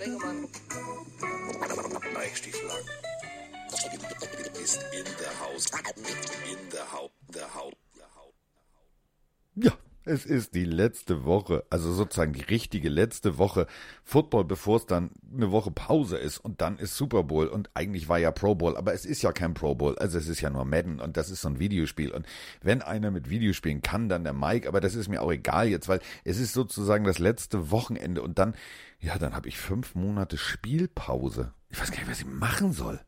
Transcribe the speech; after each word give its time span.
Sprengemann. 0.00 0.48
Mike 2.14 2.34
Stiefel 2.36 2.70
ist 4.62 4.82
in 4.94 5.04
der 5.04 5.40
Haus. 5.40 5.66
In 6.50 6.70
der 6.70 6.90
Haut. 6.90 7.12
Der 7.34 7.54
Haut. 7.54 7.79
Es 10.10 10.26
ist 10.26 10.56
die 10.56 10.64
letzte 10.64 11.24
Woche, 11.24 11.62
also 11.70 11.92
sozusagen 11.92 12.32
die 12.32 12.42
richtige 12.42 12.88
letzte 12.88 13.38
Woche 13.38 13.68
Football, 14.02 14.44
bevor 14.44 14.78
es 14.78 14.86
dann 14.86 15.12
eine 15.32 15.52
Woche 15.52 15.70
Pause 15.70 16.18
ist 16.18 16.38
und 16.38 16.60
dann 16.60 16.78
ist 16.78 16.96
Super 16.96 17.22
Bowl 17.22 17.46
und 17.46 17.70
eigentlich 17.74 18.08
war 18.08 18.18
ja 18.18 18.32
Pro 18.32 18.56
Bowl, 18.56 18.76
aber 18.76 18.92
es 18.92 19.04
ist 19.04 19.22
ja 19.22 19.30
kein 19.30 19.54
Pro 19.54 19.76
Bowl, 19.76 19.96
also 20.00 20.18
es 20.18 20.26
ist 20.26 20.40
ja 20.40 20.50
nur 20.50 20.64
Madden 20.64 20.98
und 20.98 21.16
das 21.16 21.30
ist 21.30 21.42
so 21.42 21.48
ein 21.48 21.60
Videospiel 21.60 22.10
und 22.10 22.26
wenn 22.60 22.82
einer 22.82 23.12
mit 23.12 23.30
Videospielen 23.30 23.82
kann, 23.82 24.08
dann 24.08 24.24
der 24.24 24.32
Mike, 24.32 24.66
aber 24.66 24.80
das 24.80 24.96
ist 24.96 25.08
mir 25.08 25.22
auch 25.22 25.30
egal 25.30 25.68
jetzt, 25.68 25.86
weil 25.86 26.00
es 26.24 26.40
ist 26.40 26.54
sozusagen 26.54 27.04
das 27.04 27.20
letzte 27.20 27.70
Wochenende 27.70 28.22
und 28.22 28.40
dann, 28.40 28.56
ja, 28.98 29.16
dann 29.16 29.36
habe 29.36 29.46
ich 29.46 29.58
fünf 29.58 29.94
Monate 29.94 30.38
Spielpause. 30.38 31.54
Ich 31.68 31.80
weiß 31.80 31.92
gar 31.92 32.00
nicht, 32.00 32.10
was 32.10 32.18
ich 32.18 32.26
machen 32.26 32.72
soll. 32.72 32.98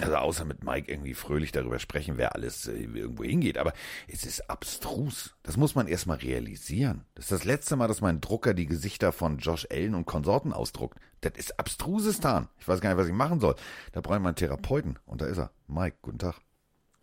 Also 0.00 0.14
außer 0.14 0.44
mit 0.44 0.62
Mike 0.62 0.90
irgendwie 0.90 1.14
fröhlich 1.14 1.50
darüber 1.50 1.80
sprechen, 1.80 2.18
wer 2.18 2.36
alles 2.36 2.68
äh, 2.68 2.72
irgendwo 2.72 3.24
hingeht. 3.24 3.58
Aber 3.58 3.72
es 4.06 4.24
ist 4.24 4.48
abstrus. 4.48 5.34
Das 5.42 5.56
muss 5.56 5.74
man 5.74 5.88
erstmal 5.88 6.18
realisieren. 6.18 7.04
Das 7.16 7.26
ist 7.26 7.32
das 7.32 7.44
letzte 7.44 7.74
Mal, 7.74 7.88
dass 7.88 8.00
mein 8.00 8.20
Drucker 8.20 8.54
die 8.54 8.66
Gesichter 8.66 9.10
von 9.10 9.38
Josh 9.38 9.66
Allen 9.70 9.96
und 9.96 10.06
Konsorten 10.06 10.52
ausdruckt. 10.52 11.00
Das 11.20 11.32
ist 11.36 11.58
abstrusistan. 11.58 12.48
Ich 12.60 12.68
weiß 12.68 12.80
gar 12.80 12.90
nicht, 12.90 12.98
was 12.98 13.08
ich 13.08 13.12
machen 13.12 13.40
soll. 13.40 13.56
Da 13.90 14.00
brauche 14.00 14.16
ich 14.16 14.22
mal 14.22 14.28
einen 14.28 14.36
Therapeuten. 14.36 15.00
Und 15.04 15.20
da 15.20 15.26
ist 15.26 15.38
er. 15.38 15.50
Mike, 15.66 15.96
guten 16.00 16.18
Tag. 16.18 16.36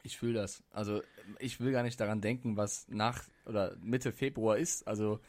Ich 0.04 0.18
fühle 0.18 0.36
das. 0.36 0.64
Also 0.72 1.02
ich 1.40 1.60
will 1.60 1.74
gar 1.74 1.84
nicht 1.84 2.00
daran 2.00 2.22
denken, 2.22 2.56
was 2.56 2.88
nach 2.88 3.24
oder 3.46 3.76
Mitte 3.82 4.14
Februar 4.14 4.58
ist. 4.58 4.88
Also 4.88 5.20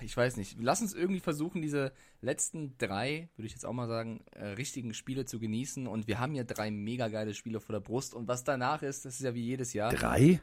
ich 0.00 0.16
weiß 0.16 0.36
nicht. 0.36 0.56
Lass 0.60 0.80
uns 0.80 0.94
irgendwie 0.94 1.20
versuchen, 1.20 1.62
diese 1.62 1.92
letzten 2.20 2.76
drei, 2.78 3.28
würde 3.36 3.46
ich 3.46 3.52
jetzt 3.52 3.64
auch 3.64 3.72
mal 3.72 3.88
sagen, 3.88 4.24
äh, 4.32 4.46
richtigen 4.48 4.94
Spiele 4.94 5.24
zu 5.24 5.38
genießen. 5.38 5.86
Und 5.86 6.06
wir 6.06 6.20
haben 6.20 6.34
ja 6.34 6.44
drei 6.44 6.70
mega 6.70 7.08
geile 7.08 7.34
Spiele 7.34 7.60
vor 7.60 7.72
der 7.72 7.80
Brust. 7.80 8.14
Und 8.14 8.28
was 8.28 8.44
danach 8.44 8.82
ist, 8.82 9.04
das 9.04 9.14
ist 9.14 9.22
ja 9.22 9.34
wie 9.34 9.44
jedes 9.44 9.72
Jahr. 9.72 9.92
Drei? 9.92 10.40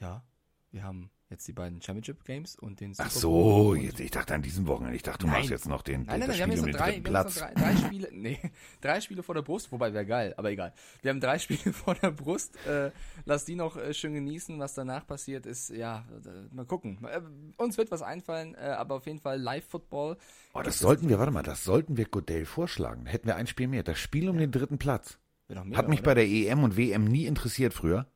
Ja. 0.00 0.24
Wir 0.70 0.82
haben 0.82 1.10
jetzt 1.30 1.48
die 1.48 1.52
beiden 1.52 1.80
Championship 1.80 2.24
Games 2.24 2.56
und 2.56 2.80
den 2.80 2.94
Super 2.94 3.08
Ach 3.08 3.12
so, 3.12 3.74
jetzt, 3.74 4.00
ich 4.00 4.10
dachte 4.10 4.34
an 4.34 4.42
diesem 4.42 4.66
Wochenende. 4.66 4.96
Ich 4.96 5.02
dachte, 5.02 5.20
du 5.20 5.26
Nein. 5.26 5.36
machst 5.38 5.50
jetzt 5.50 5.68
noch 5.68 5.82
den, 5.82 6.04
Nein, 6.04 6.20
nein, 6.20 6.20
das 6.20 6.28
nein, 6.28 6.36
wir 6.36 6.42
haben 6.42 6.50
Spiel 6.50 6.70
jetzt 6.70 6.76
um 6.76 6.80
noch 6.80 6.86
den 6.88 7.04
drei, 7.04 7.10
Platz. 7.10 7.34
drei, 7.36 7.54
drei 7.54 7.76
Spiele, 7.86 8.08
nee, 8.12 8.38
drei 8.80 9.00
Spiele 9.00 9.22
vor 9.22 9.34
der 9.34 9.42
Brust, 9.42 9.72
wobei 9.72 9.92
wäre 9.92 10.06
geil, 10.06 10.34
aber 10.36 10.50
egal. 10.50 10.72
Wir 11.02 11.10
haben 11.10 11.20
drei 11.20 11.38
Spiele 11.40 11.72
vor 11.72 11.94
der 11.94 12.10
Brust, 12.10 12.56
äh, 12.66 12.90
lass 13.24 13.44
die 13.44 13.56
noch 13.56 13.76
äh, 13.76 13.94
schön 13.94 14.14
genießen, 14.14 14.58
was 14.58 14.74
danach 14.74 15.06
passiert 15.06 15.46
ist, 15.46 15.70
ja, 15.70 16.04
äh, 16.24 16.54
mal 16.54 16.66
gucken. 16.66 16.98
Äh, 17.04 17.20
uns 17.56 17.78
wird 17.78 17.90
was 17.90 18.02
einfallen, 18.02 18.54
äh, 18.54 18.58
aber 18.58 18.96
auf 18.96 19.06
jeden 19.06 19.20
Fall 19.20 19.40
Live-Football. 19.40 20.16
Oh, 20.54 20.62
das 20.62 20.78
sollten 20.78 21.08
wir, 21.08 21.18
warte 21.18 21.32
mal, 21.32 21.42
das 21.42 21.64
sollten 21.64 21.96
wir 21.96 22.04
Goodale 22.04 22.46
vorschlagen. 22.46 23.06
Hätten 23.06 23.26
wir 23.26 23.36
ein 23.36 23.46
Spiel 23.46 23.68
mehr. 23.68 23.82
Das 23.82 23.98
Spiel 23.98 24.28
um 24.28 24.38
den 24.38 24.50
dritten 24.52 24.78
Platz. 24.78 25.18
Mega, 25.48 25.76
Hat 25.76 25.88
mich 25.88 26.00
oder? 26.00 26.06
bei 26.06 26.14
der 26.14 26.26
EM 26.26 26.62
und 26.64 26.76
WM 26.76 27.04
nie 27.04 27.26
interessiert 27.26 27.74
früher. 27.74 28.06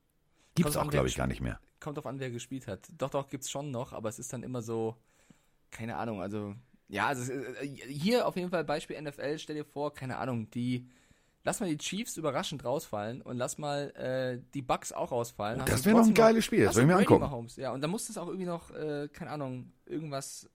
Gibt's 0.54 0.74
Kommt 0.74 0.88
auch, 0.88 0.90
glaube 0.90 1.08
ich, 1.08 1.16
gar 1.16 1.26
nicht 1.26 1.40
mehr. 1.40 1.60
Kommt 1.80 1.96
drauf 1.96 2.06
an, 2.06 2.18
wer 2.18 2.30
gespielt 2.30 2.66
hat. 2.66 2.88
Doch, 2.98 3.10
doch, 3.10 3.28
gibt's 3.28 3.50
schon 3.50 3.70
noch, 3.70 3.92
aber 3.92 4.08
es 4.08 4.18
ist 4.18 4.32
dann 4.32 4.42
immer 4.42 4.62
so, 4.62 4.96
keine 5.70 5.96
Ahnung, 5.96 6.20
also, 6.20 6.54
ja, 6.88 7.06
also, 7.06 7.32
äh, 7.32 7.66
hier 7.66 8.26
auf 8.26 8.36
jeden 8.36 8.50
Fall 8.50 8.64
Beispiel 8.64 9.00
NFL, 9.00 9.38
stell 9.38 9.56
dir 9.56 9.64
vor, 9.64 9.92
keine 9.94 10.16
Ahnung, 10.16 10.50
die, 10.50 10.88
lass 11.44 11.60
mal 11.60 11.68
die 11.68 11.78
Chiefs 11.78 12.16
überraschend 12.16 12.64
rausfallen 12.64 13.22
und 13.22 13.36
lass 13.36 13.58
mal 13.58 13.90
äh, 13.94 14.42
die 14.54 14.62
Bucks 14.62 14.92
auch 14.92 15.12
rausfallen. 15.12 15.60
Oh, 15.60 15.64
das 15.64 15.82
du 15.82 15.90
wär 15.90 15.94
noch 15.94 16.06
ein 16.06 16.14
geiles 16.14 16.44
Spiel, 16.44 16.64
das 16.64 16.74
du 16.74 16.80
ich 16.80 16.86
mir 16.86 16.94
Brady 16.94 17.04
angucken. 17.04 17.20
Mahomes, 17.20 17.56
Ja, 17.56 17.72
und 17.72 17.80
dann 17.80 17.90
muss 17.90 18.08
es 18.08 18.18
auch 18.18 18.26
irgendwie 18.26 18.46
noch, 18.46 18.70
äh, 18.70 19.08
keine 19.12 19.30
Ahnung, 19.30 19.72
irgendwas 19.86 20.50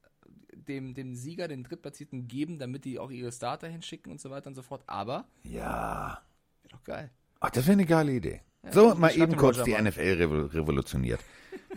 dem, 0.56 0.94
dem 0.94 1.16
Sieger, 1.16 1.48
den 1.48 1.64
Drittplatzierten 1.64 2.28
geben, 2.28 2.60
damit 2.60 2.86
die 2.86 3.00
auch 3.00 3.12
ihre 3.12 3.32
Starter 3.32 3.68
hinschicken 3.68 4.12
und 4.12 4.22
so 4.22 4.30
weiter 4.30 4.48
und 4.48 4.56
so 4.56 4.62
fort. 4.62 4.84
Aber, 4.88 5.26
Ja. 5.44 6.22
wäre 6.62 6.72
doch 6.72 6.84
geil. 6.84 7.12
Ach, 7.40 7.50
das 7.50 7.66
wäre 7.66 7.74
eine 7.74 7.86
geile 7.86 8.12
Idee. 8.14 8.42
So, 8.72 8.96
mal 8.96 9.16
eben 9.16 9.36
kurz 9.36 9.58
Roger 9.60 9.66
die 9.66 9.72
mal. 9.72 9.90
NFL 9.90 10.02
revo 10.02 10.46
revolutioniert. 10.46 11.20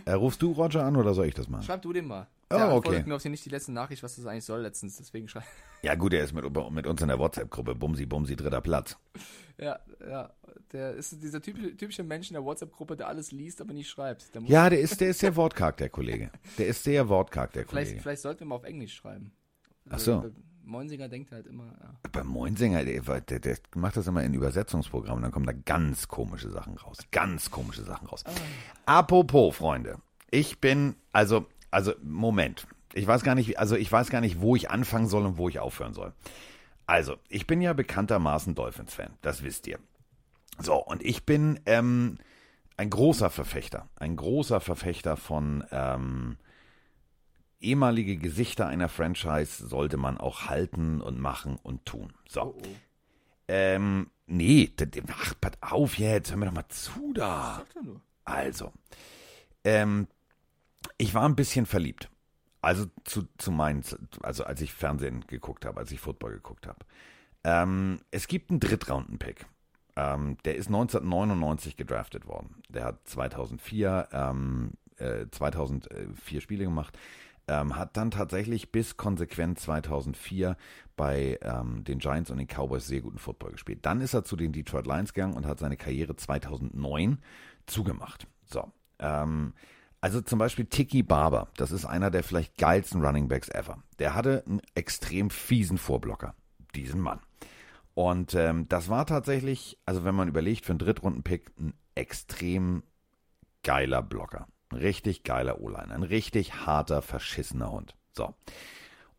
äh, 0.05 0.13
rufst 0.13 0.41
du 0.41 0.51
Roger 0.51 0.83
an 0.83 0.95
oder 0.95 1.13
soll 1.13 1.25
ich 1.27 1.33
das 1.33 1.47
machen? 1.47 1.63
Schreib 1.63 1.81
du 1.81 1.93
den 1.93 2.07
mal. 2.07 2.27
Oh, 2.49 2.55
Der 2.55 2.71
okay. 2.73 3.03
mir 3.05 3.15
auf 3.15 3.21
hier 3.21 3.31
nicht 3.31 3.43
die 3.43 3.49
letzte 3.49 3.73
Nachricht, 3.73 4.03
was 4.03 4.15
das 4.15 4.25
eigentlich 4.25 4.45
soll 4.45 4.61
letztens, 4.61 4.97
deswegen 4.97 5.27
schreib. 5.27 5.43
Ja, 5.83 5.93
gut, 5.95 6.11
er 6.13 6.23
ist 6.23 6.33
mit, 6.33 6.43
mit 6.71 6.87
uns 6.87 7.01
in 7.03 7.07
der 7.07 7.19
WhatsApp-Gruppe. 7.19 7.75
Bumsi, 7.75 8.05
Bumsi, 8.07 8.35
dritter 8.35 8.61
Platz. 8.61 8.97
Ja, 9.59 9.79
ja. 10.09 10.31
Der 10.73 10.93
ist 10.93 11.21
dieser 11.21 11.39
typische, 11.41 11.77
typische 11.77 12.03
Mensch 12.03 12.29
in 12.29 12.33
der 12.33 12.43
WhatsApp-Gruppe, 12.43 12.97
der 12.97 13.07
alles 13.07 13.31
liest, 13.31 13.61
aber 13.61 13.73
nicht 13.73 13.87
schreibt. 13.89 14.33
Der 14.33 14.41
Ja, 14.43 14.69
der 14.71 14.79
ist, 14.79 14.99
der 15.01 15.09
ist 15.09 15.19
sehr 15.19 15.35
wortkarg, 15.35 15.77
der 15.77 15.89
Kollege. 15.89 16.31
Der 16.57 16.67
ist 16.67 16.83
sehr 16.83 17.07
wortkarg, 17.09 17.53
der 17.53 17.67
vielleicht, 17.67 17.89
Kollege. 17.89 18.01
vielleicht 18.01 18.21
sollten 18.23 18.39
wir 18.41 18.47
mal 18.47 18.55
auf 18.55 18.63
Englisch 18.63 18.95
schreiben. 18.95 19.31
Ach 19.89 19.99
so. 19.99 20.25
Moinsinger 20.67 21.07
denkt 21.07 21.31
halt 21.31 21.47
immer, 21.47 21.65
ja. 21.65 22.09
Bei 22.11 22.23
Moinsinger, 22.23 22.83
der, 22.83 23.21
der, 23.21 23.39
der 23.39 23.57
macht 23.75 23.97
das 23.97 24.07
immer 24.07 24.23
in 24.23 24.33
Übersetzungsprogrammen, 24.33 25.21
dann 25.21 25.31
kommen 25.31 25.45
da 25.45 25.53
ganz 25.53 26.07
komische 26.07 26.49
Sachen 26.49 26.77
raus. 26.77 26.97
Ganz 27.11 27.49
komische 27.49 27.83
Sachen 27.83 28.07
raus. 28.07 28.23
Apropos, 28.85 29.55
Freunde, 29.55 29.97
ich 30.29 30.59
bin, 30.59 30.95
also, 31.11 31.45
also, 31.71 31.93
Moment. 32.03 32.67
Ich 32.93 33.05
weiß 33.05 33.23
gar 33.23 33.35
nicht, 33.35 33.59
also 33.59 33.75
ich 33.75 33.91
weiß 33.91 34.09
gar 34.09 34.21
nicht, 34.21 34.41
wo 34.41 34.55
ich 34.55 34.69
anfangen 34.69 35.07
soll 35.07 35.25
und 35.25 35.37
wo 35.37 35.49
ich 35.49 35.59
aufhören 35.59 35.93
soll. 35.93 36.13
Also, 36.85 37.17
ich 37.29 37.47
bin 37.47 37.61
ja 37.61 37.73
bekanntermaßen 37.73 38.55
Dolphins-Fan, 38.55 39.13
das 39.21 39.43
wisst 39.43 39.67
ihr. 39.67 39.79
So, 40.59 40.75
und 40.75 41.03
ich 41.03 41.25
bin 41.25 41.59
ähm, 41.65 42.17
ein 42.77 42.89
großer 42.89 43.29
Verfechter, 43.29 43.87
ein 43.95 44.15
großer 44.15 44.59
Verfechter 44.59 45.17
von 45.17 45.63
ähm, 45.71 46.37
ehemalige 47.59 48.17
Gesichter 48.17 48.67
einer 48.67 48.89
Franchise 48.89 49.67
sollte 49.67 49.97
man 49.97 50.17
auch 50.17 50.45
halten 50.45 51.01
und 51.01 51.19
machen 51.19 51.57
und 51.61 51.85
tun. 51.85 52.13
So. 52.27 52.41
Oh, 52.41 52.55
oh. 52.57 52.75
Ähm, 53.47 54.09
nee, 54.25 54.71
ach, 55.09 55.33
pass 55.39 55.53
auf 55.61 55.97
jetzt, 55.97 56.31
hör 56.31 56.37
mir 56.37 56.47
doch 56.47 56.53
mal 56.53 56.67
zu 56.69 57.13
da. 57.13 57.63
Also, 58.25 58.73
ähm, 59.63 60.07
ich 60.97 61.13
war 61.13 61.23
ein 61.23 61.35
bisschen 61.35 61.65
verliebt. 61.65 62.09
Also 62.61 62.87
zu, 63.05 63.27
zu 63.37 63.51
meinen, 63.51 63.83
also 64.21 64.43
als 64.43 64.61
ich 64.61 64.73
Fernsehen 64.73 65.25
geguckt 65.27 65.65
habe, 65.65 65.79
als 65.79 65.91
ich 65.91 65.99
Football 65.99 66.33
geguckt 66.33 66.67
habe. 66.67 66.79
Ähm, 67.43 67.99
es 68.11 68.27
gibt 68.27 68.49
einen 68.49 68.59
Drittrunden-Pick. 68.59 69.45
Ähm, 69.95 70.37
der 70.43 70.55
ist 70.55 70.67
1999 70.67 71.77
gedraftet 71.77 72.27
worden. 72.27 72.61
Der 72.69 72.83
hat 72.83 73.07
2004, 73.07 74.09
ähm, 74.11 74.73
äh, 74.97 75.25
2004 75.31 76.41
Spiele 76.41 76.65
gemacht. 76.65 76.97
Ähm, 77.47 77.77
hat 77.77 77.95
dann 77.95 78.11
tatsächlich 78.11 78.71
bis 78.71 78.97
konsequent 78.97 79.59
2004 79.59 80.57
bei 80.97 81.39
ähm, 81.41 81.83
den 81.85 81.99
Giants 81.99 82.29
und 82.29 82.37
den 82.37 82.47
Cowboys 82.47 82.87
sehr 82.87 83.01
guten 83.01 83.19
Football 83.19 83.51
gespielt. 83.53 83.85
Dann 83.85 84.01
ist 84.01 84.13
er 84.13 84.23
zu 84.23 84.35
den 84.35 84.51
Detroit 84.51 84.85
Lions 84.85 85.13
gegangen 85.13 85.35
und 85.35 85.45
hat 85.45 85.59
seine 85.59 85.77
Karriere 85.77 86.15
2009 86.15 87.19
zugemacht. 87.65 88.27
So. 88.45 88.71
Ähm, 88.99 89.53
also 90.01 90.21
zum 90.21 90.39
Beispiel 90.39 90.65
Tiki 90.65 91.03
Barber, 91.03 91.47
das 91.57 91.71
ist 91.71 91.85
einer 91.85 92.11
der 92.11 92.23
vielleicht 92.23 92.57
geilsten 92.57 93.03
Running 93.03 93.27
Backs 93.27 93.49
ever. 93.49 93.81
Der 93.99 94.13
hatte 94.13 94.43
einen 94.45 94.61
extrem 94.75 95.29
fiesen 95.29 95.77
Vorblocker, 95.77 96.35
diesen 96.75 97.01
Mann. 97.01 97.19
Und 97.93 98.35
ähm, 98.35 98.67
das 98.69 98.89
war 98.89 99.07
tatsächlich, 99.07 99.79
also 99.85 100.03
wenn 100.03 100.13
man 100.13 100.27
überlegt, 100.27 100.65
für 100.65 100.73
einen 100.73 100.79
Drittrunden-Pick 100.79 101.51
ein 101.59 101.73
extrem 101.95 102.83
geiler 103.63 104.03
Blocker. 104.03 104.47
Ein 104.69 104.77
richtig 104.77 105.23
geiler 105.23 105.61
O-Liner. 105.61 105.93
Ein 105.93 106.03
richtig 106.03 106.65
harter, 106.65 107.01
verschissener 107.01 107.71
Hund. 107.71 107.95
So. 108.13 108.33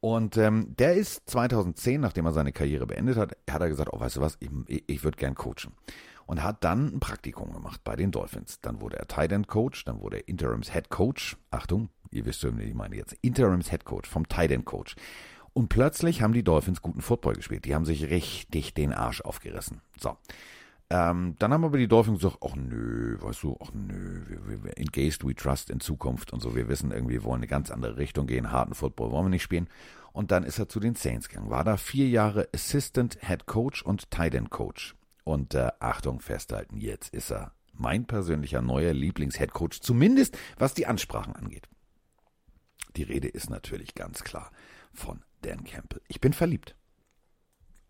Und 0.00 0.36
ähm, 0.36 0.76
der 0.78 0.94
ist 0.94 1.28
2010, 1.28 2.00
nachdem 2.00 2.26
er 2.26 2.32
seine 2.32 2.52
Karriere 2.52 2.86
beendet 2.86 3.16
hat, 3.16 3.36
hat 3.50 3.60
er 3.60 3.68
gesagt, 3.68 3.90
oh, 3.92 3.98
weißt 3.98 4.16
du 4.16 4.20
was, 4.20 4.36
ich, 4.40 4.50
ich, 4.86 5.02
würde 5.02 5.16
gern 5.16 5.34
coachen. 5.34 5.72
Und 6.26 6.42
hat 6.42 6.62
dann 6.62 6.94
ein 6.94 7.00
Praktikum 7.00 7.52
gemacht 7.52 7.80
bei 7.82 7.96
den 7.96 8.10
Dolphins. 8.10 8.60
Dann 8.60 8.80
wurde 8.80 8.98
er 8.98 9.08
Tight 9.08 9.32
End 9.32 9.48
Coach, 9.48 9.84
dann 9.84 10.00
wurde 10.00 10.18
er 10.18 10.28
Interims 10.28 10.72
Head 10.72 10.90
Coach. 10.90 11.36
Achtung, 11.50 11.88
ihr 12.10 12.26
wisst 12.26 12.42
schon, 12.42 12.58
wie 12.58 12.64
ich 12.64 12.74
meine 12.74 12.96
jetzt. 12.96 13.14
Interims 13.22 13.70
Head 13.70 13.84
Coach 13.84 14.08
vom 14.08 14.28
Tight 14.28 14.52
End 14.52 14.66
Coach. 14.66 14.94
Und 15.54 15.68
plötzlich 15.68 16.22
haben 16.22 16.34
die 16.34 16.44
Dolphins 16.44 16.82
guten 16.82 17.00
Football 17.00 17.34
gespielt. 17.34 17.64
Die 17.64 17.74
haben 17.74 17.86
sich 17.86 18.10
richtig 18.10 18.74
den 18.74 18.92
Arsch 18.92 19.22
aufgerissen. 19.22 19.80
So. 19.98 20.16
Ähm, 20.90 21.36
dann 21.38 21.52
haben 21.52 21.64
aber 21.64 21.76
die 21.76 21.88
Dolphins 21.88 22.20
gesagt, 22.20 22.38
ach 22.42 22.56
nö, 22.56 23.18
weißt 23.20 23.42
du, 23.42 23.58
ach 23.60 23.70
nö, 23.74 24.24
wir, 24.46 24.64
wir, 24.64 24.78
engaged 24.78 25.22
we 25.26 25.34
trust 25.34 25.68
in 25.68 25.80
Zukunft 25.80 26.32
und 26.32 26.40
so. 26.40 26.56
Wir 26.56 26.68
wissen 26.68 26.92
irgendwie, 26.92 27.14
wir 27.14 27.24
wollen 27.24 27.40
eine 27.40 27.46
ganz 27.46 27.70
andere 27.70 27.98
Richtung 27.98 28.26
gehen. 28.26 28.50
Harten 28.50 28.74
Football 28.74 29.10
wollen 29.10 29.26
wir 29.26 29.30
nicht 29.30 29.42
spielen. 29.42 29.68
Und 30.12 30.30
dann 30.30 30.44
ist 30.44 30.58
er 30.58 30.68
zu 30.68 30.80
den 30.80 30.94
Saints 30.94 31.28
gegangen. 31.28 31.50
War 31.50 31.64
da 31.64 31.76
vier 31.76 32.08
Jahre 32.08 32.48
Assistant 32.54 33.18
Head 33.20 33.46
Coach 33.46 33.82
und 33.82 34.10
Tight 34.10 34.34
End 34.34 34.50
Coach. 34.50 34.94
Und 35.24 35.54
äh, 35.54 35.70
Achtung, 35.78 36.20
festhalten, 36.20 36.78
jetzt 36.78 37.12
ist 37.12 37.30
er 37.30 37.52
mein 37.74 38.06
persönlicher 38.06 38.62
neuer 38.62 38.92
Lieblings-Head 38.92 39.52
Coach, 39.52 39.80
zumindest 39.80 40.36
was 40.58 40.74
die 40.74 40.86
Ansprachen 40.86 41.36
angeht. 41.36 41.68
Die 42.96 43.02
Rede 43.02 43.28
ist 43.28 43.50
natürlich 43.50 43.94
ganz 43.94 44.24
klar 44.24 44.50
von 44.92 45.22
Dan 45.42 45.64
Campbell. 45.64 46.00
Ich 46.08 46.20
bin 46.20 46.32
verliebt. 46.32 46.74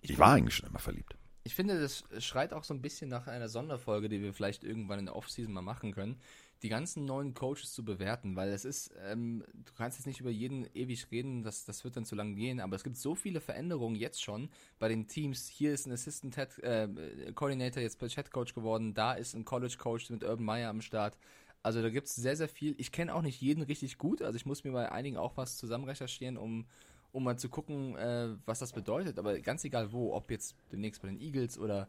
Ich 0.01 0.19
war 0.19 0.33
eigentlich 0.33 0.57
schon 0.57 0.69
immer 0.69 0.79
verliebt. 0.79 1.18
Ich 1.49 1.55
finde, 1.55 1.81
das 1.81 2.05
schreit 2.19 2.53
auch 2.53 2.63
so 2.63 2.75
ein 2.75 2.83
bisschen 2.83 3.09
nach 3.09 3.27
einer 3.27 3.49
Sonderfolge, 3.49 4.11
die 4.11 4.21
wir 4.21 4.35
vielleicht 4.35 4.65
irgendwann 4.65 4.99
in 4.99 5.07
der 5.07 5.17
Offseason 5.17 5.51
mal 5.51 5.63
machen 5.63 5.95
können, 5.95 6.21
die 6.63 6.69
ganzen 6.69 7.07
neuen 7.07 7.33
Coaches 7.33 7.73
zu 7.73 7.87
bewerten, 7.87 8.37
weil 8.37 8.51
es 8.51 8.67
ist, 8.67 8.93
ähm, 9.07 9.43
du 9.55 9.73
kannst 9.73 9.99
jetzt 9.99 10.05
nicht 10.05 10.21
über 10.21 10.29
jeden 10.29 10.69
ewig 10.75 11.11
reden, 11.11 11.43
das, 11.43 11.65
das 11.65 11.85
wird 11.85 11.97
dann 11.97 12.05
zu 12.05 12.17
lang 12.17 12.35
gehen, 12.35 12.61
aber 12.61 12.77
es 12.77 12.85
gibt 12.85 12.99
so 12.99 13.15
viele 13.15 13.41
Veränderungen 13.41 13.97
jetzt 13.97 14.23
schon 14.23 14.51
bei 14.79 14.89
den 14.89 15.07
Teams. 15.07 15.49
Hier 15.49 15.73
ist 15.73 15.87
ein 15.87 15.93
Assistant 15.93 16.37
Head, 16.37 16.59
äh, 16.59 17.33
Coordinator 17.35 17.83
jetzt 17.83 17.99
Head 17.99 18.31
Coach 18.31 18.53
geworden, 18.53 18.93
da 18.93 19.15
ist 19.15 19.35
ein 19.35 19.47
College 19.47 19.77
Coach 19.79 20.11
mit 20.11 20.25
Urban 20.25 20.45
Meyer 20.45 20.69
am 20.69 20.83
Start. 20.83 21.17
Also 21.63 21.81
da 21.81 21.89
gibt 21.89 22.09
es 22.09 22.15
sehr, 22.15 22.37
sehr 22.37 22.51
viel. 22.51 22.75
Ich 22.77 22.93
kenne 22.93 23.15
auch 23.15 23.23
nicht 23.23 23.41
jeden 23.41 23.63
richtig 23.63 23.97
gut, 23.97 24.21
also 24.21 24.37
ich 24.37 24.45
muss 24.45 24.65
mir 24.65 24.73
bei 24.73 24.93
einigen 24.93 25.17
auch 25.17 25.39
was 25.39 25.57
zusammen 25.57 25.85
recherchieren, 25.85 26.37
um 26.37 26.67
um 27.13 27.25
mal 27.25 27.39
zu 27.39 27.49
gucken, 27.49 27.97
äh, 27.97 28.37
was 28.45 28.59
das 28.59 28.73
bedeutet. 28.73 29.19
Aber 29.19 29.39
ganz 29.41 29.65
egal 29.65 29.93
wo, 29.93 30.15
ob 30.15 30.31
jetzt 30.31 30.57
demnächst 30.73 31.03
bei 31.03 31.09
den 31.09 31.21
Eagles 31.21 31.59
oder 31.59 31.89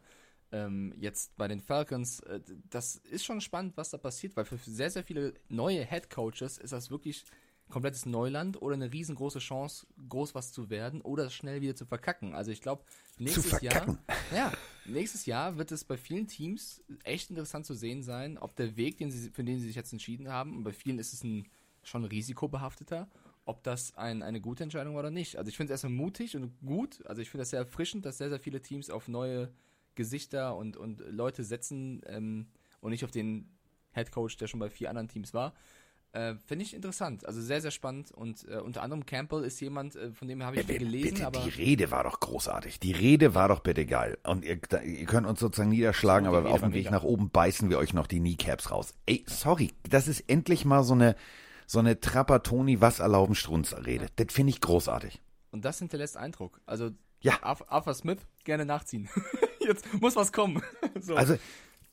ähm, 0.52 0.94
jetzt 0.98 1.36
bei 1.36 1.48
den 1.48 1.60
Falcons, 1.60 2.20
äh, 2.20 2.40
das 2.70 2.96
ist 2.96 3.24
schon 3.24 3.40
spannend, 3.40 3.76
was 3.76 3.90
da 3.90 3.98
passiert, 3.98 4.36
weil 4.36 4.44
für 4.44 4.56
sehr, 4.58 4.90
sehr 4.90 5.04
viele 5.04 5.34
neue 5.48 5.84
Head 5.84 6.10
Coaches 6.10 6.58
ist 6.58 6.72
das 6.72 6.90
wirklich 6.90 7.24
komplettes 7.70 8.04
Neuland 8.04 8.60
oder 8.60 8.74
eine 8.74 8.92
riesengroße 8.92 9.38
Chance, 9.38 9.86
groß 10.08 10.34
was 10.34 10.52
zu 10.52 10.68
werden 10.68 11.00
oder 11.00 11.30
schnell 11.30 11.60
wieder 11.60 11.76
zu 11.76 11.86
verkacken. 11.86 12.34
Also 12.34 12.50
ich 12.50 12.60
glaube, 12.60 12.84
nächstes 13.18 13.60
Jahr, 13.60 13.96
ja, 14.34 14.52
nächstes 14.84 15.24
Jahr 15.24 15.56
wird 15.56 15.72
es 15.72 15.84
bei 15.84 15.96
vielen 15.96 16.26
Teams 16.26 16.82
echt 17.04 17.30
interessant 17.30 17.64
zu 17.64 17.74
sehen 17.74 18.02
sein, 18.02 18.36
ob 18.36 18.56
der 18.56 18.76
Weg, 18.76 18.98
den 18.98 19.10
sie, 19.10 19.30
für 19.30 19.44
den 19.44 19.60
sie 19.60 19.68
sich 19.68 19.76
jetzt 19.76 19.92
entschieden 19.92 20.28
haben, 20.28 20.56
und 20.56 20.64
bei 20.64 20.72
vielen 20.72 20.98
ist 20.98 21.12
es 21.12 21.24
ein 21.24 21.48
schon 21.82 22.04
risikobehafteter, 22.04 23.08
ob 23.50 23.64
das 23.64 23.96
ein, 23.96 24.22
eine 24.22 24.40
gute 24.40 24.62
Entscheidung 24.62 24.94
war 24.94 25.00
oder 25.00 25.10
nicht. 25.10 25.36
Also 25.36 25.48
ich 25.48 25.56
finde 25.56 25.74
es 25.74 25.82
erstmal 25.82 25.92
mutig 25.92 26.36
und 26.36 26.56
gut. 26.64 27.04
Also 27.04 27.20
ich 27.20 27.30
finde 27.30 27.42
das 27.42 27.50
sehr 27.50 27.58
erfrischend, 27.58 28.06
dass 28.06 28.18
sehr, 28.18 28.28
sehr 28.28 28.38
viele 28.38 28.62
Teams 28.62 28.90
auf 28.90 29.08
neue 29.08 29.52
Gesichter 29.96 30.56
und, 30.56 30.76
und 30.76 31.00
Leute 31.10 31.42
setzen 31.42 32.00
ähm, 32.06 32.46
und 32.80 32.92
nicht 32.92 33.04
auf 33.04 33.10
den 33.10 33.50
Head 33.92 34.12
Coach, 34.12 34.36
der 34.36 34.46
schon 34.46 34.60
bei 34.60 34.70
vier 34.70 34.88
anderen 34.88 35.08
Teams 35.08 35.34
war. 35.34 35.52
Äh, 36.12 36.34
Finde 36.46 36.64
ich 36.64 36.74
interessant, 36.74 37.26
also 37.26 37.40
sehr, 37.40 37.60
sehr 37.60 37.72
spannend. 37.72 38.12
Und 38.12 38.46
äh, 38.48 38.58
unter 38.58 38.82
anderem 38.82 39.04
Campbell 39.04 39.42
ist 39.42 39.60
jemand, 39.60 39.96
äh, 39.96 40.12
von 40.12 40.28
dem 40.28 40.44
habe 40.44 40.56
ich 40.56 40.66
viel 40.66 40.78
gelesen. 40.78 41.14
Bitte, 41.14 41.26
aber 41.26 41.40
die 41.40 41.50
Rede 41.50 41.90
war 41.90 42.04
doch 42.04 42.20
großartig. 42.20 42.78
Die 42.78 42.92
Rede 42.92 43.34
war 43.34 43.48
doch 43.48 43.60
bitte 43.60 43.84
geil. 43.84 44.16
Und 44.22 44.44
ihr, 44.44 44.60
ihr 44.84 45.06
könnt 45.06 45.26
uns 45.26 45.40
sozusagen 45.40 45.70
niederschlagen, 45.70 46.28
aber 46.28 46.48
auf 46.50 46.60
dem 46.60 46.72
Weg 46.72 46.84
mega. 46.84 46.90
nach 46.90 47.02
oben 47.02 47.30
beißen 47.30 47.68
wir 47.68 47.78
euch 47.78 47.94
noch 47.94 48.06
die 48.06 48.20
Kneecaps 48.20 48.70
raus. 48.70 48.94
Ey, 49.06 49.24
sorry, 49.26 49.72
das 49.88 50.06
ist 50.06 50.28
endlich 50.28 50.64
mal 50.64 50.84
so 50.84 50.94
eine, 50.94 51.16
so 51.70 51.78
eine 51.78 52.00
Trappatoni, 52.00 52.80
was 52.80 52.98
erlauben 52.98 53.36
Strunz 53.36 53.76
Rede. 53.86 54.08
Das 54.16 54.34
finde 54.34 54.50
ich 54.50 54.60
großartig. 54.60 55.22
Und 55.52 55.64
das 55.64 55.78
hinterlässt 55.78 56.16
Eindruck. 56.16 56.60
Also, 56.66 56.90
ja. 57.20 57.34
Arthur 57.42 57.94
Smith, 57.94 58.18
gerne 58.42 58.66
nachziehen. 58.66 59.08
Jetzt 59.60 59.86
muss 60.00 60.16
was 60.16 60.32
kommen. 60.32 60.64
so. 61.00 61.14
Also, 61.14 61.36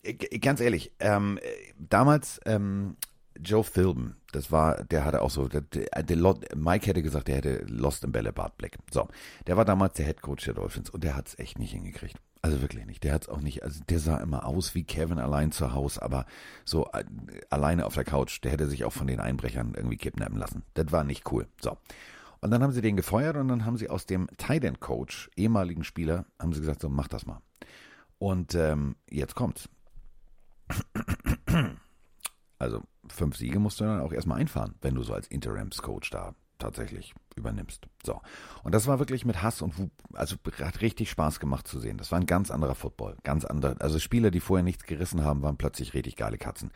äh, 0.02 0.14
ganz 0.16 0.62
ehrlich, 0.62 0.94
ähm, 1.00 1.40
damals 1.78 2.42
ähm, 2.46 2.98
Joe 3.40 3.64
Philbin, 3.64 4.16
das 4.32 4.52
war, 4.52 4.84
der 4.84 5.06
hatte 5.06 5.22
auch 5.22 5.30
so, 5.30 5.48
der, 5.48 5.62
der, 5.62 6.36
Mike 6.56 6.88
hätte 6.88 7.04
gesagt, 7.04 7.28
der 7.28 7.36
hätte 7.36 7.64
Lost 7.68 8.04
im 8.04 8.12
Bällebad 8.12 8.58
Blick. 8.58 8.80
So, 8.90 9.08
der 9.46 9.58
war 9.58 9.66
damals 9.66 9.94
der 9.94 10.08
Head 10.08 10.24
Coach 10.24 10.46
der 10.46 10.56
Dolphins 10.56 10.90
und 10.90 11.04
der 11.04 11.16
hat 11.16 11.28
es 11.28 11.38
echt 11.38 11.60
nicht 11.60 11.74
hingekriegt. 11.74 12.18
Also 12.48 12.62
wirklich 12.62 12.86
nicht. 12.86 13.04
Der 13.04 13.14
hat 13.14 13.24
es 13.24 13.30
auch 13.30 13.42
nicht. 13.42 13.64
Also 13.64 13.82
der 13.90 14.00
sah 14.00 14.20
immer 14.20 14.46
aus 14.46 14.74
wie 14.74 14.86
Kevin 14.86 15.20
allein 15.20 15.52
zu 15.52 15.74
Hause, 15.74 16.02
aber 16.02 16.26
so 16.64 16.90
äh, 16.94 17.04
alleine 17.50 17.86
auf 17.86 17.94
der 17.94 18.06
Couch. 18.06 18.42
Der 18.42 18.54
hätte 18.54 18.68
sich 18.68 18.86
auch 18.86 18.94
von 18.94 19.06
den 19.06 19.20
Einbrechern 19.20 19.74
irgendwie 19.76 19.98
kidnappen 19.98 20.38
lassen. 20.38 20.64
Das 20.74 20.94
war 20.94 21.04
nicht 21.04 21.30
cool. 21.30 21.50
So. 21.60 21.78
Und 22.40 22.52
dann 22.52 22.64
haben 22.64 22.72
sie 22.72 22.82
den 22.82 22.96
gefeuert 22.96 23.36
und 23.36 23.50
dann 23.50 23.66
haben 23.66 23.76
sie 23.76 23.90
aus 23.90 24.06
dem 24.06 24.30
Tight 24.38 24.80
Coach, 24.80 25.30
ehemaligen 25.36 25.84
Spieler, 25.84 26.24
haben 26.40 26.54
sie 26.54 26.62
gesagt, 26.62 26.80
so 26.80 26.88
mach 26.88 27.10
das 27.10 27.26
mal. 27.26 27.42
Und 28.18 28.56
ähm, 28.56 28.96
jetzt 29.10 29.36
kommt's. 29.36 29.68
Also 32.60 32.82
fünf 33.10 33.36
Siege 33.36 33.60
musst 33.60 33.82
du 33.82 33.84
dann 33.84 34.00
auch 34.00 34.14
erstmal 34.14 34.40
einfahren, 34.40 34.76
wenn 34.82 34.96
du 34.96 35.04
so 35.04 35.14
als 35.14 35.28
Interims-Coach 35.28 36.12
da 36.12 36.34
tatsächlich 36.60 37.14
übernimmst. 37.36 37.88
So. 38.04 38.22
Und 38.64 38.74
das 38.74 38.88
war 38.88 39.00
wirklich 39.00 39.26
mit 39.26 39.42
Hass 39.42 39.62
und 39.62 39.92
also 40.14 40.36
hat 40.62 40.82
richtig 40.82 41.10
Spaß 41.10 41.40
gemacht 41.40 41.68
zu 41.68 41.80
sehen. 41.80 41.98
Das 41.98 42.12
war 42.12 42.20
ein 42.20 42.26
ganz 42.26 42.52
anderer 42.52 42.76
Football. 42.76 43.18
Ganz 43.24 43.46
andere, 43.46 43.76
also 43.80 44.00
Spieler, 44.00 44.32
die 44.32 44.40
vorher 44.40 44.64
nichts 44.64 44.86
gerissen 44.86 45.24
haben, 45.24 45.42
waren 45.44 45.58
plötzlich 45.58 45.94
richtig 45.94 46.16
geile 46.16 46.38
Katzen. 46.38 46.72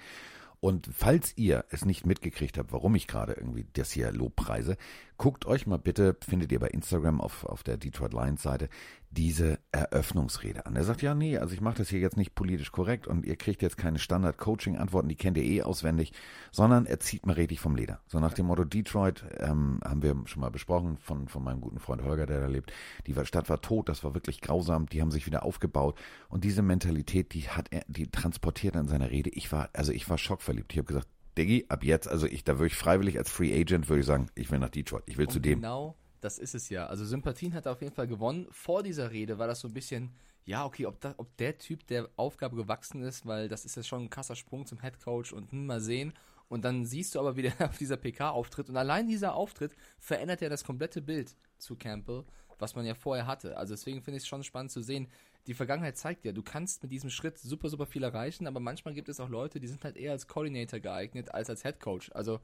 Und 0.61 0.89
falls 0.93 1.35
ihr 1.37 1.65
es 1.69 1.85
nicht 1.85 2.05
mitgekriegt 2.05 2.59
habt, 2.59 2.71
warum 2.71 2.93
ich 2.93 3.07
gerade 3.07 3.33
irgendwie 3.33 3.65
das 3.73 3.89
hier 3.91 4.11
Lobpreise, 4.11 4.77
guckt 5.17 5.45
euch 5.47 5.65
mal 5.65 5.79
bitte, 5.79 6.15
findet 6.23 6.51
ihr 6.51 6.59
bei 6.59 6.67
Instagram 6.67 7.19
auf, 7.19 7.45
auf 7.45 7.63
der 7.63 7.77
Detroit 7.77 8.13
Lions 8.13 8.43
Seite, 8.43 8.69
diese 9.11 9.59
Eröffnungsrede 9.73 10.65
an. 10.65 10.75
Er 10.75 10.85
sagt, 10.85 11.01
ja, 11.01 11.13
nee, 11.13 11.37
also 11.37 11.53
ich 11.53 11.59
mache 11.59 11.77
das 11.77 11.89
hier 11.89 11.99
jetzt 11.99 12.15
nicht 12.15 12.33
politisch 12.33 12.71
korrekt 12.71 13.07
und 13.07 13.25
ihr 13.25 13.35
kriegt 13.35 13.61
jetzt 13.61 13.77
keine 13.77 13.99
Standard-Coaching-Antworten, 13.99 15.09
die 15.09 15.15
kennt 15.15 15.37
ihr 15.37 15.43
eh 15.43 15.63
auswendig, 15.63 16.13
sondern 16.51 16.85
er 16.85 16.99
zieht 17.01 17.25
mal 17.25 17.33
richtig 17.33 17.59
vom 17.59 17.75
Leder. 17.75 17.99
So 18.07 18.19
nach 18.19 18.33
dem 18.33 18.45
Motto 18.45 18.63
Detroit, 18.63 19.25
ähm, 19.39 19.81
haben 19.83 20.01
wir 20.01 20.15
schon 20.25 20.39
mal 20.39 20.49
besprochen 20.49 20.97
von, 20.97 21.27
von 21.27 21.43
meinem 21.43 21.59
guten 21.59 21.79
Freund 21.79 22.03
Holger, 22.03 22.25
der 22.25 22.39
da 22.39 22.47
lebt, 22.47 22.71
die 23.05 23.15
Stadt 23.25 23.49
war 23.49 23.61
tot, 23.61 23.89
das 23.89 24.03
war 24.03 24.13
wirklich 24.13 24.39
grausam, 24.39 24.87
die 24.87 25.01
haben 25.01 25.11
sich 25.11 25.25
wieder 25.25 25.43
aufgebaut 25.43 25.99
und 26.29 26.45
diese 26.45 26.61
Mentalität, 26.61 27.33
die 27.33 27.49
hat 27.49 27.67
er, 27.71 27.83
die 27.87 28.07
transportiert 28.07 28.75
er 28.75 28.81
in 28.81 28.87
seiner 28.87 29.11
Rede. 29.11 29.29
Ich 29.31 29.51
war, 29.51 29.69
also 29.73 29.91
ich 29.91 30.09
war 30.09 30.17
schockverliebt. 30.17 30.71
Ich 30.71 30.77
habe 30.77 30.87
gesagt, 30.87 31.07
Diggi, 31.37 31.65
ab 31.69 31.83
jetzt, 31.83 32.07
also 32.07 32.27
ich, 32.27 32.43
da 32.43 32.57
würde 32.57 32.67
ich 32.67 32.75
freiwillig 32.75 33.17
als 33.17 33.29
Free 33.29 33.53
Agent, 33.53 33.89
würde 33.89 33.99
ich 34.01 34.05
sagen, 34.05 34.27
ich 34.35 34.51
will 34.51 34.59
nach 34.59 34.69
Detroit, 34.69 35.03
ich 35.05 35.17
will 35.17 35.27
und 35.27 35.31
zu 35.31 35.39
dem. 35.39 35.61
Genau 35.61 35.95
das 36.21 36.39
ist 36.39 36.55
es 36.55 36.69
ja. 36.69 36.85
Also 36.85 37.03
Sympathien 37.03 37.53
hat 37.53 37.65
er 37.65 37.73
auf 37.73 37.81
jeden 37.81 37.93
Fall 37.93 38.07
gewonnen. 38.07 38.47
Vor 38.51 38.83
dieser 38.83 39.11
Rede 39.11 39.37
war 39.37 39.47
das 39.47 39.59
so 39.59 39.67
ein 39.67 39.73
bisschen, 39.73 40.11
ja, 40.45 40.65
okay, 40.65 40.85
ob, 40.85 41.01
da, 41.01 41.13
ob 41.17 41.35
der 41.37 41.57
Typ 41.57 41.85
der 41.87 42.09
Aufgabe 42.15 42.55
gewachsen 42.55 43.03
ist, 43.03 43.25
weil 43.25 43.47
das 43.47 43.65
ist 43.65 43.75
ja 43.75 43.83
schon 43.83 44.03
ein 44.03 44.09
krasser 44.09 44.35
Sprung 44.35 44.65
zum 44.65 44.79
Head 44.81 44.99
Coach 45.03 45.33
und 45.33 45.51
hm, 45.51 45.65
mal 45.65 45.81
sehen. 45.81 46.13
Und 46.47 46.65
dann 46.65 46.85
siehst 46.85 47.15
du 47.15 47.19
aber, 47.19 47.35
wie 47.35 47.43
der 47.43 47.53
auf 47.69 47.77
dieser 47.77 47.97
PK 47.97 48.29
auftritt. 48.29 48.69
Und 48.69 48.77
allein 48.77 49.07
dieser 49.07 49.35
Auftritt 49.35 49.75
verändert 49.99 50.41
ja 50.41 50.49
das 50.49 50.63
komplette 50.63 51.01
Bild 51.01 51.35
zu 51.57 51.75
Campbell, 51.75 52.23
was 52.59 52.75
man 52.75 52.85
ja 52.85 52.93
vorher 52.93 53.25
hatte. 53.25 53.57
Also 53.57 53.73
deswegen 53.73 54.01
finde 54.01 54.17
ich 54.17 54.23
es 54.23 54.27
schon 54.27 54.43
spannend 54.43 54.71
zu 54.71 54.81
sehen. 54.81 55.07
Die 55.47 55.55
Vergangenheit 55.55 55.97
zeigt 55.97 56.23
ja, 56.23 56.31
du 56.31 56.43
kannst 56.43 56.83
mit 56.83 56.91
diesem 56.91 57.09
Schritt 57.09 57.39
super, 57.39 57.69
super 57.69 57.87
viel 57.87 58.03
erreichen, 58.03 58.45
aber 58.45 58.59
manchmal 58.59 58.93
gibt 58.93 59.09
es 59.09 59.19
auch 59.19 59.29
Leute, 59.29 59.59
die 59.59 59.67
sind 59.67 59.83
halt 59.83 59.97
eher 59.97 60.11
als 60.11 60.27
Coordinator 60.27 60.79
geeignet 60.79 61.33
als 61.33 61.49
als 61.49 61.63
Head 61.63 61.79
Coach. 61.79 62.11
Also 62.13 62.39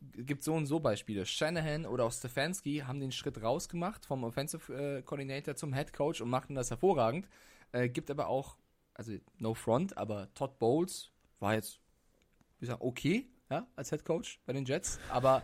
gibt 0.00 0.42
so 0.42 0.54
und 0.54 0.66
so 0.66 0.80
Beispiele. 0.80 1.26
Shanahan 1.26 1.86
oder 1.86 2.04
auch 2.04 2.12
Stefanski 2.12 2.78
haben 2.86 3.00
den 3.00 3.12
Schritt 3.12 3.42
rausgemacht 3.42 4.06
vom 4.06 4.24
Offensive 4.24 4.72
äh, 4.72 5.02
Coordinator 5.02 5.56
zum 5.56 5.72
Head 5.72 5.92
Coach 5.92 6.20
und 6.20 6.30
machten 6.30 6.54
das 6.54 6.70
hervorragend. 6.70 7.28
Äh, 7.72 7.88
gibt 7.88 8.10
aber 8.10 8.28
auch, 8.28 8.56
also 8.94 9.12
no 9.38 9.54
front, 9.54 9.96
aber 9.96 10.32
Todd 10.34 10.58
Bowles 10.58 11.10
war 11.40 11.54
jetzt, 11.54 11.80
wie 12.58 12.66
gesagt, 12.66 12.82
okay, 12.82 13.28
ja, 13.50 13.66
als 13.76 13.90
Head 13.90 14.04
Coach 14.04 14.40
bei 14.46 14.52
den 14.52 14.64
Jets, 14.64 14.98
aber 15.10 15.42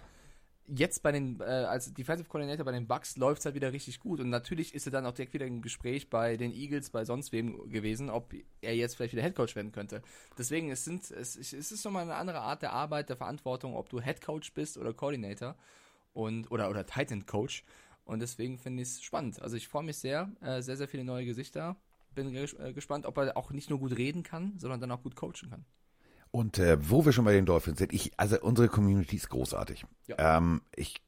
jetzt 0.67 1.03
bei 1.03 1.12
den, 1.12 1.41
äh, 1.41 1.44
als 1.44 1.93
Defensive 1.93 2.29
Coordinator 2.29 2.64
bei 2.64 2.73
den 2.73 2.87
Bucks 2.87 3.17
läuft 3.17 3.41
es 3.41 3.44
halt 3.47 3.55
wieder 3.55 3.73
richtig 3.73 4.00
gut. 4.00 4.21
Und 4.21 4.31
natürlich 4.31 4.75
ist 4.75 4.87
er 4.87 4.92
dann 4.92 5.07
auch 5.07 5.12
direkt 5.12 5.35
wieder 5.35 5.47
im 5.47 5.62
Gespräch 5.62 6.09
bei 6.11 6.37
den 6.37 6.52
Eagles, 6.52 6.90
bei 6.90 7.04
sonst 7.04 7.33
wem 7.33 7.71
gewesen, 7.71 8.11
ob 8.11 8.33
er 8.61 8.75
jetzt 8.75 8.97
vielleicht 8.97 9.12
wieder 9.12 9.23
Head 9.23 9.35
Coach 9.35 9.57
werden 9.57 9.73
könnte. 9.73 10.02
Deswegen, 10.38 10.71
es, 10.71 10.85
sind, 10.85 11.11
es, 11.11 11.37
es 11.37 11.52
ist 11.52 11.85
nochmal 11.85 12.04
eine 12.04 12.14
andere 12.14 12.40
Art 12.40 12.62
der 12.62 12.73
Arbeit, 12.73 13.09
der 13.09 13.16
Verantwortung, 13.16 13.75
ob 13.75 13.88
du 13.88 14.00
Head 14.00 14.21
Coach 14.21 14.52
bist 14.54 14.78
oder 14.78 14.92
Coordinator 14.95 15.57
und, 16.12 16.50
oder, 16.50 16.71
oder 16.71 16.87
Titan 16.87 17.26
Coach. 17.26 17.64
Und 18.04 18.21
deswegen 18.21 18.59
finde 18.59 18.83
ich 18.83 18.88
es 18.88 19.02
spannend. 19.02 19.40
Also 19.40 19.57
ich 19.57 19.69
freue 19.69 19.85
mich 19.85 19.97
sehr, 19.99 20.31
äh, 20.40 20.62
sehr, 20.62 20.76
sehr 20.76 20.88
viele 20.88 21.04
neue 21.04 21.25
Gesichter. 21.25 21.76
Bin 22.14 22.35
äh, 22.35 22.73
gespannt, 22.73 23.07
ob 23.07 23.16
er 23.19 23.37
auch 23.37 23.50
nicht 23.52 23.71
nur 23.71 23.78
gut 23.78 23.97
reden 23.97 24.23
kann, 24.23 24.59
sondern 24.59 24.81
dann 24.81 24.90
auch 24.90 25.02
gut 25.02 25.16
coachen 25.16 25.50
kann. 25.50 25.64
Und 26.32 26.58
äh, 26.58 26.78
wo 26.90 27.04
wir 27.04 27.12
schon 27.12 27.26
bei 27.26 27.34
den 27.34 27.44
Dolphins 27.44 27.78
sind, 27.78 27.92
ich, 27.92 28.10
also 28.16 28.40
unsere 28.40 28.68
Community 28.68 29.16
ist 29.16 29.28
großartig. 29.28 29.84
Ja. 30.06 30.38
Ähm, 30.38 30.62
ich 30.74 31.02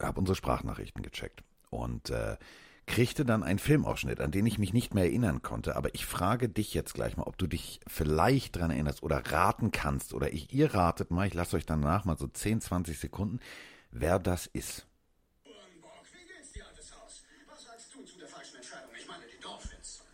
habe 0.00 0.18
unsere 0.18 0.34
Sprachnachrichten 0.34 1.02
gecheckt 1.02 1.44
und 1.68 2.08
äh, 2.08 2.38
kriegte 2.86 3.26
dann 3.26 3.42
einen 3.42 3.58
Filmausschnitt, 3.58 4.20
an 4.20 4.30
den 4.30 4.46
ich 4.46 4.58
mich 4.58 4.72
nicht 4.72 4.94
mehr 4.94 5.04
erinnern 5.04 5.42
konnte. 5.42 5.76
Aber 5.76 5.94
ich 5.94 6.06
frage 6.06 6.48
dich 6.48 6.72
jetzt 6.72 6.94
gleich 6.94 7.18
mal, 7.18 7.24
ob 7.24 7.36
du 7.36 7.46
dich 7.46 7.80
vielleicht 7.86 8.56
dran 8.56 8.70
erinnerst 8.70 9.02
oder 9.02 9.18
raten 9.18 9.70
kannst 9.70 10.14
oder 10.14 10.32
ich, 10.32 10.50
ihr 10.54 10.74
ratet 10.74 11.10
mal, 11.10 11.26
ich 11.26 11.34
lasse 11.34 11.56
euch 11.56 11.66
danach 11.66 12.06
mal 12.06 12.16
so 12.16 12.26
10, 12.26 12.62
20 12.62 12.98
Sekunden, 12.98 13.38
wer 13.90 14.18
das 14.18 14.46
ist. 14.46 14.86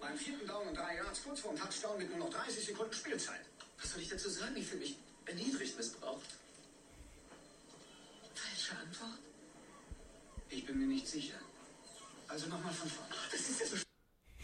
Beim 0.01 0.17
vierten 0.17 0.47
Down 0.47 0.69
und 0.69 0.77
drei 0.77 0.97
Yards 0.97 1.25
kurz 1.25 1.41
vor 1.41 1.53
dem 1.53 1.61
Touchdown 1.61 1.99
mit 1.99 2.11
nur 2.11 2.19
noch 2.19 2.31
30 2.31 2.65
Sekunden 2.65 2.93
Spielzeit. 2.93 3.46
Was 3.97 4.03
soll 4.03 4.15
ich 4.15 4.23
dazu 4.23 4.29
sagen? 4.29 4.55
Ich 4.57 4.67
fühle 4.67 4.83
mich 4.83 4.99
erniedrigt, 5.25 5.75
missbraucht. 5.75 6.39
Falsche 8.35 8.77
Antwort? 8.77 9.19
Ich 10.51 10.67
bin 10.67 10.79
mir 10.79 10.87
nicht 10.87 11.09
sicher. 11.09 11.37
Also 12.29 12.47
nochmal 12.49 12.75
von 12.75 12.91
vorne. 12.91 13.15
Das 13.33 13.41
ist 13.41 13.59
ja 13.59 13.67
so. 13.67 13.77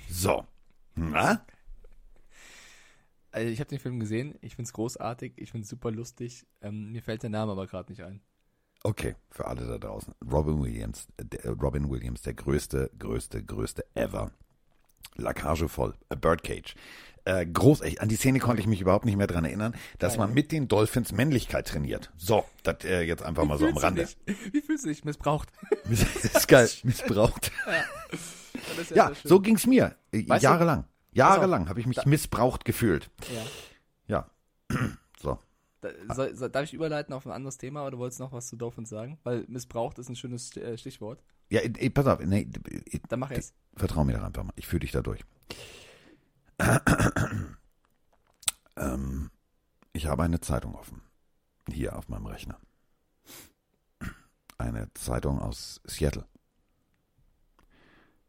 So. 0.09 0.47
Na? 0.95 1.45
Also 3.31 3.51
ich 3.51 3.61
habe 3.61 3.69
den 3.69 3.79
Film 3.79 4.01
gesehen, 4.01 4.39
ich 4.41 4.57
finde 4.57 4.69
es 4.69 4.73
großartig, 4.73 5.35
ich 5.37 5.51
finde 5.51 5.65
es 5.65 5.69
super 5.69 5.91
lustig. 5.91 6.47
Ähm, 6.63 6.91
mir 6.91 7.03
fällt 7.03 7.23
der 7.23 7.29
Name 7.29 7.53
aber 7.53 7.67
gerade 7.67 7.93
nicht 7.93 8.03
ein. 8.03 8.23
Okay, 8.85 9.17
für 9.29 9.47
alle 9.47 9.67
da 9.67 9.77
draußen. 9.77 10.15
Robin 10.31 10.63
Williams, 10.63 11.09
der, 11.19 11.51
Robin 11.51 11.91
Williams, 11.91 12.23
der 12.23 12.33
größte, 12.33 12.91
größte, 12.99 13.45
größte 13.45 13.85
ever. 13.95 14.33
Lacage 15.17 15.69
voll, 15.69 15.95
a 16.09 16.15
Birdcage. 16.15 16.75
Äh, 17.25 17.47
groß, 17.47 17.83
echt, 17.83 18.01
an 18.01 18.09
die 18.09 18.17
Szene 18.17 18.41
konnte 18.41 18.61
ich 18.61 18.67
mich 18.67 18.81
überhaupt 18.81 19.05
nicht 19.05 19.17
mehr 19.17 19.29
dran 19.29 19.45
erinnern, 19.45 19.75
dass 20.01 20.17
man 20.19 20.35
mit 20.35 20.51
den 20.51 20.67
Dolphins 20.67 21.13
Männlichkeit 21.13 21.69
trainiert. 21.69 22.11
So, 22.17 22.45
das 22.65 22.85
äh, 22.85 23.03
jetzt 23.03 23.23
einfach 23.23 23.45
mal 23.45 23.59
so 23.59 23.67
am 23.69 23.75
du 23.75 23.81
Rande. 23.81 24.05
dich- 24.07 24.17
Wie 24.53 24.61
fühlst 24.61 24.85
du 24.85 24.89
dich 24.89 25.05
missbraucht? 25.05 25.49
Das 25.89 26.03
ist 26.25 26.49
geil, 26.49 26.69
missbraucht. 26.83 27.53
Ja, 28.95 29.07
sehr 29.07 29.15
schön. 29.15 29.29
so 29.29 29.41
ging's 29.41 29.67
mir. 29.67 29.95
Äh, 30.13 30.29
Weißt 30.29 30.43
du- 30.43 30.49
Jahrelang. 30.49 30.85
Jahrelang 31.13 31.69
habe 31.69 31.79
ich 31.81 31.87
mich 31.87 32.05
missbraucht 32.07 32.65
gefühlt. 32.65 33.11
Ja. 34.09 34.27
Ja. 34.71 34.77
So. 35.21 35.39
Da, 35.83 35.91
soll, 36.15 36.35
soll, 36.35 36.51
darf 36.51 36.65
ich 36.65 36.75
überleiten 36.75 37.15
auf 37.15 37.25
ein 37.27 37.31
anderes 37.33 37.57
Thema, 37.59 37.89
du 37.91 37.99
wolltest 37.99 38.19
noch 38.19 38.33
was 38.33 38.49
zu 38.49 38.57
Dolphins 38.57 38.89
sagen? 38.89 39.19
Weil 39.23 39.45
missbraucht 39.47 39.99
ist 40.01 40.09
ein 40.09 40.17
schönes 40.17 40.57
äh, 40.57 40.77
Stichwort. 40.77 41.23
Ja, 41.51 41.61
äh, 41.61 41.91
pass 41.91 42.07
auf, 42.07 42.19
nee, 42.25 42.49
Dann 43.09 43.21
mach 43.21 43.31
es. 43.31 43.53
vertrau 43.77 44.03
mir 44.03 44.15
da 44.15 44.25
einfach 44.27 44.43
mal. 44.43 44.53
Ich 44.57 44.67
führe 44.67 44.81
dich 44.81 44.91
da 44.91 45.01
durch. 45.03 45.21
Ähm, 48.77 49.31
ich 49.93 50.07
habe 50.07 50.23
eine 50.23 50.41
Zeitung 50.41 50.75
offen. 50.75 51.03
Hier 51.69 51.97
auf 51.97 52.09
meinem 52.09 52.27
Rechner. 52.27 52.59
Eine 54.59 54.93
Zeitung 54.95 55.41
aus 55.41 55.81
Seattle. 55.85 56.27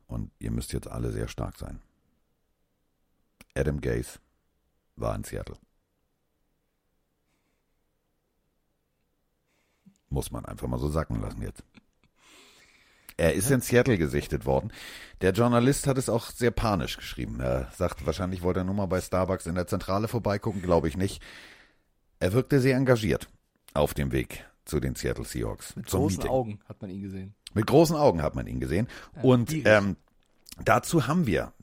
Und 0.08 0.32
ihr 0.40 0.52
müsst 0.52 0.74
jetzt 0.74 0.88
alle 0.88 1.12
sehr 1.12 1.28
stark 1.28 1.58
sein. 1.58 1.82
Adam 3.56 3.82
Gaze 3.82 4.20
war 4.96 5.16
in 5.16 5.24
Seattle. 5.24 5.58
Muss 10.10 10.32
man 10.32 10.46
einfach 10.46 10.68
mal 10.68 10.80
so 10.80 10.90
sacken 10.90 11.20
lassen 11.22 11.42
jetzt. 11.42 11.64
Er 13.18 13.34
ist 13.34 13.52
in 13.52 13.62
Seattle 13.62 13.98
gesichtet 13.98 14.46
worden. 14.46 14.72
Der 15.22 15.32
Journalist 15.32 15.88
hat 15.88 15.98
es 15.98 16.10
auch 16.10 16.30
sehr 16.30 16.52
panisch 16.52 16.98
geschrieben. 16.98 17.40
Er 17.40 17.70
sagt, 17.76 18.06
wahrscheinlich 18.06 18.42
wollte 18.42 18.62
er 18.62 18.64
nur 18.64 18.76
mal 18.76 18.88
bei 18.88 19.02
Starbucks 19.02 19.46
in 19.46 19.56
der 19.56 19.68
Zentrale 19.68 20.08
vorbeigucken, 20.08 20.62
glaube 20.62 20.88
ich 20.88 20.98
nicht. 20.98 21.22
Er 22.20 22.34
wirkte 22.34 22.60
sehr 22.60 22.78
engagiert 22.78 23.28
auf 23.74 23.94
dem 23.94 24.12
Weg 24.12 24.46
zu 24.66 24.80
den 24.80 24.96
Seattle 24.96 25.26
Seahawks. 25.26 25.76
Mit 25.76 25.90
zum 25.90 26.02
großen 26.02 26.18
Meeting. 26.18 26.32
Augen 26.32 26.60
hat 26.68 26.82
man 26.82 26.90
ihn 26.90 27.02
gesehen. 27.02 27.36
Mit 27.54 27.68
großen 27.68 27.96
Augen 27.96 28.22
hat 28.22 28.36
man 28.36 28.48
ihn 28.48 28.60
gesehen. 28.60 28.88
Und 29.22 29.50
gierig. 29.50 29.68
ähm, 29.68 29.98
dazu 30.64 31.08
haben 31.08 31.28
wir, 31.28 31.54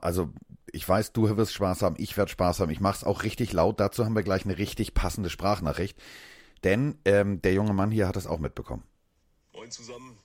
also 0.00 0.32
ich 0.72 0.88
weiß, 0.88 1.12
du 1.12 1.36
wirst 1.36 1.54
Spaß 1.54 1.82
haben, 1.82 1.96
ich 1.98 2.16
werde 2.16 2.30
Spaß 2.30 2.60
haben, 2.60 2.70
ich 2.70 2.80
mache 2.80 2.96
es 2.96 3.04
auch 3.04 3.22
richtig 3.22 3.52
laut. 3.52 3.78
Dazu 3.80 4.04
haben 4.04 4.14
wir 4.14 4.22
gleich 4.22 4.44
eine 4.44 4.58
richtig 4.58 4.94
passende 4.94 5.30
Sprachnachricht. 5.30 5.98
Denn 6.64 6.98
ähm, 7.04 7.40
der 7.42 7.52
junge 7.52 7.74
Mann 7.74 7.90
hier 7.90 8.08
hat 8.08 8.16
es 8.16 8.26
auch 8.26 8.38
mitbekommen. 8.38 8.82
Moin 9.54 9.70
zusammen. 9.70 10.15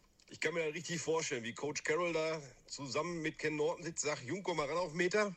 Ich 0.42 0.48
kann 0.48 0.56
mir 0.56 0.66
da 0.66 0.72
richtig 0.72 1.00
vorstellen, 1.00 1.44
wie 1.44 1.54
Coach 1.54 1.84
Carroll 1.84 2.14
da 2.14 2.42
zusammen 2.66 3.22
mit 3.22 3.38
Ken 3.38 3.58
Norton 3.58 3.84
sitzt, 3.84 4.02
sagt, 4.02 4.24
Jung, 4.24 4.42
komm 4.42 4.58
mal 4.58 4.66
ran 4.66 4.78
auf 4.78 4.92
Meter. 4.92 5.36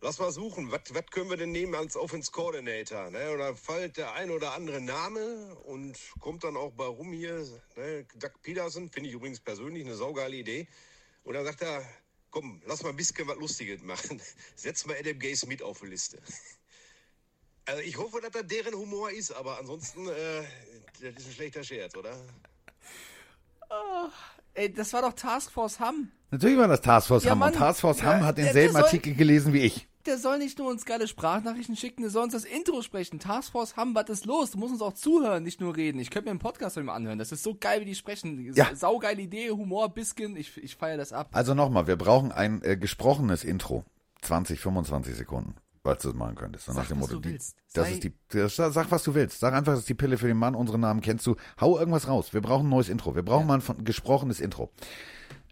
Lass 0.00 0.18
mal 0.18 0.32
suchen, 0.32 0.72
was 0.72 0.80
was 0.92 1.06
können 1.12 1.30
wir 1.30 1.36
denn 1.36 1.52
nehmen 1.52 1.76
als 1.76 1.96
Offense 1.96 2.32
Coordinator? 2.32 3.08
Ne? 3.12 3.30
Oder 3.30 3.54
fällt 3.54 3.98
der 3.98 4.14
ein 4.14 4.32
oder 4.32 4.54
andere 4.54 4.80
Name 4.80 5.54
und 5.66 5.96
kommt 6.18 6.42
dann 6.42 6.56
auch 6.56 6.72
bei 6.72 6.86
rum 6.86 7.12
hier, 7.12 7.46
ne? 7.76 8.04
Doug 8.16 8.32
Peterson, 8.42 8.90
finde 8.90 9.10
ich 9.10 9.14
übrigens 9.14 9.38
persönlich 9.38 9.84
eine 9.84 9.94
saugeile 9.94 10.34
Idee. 10.34 10.66
Und 11.22 11.34
dann 11.34 11.44
sagt 11.44 11.62
er, 11.62 11.88
komm, 12.32 12.60
lass 12.66 12.82
mal 12.82 12.88
ein 12.88 12.96
bisschen 12.96 13.28
was 13.28 13.36
Lustiges 13.36 13.80
machen. 13.82 14.20
Setz 14.56 14.86
mal 14.86 14.96
Adam 14.98 15.20
Gaze 15.20 15.46
mit 15.46 15.62
auf 15.62 15.78
die 15.78 15.86
Liste. 15.86 16.18
Also 17.64 17.80
ich 17.80 17.96
hoffe, 17.96 18.20
dass 18.20 18.32
das 18.32 18.44
deren 18.48 18.74
Humor 18.74 19.12
ist, 19.12 19.30
aber 19.30 19.56
ansonsten, 19.56 20.08
äh, 20.08 20.42
das 21.00 21.14
ist 21.14 21.26
ein 21.28 21.32
schlechter 21.32 21.62
Scherz, 21.62 21.94
oder? 21.94 22.18
Ey, 24.54 24.72
das 24.72 24.92
war 24.92 25.02
doch 25.02 25.14
Taskforce 25.14 25.80
Hamm. 25.80 26.10
Natürlich 26.30 26.58
war 26.58 26.68
das 26.68 26.80
Taskforce 26.82 27.24
Ja, 27.24 27.30
Hamm. 27.32 27.38
Und 27.42 27.50
Mann. 27.50 27.54
Taskforce 27.54 28.02
Hamm 28.02 28.20
Ja, 28.20 28.26
hat 28.26 28.38
der- 28.38 28.46
denselben 28.46 28.72
soll- 28.74 28.82
Artikel 28.82 29.14
gelesen 29.14 29.52
wie 29.52 29.60
ich. 29.60 29.88
Der 30.04 30.18
soll 30.18 30.38
nicht 30.38 30.58
nur 30.58 30.68
uns 30.68 30.84
geile 30.84 31.06
Sprachnachrichten 31.06 31.76
schicken, 31.76 32.02
der 32.02 32.10
soll 32.10 32.24
uns 32.24 32.32
das 32.32 32.44
Intro 32.44 32.82
sprechen. 32.82 33.20
Taskforce 33.20 33.76
Hamm, 33.76 33.94
was 33.94 34.08
ist 34.10 34.26
los? 34.26 34.50
Du 34.50 34.58
musst 34.58 34.72
uns 34.72 34.82
auch 34.82 34.94
zuhören, 34.94 35.44
nicht 35.44 35.60
nur 35.60 35.76
reden. 35.76 36.00
Ich 36.00 36.10
könnte 36.10 36.26
mir 36.26 36.30
einen 36.32 36.40
Podcast 36.40 36.74
von 36.74 36.82
ihm 36.82 36.88
anhören. 36.90 37.18
Das 37.20 37.30
ist 37.30 37.44
so 37.44 37.54
geil, 37.54 37.80
wie 37.82 37.84
die 37.84 37.94
sprechen. 37.94 38.52
Ja. 38.54 38.74
Saugeile 38.74 39.22
Idee, 39.22 39.50
Humor, 39.50 39.88
Biskin. 39.90 40.36
Ich, 40.36 40.56
ich 40.56 40.74
feiere 40.76 40.96
das 40.96 41.12
ab. 41.12 41.28
Also 41.32 41.54
nochmal, 41.54 41.86
wir 41.86 41.96
brauchen 41.96 42.32
ein 42.32 42.62
äh, 42.64 42.76
gesprochenes 42.76 43.44
Intro. 43.44 43.84
20, 44.22 44.60
25 44.60 45.14
Sekunden, 45.16 45.54
falls 45.82 46.02
du 46.02 46.10
es 46.10 46.14
machen 46.14 46.34
könntest. 46.36 46.66
So 46.66 46.72
Sag, 46.72 46.82
nach 46.84 46.88
dem 46.88 46.96
was 47.00 47.08
Motto, 47.08 47.14
du 47.20 47.28
die- 47.28 47.34
willst. 47.34 47.56
Das 47.74 47.86
Sei- 47.88 47.92
ist 47.94 48.04
die, 48.04 48.12
das, 48.28 48.56
sag, 48.56 48.90
was 48.90 49.02
du 49.02 49.14
willst. 49.14 49.40
Sag 49.40 49.52
einfach, 49.54 49.72
das 49.72 49.80
ist 49.80 49.88
die 49.88 49.94
Pille 49.94 50.18
für 50.18 50.26
den 50.28 50.36
Mann. 50.36 50.54
Unsere 50.54 50.78
Namen 50.78 51.00
kennst 51.00 51.26
du. 51.26 51.36
Hau 51.60 51.78
irgendwas 51.78 52.08
raus. 52.08 52.32
Wir 52.32 52.40
brauchen 52.40 52.66
ein 52.66 52.70
neues 52.70 52.88
Intro. 52.88 53.14
Wir 53.14 53.22
brauchen 53.22 53.46
mal 53.46 53.54
ein 53.54 53.60
von- 53.60 53.84
gesprochenes 53.84 54.40
Intro. 54.40 54.70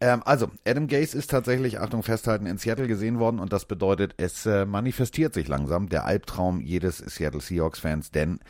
Ähm, 0.03 0.23
also, 0.25 0.51
Adam 0.67 0.87
Gaze 0.87 1.17
ist 1.19 1.31
tatsächlich, 1.31 1.79
Achtung 1.79 2.03
festhalten, 2.03 2.47
in 2.47 2.57
Seattle 2.59 2.87
gesehen 2.89 3.19
worden 3.19 3.39
und 3.39 3.53
das 3.53 3.67
bedeutet, 3.67 4.15
es 4.17 4.47
äh, 4.47 4.65
manifestiert 4.65 5.35
sich 5.35 5.47
langsam 5.47 5.89
der 5.91 6.07
Albtraum 6.07 6.61
jedes 6.61 6.99
Seattle 6.99 7.41
Seahawks-Fans, 7.43 8.11
denn 8.11 8.41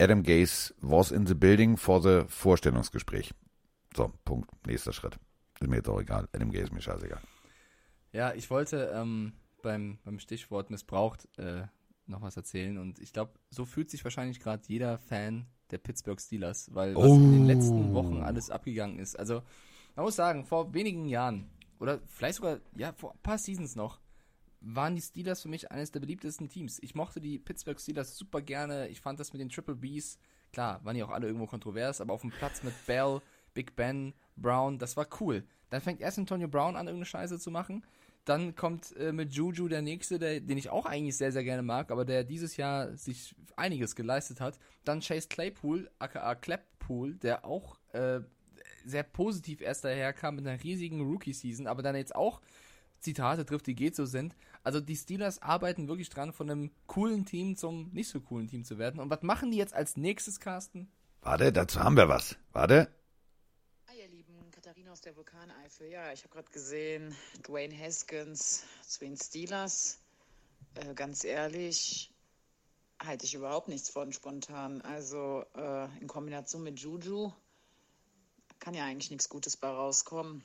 Adam 0.00 0.22
Gaze 0.24 0.74
was 0.80 1.12
in 1.12 1.26
the 1.26 1.34
building 1.34 1.76
for 1.76 2.02
the 2.02 2.24
Vorstellungsgespräch. 2.28 3.32
So, 3.96 4.12
Punkt. 4.24 4.50
Nächster 4.66 4.92
Schritt. 4.92 5.16
Ist 5.60 5.68
mir 5.68 5.76
jetzt 5.76 5.88
auch 5.88 6.00
egal. 6.00 6.26
Adam 6.32 6.50
Gaze 6.50 6.64
ist 6.64 6.72
mir 6.72 6.80
scheißegal. 6.80 7.20
Ja, 8.12 8.32
ich 8.32 8.50
wollte 8.50 8.90
ähm, 8.94 9.32
beim, 9.62 9.98
beim 10.04 10.18
Stichwort 10.18 10.70
missbraucht 10.70 11.28
äh, 11.38 11.62
noch 12.06 12.22
was 12.22 12.36
erzählen 12.36 12.78
und 12.78 12.98
ich 12.98 13.12
glaube, 13.12 13.32
so 13.50 13.64
fühlt 13.64 13.90
sich 13.90 14.04
wahrscheinlich 14.04 14.40
gerade 14.40 14.62
jeder 14.66 14.98
Fan 14.98 15.46
der 15.70 15.78
Pittsburgh 15.78 16.20
Steelers, 16.20 16.74
weil 16.74 16.96
was 16.96 17.06
in 17.06 17.32
den 17.32 17.46
letzten 17.46 17.94
Wochen 17.94 18.22
alles 18.22 18.50
abgegangen 18.50 18.98
ist. 18.98 19.18
Also, 19.18 19.42
man 19.94 20.04
muss 20.04 20.16
sagen, 20.16 20.44
vor 20.44 20.74
wenigen 20.74 21.06
Jahren 21.06 21.48
oder 21.78 22.00
vielleicht 22.06 22.36
sogar, 22.36 22.60
ja, 22.76 22.92
vor 22.92 23.12
ein 23.12 23.18
paar 23.22 23.38
Seasons 23.38 23.74
noch, 23.76 24.00
waren 24.60 24.94
die 24.94 25.02
Steelers 25.02 25.42
für 25.42 25.48
mich 25.48 25.70
eines 25.70 25.90
der 25.90 26.00
beliebtesten 26.00 26.48
Teams. 26.48 26.78
Ich 26.82 26.94
mochte 26.94 27.20
die 27.20 27.38
Pittsburgh 27.38 27.80
Steelers 27.80 28.16
super 28.16 28.42
gerne. 28.42 28.88
Ich 28.88 29.00
fand 29.00 29.18
das 29.18 29.32
mit 29.32 29.40
den 29.40 29.48
Triple 29.48 29.76
Bs, 29.76 30.18
klar, 30.52 30.84
waren 30.84 30.94
die 30.94 31.02
auch 31.02 31.10
alle 31.10 31.26
irgendwo 31.26 31.46
kontrovers, 31.46 32.00
aber 32.00 32.12
auf 32.12 32.20
dem 32.20 32.30
Platz 32.30 32.62
mit 32.62 32.74
Bell, 32.86 33.20
Big 33.54 33.74
Ben, 33.74 34.12
Brown, 34.36 34.78
das 34.78 34.96
war 34.96 35.06
cool. 35.20 35.44
Dann 35.70 35.80
fängt 35.80 36.00
erst 36.00 36.18
Antonio 36.18 36.48
Brown 36.48 36.76
an, 36.76 36.86
irgendeine 36.86 37.06
Scheiße 37.06 37.38
zu 37.38 37.50
machen. 37.50 37.84
Dann 38.30 38.54
kommt 38.54 38.96
äh, 38.96 39.10
mit 39.10 39.32
Juju 39.32 39.66
der 39.66 39.82
nächste, 39.82 40.20
der, 40.20 40.38
den 40.38 40.56
ich 40.56 40.70
auch 40.70 40.86
eigentlich 40.86 41.16
sehr, 41.16 41.32
sehr 41.32 41.42
gerne 41.42 41.64
mag, 41.64 41.90
aber 41.90 42.04
der 42.04 42.22
dieses 42.22 42.56
Jahr 42.56 42.96
sich 42.96 43.34
einiges 43.56 43.96
geleistet 43.96 44.40
hat. 44.40 44.56
Dann 44.84 45.00
Chase 45.00 45.26
Claypool, 45.26 45.90
aka 45.98 46.36
Clappool, 46.36 47.16
der 47.16 47.44
auch 47.44 47.80
äh, 47.92 48.20
sehr 48.84 49.02
positiv 49.02 49.60
erst 49.60 49.84
daherkam 49.84 50.36
mit 50.36 50.46
einer 50.46 50.62
riesigen 50.62 51.00
Rookie-Season, 51.00 51.66
aber 51.66 51.82
dann 51.82 51.96
jetzt 51.96 52.14
auch 52.14 52.40
Zitate 53.00 53.44
trifft, 53.44 53.66
die 53.66 53.74
geht 53.74 53.96
so 53.96 54.04
sind. 54.04 54.36
Also 54.62 54.80
die 54.80 54.94
Steelers 54.94 55.42
arbeiten 55.42 55.88
wirklich 55.88 56.08
dran, 56.08 56.32
von 56.32 56.48
einem 56.48 56.70
coolen 56.86 57.24
Team 57.24 57.56
zum 57.56 57.90
nicht 57.92 58.10
so 58.10 58.20
coolen 58.20 58.46
Team 58.46 58.62
zu 58.62 58.78
werden. 58.78 59.00
Und 59.00 59.10
was 59.10 59.22
machen 59.22 59.50
die 59.50 59.58
jetzt 59.58 59.74
als 59.74 59.96
nächstes, 59.96 60.38
Carsten? 60.38 60.86
Warte, 61.22 61.52
dazu 61.52 61.80
haben 61.80 61.96
wir 61.96 62.08
was. 62.08 62.36
Warte. 62.52 62.94
Aus 64.90 65.02
der 65.02 65.14
Vulkaneifel. 65.14 65.86
Ja, 65.88 66.12
ich 66.12 66.24
habe 66.24 66.34
gerade 66.34 66.50
gesehen, 66.50 67.16
Dwayne 67.46 67.78
Haskins 67.78 68.64
zu 68.84 68.98
den 68.98 69.16
Steelers. 69.16 70.00
Äh, 70.74 70.94
ganz 70.94 71.22
ehrlich, 71.22 72.12
halte 72.98 73.24
ich 73.24 73.34
überhaupt 73.34 73.68
nichts 73.68 73.88
von 73.88 74.12
spontan. 74.12 74.80
Also 74.80 75.44
äh, 75.54 75.84
in 76.00 76.08
Kombination 76.08 76.64
mit 76.64 76.80
Juju 76.80 77.32
kann 78.58 78.74
ja 78.74 78.84
eigentlich 78.84 79.12
nichts 79.12 79.28
Gutes 79.28 79.56
bei 79.56 79.68
rauskommen. 79.68 80.42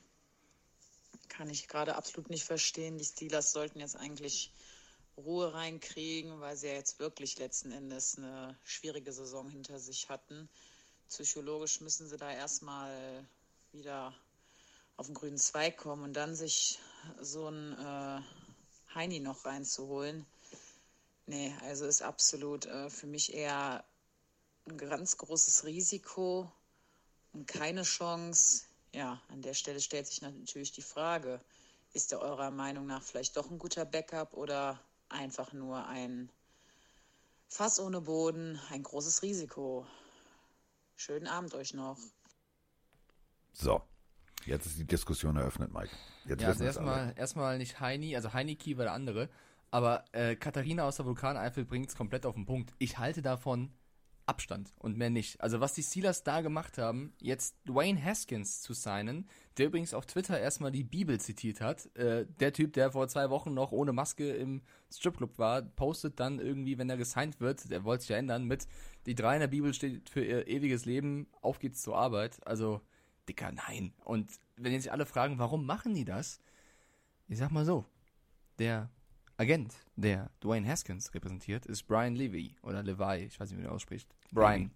Kann 1.28 1.50
ich 1.50 1.66
gerade 1.66 1.96
absolut 1.96 2.30
nicht 2.30 2.44
verstehen. 2.44 2.98
Die 2.98 3.04
Steelers 3.04 3.50
sollten 3.50 3.80
jetzt 3.80 3.96
eigentlich 3.96 4.52
Ruhe 5.16 5.54
reinkriegen, 5.54 6.38
weil 6.38 6.56
sie 6.56 6.68
ja 6.68 6.74
jetzt 6.74 7.00
wirklich 7.00 7.36
letzten 7.40 7.72
Endes 7.72 8.16
eine 8.16 8.56
schwierige 8.62 9.12
Saison 9.12 9.50
hinter 9.50 9.80
sich 9.80 10.08
hatten. 10.08 10.48
Psychologisch 11.08 11.80
müssen 11.80 12.08
sie 12.08 12.16
da 12.16 12.30
erstmal 12.30 13.26
wieder 13.72 14.14
auf 14.96 15.06
den 15.06 15.14
grünen 15.14 15.38
Zweig 15.38 15.76
kommen 15.76 16.02
und 16.02 16.14
dann 16.14 16.34
sich 16.34 16.78
so 17.20 17.48
ein 17.48 17.72
äh, 17.78 18.20
Heini 18.94 19.20
noch 19.20 19.44
reinzuholen. 19.44 20.26
Nee, 21.26 21.54
also 21.62 21.86
ist 21.86 22.02
absolut 22.02 22.66
äh, 22.66 22.88
für 22.88 23.06
mich 23.06 23.34
eher 23.34 23.84
ein 24.68 24.78
ganz 24.78 25.16
großes 25.16 25.64
Risiko 25.64 26.50
und 27.32 27.46
keine 27.46 27.82
Chance. 27.82 28.64
Ja, 28.92 29.20
an 29.28 29.42
der 29.42 29.54
Stelle 29.54 29.80
stellt 29.80 30.06
sich 30.06 30.22
natürlich 30.22 30.72
die 30.72 30.82
Frage, 30.82 31.40
ist 31.92 32.12
er 32.12 32.20
eurer 32.20 32.50
Meinung 32.50 32.86
nach 32.86 33.02
vielleicht 33.02 33.36
doch 33.36 33.50
ein 33.50 33.58
guter 33.58 33.84
Backup 33.84 34.34
oder 34.34 34.80
einfach 35.08 35.52
nur 35.52 35.86
ein 35.86 36.30
Fass 37.48 37.78
ohne 37.78 38.00
Boden, 38.00 38.60
ein 38.70 38.82
großes 38.82 39.22
Risiko? 39.22 39.86
Schönen 40.96 41.26
Abend 41.26 41.54
euch 41.54 41.74
noch. 41.74 41.98
So. 43.52 43.82
Jetzt 44.46 44.66
ist 44.66 44.78
die 44.78 44.86
Diskussion 44.86 45.36
eröffnet, 45.36 45.72
Mike. 45.72 45.90
Jetzt 46.26 46.42
Ja, 46.42 46.48
also 46.48 46.64
erstmal, 46.64 47.14
erstmal 47.16 47.58
nicht 47.58 47.80
Heini, 47.80 48.16
also 48.16 48.32
Heiniki 48.32 48.76
war 48.78 48.84
der 48.84 48.92
andere, 48.94 49.28
aber 49.70 50.04
äh, 50.12 50.36
Katharina 50.36 50.84
aus 50.84 50.96
der 50.96 51.06
Vulkaneifel 51.06 51.64
bringt 51.64 51.88
es 51.88 51.96
komplett 51.96 52.26
auf 52.26 52.34
den 52.34 52.46
Punkt. 52.46 52.72
Ich 52.78 52.98
halte 52.98 53.22
davon 53.22 53.72
Abstand 54.26 54.74
und 54.78 54.96
mehr 54.96 55.10
nicht. 55.10 55.40
Also 55.40 55.60
was 55.60 55.72
die 55.72 55.82
Steelers 55.82 56.24
da 56.24 56.40
gemacht 56.40 56.78
haben, 56.78 57.14
jetzt 57.20 57.56
Dwayne 57.68 58.02
Haskins 58.02 58.60
zu 58.60 58.74
signen, 58.74 59.28
der 59.56 59.66
übrigens 59.66 59.94
auf 59.94 60.04
Twitter 60.06 60.38
erstmal 60.38 60.72
die 60.72 60.82
Bibel 60.82 61.20
zitiert 61.20 61.60
hat. 61.60 61.94
Äh, 61.96 62.26
der 62.40 62.52
Typ, 62.52 62.72
der 62.72 62.90
vor 62.90 63.06
zwei 63.06 63.30
Wochen 63.30 63.54
noch 63.54 63.70
ohne 63.70 63.92
Maske 63.92 64.32
im 64.32 64.62
Stripclub 64.92 65.38
war, 65.38 65.62
postet 65.62 66.18
dann 66.18 66.40
irgendwie, 66.40 66.76
wenn 66.76 66.90
er 66.90 66.96
gesigned 66.96 67.40
wird, 67.40 67.70
der 67.70 67.84
wollte 67.84 68.02
sich 68.02 68.10
ja 68.10 68.16
ändern, 68.16 68.44
mit 68.44 68.66
die 69.06 69.14
drei 69.14 69.34
in 69.34 69.40
der 69.40 69.46
Bibel 69.46 69.72
steht 69.72 70.10
für 70.10 70.24
ihr 70.24 70.48
ewiges 70.48 70.84
Leben, 70.84 71.28
auf 71.40 71.60
geht's 71.60 71.82
zur 71.82 71.96
Arbeit. 71.96 72.44
Also, 72.44 72.80
dicker, 73.28 73.52
nein. 73.52 73.92
Und 74.04 74.30
wenn 74.56 74.72
jetzt 74.72 74.84
sich 74.84 74.92
alle 74.92 75.06
fragen, 75.06 75.38
warum 75.38 75.66
machen 75.66 75.94
die 75.94 76.04
das? 76.04 76.40
Ich 77.28 77.38
sag 77.38 77.50
mal 77.50 77.64
so, 77.64 77.84
der 78.58 78.90
Agent, 79.36 79.74
der 79.96 80.30
Dwayne 80.40 80.66
Haskins 80.66 81.12
repräsentiert, 81.12 81.66
ist 81.66 81.84
Brian 81.84 82.14
Levy 82.14 82.56
oder 82.62 82.82
Levi, 82.82 83.24
ich 83.24 83.38
weiß 83.38 83.50
nicht, 83.50 83.58
wie 83.58 83.64
man 83.64 83.72
ausspricht. 83.72 84.08
Brian 84.32 84.70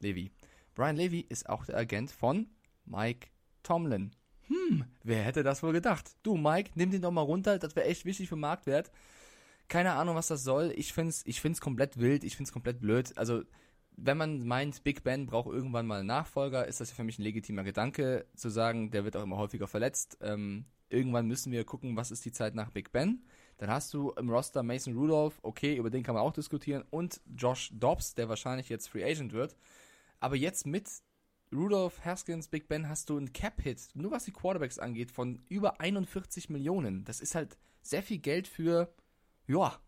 Levy. 0.00 0.30
Brian 0.74 0.96
Levy 0.96 1.20
ist 1.28 1.48
auch 1.48 1.66
der 1.66 1.76
Agent 1.76 2.10
von 2.10 2.48
Mike 2.84 3.28
Tomlin. 3.62 4.12
Hm, 4.48 4.84
wer 5.02 5.22
hätte 5.22 5.42
das 5.42 5.62
wohl 5.62 5.72
gedacht? 5.72 6.16
Du, 6.22 6.36
Mike, 6.36 6.70
nimm 6.74 6.90
den 6.90 7.02
doch 7.02 7.10
mal 7.10 7.22
runter, 7.22 7.58
das 7.58 7.76
wäre 7.76 7.86
echt 7.86 8.04
wichtig 8.04 8.28
für 8.28 8.36
Marktwert. 8.36 8.90
Keine 9.68 9.94
Ahnung, 9.94 10.14
was 10.14 10.28
das 10.28 10.44
soll. 10.44 10.72
Ich 10.76 10.92
find's, 10.92 11.22
ich 11.26 11.40
find's 11.40 11.60
komplett 11.60 11.98
wild, 11.98 12.22
ich 12.22 12.36
find's 12.36 12.52
komplett 12.52 12.80
blöd. 12.80 13.16
Also, 13.18 13.42
wenn 13.96 14.16
man 14.16 14.46
meint, 14.46 14.84
Big 14.84 15.02
Ben 15.02 15.26
braucht 15.26 15.52
irgendwann 15.52 15.86
mal 15.86 16.00
einen 16.00 16.06
Nachfolger, 16.06 16.66
ist 16.66 16.80
das 16.80 16.90
ja 16.90 16.96
für 16.96 17.04
mich 17.04 17.18
ein 17.18 17.22
legitimer 17.22 17.64
Gedanke, 17.64 18.26
zu 18.34 18.50
sagen, 18.50 18.90
der 18.90 19.04
wird 19.04 19.16
auch 19.16 19.22
immer 19.22 19.38
häufiger 19.38 19.66
verletzt. 19.66 20.18
Ähm, 20.20 20.66
irgendwann 20.88 21.26
müssen 21.26 21.52
wir 21.52 21.64
gucken, 21.64 21.96
was 21.96 22.10
ist 22.10 22.24
die 22.24 22.32
Zeit 22.32 22.54
nach 22.54 22.70
Big 22.70 22.92
Ben. 22.92 23.24
Dann 23.58 23.70
hast 23.70 23.94
du 23.94 24.10
im 24.12 24.28
Roster 24.28 24.62
Mason 24.62 24.94
Rudolph, 24.94 25.38
okay, 25.42 25.76
über 25.76 25.88
den 25.88 26.02
kann 26.02 26.14
man 26.14 26.22
auch 26.22 26.32
diskutieren, 26.32 26.84
und 26.90 27.20
Josh 27.34 27.70
Dobbs, 27.72 28.14
der 28.14 28.28
wahrscheinlich 28.28 28.68
jetzt 28.68 28.88
Free 28.88 29.04
Agent 29.04 29.32
wird. 29.32 29.56
Aber 30.20 30.36
jetzt 30.36 30.66
mit 30.66 30.90
Rudolph, 31.52 32.04
Haskins, 32.04 32.48
Big 32.48 32.68
Ben 32.68 32.88
hast 32.88 33.08
du 33.08 33.16
einen 33.16 33.32
Cap-Hit, 33.32 33.88
nur 33.94 34.10
was 34.10 34.24
die 34.24 34.32
Quarterbacks 34.32 34.78
angeht, 34.78 35.10
von 35.10 35.40
über 35.48 35.80
41 35.80 36.50
Millionen. 36.50 37.04
Das 37.04 37.20
ist 37.20 37.34
halt 37.34 37.56
sehr 37.82 38.02
viel 38.02 38.18
Geld 38.18 38.46
für, 38.46 38.92
ja. 39.46 39.80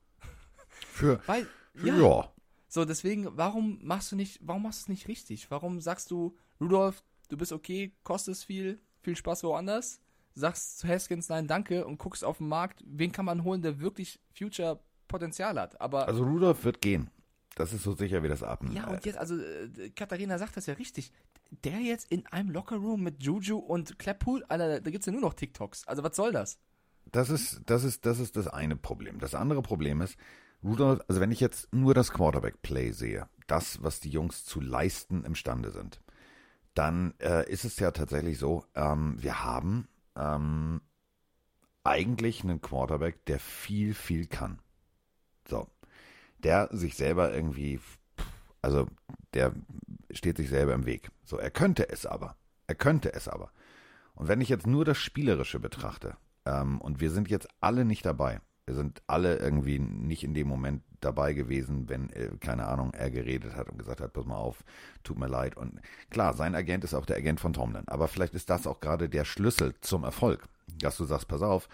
Für, 0.68 1.20
Weil, 1.26 1.46
für 1.74 1.88
ja. 1.88 2.32
So, 2.68 2.84
deswegen, 2.84 3.26
warum 3.36 3.78
machst 3.82 4.12
du 4.12 4.16
nicht, 4.16 4.40
warum 4.42 4.62
machst 4.62 4.80
du 4.80 4.82
es 4.84 4.88
nicht 4.88 5.08
richtig? 5.08 5.50
Warum 5.50 5.80
sagst 5.80 6.10
du, 6.10 6.36
Rudolph, 6.60 7.02
du 7.28 7.36
bist 7.36 7.52
okay, 7.52 7.94
kostest 8.04 8.44
viel, 8.44 8.80
viel 9.00 9.16
Spaß 9.16 9.42
woanders? 9.44 10.00
Sagst 10.34 10.78
zu 10.78 10.86
Haskins 10.86 11.28
nein, 11.28 11.48
danke 11.48 11.86
und 11.86 11.98
guckst 11.98 12.22
auf 12.24 12.38
den 12.38 12.48
Markt, 12.48 12.84
wen 12.86 13.10
kann 13.10 13.24
man 13.24 13.42
holen, 13.42 13.62
der 13.62 13.80
wirklich 13.80 14.20
Future-Potenzial 14.34 15.58
hat. 15.58 15.80
Aber 15.80 16.06
Also 16.06 16.24
Rudolph 16.24 16.62
wird 16.64 16.80
gehen. 16.80 17.10
Das 17.56 17.72
ist 17.72 17.82
so 17.82 17.92
sicher 17.92 18.22
wie 18.22 18.28
das 18.28 18.44
Atmen. 18.44 18.72
ja, 18.72 18.86
und 18.86 19.04
jetzt, 19.04 19.18
also 19.18 19.36
äh, 19.36 19.90
Katharina 19.90 20.38
sagt 20.38 20.56
das 20.56 20.66
ja 20.66 20.74
richtig. 20.74 21.10
Der 21.64 21.80
jetzt 21.80 22.12
in 22.12 22.26
einem 22.26 22.50
Lockerroom 22.50 23.02
mit 23.02 23.22
Juju 23.22 23.56
und 23.56 23.98
Clappool, 23.98 24.44
Alter, 24.48 24.80
da 24.80 24.90
gibt's 24.90 25.06
ja 25.06 25.12
nur 25.12 25.22
noch 25.22 25.34
TikToks. 25.34 25.88
Also 25.88 26.04
was 26.04 26.14
soll 26.14 26.30
das? 26.30 26.60
Das 27.10 27.30
ist, 27.30 27.62
das 27.66 27.84
ist, 27.84 28.04
das 28.06 28.20
ist 28.20 28.36
das 28.36 28.46
eine 28.46 28.76
Problem. 28.76 29.18
Das 29.18 29.34
andere 29.34 29.62
Problem 29.62 30.02
ist, 30.02 30.16
Rudolph, 30.62 31.00
also 31.08 31.20
wenn 31.20 31.30
ich 31.30 31.40
jetzt 31.40 31.72
nur 31.72 31.94
das 31.94 32.12
Quarterback-Play 32.12 32.92
sehe, 32.92 33.28
das, 33.46 33.82
was 33.82 34.00
die 34.00 34.10
Jungs 34.10 34.44
zu 34.44 34.60
leisten 34.60 35.24
imstande 35.24 35.70
sind, 35.70 36.00
dann 36.74 37.14
äh, 37.20 37.50
ist 37.50 37.64
es 37.64 37.78
ja 37.78 37.90
tatsächlich 37.90 38.38
so, 38.38 38.64
ähm, 38.74 39.16
wir 39.18 39.44
haben 39.44 39.88
ähm, 40.16 40.80
eigentlich 41.84 42.42
einen 42.42 42.60
Quarterback, 42.60 43.24
der 43.26 43.40
viel, 43.40 43.94
viel 43.94 44.26
kann. 44.26 44.58
So. 45.48 45.66
Der 46.38 46.68
sich 46.70 46.96
selber 46.96 47.32
irgendwie, 47.32 47.80
also 48.62 48.86
der 49.34 49.52
steht 50.10 50.36
sich 50.36 50.48
selber 50.48 50.74
im 50.74 50.86
Weg. 50.86 51.10
So, 51.24 51.38
er 51.38 51.50
könnte 51.50 51.88
es 51.88 52.06
aber. 52.06 52.36
Er 52.66 52.74
könnte 52.74 53.12
es 53.12 53.26
aber. 53.28 53.50
Und 54.14 54.28
wenn 54.28 54.40
ich 54.40 54.48
jetzt 54.48 54.66
nur 54.66 54.84
das 54.84 54.98
Spielerische 54.98 55.58
betrachte, 55.58 56.16
ähm, 56.44 56.80
und 56.80 57.00
wir 57.00 57.10
sind 57.10 57.28
jetzt 57.28 57.48
alle 57.60 57.84
nicht 57.84 58.04
dabei, 58.04 58.40
sind 58.74 59.02
alle 59.06 59.36
irgendwie 59.36 59.78
nicht 59.78 60.24
in 60.24 60.34
dem 60.34 60.48
Moment 60.48 60.82
dabei 61.00 61.32
gewesen, 61.32 61.88
wenn, 61.88 62.10
äh, 62.10 62.30
keine 62.40 62.66
Ahnung, 62.66 62.92
er 62.92 63.10
geredet 63.10 63.54
hat 63.54 63.68
und 63.68 63.78
gesagt 63.78 64.00
hat, 64.00 64.12
pass 64.12 64.26
mal 64.26 64.36
auf, 64.36 64.64
tut 65.04 65.18
mir 65.18 65.28
leid. 65.28 65.56
Und 65.56 65.80
klar, 66.10 66.34
sein 66.34 66.54
Agent 66.54 66.84
ist 66.84 66.94
auch 66.94 67.06
der 67.06 67.16
Agent 67.16 67.40
von 67.40 67.52
Tomlin. 67.52 67.86
Aber 67.86 68.08
vielleicht 68.08 68.34
ist 68.34 68.50
das 68.50 68.66
auch 68.66 68.80
gerade 68.80 69.08
der 69.08 69.24
Schlüssel 69.24 69.74
zum 69.80 70.04
Erfolg, 70.04 70.48
dass 70.80 70.96
du 70.96 71.04
sagst, 71.04 71.28
pass 71.28 71.42
auf, 71.42 71.68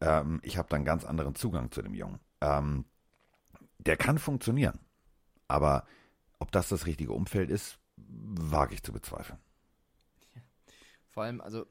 ähm, 0.00 0.40
ich 0.42 0.58
habe 0.58 0.68
da 0.68 0.76
einen 0.76 0.84
ganz 0.84 1.04
anderen 1.04 1.34
Zugang 1.34 1.70
zu 1.70 1.82
dem 1.82 1.94
Jungen. 1.94 2.20
Ähm, 2.40 2.84
der 3.78 3.96
kann 3.96 4.18
funktionieren. 4.18 4.78
Aber 5.48 5.86
ob 6.38 6.52
das 6.52 6.68
das 6.68 6.86
richtige 6.86 7.12
Umfeld 7.12 7.50
ist, 7.50 7.78
wage 7.96 8.74
ich 8.74 8.82
zu 8.82 8.92
bezweifeln. 8.92 9.38
Vor 11.10 11.22
allem, 11.22 11.40
also, 11.40 11.66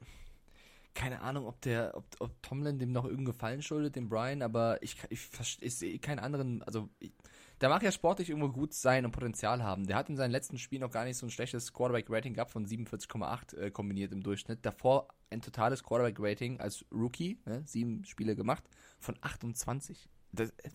keine 0.96 1.20
Ahnung, 1.20 1.46
ob 1.46 1.60
der, 1.60 1.92
ob, 1.94 2.04
ob 2.18 2.42
Tomlin 2.42 2.78
dem 2.78 2.90
noch 2.90 3.04
irgendeinen 3.04 3.26
Gefallen 3.26 3.62
schuldet, 3.62 3.94
dem 3.94 4.08
Brian, 4.08 4.42
aber 4.42 4.82
ich, 4.82 4.96
ich, 5.10 5.28
ich 5.60 5.74
sehe 5.76 5.98
keinen 5.98 6.18
anderen, 6.18 6.62
also, 6.62 6.88
ich, 6.98 7.12
der 7.60 7.68
mag 7.68 7.82
ja 7.82 7.92
sportlich 7.92 8.30
irgendwo 8.30 8.48
gut 8.48 8.74
sein 8.74 9.04
und 9.04 9.12
Potenzial 9.12 9.62
haben. 9.62 9.86
Der 9.86 9.96
hat 9.96 10.08
in 10.08 10.16
seinen 10.16 10.30
letzten 10.30 10.58
Spielen 10.58 10.82
noch 10.82 10.90
gar 10.90 11.04
nicht 11.04 11.16
so 11.16 11.26
ein 11.26 11.30
schlechtes 11.30 11.72
Quarterback-Rating 11.72 12.34
gehabt 12.34 12.50
von 12.50 12.66
47,8 12.66 13.56
äh, 13.56 13.70
kombiniert 13.70 14.12
im 14.12 14.22
Durchschnitt. 14.22 14.64
Davor 14.66 15.08
ein 15.30 15.40
totales 15.40 15.82
Quarterback-Rating 15.82 16.60
als 16.60 16.84
Rookie, 16.90 17.38
ne, 17.46 17.62
sieben 17.66 18.04
Spiele 18.04 18.34
gemacht, 18.34 18.64
von 18.98 19.16
28. 19.20 20.08
Das, 20.32 20.50
äh, 20.50 20.70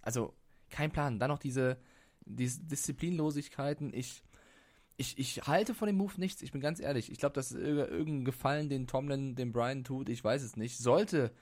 also, 0.00 0.34
kein 0.68 0.90
Plan. 0.90 1.18
Dann 1.18 1.28
noch 1.28 1.38
diese, 1.38 1.78
diese 2.24 2.60
Disziplinlosigkeiten. 2.62 3.92
Ich, 3.94 4.22
ich, 5.00 5.18
ich 5.18 5.46
halte 5.46 5.74
von 5.74 5.86
dem 5.86 5.96
Move 5.96 6.12
nichts, 6.18 6.42
ich 6.42 6.52
bin 6.52 6.60
ganz 6.60 6.78
ehrlich. 6.78 7.10
Ich 7.10 7.18
glaube, 7.18 7.32
das 7.32 7.50
ist 7.50 7.58
irg- 7.58 7.88
irgendein 7.88 8.24
Gefallen, 8.26 8.68
den 8.68 8.86
Tomlin 8.86 9.34
dem 9.34 9.50
Brian 9.50 9.82
tut, 9.82 10.10
ich 10.10 10.22
weiß 10.22 10.42
es 10.42 10.56
nicht. 10.56 10.76
Sollte 10.78 11.32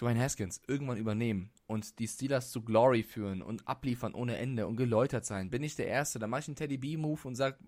Dwayne 0.00 0.18
Haskins 0.18 0.62
irgendwann 0.66 0.96
übernehmen 0.96 1.50
und 1.66 1.98
die 1.98 2.08
Steelers 2.08 2.50
zu 2.50 2.62
Glory 2.62 3.02
führen 3.02 3.42
und 3.42 3.68
abliefern 3.68 4.14
ohne 4.14 4.38
Ende 4.38 4.66
und 4.66 4.76
geläutert 4.76 5.26
sein, 5.26 5.50
bin 5.50 5.62
ich 5.62 5.76
der 5.76 5.88
Erste. 5.88 6.18
Dann 6.18 6.30
mache 6.30 6.40
ich 6.40 6.48
einen 6.48 6.56
Teddy 6.56 6.78
B-Move 6.78 7.28
und 7.28 7.34
sag, 7.34 7.58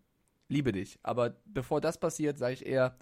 liebe 0.48 0.72
dich. 0.72 0.98
Aber 1.02 1.36
bevor 1.44 1.82
das 1.82 2.00
passiert, 2.00 2.38
sage 2.38 2.54
ich 2.54 2.64
eher, 2.64 2.96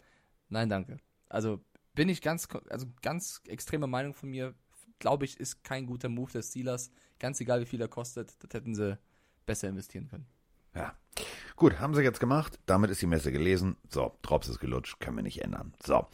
nein, 0.49 0.69
danke. 0.69 0.99
Also 1.29 1.65
bin 1.95 2.09
ich 2.09 2.23
ganz, 2.23 2.49
also 2.71 2.87
ganz 3.03 3.41
extreme 3.47 3.87
Meinung 3.87 4.15
von 4.15 4.31
mir, 4.31 4.55
glaube 4.99 5.27
ich, 5.27 5.39
ist 5.39 5.63
kein 5.63 5.87
guter 5.87 6.09
Move 6.09 6.33
der 6.33 6.43
Steelers. 6.43 6.91
Ganz 7.21 7.41
egal, 7.41 7.61
wie 7.61 7.67
viel 7.67 7.81
er 7.81 7.89
kostet, 7.89 8.35
das 8.43 8.53
hätten 8.53 8.75
sie 8.75 8.99
besser 9.47 9.69
investieren 9.69 10.09
können. 10.09 10.27
Ja. 10.75 10.97
Gut, 11.61 11.79
haben 11.79 11.95
sie 11.95 12.01
jetzt 12.01 12.21
gemacht. 12.21 12.59
Damit 12.65 12.91
ist 12.91 13.03
die 13.03 13.07
Messe 13.07 13.31
gelesen. 13.33 13.77
So, 13.91 14.17
Drops 14.23 14.49
ist 14.49 14.61
gelutscht, 14.61 14.99
können 14.99 15.19
wir 15.19 15.23
nicht 15.23 15.43
ändern. 15.45 15.75
So. 15.85 16.07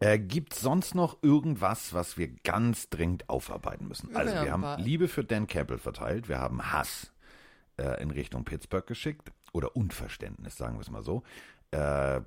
Äh, 0.00 0.18
Gibt 0.18 0.54
sonst 0.54 0.94
noch 0.94 1.18
irgendwas, 1.22 1.92
was 1.92 2.16
wir 2.16 2.28
ganz 2.28 2.88
dringend 2.88 3.28
aufarbeiten 3.28 3.88
müssen? 3.88 4.16
Also, 4.16 4.32
wir 4.32 4.50
haben 4.50 4.82
Liebe 4.82 5.08
für 5.08 5.22
Dan 5.22 5.48
Campbell 5.48 5.76
verteilt. 5.76 6.30
Wir 6.30 6.38
haben 6.38 6.72
Hass 6.72 7.12
äh, 7.76 8.02
in 8.02 8.10
Richtung 8.10 8.46
Pittsburgh 8.46 8.86
geschickt. 8.86 9.32
Oder 9.52 9.76
Unverständnis, 9.76 10.56
sagen 10.56 10.76
wir 10.76 10.80
es 10.80 10.90
mal 10.90 11.02
so. 11.02 11.22
Äh, 11.72 12.22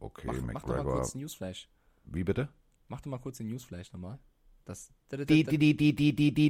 okay, 0.00 0.28
Mach, 0.28 0.34
mach 0.34 0.62
doch 0.62 0.68
mal 0.68 0.76
McGregor. 0.76 0.94
kurz 0.94 1.14
einen 1.14 1.24
Newsflash. 1.24 1.68
Wie 2.06 2.24
bitte? 2.24 2.48
Mach 2.88 3.02
doch 3.02 3.10
mal 3.10 3.18
kurz 3.18 3.36
den 3.36 3.48
Newsflash 3.48 3.92
nochmal. 3.92 4.18
Das, 4.64 4.94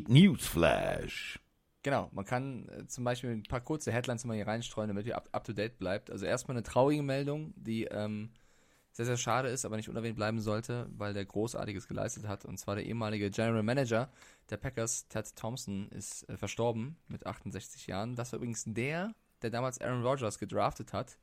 Newsflash. 0.08 1.40
Genau, 1.86 2.10
man 2.10 2.24
kann 2.24 2.68
äh, 2.68 2.88
zum 2.88 3.04
Beispiel 3.04 3.30
ein 3.30 3.44
paar 3.44 3.60
kurze 3.60 3.92
Headlines 3.92 4.24
immer 4.24 4.34
hier 4.34 4.48
reinstreuen, 4.48 4.88
damit 4.88 5.06
ihr 5.06 5.16
up, 5.16 5.28
up 5.30 5.44
to 5.44 5.52
date 5.52 5.78
bleibt. 5.78 6.10
Also 6.10 6.26
erstmal 6.26 6.56
eine 6.56 6.64
traurige 6.64 7.04
Meldung, 7.04 7.54
die 7.54 7.84
ähm, 7.84 8.30
sehr, 8.90 9.06
sehr 9.06 9.16
schade 9.16 9.50
ist, 9.50 9.64
aber 9.64 9.76
nicht 9.76 9.88
unerwähnt 9.88 10.16
bleiben 10.16 10.40
sollte, 10.40 10.88
weil 10.98 11.14
der 11.14 11.24
Großartiges 11.24 11.86
geleistet 11.86 12.26
hat. 12.26 12.44
Und 12.44 12.58
zwar 12.58 12.74
der 12.74 12.86
ehemalige 12.86 13.30
General 13.30 13.62
Manager 13.62 14.10
der 14.50 14.56
Packers, 14.56 15.06
Ted 15.06 15.36
Thompson, 15.36 15.88
ist 15.90 16.28
äh, 16.28 16.36
verstorben 16.36 16.96
mit 17.06 17.24
68 17.24 17.86
Jahren. 17.86 18.16
Das 18.16 18.32
war 18.32 18.38
übrigens 18.38 18.64
der, 18.66 19.14
der 19.42 19.50
damals 19.50 19.80
Aaron 19.80 20.02
Rodgers 20.02 20.40
gedraftet 20.40 20.92
hat 20.92 21.16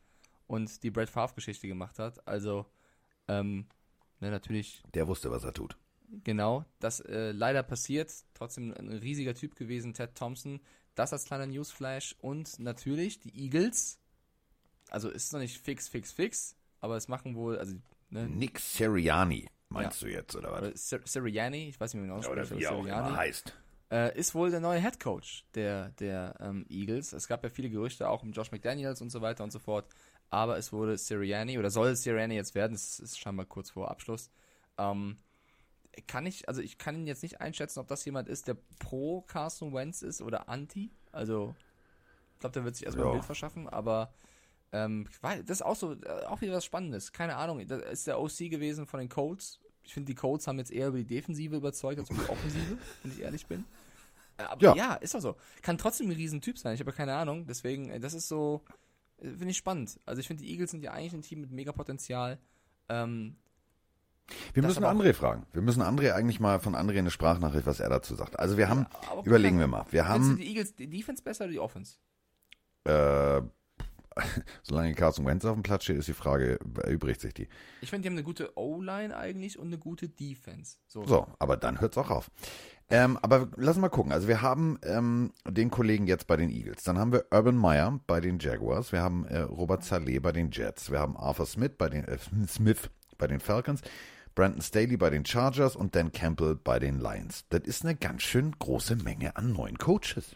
und 0.48 0.82
die 0.82 0.92
Brett 0.92 1.10
Favre-Geschichte 1.10 1.68
gemacht 1.68 2.00
hat. 2.00 2.26
Also, 2.26 2.66
ähm, 3.28 3.66
ne, 4.22 4.32
natürlich 4.32 4.82
Der 4.94 5.10
wusste, 5.10 5.30
was 5.30 5.44
er 5.44 5.52
tut. 5.52 5.76
Genau, 6.24 6.66
das 6.80 7.00
äh, 7.02 7.32
leider 7.32 7.64
passiert. 7.64 8.12
Trotzdem 8.34 8.74
ein 8.74 8.90
riesiger 8.90 9.34
Typ 9.34 9.56
gewesen, 9.56 9.94
Ted 9.94 10.16
Thompson. 10.16 10.60
Das 10.96 11.12
als 11.14 11.26
kleiner 11.26 11.48
Newsflash. 11.48 12.16
Und 12.20 12.60
natürlich 12.60 13.20
die 13.20 13.36
Eagles. 13.46 14.00
Also 14.90 15.10
ist 15.10 15.34
noch 15.34 15.40
nicht 15.40 15.60
fix, 15.60 15.88
fix, 15.88 16.12
fix. 16.12 16.56
Aber 16.82 16.98
es 16.98 17.08
machen 17.08 17.36
wohl, 17.36 17.58
also, 17.58 17.76
ne, 18.10 18.28
Nick 18.28 18.60
Sirianni, 18.60 19.50
meinst 19.70 20.02
du 20.02 20.08
jetzt, 20.08 20.36
oder 20.36 20.52
was? 20.52 20.62
oder 20.62 20.78
Sir- 20.78 21.02
Sirianni, 21.06 21.70
ich 21.70 21.80
weiß 21.80 21.94
nicht, 21.94 22.04
wie 22.04 22.08
man 22.08 22.20
ihn 22.20 22.26
Oder 22.26 22.42
ausspricht, 22.44 22.60
wie 22.60 22.68
aber 22.68 22.78
auch 22.78 22.86
immer 22.86 23.16
heißt. 23.18 23.54
äh, 23.90 24.20
ist 24.20 24.36
wohl 24.36 24.52
der 24.52 24.60
neue 24.60 24.80
Head 24.82 25.00
Coach 25.00 25.46
der, 25.56 25.90
der 25.92 26.36
ähm, 26.42 26.66
Eagles. 26.70 27.14
Es 27.14 27.28
gab 27.28 27.44
ja 27.44 27.50
viele 27.50 27.70
Gerüchte 27.70 28.08
auch 28.10 28.22
um 28.22 28.34
Josh 28.34 28.52
McDaniels 28.52 29.02
und 29.02 29.10
so 29.10 29.22
weiter 29.22 29.44
und 29.44 29.52
so 29.52 29.60
fort. 29.60 29.88
Aber 30.30 30.58
es 30.58 30.74
wurde 30.74 30.98
Sirianni 30.98 31.58
oder 31.58 31.72
soll 31.72 31.96
Sirianni 31.96 32.36
jetzt 32.36 32.54
werden. 32.54 32.74
Es 32.76 33.00
ist 33.00 33.18
scheinbar 33.20 33.46
kurz 33.46 33.70
vor 33.72 33.90
Abschluss. 33.90 34.30
Ähm, 34.78 35.18
kann 36.08 36.26
ich, 36.26 36.48
also 36.48 36.62
ich 36.62 36.78
kann 36.78 37.06
jetzt 37.08 37.24
nicht 37.24 37.42
einschätzen, 37.42 37.80
ob 37.80 37.88
das 37.88 38.04
jemand 38.06 38.28
ist, 38.28 38.48
der 38.48 38.58
pro 38.80 39.22
Carson 39.22 39.74
Wentz 39.74 40.02
ist 40.02 40.22
oder 40.22 40.50
anti. 40.50 40.92
Also 41.12 41.56
glaube, 42.40 42.54
der 42.54 42.64
wird 42.66 42.76
sich 42.76 42.86
erstmal 42.86 43.06
Ja. 43.06 43.12
ein 43.12 43.16
Bild 43.18 43.26
verschaffen, 43.26 43.70
aber 43.70 44.14
ähm, 44.72 45.08
weil- 45.22 45.44
das 45.44 45.60
ist 45.60 45.62
auch 45.62 45.76
so, 45.76 45.94
äh, 45.94 46.26
auch 46.26 46.42
wieder 46.42 46.54
was 46.54 46.66
Spannendes. 46.66 47.12
Keine 47.12 47.36
Ahnung, 47.36 47.66
das 47.68 47.82
ist 47.92 48.08
der 48.08 48.20
OC 48.20 48.50
gewesen 48.50 48.88
von 48.88 49.00
den 49.00 49.10
Colts. 49.10 49.60
Ich 49.84 49.94
finde, 49.94 50.08
die 50.08 50.16
Colts 50.16 50.48
haben 50.48 50.58
jetzt 50.58 50.72
eher 50.72 50.88
über 50.88 50.98
die 50.98 51.06
Defensive 51.06 51.56
überzeugt 51.56 52.00
als 52.00 52.10
über 52.10 52.24
die 52.24 52.30
Offensive, 52.30 52.78
wenn 53.04 53.12
ich 53.12 53.20
ehrlich 53.22 53.46
bin. 53.46 53.66
Äh, 54.38 54.44
Aber 54.44 54.62
Ja. 54.64 54.76
ja. 54.76 54.94
ist 54.96 55.14
doch 55.14 55.22
so. 55.22 55.36
Kann 55.62 55.78
trotzdem 55.78 56.08
ein 56.10 56.14
Riesentyp 56.16 56.58
sein, 56.58 56.74
ich 56.74 56.80
habe 56.80 56.90
ja 56.90 56.98
keine 56.98 57.14
Ahnung. 57.16 57.46
Deswegen, 57.46 57.90
äh, 57.92 58.00
das 58.00 58.14
ist 58.16 58.28
so, 58.28 58.64
finde 59.20 59.50
ich 59.50 59.58
spannend. 59.58 60.00
Also 60.06 60.20
ich 60.22 60.28
finde, 60.28 60.42
die 60.44 60.50
Eagles 60.52 60.72
sind 60.72 60.84
ja 60.84 60.92
eigentlich 60.92 61.14
ein 61.14 61.22
Team 61.22 61.42
mit 61.42 61.52
mega 61.52 61.72
Potenzial. 61.72 62.40
Ähm, 62.90 63.36
Wir 64.54 64.64
Das 64.64 64.72
müssen 64.80 64.86
André 64.86 65.14
fragen. 65.14 65.46
Wir 65.54 65.62
müssen 65.62 65.82
André 65.82 66.14
eigentlich 66.14 66.40
mal 66.40 66.60
von 66.60 66.76
André 66.76 67.00
eine 67.00 67.12
Sprachnachricht, 67.12 67.66
was 67.66 67.80
er 67.80 67.90
dazu 67.90 68.16
sagt. 68.16 68.40
Also 68.40 68.58
wir 68.58 68.70
haben, 68.70 68.86
aber 69.10 69.26
überlegen 69.26 69.60
wir 69.60 69.68
mal. 69.68 69.86
Wir 69.92 70.08
haben, 70.08 70.38
die 70.38 70.48
Eagles 70.48 70.76
die 70.76 70.90
Defense 70.90 71.22
besser 71.22 71.46
oder 71.46 71.52
die 71.52 71.60
Offense? 71.60 71.98
äh, 72.86 73.42
solange 74.64 74.94
Carson 74.94 75.26
Wentz 75.26 75.46
auf 75.46 75.56
dem 75.56 75.64
Platz 75.64 75.86
steht, 75.86 75.98
ist 75.98 76.08
die 76.08 76.14
Frage, 76.14 76.60
erübrigt 76.84 77.22
sich 77.22 77.34
die. 77.34 77.48
Ich 77.82 77.90
finde, 77.90 78.04
die 78.04 78.10
haben 78.10 78.16
eine 78.16 78.24
gute 78.24 78.58
O-Line 78.58 79.16
eigentlich 79.16 79.58
und 79.58 79.68
eine 79.68 79.78
gute 79.78 80.08
Defense. 80.10 80.78
So. 80.88 81.06
So, 81.06 81.28
aber 81.40 81.58
dann 81.58 81.82
hört's 81.82 81.98
auch 81.98 82.10
auf. 82.10 82.30
Ähm, 82.90 83.18
aber 83.22 83.48
lass 83.56 83.78
mal 83.78 83.90
gucken. 83.90 84.12
Also 84.12 84.28
wir 84.28 84.42
haben 84.42 84.78
ähm, 84.84 85.34
den 85.48 85.72
Kollegen 85.72 86.06
jetzt 86.06 86.28
bei 86.28 86.38
den 86.38 86.50
Eagles. 86.50 86.84
Dann 86.84 87.00
haben 87.00 87.12
wir 87.12 87.26
Urban 87.32 87.56
Meyer 87.56 88.00
bei 88.06 88.20
den 88.20 88.40
Jaguars. 88.40 88.92
Wir 88.92 89.02
haben 89.02 89.26
äh, 89.26 89.40
Robert 89.40 89.84
Saleh 89.84 90.20
bei 90.20 90.32
den 90.32 90.52
Jets. 90.52 90.92
Wir 90.92 91.00
haben 91.00 91.18
Arthur 91.18 91.46
Smith 91.46 91.72
bei 91.78 91.90
den 91.90 92.04
äh, 92.06 92.18
Smith 92.48 92.90
bei 93.18 93.28
den 93.28 93.40
Falcons. 93.40 93.82
Brandon 94.36 94.62
Staley 94.62 94.98
bei 94.98 95.10
den 95.10 95.26
Chargers 95.26 95.76
und 95.76 95.96
Dan 95.96 96.12
Campbell 96.12 96.56
bei 96.56 96.80
den 96.80 97.00
Lions. 97.00 97.46
Das 97.50 97.62
ist 97.64 97.84
eine 97.84 97.96
ganz 97.96 98.24
schön 98.24 98.52
große 98.58 98.96
Menge 98.96 99.36
an 99.36 99.54
neuen 99.54 99.78
Coaches. 99.78 100.36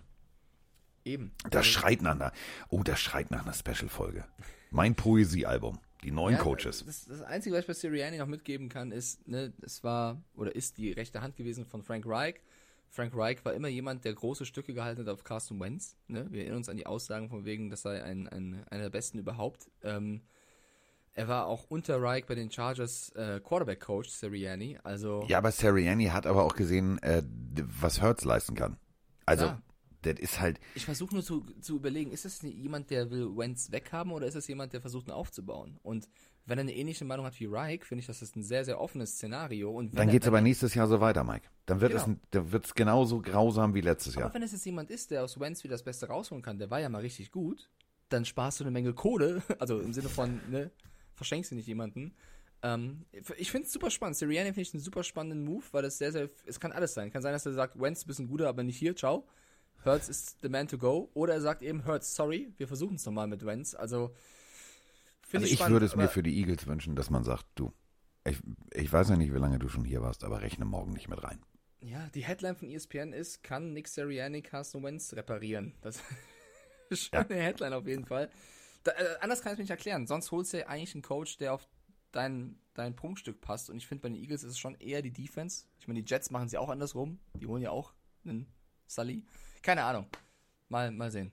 Eben. 1.04 1.32
Das 1.50 1.66
schreit 1.66 2.02
nach 2.02 2.12
einer, 2.16 2.32
oh, 2.70 2.84
das 2.84 3.00
schreit 3.00 3.32
nach 3.32 3.44
einer 3.44 3.54
Special-Folge. 3.54 4.26
Mein 4.72 4.96
Poesiealbum. 4.96 5.80
Die 6.04 6.12
neuen 6.12 6.36
Ja, 6.36 6.42
Coaches. 6.44 6.86
Das, 6.86 7.06
das 7.06 7.22
Einzige, 7.24 7.56
was 7.56 7.62
ich 7.62 7.68
bei 7.68 7.74
Sirianni 7.74 8.18
noch 8.18 8.28
mitgeben 8.28 8.70
kann, 8.70 8.92
ist, 8.92 9.28
ne, 9.28 9.52
es 9.62 9.84
war 9.84 10.22
oder 10.36 10.56
ist 10.56 10.78
die 10.78 10.92
rechte 10.92 11.22
Hand 11.22 11.36
gewesen 11.36 11.66
von 11.66 11.82
Frank 11.82 12.06
Reich. 12.06 12.36
Frank 12.90 13.16
Reich 13.16 13.44
war 13.44 13.54
immer 13.54 13.68
jemand, 13.68 14.06
der 14.06 14.14
große 14.14 14.46
Stücke 14.46 14.74
gehalten 14.74 15.02
hat 15.02 15.10
auf 15.10 15.24
Carson 15.24 15.60
Wentz. 15.60 15.98
Ne? 16.08 16.28
Wir 16.30 16.42
erinnern 16.42 16.58
uns 16.58 16.70
an 16.70 16.78
die 16.78 16.86
Aussagen 16.86 17.30
von 17.30 17.46
wegen, 17.46 17.70
das 17.70 17.82
sei 17.82 18.04
ein, 18.04 18.28
ein, 18.28 18.64
einer 18.70 18.84
der 18.84 18.90
besten 18.90 19.18
überhaupt. 19.18 19.70
Ähm, 19.82 20.22
er 21.18 21.28
war 21.28 21.48
auch 21.48 21.66
unter 21.70 22.02
Reich 22.02 22.26
bei 22.26 22.36
den 22.36 22.52
Chargers 22.52 23.10
äh, 23.16 23.40
Quarterback-Coach, 23.44 24.10
Sirianni. 24.10 24.78
Also, 24.84 25.24
Ja, 25.28 25.40
aber 25.40 25.52
Sirianni 25.52 26.06
hat 26.06 26.26
aber 26.28 26.44
auch 26.44 26.56
gesehen, 26.56 26.98
äh, 27.02 27.24
was 27.80 28.02
Hurts 28.02 28.24
leisten 28.24 28.56
kann. 28.56 28.78
Also, 29.26 29.46
Ja. 29.46 29.62
das 30.04 30.20
ist 30.20 30.40
halt, 30.40 30.60
ich 30.76 30.86
versuche 30.86 31.14
nur 31.16 31.24
zu, 31.24 31.42
zu 31.60 31.76
überlegen, 31.78 32.12
ist 32.12 32.24
das 32.26 32.42
jemand, 32.44 32.90
der 32.92 33.10
will 33.12 33.36
Wentz 33.36 33.72
weghaben 33.72 34.12
oder 34.12 34.28
ist 34.28 34.36
das 34.36 34.48
jemand, 34.48 34.74
der 34.74 34.82
versucht, 34.82 35.08
ihn 35.08 35.12
aufzubauen? 35.12 35.80
Und 35.84 36.08
wenn 36.46 36.60
er 36.60 36.62
eine 36.62 36.74
ähnliche 36.76 37.04
Meinung 37.04 37.26
hat 37.26 37.38
wie 37.42 37.46
Reich, 37.48 37.84
finde 37.84 38.02
ich, 38.02 38.08
das 38.08 38.22
ist 38.22 38.36
ein 38.38 38.44
sehr, 38.44 38.64
sehr 38.64 38.80
offenes 38.80 39.14
Szenario. 39.16 39.72
Und 39.72 39.98
dann 39.98 40.10
geht's 40.10 40.26
wenn 40.28 40.30
aber 40.32 40.38
er- 40.38 40.44
nächstes 40.44 40.76
Jahr 40.76 40.88
so 40.88 41.02
weiter, 41.02 41.24
Mike. 41.26 41.48
Dann 41.66 41.82
wird 41.82 41.92
Genau. 41.92 42.04
es, 42.06 42.16
dann 42.32 42.52
wird's 42.54 42.74
genauso 42.74 43.22
grausam 43.22 43.74
wie 43.74 43.82
letztes 43.82 44.14
Aber 44.16 44.26
Jahr. 44.28 44.34
wenn 44.36 44.44
es 44.44 44.52
jetzt 44.54 44.66
jemand 44.66 44.90
ist, 44.92 45.12
der 45.12 45.24
aus 45.24 45.38
Wentz 45.40 45.64
wieder 45.64 45.74
das 45.74 45.84
Beste 45.84 46.08
rausholen 46.08 46.42
kann, 46.44 46.58
der 46.60 46.70
war 46.70 46.80
ja 46.80 46.88
mal 46.90 47.02
richtig 47.02 47.32
gut, 47.32 47.70
dann 48.10 48.24
sparst 48.24 48.62
du 48.62 48.64
eine 48.64 48.72
Menge 48.72 48.94
Kohle, 48.94 49.42
also 49.60 49.80
im 49.82 49.92
Sinne 49.92 50.08
von, 50.08 50.40
ne, 50.50 50.72
verschenkst 51.18 51.52
du 51.52 51.56
nicht 51.56 51.68
jemanden. 51.68 52.16
Ähm, 52.64 53.06
ich 53.38 53.52
finde 53.52 53.68
es 53.68 53.74
super 53.74 53.92
spannend. 53.92 54.18
Sirianni 54.18 54.50
finde 54.50 54.62
ich 54.62 54.74
einen 54.74 54.84
super 54.84 55.04
spannenden 55.04 55.44
Move, 55.44 55.64
weil 55.72 55.84
das 55.84 55.98
sehr, 55.98 56.12
sehr, 56.12 56.30
es 56.46 56.60
kann 56.60 56.72
alles 56.72 56.94
sein. 56.94 57.12
Kann 57.12 57.22
sein, 57.22 57.34
dass 57.34 57.46
er 57.46 57.54
sagt, 57.54 57.80
Wentz, 57.80 58.02
du 58.02 58.08
bist 58.08 58.20
ein 58.20 58.28
guter, 58.28 58.48
aber 58.48 58.64
nicht 58.64 58.78
hier, 58.78 58.96
ciao. 58.96 59.28
Hurts 59.86 60.10
ist 60.10 60.38
the 60.42 60.50
man 60.50 60.68
to 60.68 60.78
go. 60.78 61.12
Oder 61.14 61.36
er 61.36 61.42
sagt 61.42 61.62
eben, 61.62 61.86
Hurts, 61.86 62.16
sorry, 62.16 62.54
wir 62.58 62.68
versuchen 62.68 62.96
es 62.96 63.06
nochmal 63.06 63.28
mit 63.28 63.46
Wentz. 63.46 63.76
Also, 63.76 64.16
finde 65.22 65.44
Also 65.44 65.54
ich 65.54 65.60
spannend, 65.60 65.74
würde 65.74 65.86
es 65.86 65.96
mir 65.96 66.08
für 66.08 66.24
die 66.24 66.38
Eagles 66.38 66.66
wünschen, 66.66 66.96
dass 66.96 67.10
man 67.10 67.24
sagt, 67.24 67.46
du, 67.56 67.74
ich, 68.26 68.40
ich 68.74 68.92
weiß 68.92 69.10
ja 69.10 69.18
nicht, 69.18 69.34
wie 69.34 69.40
lange 69.40 69.60
du 69.60 69.70
schon 69.70 69.86
hier 69.86 70.02
warst, 70.02 70.24
aber 70.24 70.42
rechne 70.42 70.66
morgen 70.66 70.92
nicht 70.92 71.10
mit 71.10 71.24
rein. 71.24 71.40
Ja, 71.82 72.10
die 72.16 72.26
Headline 72.26 72.56
von 72.56 72.70
ESPN 72.70 73.14
ist, 73.14 73.44
kann 73.44 73.74
Nick 73.74 73.88
Sirianni 73.88 74.42
Carson 74.42 74.84
Wentz 74.84 75.14
reparieren? 75.14 75.76
Das 75.82 76.02
ist 76.90 77.06
schon 77.06 77.20
eine 77.20 77.36
Headline 77.36 77.74
auf 77.74 77.86
jeden 77.86 78.06
Fall. 78.06 78.30
Da, 78.88 78.94
äh, 78.94 79.18
anders 79.20 79.42
kann 79.42 79.50
ich 79.52 79.54
es 79.54 79.58
mir 79.58 79.64
nicht 79.64 79.72
erklären. 79.72 80.08
Sonst 80.08 80.32
holst 80.32 80.54
du 80.54 80.60
ja 80.60 80.68
eigentlich 80.68 80.94
einen 80.96 81.02
Coach, 81.02 81.38
der 81.38 81.54
auf 81.54 81.68
dein, 82.14 82.58
dein 82.74 82.96
Prunkstück 82.96 83.42
passt. 83.42 83.70
Und 83.70 83.76
ich 83.78 83.86
finde, 83.88 84.04
bei 84.04 84.10
den 84.10 84.18
Eagles 84.18 84.44
ist 84.44 84.52
es 84.52 84.60
schon 84.60 84.76
eher 84.76 85.02
die 85.02 85.12
Defense. 85.12 85.66
Ich 85.80 85.88
meine, 85.88 86.02
die 86.02 86.10
Jets 86.10 86.30
machen 86.32 86.48
sie 86.48 86.58
auch 86.58 86.70
andersrum. 86.70 87.20
Die 87.34 87.48
holen 87.48 87.62
ja 87.62 87.72
auch 87.72 87.94
einen 88.24 88.48
Sully. 88.88 89.26
Keine 89.62 89.84
Ahnung. 89.84 90.08
Mal, 90.70 90.92
mal 90.92 91.12
sehen. 91.12 91.32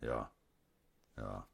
Ja. 0.00 0.30
Ja. 1.18 1.46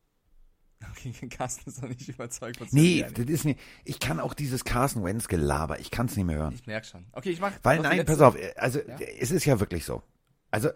Okay, 0.92 1.10
Carsten 1.28 1.68
ist 1.70 1.82
noch 1.82 1.88
nicht 1.88 2.08
überzeugt 2.08 2.58
von 2.58 2.68
Nee, 2.70 3.04
das 3.12 3.26
ist 3.26 3.44
nicht, 3.44 3.58
ich 3.84 3.98
kann 3.98 4.20
auch 4.20 4.32
dieses 4.32 4.64
Carson 4.64 5.02
Wentz 5.02 5.26
Gelaber, 5.26 5.80
ich 5.80 5.90
kann 5.90 6.06
es 6.06 6.14
nicht 6.16 6.24
mehr 6.24 6.36
hören. 6.36 6.54
Ich 6.54 6.68
merke 6.68 6.86
schon. 6.86 7.04
Okay, 7.10 7.30
ich 7.30 7.40
mach. 7.40 7.52
Weil 7.64 7.80
nein, 7.80 8.06
pass 8.06 8.20
auf, 8.20 8.36
also 8.54 8.78
Ja. 8.78 8.96
es 9.00 9.32
ist 9.32 9.44
ja 9.44 9.58
wirklich 9.58 9.84
so. 9.84 10.04
Also 10.52 10.70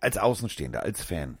als 0.00 0.18
Außenstehender, 0.18 0.82
als 0.82 1.04
Fan, 1.04 1.38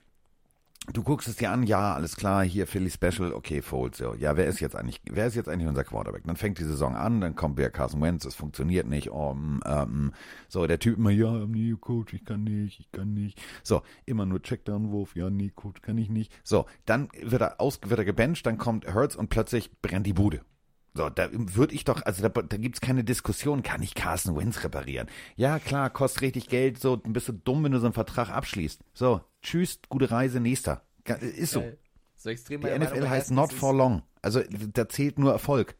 du 0.92 1.02
guckst 1.02 1.28
es 1.28 1.36
dir 1.36 1.50
an, 1.50 1.62
ja, 1.62 1.94
alles 1.94 2.16
klar, 2.16 2.44
hier 2.44 2.66
Philly 2.66 2.90
Special, 2.90 3.32
okay, 3.32 3.62
Foles, 3.62 3.98
so. 3.98 4.14
Ja, 4.14 4.36
wer 4.36 4.46
ist 4.46 4.60
jetzt 4.60 4.76
eigentlich, 4.76 5.00
wer 5.10 5.26
ist 5.26 5.36
jetzt 5.36 5.48
eigentlich 5.48 5.68
unser 5.68 5.84
Quarterback? 5.84 6.24
Dann 6.24 6.36
fängt 6.36 6.58
die 6.58 6.64
Saison 6.64 6.96
an, 6.96 7.20
dann 7.20 7.36
kommt 7.36 7.58
wieder 7.58 7.70
Carson 7.70 8.00
Wentz, 8.02 8.24
es 8.24 8.34
funktioniert 8.34 8.86
nicht, 8.86 9.10
oh, 9.10 9.36
ähm, 9.64 10.12
so, 10.48 10.66
der 10.66 10.78
Typ 10.78 10.96
immer, 10.96 11.10
ja, 11.10 11.46
nee, 11.46 11.74
Coach, 11.80 12.14
ich 12.14 12.24
kann 12.24 12.44
nicht, 12.44 12.80
ich 12.80 12.90
kann 12.92 13.14
nicht. 13.14 13.40
So, 13.62 13.82
immer 14.06 14.26
nur 14.26 14.42
Checkdown-Wurf, 14.42 15.16
ja, 15.16 15.30
nee, 15.30 15.52
Coach, 15.54 15.82
kann 15.82 15.98
ich 15.98 16.10
nicht. 16.10 16.32
So, 16.42 16.66
dann 16.86 17.08
wird 17.22 17.42
er 17.42 17.60
aus, 17.60 17.80
wird 17.84 17.98
er 17.98 18.04
gebencht, 18.04 18.46
dann 18.46 18.58
kommt 18.58 18.92
Hurts 18.92 19.16
und 19.16 19.28
plötzlich 19.28 19.70
brennt 19.82 20.06
die 20.06 20.12
Bude. 20.12 20.40
So, 20.94 21.08
da 21.08 21.28
würde 21.32 21.74
ich 21.74 21.84
doch, 21.84 22.02
also 22.02 22.26
da, 22.26 22.28
da 22.28 22.56
gibt's 22.56 22.80
keine 22.80 23.04
Diskussion, 23.04 23.62
kann 23.62 23.82
ich 23.82 23.94
Carson 23.94 24.36
Wentz 24.36 24.64
reparieren? 24.64 25.08
Ja, 25.36 25.58
klar, 25.58 25.88
kostet 25.90 26.22
richtig 26.22 26.48
Geld, 26.48 26.80
so, 26.80 26.96
dann 26.96 27.12
bist 27.12 27.28
du 27.28 27.32
dumm, 27.32 27.62
wenn 27.64 27.72
du 27.72 27.78
so 27.78 27.86
einen 27.86 27.92
Vertrag 27.92 28.28
abschließt. 28.30 28.82
So, 28.92 29.20
tschüss, 29.42 29.80
gute 29.88 30.10
Reise, 30.10 30.40
nächster. 30.40 30.82
Ist 31.36 31.52
so. 31.52 31.60
Geil. 31.60 31.78
So 32.16 32.28
extrem 32.28 32.60
Die 32.60 32.68
NFL 32.68 33.08
heißt 33.08 33.30
not 33.30 33.50
for 33.50 33.72
long. 33.72 34.02
Also 34.20 34.42
da 34.74 34.86
zählt 34.90 35.18
nur 35.18 35.32
Erfolg. 35.32 35.74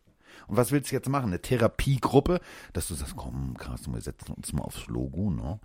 Und 0.50 0.56
was 0.56 0.72
willst 0.72 0.90
du 0.90 0.96
jetzt 0.96 1.08
machen? 1.08 1.28
Eine 1.28 1.40
Therapiegruppe, 1.40 2.40
dass 2.72 2.88
du 2.88 2.94
sagst, 2.94 3.14
komm, 3.14 3.56
Carsten, 3.56 3.94
wir 3.94 4.00
setzen 4.00 4.32
uns 4.32 4.52
mal 4.52 4.62
aufs 4.62 4.88
Logo, 4.88 5.30
ne? 5.30 5.60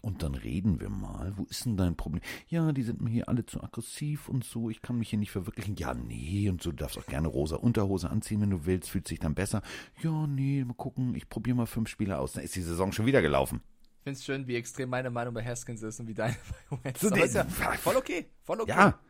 Und 0.00 0.22
dann 0.22 0.36
reden 0.36 0.78
wir 0.78 0.90
mal. 0.90 1.32
Wo 1.36 1.42
ist 1.50 1.64
denn 1.64 1.76
dein 1.76 1.96
Problem? 1.96 2.22
Ja, 2.46 2.70
die 2.70 2.84
sind 2.84 3.00
mir 3.00 3.10
hier 3.10 3.28
alle 3.28 3.46
zu 3.46 3.60
aggressiv 3.60 4.28
und 4.28 4.44
so. 4.44 4.70
Ich 4.70 4.80
kann 4.80 4.96
mich 4.96 5.10
hier 5.10 5.18
nicht 5.18 5.32
verwirklichen. 5.32 5.74
Ja, 5.74 5.92
nee, 5.92 6.48
und 6.48 6.62
so. 6.62 6.70
Du 6.70 6.76
darfst 6.76 6.96
auch 6.96 7.06
gerne 7.06 7.26
rosa 7.26 7.56
Unterhose 7.56 8.10
anziehen, 8.10 8.40
wenn 8.40 8.50
du 8.50 8.64
willst. 8.64 8.90
Fühlt 8.90 9.08
sich 9.08 9.18
dann 9.18 9.34
besser. 9.34 9.60
Ja, 10.04 10.28
nee, 10.28 10.64
mal 10.64 10.74
gucken. 10.74 11.16
Ich 11.16 11.28
probiere 11.28 11.56
mal 11.56 11.66
fünf 11.66 11.88
Spiele 11.88 12.16
aus. 12.16 12.34
Dann 12.34 12.44
ist 12.44 12.54
die 12.54 12.62
Saison 12.62 12.92
schon 12.92 13.06
wieder 13.06 13.22
gelaufen. 13.22 13.60
Ich 13.80 14.04
finde 14.04 14.18
es 14.18 14.24
schön, 14.24 14.46
wie 14.46 14.54
extrem 14.54 14.88
meine 14.90 15.10
Meinung 15.10 15.34
bei 15.34 15.44
Haskins 15.44 15.82
ist 15.82 15.98
und 15.98 16.06
wie 16.06 16.14
deine 16.14 16.36
bei 16.70 16.78
Wentz. 16.84 17.00
So, 17.00 17.12
ist 17.12 17.34
ja 17.34 17.44
voll 17.82 17.96
okay, 17.96 18.30
voll 18.44 18.60
okay. 18.60 18.70
Ja, 18.70 19.00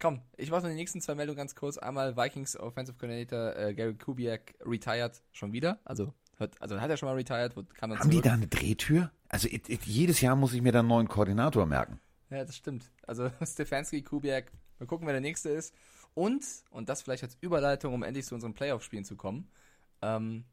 Komm, 0.00 0.22
ich 0.36 0.50
mache 0.50 0.62
noch 0.62 0.68
die 0.70 0.74
nächsten 0.74 1.00
zwei 1.00 1.14
Meldungen 1.14 1.36
ganz 1.36 1.54
kurz. 1.54 1.76
Einmal 1.78 2.16
Vikings 2.16 2.56
Offensive 2.58 2.96
Coordinator 2.98 3.54
äh, 3.56 3.74
Gary 3.74 3.94
Kubiak 3.94 4.54
retired 4.64 5.20
schon 5.30 5.52
wieder. 5.52 5.78
Also, 5.84 6.14
hat, 6.38 6.60
also 6.60 6.80
hat 6.80 6.90
er 6.90 6.96
schon 6.96 7.08
mal 7.08 7.14
retired, 7.14 7.56
wo- 7.56 7.62
kam 7.74 7.90
dann 7.90 7.98
haben 7.98 8.08
die 8.10 8.16
zurück. 8.16 8.24
da 8.24 8.32
eine 8.32 8.46
Drehtür? 8.48 9.12
Also 9.28 9.46
it, 9.48 9.68
it, 9.68 9.84
jedes 9.84 10.20
Jahr 10.22 10.36
muss 10.36 10.54
ich 10.54 10.62
mir 10.62 10.72
dann 10.72 10.80
einen 10.80 10.88
neuen 10.88 11.08
Koordinator 11.08 11.66
merken. 11.66 12.00
Ja, 12.30 12.44
das 12.44 12.56
stimmt. 12.56 12.90
Also 13.06 13.30
Stefanski, 13.44 14.02
Kubiak, 14.02 14.50
mal 14.78 14.86
gucken, 14.86 15.06
wer 15.06 15.12
der 15.12 15.20
nächste 15.20 15.50
ist. 15.50 15.74
Und, 16.14 16.44
und 16.70 16.88
das 16.88 17.02
vielleicht 17.02 17.22
als 17.22 17.36
Überleitung, 17.40 17.92
um 17.94 18.02
endlich 18.02 18.24
zu 18.24 18.34
unseren 18.34 18.54
Playoff-Spielen 18.54 19.04
zu 19.04 19.16
kommen. 19.16 19.50
Ähm, 20.02 20.44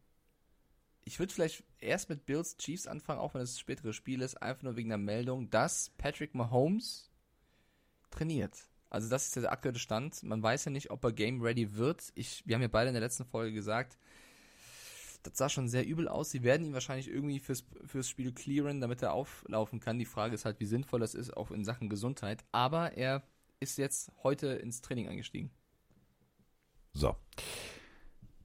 ich 1.06 1.20
würde 1.20 1.34
vielleicht 1.34 1.64
erst 1.80 2.10
mit 2.10 2.26
Bills 2.26 2.58
Chiefs 2.58 2.86
anfangen, 2.86 3.20
auch 3.22 3.34
wenn 3.34 3.42
es 3.42 3.52
das 3.54 3.60
spätere 3.60 3.94
Spiel 3.94 4.22
ist, 4.22 4.36
einfach 4.42 4.64
nur 4.64 4.76
wegen 4.76 4.90
der 4.90 4.98
Meldung, 4.98 5.50
dass 5.50 5.90
Patrick 5.98 6.36
Mahomes 6.36 7.10
trainiert. 8.12 8.68
Also 8.90 9.10
das 9.10 9.26
ist 9.26 9.36
der 9.36 9.52
aktuelle 9.52 9.80
Stand. 9.80 10.24
Man 10.24 10.42
weiß 10.42 10.66
ja 10.66 10.72
nicht, 10.72 10.92
ob 10.92 11.04
er 11.04 11.12
game 11.12 11.42
ready 11.42 11.76
wird. 11.76 12.12
Ich, 12.16 12.44
wir 12.46 12.56
haben 12.56 12.62
ja 12.62 12.68
beide 12.68 12.90
in 12.90 12.94
der 12.94 13.02
letzten 13.02 13.26
Folge 13.26 13.54
gesagt, 13.54 13.98
das 15.24 15.38
sah 15.38 15.50
schon 15.50 15.68
sehr 15.68 15.86
übel 15.86 16.08
aus. 16.08 16.32
Sie 16.32 16.44
werden 16.44 16.66
ihn 16.66 16.74
wahrscheinlich 16.74 17.10
irgendwie 17.10 17.40
fürs, 17.40 17.66
fürs 17.86 18.08
Spiel 18.08 18.32
clearen, 18.32 18.80
damit 18.80 19.02
er 19.02 19.14
auflaufen 19.14 19.80
kann. 19.80 20.00
Die 20.00 20.06
Frage 20.06 20.36
ist 20.36 20.46
halt, 20.46 20.60
wie 20.60 20.66
sinnvoll 20.66 21.00
das 21.00 21.16
ist, 21.16 21.36
auch 21.36 21.52
in 21.52 21.66
Sachen 21.66 21.90
Gesundheit. 21.90 22.46
Aber 22.52 22.94
er 22.94 23.24
ist 23.60 23.78
jetzt 23.78 24.12
heute 24.24 24.48
ins 24.48 24.82
Training 24.82 25.08
eingestiegen. 25.10 25.52
So. 26.94 27.16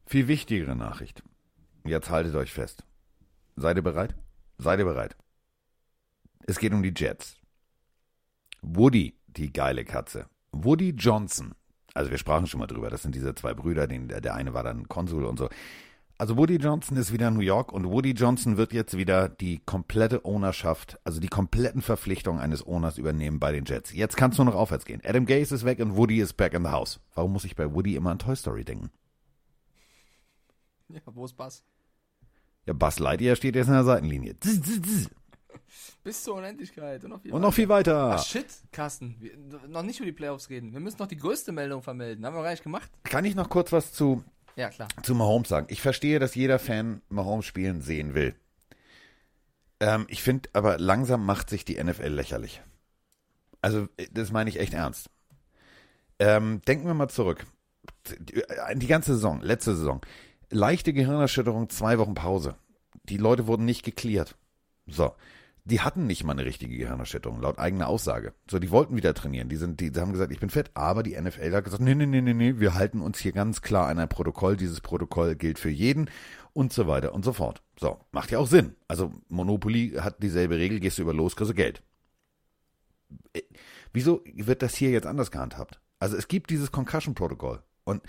Viel 0.07 0.29
wichtigere 0.29 0.75
Nachricht. 0.75 1.23
Jetzt 1.85 2.11
haltet 2.11 2.35
euch 2.35 2.53
fest. 2.53 2.85
Seid 3.57 3.77
ihr 3.77 3.83
bereit? 3.83 4.15
Seid 4.59 4.79
ihr 4.79 4.85
bereit? 4.85 5.17
Es 6.47 6.59
geht 6.59 6.73
um 6.73 6.83
die 6.83 6.93
Jets. 6.95 7.37
Woody, 8.61 9.17
die 9.37 9.53
geile 9.53 9.85
Katze. 9.85 10.27
Woody 10.53 10.91
Johnson. 10.91 11.55
Also 11.95 12.11
wir 12.11 12.19
sprachen 12.19 12.47
schon 12.47 12.61
mal 12.61 12.67
drüber. 12.67 12.91
Das 12.91 13.03
sind 13.03 13.15
diese 13.15 13.35
zwei 13.35 13.55
Brüder. 13.55 13.87
Den, 13.87 14.09
der, 14.09 14.35
eine 14.35 14.55
war 14.55 14.63
dann 14.63 14.89
Konsul 14.89 15.25
und 15.25 15.39
so. 15.39 15.49
Also 16.19 16.37
Woody 16.37 16.57
Johnson 16.57 16.97
ist 16.97 17.13
wieder 17.13 17.29
in 17.29 17.35
New 17.35 17.41
York 17.41 17.73
und 17.73 17.87
Woody 17.87 18.13
Johnson 18.13 18.57
wird 18.57 18.73
jetzt 18.73 18.97
wieder 18.97 19.29
die 19.29 19.59
komplette 19.59 20.25
Ownerschaft, 20.25 21.01
also 21.05 21.19
die 21.19 21.29
kompletten 21.29 21.83
Verpflichtungen 21.83 22.41
eines 22.41 22.65
Owners 22.65 22.99
übernehmen 22.99 23.41
bei 23.41 23.51
den 23.51 23.65
Jets. 23.65 23.93
Jetzt 23.93 24.17
kann 24.17 24.31
es 24.31 24.39
nur 24.39 24.45
noch 24.45 24.55
aufwärts 24.55 24.85
gehen. 24.85 25.01
Adam 25.05 25.27
Gase 25.27 25.55
ist 25.55 25.65
weg 25.65 25.81
und 25.81 25.97
Woody 25.97 26.21
ist 26.21 26.35
back 26.35 26.55
in 26.55 26.63
the 26.63 26.71
house. 26.71 27.01
Warum 27.15 27.33
muss 27.33 27.45
ich 27.45 27.57
bei 27.57 27.75
Woody 27.75 27.97
immer 27.97 28.11
an 28.11 28.21
Toy 28.21 28.37
Story 28.37 28.65
denken? 28.65 28.91
Ja, 30.89 31.01
wo 31.07 31.25
ist 31.25 31.37
Bass? 31.37 31.65
Ja, 32.67 32.73
Buzz 32.75 32.99
Lightyear 32.99 33.35
steht 33.35 33.57
jetzt 33.57 33.67
in 33.67 33.73
der 33.73 33.85
Seitenlinie. 33.85 34.39
Zzz, 34.39 34.63
zzz, 34.63 34.83
zzz. 34.83 35.11
Bis 36.05 36.23
zur 36.25 36.35
Unendlichkeit 36.35 37.05
und 37.05 37.11
noch 37.11 37.21
viel 37.21 37.33
Und 37.33 37.41
noch 37.43 37.55
viel 37.55 37.69
weiter. 37.69 38.17
Ach 38.19 38.25
shit, 38.25 38.47
Carsten, 38.73 39.17
wir, 39.21 39.33
noch 39.69 39.83
nicht 39.83 39.99
über 39.99 40.07
die 40.07 40.13
Playoffs 40.13 40.51
reden. 40.51 40.73
Wir 40.73 40.81
müssen 40.81 40.99
noch 40.99 41.07
die 41.07 41.17
größte 41.17 41.53
Meldung 41.53 41.83
vermelden. 41.83 42.25
Haben 42.27 42.35
wir 42.37 42.43
gar 42.43 42.51
nicht 42.51 42.63
gemacht? 42.63 42.91
Kann 43.05 43.25
ich 43.25 43.35
noch 43.35 43.49
kurz 43.49 43.73
was 43.73 43.93
zu, 43.93 44.25
Ja, 44.57 44.69
klar. 44.71 44.89
zu 45.03 45.15
Mahomes 45.15 45.49
sagen? 45.49 45.67
Ich 45.71 45.81
verstehe, 45.81 46.19
dass 46.19 46.35
jeder 46.35 46.59
Fan 46.59 47.03
Mahomes 47.09 47.47
spielen 47.47 47.81
sehen 47.83 48.15
will. 48.15 48.35
Ähm, 49.81 50.07
ich 50.09 50.23
finde 50.23 50.49
aber 50.53 50.79
langsam 50.79 51.25
macht 51.27 51.51
sich 51.51 51.65
die 51.65 51.83
NFL 51.83 52.09
lächerlich. 52.09 52.63
Also, 53.61 53.89
das 54.13 54.33
meine 54.33 54.51
ich 54.51 54.59
echt 54.59 54.75
ernst. 54.75 55.09
Ähm, 56.19 56.63
denken 56.67 56.87
wir 56.87 56.95
mal 56.95 57.09
zurück. 57.09 57.47
Die, 58.19 58.43
die 58.75 58.87
ganze 58.87 59.15
Saison, 59.15 59.41
letzte 59.41 59.75
Saison. 59.77 60.01
Leichte 60.51 60.93
Gehirnerschütterung, 60.93 61.69
zwei 61.71 61.99
Wochen 61.99 62.15
Pause. 62.15 62.57
Die 63.05 63.17
Leute 63.17 63.47
wurden 63.47 63.65
nicht 63.65 63.85
geklärt. 63.85 64.37
So. 64.87 65.15
Die 65.65 65.81
hatten 65.81 66.07
nicht 66.09 66.25
mal 66.25 66.33
eine 66.33 66.45
richtige 66.45 66.77
Gehirnerschütterung, 66.77 67.41
laut 67.41 67.59
eigener 67.59 67.87
Aussage. 67.87 68.35
So, 68.51 68.59
die 68.59 68.73
wollten 68.73 68.97
wieder 68.97 69.15
trainieren. 69.15 69.49
Die, 69.49 69.57
sind, 69.57 69.79
die, 69.79 69.93
die 69.93 70.01
haben 70.01 70.13
gesagt, 70.13 70.33
ich 70.33 70.41
bin 70.41 70.51
fit, 70.51 70.73
aber 70.75 71.05
die 71.05 71.21
NFL 71.21 71.55
hat 71.55 71.65
gesagt, 71.65 71.83
nee, 71.83 71.95
nee, 71.95 72.07
nee, 72.07 72.21
nee, 72.21 72.35
nee, 72.35 72.59
wir 72.59 72.75
halten 72.75 73.01
uns 73.01 73.19
hier 73.19 73.31
ganz 73.31 73.63
klar 73.63 73.87
an 73.87 74.01
ein 74.01 74.09
Protokoll. 74.09 74.57
Dieses 74.57 74.81
Protokoll 74.81 75.37
gilt 75.37 75.61
für 75.61 75.71
jeden 75.71 76.11
und 76.53 76.73
so 76.73 76.89
weiter 76.89 77.15
und 77.15 77.25
so 77.25 77.33
fort. 77.33 77.63
So, 77.79 78.01
macht 78.11 78.33
ja 78.33 78.41
auch 78.41 78.49
Sinn. 78.49 78.75
Also, 78.89 79.13
Monopoly 79.29 79.93
hat 80.01 80.21
dieselbe 80.23 80.57
Regel, 80.57 80.81
gehst 80.81 80.99
du 80.99 81.03
über 81.03 81.15
los, 81.15 81.37
kriegst 81.37 81.51
du 81.53 81.55
Geld. 81.55 81.83
Äh, 83.33 83.43
Wieso 83.93 84.25
wird 84.35 84.63
das 84.63 84.75
hier 84.75 84.91
jetzt 84.91 85.07
anders 85.07 85.31
gehandhabt? 85.31 85.81
Also, 86.01 86.17
es 86.17 86.27
gibt 86.27 86.51
dieses 86.51 86.73
Concussion-Protokoll 86.73 87.63
und 87.85 88.03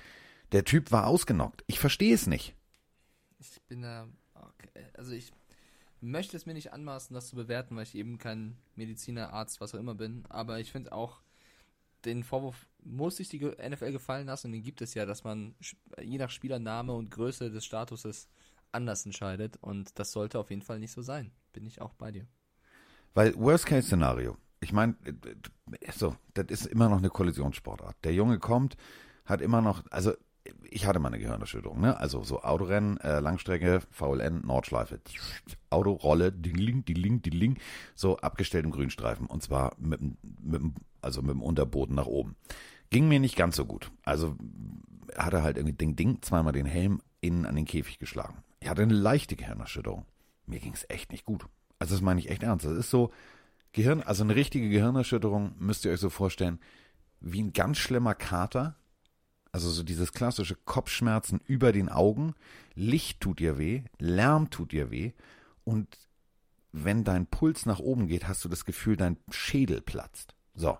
der 0.54 0.66
Typ 0.66 0.92
war 0.92 1.08
ausgenockt. 1.08 1.64
Ich 1.68 1.80
verstehe 1.80 2.14
es 2.14 2.26
nicht. 2.26 2.56
Ich 3.40 3.62
bin 3.68 3.82
da. 3.82 4.08
Okay. 4.34 4.86
Also 4.94 5.12
ich 5.14 5.32
möchte 6.04 6.38
es 6.38 6.46
mir 6.46 6.54
nicht 6.54 6.74
anmaßen, 6.74 7.14
das 7.14 7.28
zu 7.28 7.36
bewerten, 7.36 7.76
weil 7.76 7.84
ich 7.84 7.96
eben 7.96 8.18
kein 8.18 8.58
Mediziner, 8.76 9.34
Arzt, 9.34 9.62
was 9.62 9.74
auch 9.74 9.80
immer 9.80 9.96
bin. 9.96 10.26
Aber 10.30 10.60
ich 10.60 10.72
finde 10.72 10.92
auch, 10.92 11.22
den 12.06 12.24
Vorwurf 12.24 12.68
muss 12.84 13.18
sich 13.18 13.30
die 13.30 13.40
NFL 13.40 13.94
gefallen 13.94 14.28
lassen 14.28 14.48
und 14.48 14.54
den 14.54 14.64
gibt 14.64 14.82
es 14.82 14.94
ja, 14.94 15.06
dass 15.06 15.24
man 15.24 15.56
je 16.02 16.18
nach 16.18 16.30
Spielername 16.30 16.94
und 16.94 17.10
Größe 17.10 17.50
des 17.50 17.64
Statuses 17.66 18.28
anders 18.74 19.06
entscheidet. 19.06 19.58
Und 19.62 19.98
das 19.98 20.12
sollte 20.12 20.40
auf 20.40 20.50
jeden 20.50 20.62
Fall 20.62 20.80
nicht 20.80 20.92
so 20.92 21.02
sein. 21.02 21.32
Bin 21.54 21.66
ich 21.66 21.82
auch 21.82 21.94
bei 21.94 22.12
dir. 22.12 22.28
Weil 23.14 23.36
Worst-Case-Szenario, 23.36 24.38
ich 24.60 24.74
meine, 24.74 24.96
so, 25.96 26.16
das 26.34 26.48
ist 26.50 26.66
immer 26.66 26.90
noch 26.90 26.98
eine 26.98 27.10
Kollisionssportart. 27.10 27.96
Der 28.04 28.14
Junge 28.14 28.40
kommt, 28.40 28.76
hat 29.26 29.42
immer 29.42 29.62
noch, 29.62 29.84
also 29.92 30.14
ich 30.70 30.86
hatte 30.86 31.00
mal 31.00 31.08
eine 31.10 31.20
Gehirnerschütterung, 31.20 31.80
ne? 31.80 31.98
Also 31.98 32.24
so 32.24 32.42
Autorennen, 32.42 32.98
äh, 32.98 33.20
Langstrecke, 33.20 33.82
VLN, 33.92 34.42
Nordschleife, 34.46 35.00
Autorolle, 35.70 36.32
Dingling, 36.32 36.84
Dingling, 36.86 37.22
Dingling, 37.22 37.58
so 37.96 38.18
abgestellt 38.18 38.66
im 38.66 38.72
Grünstreifen 38.72 39.26
und 39.28 39.42
zwar 39.44 39.74
mit, 39.78 40.02
dem- 40.02 40.76
also 41.02 41.22
mit 41.22 41.32
dem 41.32 41.42
Unterboden 41.42 41.96
nach 41.96 42.08
oben. 42.08 42.36
Ging 42.90 43.08
mir 43.08 43.20
nicht 43.20 43.36
ganz 43.36 43.56
so 43.56 43.66
gut. 43.66 43.92
Also 44.04 44.36
hatte 45.18 45.44
halt 45.44 45.58
irgendwie 45.58 45.76
Ding, 45.76 45.96
Ding, 45.96 46.22
zweimal 46.22 46.54
den 46.54 46.66
Helm 46.66 47.02
innen 47.22 47.46
an 47.46 47.56
den 47.56 47.66
Käfig 47.66 48.00
geschlagen. 48.00 48.44
Ich 48.60 48.70
hatte 48.70 48.82
eine 48.82 48.94
leichte 48.94 49.36
Gehirnerschütterung. 49.36 50.06
Mir 50.46 50.60
ging 50.60 50.74
es 50.74 50.86
echt 50.90 51.12
nicht 51.12 51.26
gut. 51.26 51.46
Also 51.80 51.96
das 51.96 52.02
meine 52.02 52.20
ich 52.20 52.30
echt 52.30 52.44
ernst. 52.44 52.66
Das 52.66 52.74
ist 52.78 52.90
so, 52.90 53.12
Gehirn, 53.72 54.02
also 54.02 54.24
eine 54.24 54.36
richtige 54.36 54.70
Gehirnerschütterung 54.70 55.54
müsst 55.58 55.86
ihr 55.86 55.92
euch 55.92 56.00
so 56.00 56.10
vorstellen, 56.10 56.60
wie 57.22 57.42
ein 57.42 57.54
ganz 57.54 57.78
schlimmer 57.78 58.14
Kater. 58.14 58.76
Also 59.54 59.70
so 59.70 59.84
dieses 59.84 60.12
klassische 60.12 60.56
Kopfschmerzen 60.56 61.40
über 61.46 61.72
den 61.72 61.88
Augen. 61.88 62.34
Licht 62.74 63.22
tut 63.22 63.40
dir 63.40 63.60
weh, 63.60 63.84
Lärm 64.00 64.50
tut 64.50 64.72
dir 64.72 64.90
weh. 64.90 65.12
Und 65.64 65.88
wenn 66.72 67.04
dein 67.04 67.28
Puls 67.28 67.68
nach 67.68 67.80
oben 67.80 68.08
geht, 68.08 68.28
hast 68.28 68.44
du 68.44 68.50
das 68.50 68.66
Gefühl, 68.66 68.98
dein 68.98 69.18
Schädel 69.30 69.80
platzt. 69.82 70.34
So. 70.56 70.78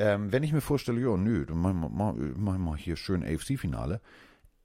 Ähm, 0.00 0.32
wenn 0.32 0.42
ich 0.42 0.52
mir 0.52 0.60
vorstelle, 0.60 1.00
ja, 1.00 1.16
nö, 1.16 1.46
wir 1.46 1.54
mal, 1.54 1.72
mach 1.72 2.58
mal 2.58 2.76
hier 2.76 2.96
schön 2.96 3.22
AFC-Finale. 3.22 4.00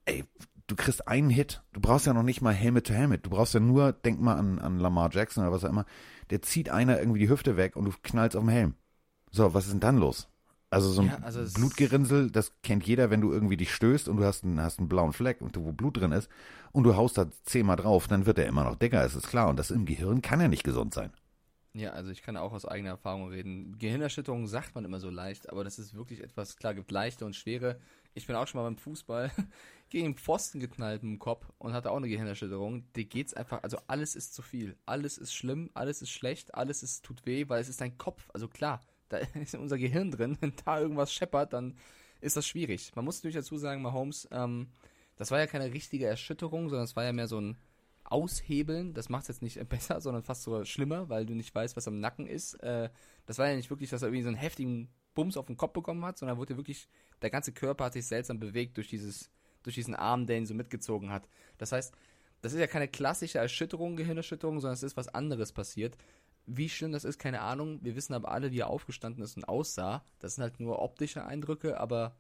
Ey, 0.05 0.23
du 0.65 0.75
kriegst 0.75 1.07
einen 1.07 1.29
Hit. 1.29 1.61
Du 1.71 1.81
brauchst 1.81 2.07
ja 2.07 2.13
noch 2.13 2.23
nicht 2.23 2.41
mal 2.41 2.53
Helmet 2.53 2.87
to 2.87 2.93
Helmet. 2.93 3.27
Du 3.27 3.29
brauchst 3.29 3.53
ja 3.53 3.59
nur, 3.59 3.93
denk 3.93 4.19
mal 4.19 4.37
an, 4.37 4.57
an 4.57 4.79
Lamar 4.79 5.11
Jackson 5.13 5.43
oder 5.43 5.53
was 5.53 5.63
auch 5.63 5.69
immer. 5.69 5.85
Der 6.31 6.41
zieht 6.41 6.69
einer 6.69 6.97
irgendwie 6.99 7.19
die 7.19 7.29
Hüfte 7.29 7.57
weg 7.57 7.75
und 7.75 7.85
du 7.85 7.91
knallst 8.01 8.35
auf 8.35 8.43
den 8.43 8.49
Helm. 8.49 8.73
So, 9.29 9.53
was 9.53 9.65
ist 9.65 9.73
denn 9.73 9.81
dann 9.81 9.97
los? 9.97 10.29
Also 10.75 10.91
so 10.91 11.01
ein 11.03 11.09
Ja, 11.09 11.19
also 11.21 11.41
Blutgerinnsel, 11.53 12.31
das 12.31 12.51
kennt 12.61 12.85
jeder, 12.85 13.09
wenn 13.09 13.21
du 13.21 13.31
irgendwie 13.31 13.57
dich 13.57 13.73
stößt 13.73 14.09
und 14.09 14.17
du 14.17 14.25
hast 14.25 14.43
einen, 14.43 14.59
hast 14.59 14.79
einen 14.79 14.89
blauen 14.89 15.13
Fleck, 15.13 15.41
und 15.41 15.55
wo 15.57 15.71
Blut 15.71 15.97
drin 15.97 16.11
ist, 16.11 16.29
und 16.73 16.83
du 16.83 16.95
haust 16.97 17.17
da 17.17 17.27
zehnmal 17.43 17.77
drauf, 17.77 18.07
dann 18.07 18.25
wird 18.25 18.39
er 18.39 18.47
immer 18.47 18.65
noch 18.65 18.75
dicker, 18.75 19.05
ist 19.05 19.15
es 19.15 19.27
klar. 19.27 19.47
Und 19.49 19.57
das 19.57 19.71
im 19.71 19.85
Gehirn 19.85 20.21
kann 20.21 20.41
ja 20.41 20.47
nicht 20.49 20.63
gesund 20.65 20.93
sein. 20.93 21.11
Ja, 21.73 21.91
also 21.91 22.09
ich 22.09 22.21
kann 22.21 22.37
auch 22.37 22.53
aus 22.53 22.65
eigener 22.65 22.91
Erfahrung 22.91 23.27
reden. 23.29 23.77
Gehirnerschütterung 23.77 24.47
sagt 24.47 24.75
man 24.75 24.85
immer 24.85 25.01
so 25.01 25.09
leicht, 25.09 25.49
aber 25.49 25.65
das 25.65 25.77
ist 25.77 25.93
wirklich 25.93 26.21
etwas, 26.23 26.55
klar, 26.55 26.73
gibt 26.73 26.89
leichte 26.89 27.25
und 27.25 27.35
schwere. 27.35 27.79
Ich 28.13 28.27
bin 28.27 28.35
auch 28.37 28.47
schon 28.47 28.61
mal 28.61 28.65
beim 28.65 28.77
Fußball 28.77 29.29
gegen 29.89 30.05
den 30.05 30.15
Pfosten 30.15 30.61
geknallt 30.61 31.03
mit 31.03 31.11
dem 31.11 31.19
Kopf 31.19 31.51
und 31.57 31.73
hatte 31.73 31.91
auch 31.91 31.97
eine 31.97 32.07
Gehirnerschütterung. 32.07 32.85
Dir 32.93 33.03
geht's 33.05 33.33
einfach, 33.33 33.61
also 33.63 33.77
alles 33.87 34.15
ist 34.15 34.33
zu 34.33 34.41
viel. 34.41 34.77
Alles 34.85 35.17
ist 35.17 35.33
schlimm, 35.35 35.69
alles 35.73 36.01
ist 36.01 36.11
schlecht, 36.11 36.55
alles 36.55 36.81
ist, 36.81 37.03
tut 37.03 37.25
weh, 37.25 37.49
weil 37.49 37.59
es 37.61 37.67
ist 37.67 37.81
dein 37.81 37.97
Kopf. 37.97 38.29
Also 38.33 38.47
klar, 38.47 38.81
da 39.09 39.17
ist 39.41 39.55
unser 39.55 39.77
Gehirn 39.77 40.11
drin. 40.11 40.37
Wenn 40.39 40.53
da 40.63 40.79
irgendwas 40.79 41.13
scheppert, 41.13 41.53
dann 41.53 41.75
ist 42.21 42.37
das 42.37 42.47
schwierig. 42.47 42.91
Man 42.95 43.05
muss 43.05 43.17
natürlich 43.17 43.35
dazu 43.35 43.57
sagen, 43.57 43.81
Mahomes, 43.81 44.27
ähm, 44.31 44.67
das 45.15 45.31
war 45.31 45.39
ja 45.39 45.47
keine 45.47 45.73
richtige 45.73 46.07
Erschütterung, 46.07 46.69
sondern 46.69 46.85
es 46.85 46.95
war 46.95 47.03
ja 47.03 47.13
mehr 47.13 47.27
so 47.27 47.39
ein 47.39 47.57
Aushebeln. 48.03 48.93
Das 48.93 49.09
macht 49.09 49.23
es 49.23 49.27
jetzt 49.29 49.41
nicht 49.41 49.67
besser, 49.69 50.01
sondern 50.01 50.23
fast 50.23 50.43
sogar 50.43 50.65
schlimmer, 50.65 51.09
weil 51.09 51.25
du 51.25 51.33
nicht 51.33 51.53
weißt, 51.53 51.75
was 51.75 51.87
am 51.87 51.99
Nacken 51.99 52.27
ist. 52.27 52.55
Äh, 52.55 52.89
das 53.25 53.37
war 53.37 53.49
ja 53.49 53.55
nicht 53.55 53.69
wirklich, 53.69 53.89
dass 53.89 54.01
er 54.01 54.09
irgendwie 54.09 54.23
so 54.23 54.29
einen 54.29 54.37
heftigen 54.37 54.89
Bums 55.13 55.37
auf 55.37 55.47
den 55.47 55.57
Kopf 55.57 55.73
bekommen 55.73 56.03
hat, 56.05 56.17
sondern 56.17 56.37
wurde 56.37 56.57
wirklich, 56.57 56.87
der 57.21 57.29
ganze 57.29 57.53
Körper 57.53 57.85
hat 57.85 57.93
sich 57.93 58.05
seltsam 58.05 58.39
bewegt 58.39 58.77
durch 58.77 58.89
dieses, 58.89 59.31
durch 59.63 59.75
diesen 59.75 59.95
Arm, 59.95 60.27
der 60.27 60.37
ihn 60.37 60.45
so 60.45 60.53
mitgezogen 60.53 61.09
hat. 61.09 61.27
Das 61.57 61.71
heißt, 61.71 61.93
das 62.41 62.53
ist 62.53 62.59
ja 62.59 62.67
keine 62.67 62.87
klassische 62.87 63.39
Erschütterung, 63.39 63.95
Gehirnerschütterung, 63.95 64.59
sondern 64.59 64.75
es 64.75 64.83
ist 64.83 64.97
was 64.97 65.07
anderes 65.07 65.51
passiert. 65.51 65.97
Wie 66.47 66.69
schlimm 66.69 66.91
das 66.91 67.05
ist, 67.05 67.17
keine 67.17 67.41
Ahnung. 67.41 67.79
Wir 67.81 67.95
wissen 67.95 68.13
aber 68.13 68.31
alle, 68.31 68.51
wie 68.51 68.59
er 68.59 68.69
aufgestanden 68.69 69.23
ist 69.23 69.35
und 69.35 69.47
aussah. 69.49 70.03
Das 70.19 70.35
sind 70.35 70.43
halt 70.43 70.59
nur 70.59 70.79
optische 70.79 71.25
Eindrücke, 71.25 71.79
aber 71.79 72.15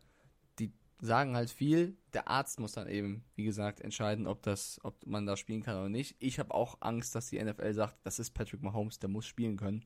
die 0.59 0.71
sagen 0.99 1.35
halt 1.35 1.49
viel. 1.51 1.95
Der 2.13 2.27
Arzt 2.27 2.59
muss 2.59 2.71
dann 2.73 2.87
eben, 2.87 3.23
wie 3.35 3.43
gesagt, 3.43 3.81
entscheiden, 3.81 4.25
ob 4.27 4.41
das, 4.41 4.79
ob 4.83 5.05
man 5.05 5.25
da 5.25 5.37
spielen 5.37 5.61
kann 5.61 5.77
oder 5.77 5.89
nicht. 5.89 6.15
Ich 6.19 6.39
habe 6.39 6.53
auch 6.53 6.77
Angst, 6.81 7.13
dass 7.13 7.29
die 7.29 7.43
NFL 7.43 7.73
sagt, 7.73 7.97
das 8.03 8.19
ist 8.19 8.31
Patrick 8.31 8.63
Mahomes, 8.63 8.99
der 8.99 9.09
muss 9.09 9.25
spielen 9.25 9.57
können. 9.57 9.83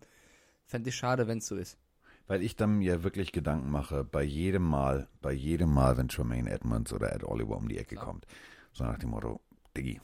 Fände 0.66 0.90
ich 0.90 0.96
schade, 0.96 1.28
wenn 1.28 1.40
es 1.40 1.48
so 1.48 1.56
ist. 1.56 1.78
Weil 2.28 2.44
ich 2.44 2.56
dann 2.56 2.78
mir 2.78 3.04
wirklich 3.04 3.32
Gedanken 3.32 3.72
mache, 3.72 4.04
bei 4.04 4.22
jedem 4.22 4.64
Mal, 4.64 5.08
bei 5.20 5.32
jedem 5.34 5.74
Mal, 5.74 5.98
wenn 5.98 6.08
Tremaine 6.10 6.50
Edmonds 6.50 6.94
oder 6.94 7.12
Ed 7.12 7.24
Oliver 7.24 7.58
um 7.58 7.68
die 7.68 7.78
Ecke 7.80 7.96
Klar. 7.96 8.06
kommt. 8.06 8.28
So 8.72 8.84
nach 8.84 9.00
dem 9.00 9.10
Motto, 9.10 9.42
Diggi, 9.76 10.00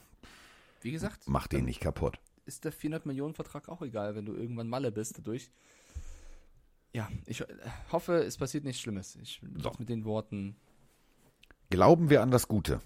Wie 0.82 0.92
gesagt, 0.92 1.28
mach 1.28 1.46
den 1.46 1.66
nicht 1.66 1.80
kaputt. 1.82 2.20
Ist 2.46 2.64
der 2.64 2.72
400 2.72 3.06
Millionen 3.06 3.34
Vertrag 3.34 3.70
auch 3.70 3.82
egal, 3.82 4.16
wenn 4.16 4.26
du 4.26 4.34
irgendwann 4.34 4.68
Malle 4.68 4.92
bist 4.92 5.18
dadurch. 5.18 5.52
Ja, 6.94 7.10
ich 7.26 7.42
äh, 7.42 7.48
hoffe, 7.92 8.24
es 8.24 8.38
passiert 8.38 8.64
nichts 8.64 8.82
Schlimmes. 8.82 9.16
Ich 9.18 9.42
So. 9.58 9.72
mit 9.80 9.90
den 9.90 10.06
Worten 10.06 10.56
Glauben 11.70 12.10
wir 12.10 12.22
an 12.22 12.32
das 12.32 12.48
Gute. 12.48 12.80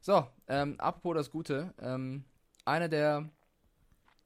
So, 0.00 0.26
ähm, 0.46 0.78
apropos 0.78 1.14
das 1.14 1.30
Gute, 1.30 1.74
ähm, 1.78 2.24
einer 2.64 2.88
der 2.88 3.30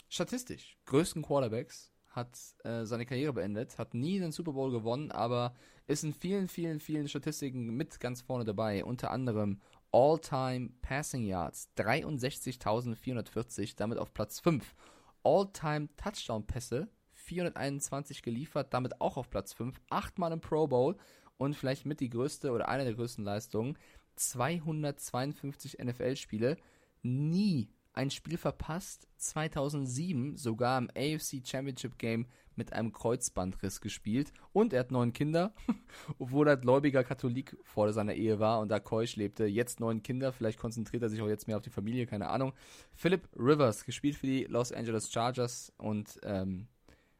statistisch 0.08 0.78
größten 0.86 1.22
Quarterbacks 1.22 1.92
hat 2.10 2.38
äh, 2.64 2.84
seine 2.84 3.06
Karriere 3.06 3.32
beendet, 3.32 3.78
hat 3.78 3.94
nie 3.94 4.18
den 4.18 4.32
Super 4.32 4.52
Bowl 4.52 4.70
gewonnen, 4.70 5.10
aber 5.10 5.54
ist 5.86 6.04
in 6.04 6.12
vielen, 6.12 6.48
vielen, 6.48 6.78
vielen 6.78 7.08
Statistiken 7.08 7.74
mit 7.74 7.98
ganz 8.00 8.20
vorne 8.20 8.44
dabei. 8.44 8.84
Unter 8.84 9.10
anderem 9.10 9.60
All-Time 9.92 10.70
Passing 10.80 11.24
Yards 11.24 11.68
63.440, 11.76 13.76
damit 13.76 13.98
auf 13.98 14.14
Platz 14.14 14.40
5. 14.40 14.74
All-Time 15.22 15.88
Touchdown 15.96 16.46
Pässe 16.46 16.88
421 17.12 18.22
geliefert, 18.22 18.74
damit 18.74 19.00
auch 19.00 19.16
auf 19.16 19.30
Platz 19.30 19.52
5. 19.52 19.80
Achtmal 19.90 20.32
im 20.32 20.40
Pro 20.40 20.66
Bowl 20.66 20.96
und 21.36 21.54
vielleicht 21.54 21.86
mit 21.86 22.00
die 22.00 22.10
größte 22.10 22.50
oder 22.50 22.68
eine 22.68 22.84
der 22.84 22.94
größten 22.94 23.24
Leistungen 23.24 23.78
252 24.16 25.78
NFL-Spiele, 25.78 26.56
nie 27.02 27.70
ein 27.92 28.10
Spiel 28.10 28.38
verpasst, 28.38 29.06
2007 29.18 30.36
sogar 30.36 30.78
im 30.78 30.90
AFC 30.90 31.46
Championship 31.46 31.98
Game 31.98 32.26
mit 32.56 32.72
einem 32.72 32.92
Kreuzbandriss 32.92 33.80
gespielt. 33.80 34.32
Und 34.52 34.72
er 34.72 34.80
hat 34.80 34.90
neun 34.90 35.12
Kinder, 35.12 35.54
obwohl 36.18 36.48
er 36.48 36.56
gläubiger 36.56 37.04
Katholik 37.04 37.56
vor 37.64 37.92
seiner 37.92 38.14
Ehe 38.14 38.38
war 38.38 38.60
und 38.60 38.68
da 38.68 38.80
keusch 38.80 39.16
lebte. 39.16 39.46
Jetzt 39.46 39.80
neun 39.80 40.02
Kinder, 40.02 40.32
vielleicht 40.32 40.58
konzentriert 40.58 41.02
er 41.02 41.08
sich 41.08 41.20
auch 41.20 41.28
jetzt 41.28 41.46
mehr 41.46 41.56
auf 41.56 41.62
die 41.62 41.70
Familie, 41.70 42.06
keine 42.06 42.28
Ahnung. 42.28 42.52
Philip 42.94 43.28
Rivers, 43.36 43.84
gespielt 43.84 44.16
für 44.16 44.26
die 44.26 44.44
Los 44.44 44.72
Angeles 44.72 45.10
Chargers 45.10 45.72
und, 45.76 46.20
ähm, 46.22 46.68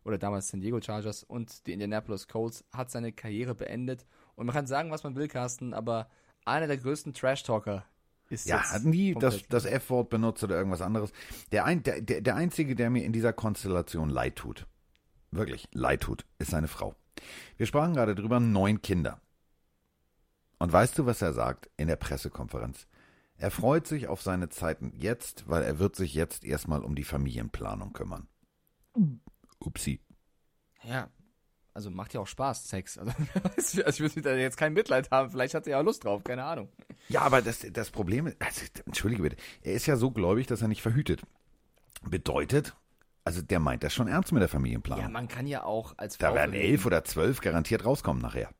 oder 0.04 0.18
damals 0.18 0.48
San 0.48 0.60
Diego 0.60 0.80
Chargers 0.80 1.22
und 1.22 1.66
die 1.66 1.72
Indianapolis 1.72 2.28
Colts, 2.28 2.64
hat 2.72 2.90
seine 2.90 3.12
Karriere 3.12 3.54
beendet. 3.54 4.06
Und 4.34 4.46
man 4.46 4.54
kann 4.54 4.66
sagen, 4.66 4.90
was 4.90 5.04
man 5.04 5.14
will, 5.14 5.28
Carsten, 5.28 5.74
aber 5.74 6.08
einer 6.44 6.66
der 6.66 6.78
größten 6.78 7.14
Trash-Talker 7.14 7.84
ist 8.32 8.48
Ja, 8.48 8.58
jetzt 8.58 8.72
hat 8.72 8.84
nie 8.84 9.14
das, 9.14 9.46
das 9.48 9.64
F-Wort 9.64 10.10
benutzt 10.10 10.42
oder 10.42 10.56
irgendwas 10.56 10.80
anderes. 10.80 11.12
Der, 11.52 11.64
ein, 11.64 11.82
der, 11.82 12.00
der, 12.00 12.20
der 12.20 12.34
Einzige, 12.34 12.74
der 12.74 12.90
mir 12.90 13.04
in 13.04 13.12
dieser 13.12 13.32
Konstellation 13.32 14.08
leid 14.08 14.36
tut, 14.36 14.66
wirklich 15.32 15.68
leid 15.72 16.02
tut, 16.02 16.24
ist 16.38 16.50
seine 16.50 16.68
Frau. 16.68 16.94
Wir 17.56 17.66
sprachen 17.66 17.94
gerade 17.94 18.14
drüber, 18.14 18.40
neun 18.40 18.82
Kinder. 18.82 19.20
Und 20.58 20.72
weißt 20.72 20.98
du, 20.98 21.06
was 21.06 21.22
er 21.22 21.32
sagt 21.32 21.68
in 21.76 21.88
der 21.88 21.96
Pressekonferenz? 21.96 22.86
Er 23.36 23.50
freut 23.50 23.86
sich 23.86 24.06
auf 24.06 24.22
seine 24.22 24.48
Zeiten 24.50 24.92
jetzt, 24.94 25.48
weil 25.48 25.64
er 25.64 25.80
wird 25.80 25.96
sich 25.96 26.14
jetzt 26.14 26.44
erstmal 26.44 26.84
um 26.84 26.94
die 26.94 27.04
Familienplanung 27.04 27.92
kümmern. 27.92 28.28
Upsi. 29.58 30.00
Ja, 30.84 31.10
also 31.74 31.90
macht 31.90 32.12
ja 32.14 32.20
auch 32.20 32.26
Spaß, 32.26 32.68
Sex. 32.68 32.98
Also, 32.98 33.12
also 33.84 34.04
ich 34.04 34.14
würde 34.14 34.22
da 34.22 34.36
jetzt 34.36 34.56
kein 34.56 34.74
Mitleid 34.74 35.10
haben. 35.10 35.30
Vielleicht 35.30 35.54
hat 35.54 35.66
er 35.66 35.72
ja 35.72 35.80
Lust 35.80 36.04
drauf, 36.04 36.22
keine 36.22 36.44
Ahnung. 36.44 36.68
Ja, 37.08 37.22
aber 37.22 37.42
das, 37.42 37.66
das 37.72 37.90
Problem 37.90 38.26
ist, 38.26 38.36
also, 38.40 38.62
entschuldige 38.86 39.22
bitte, 39.22 39.36
er 39.62 39.72
ist 39.72 39.86
ja 39.86 39.96
so 39.96 40.10
gläubig, 40.10 40.46
dass 40.46 40.62
er 40.62 40.68
nicht 40.68 40.82
verhütet. 40.82 41.22
Bedeutet, 42.02 42.76
also 43.24 43.42
der 43.42 43.60
meint 43.60 43.82
das 43.84 43.94
schon 43.94 44.08
ernst 44.08 44.32
mit 44.32 44.40
der 44.42 44.48
Familienplanung. 44.48 45.04
Ja, 45.04 45.10
man 45.10 45.28
kann 45.28 45.46
ja 45.46 45.64
auch 45.64 45.94
als 45.96 46.18
Da 46.18 46.28
Frau 46.28 46.34
werden 46.34 46.50
verlegen. 46.52 46.72
elf 46.72 46.86
oder 46.86 47.04
zwölf 47.04 47.40
garantiert 47.40 47.84
rauskommen 47.84 48.20
nachher. 48.22 48.50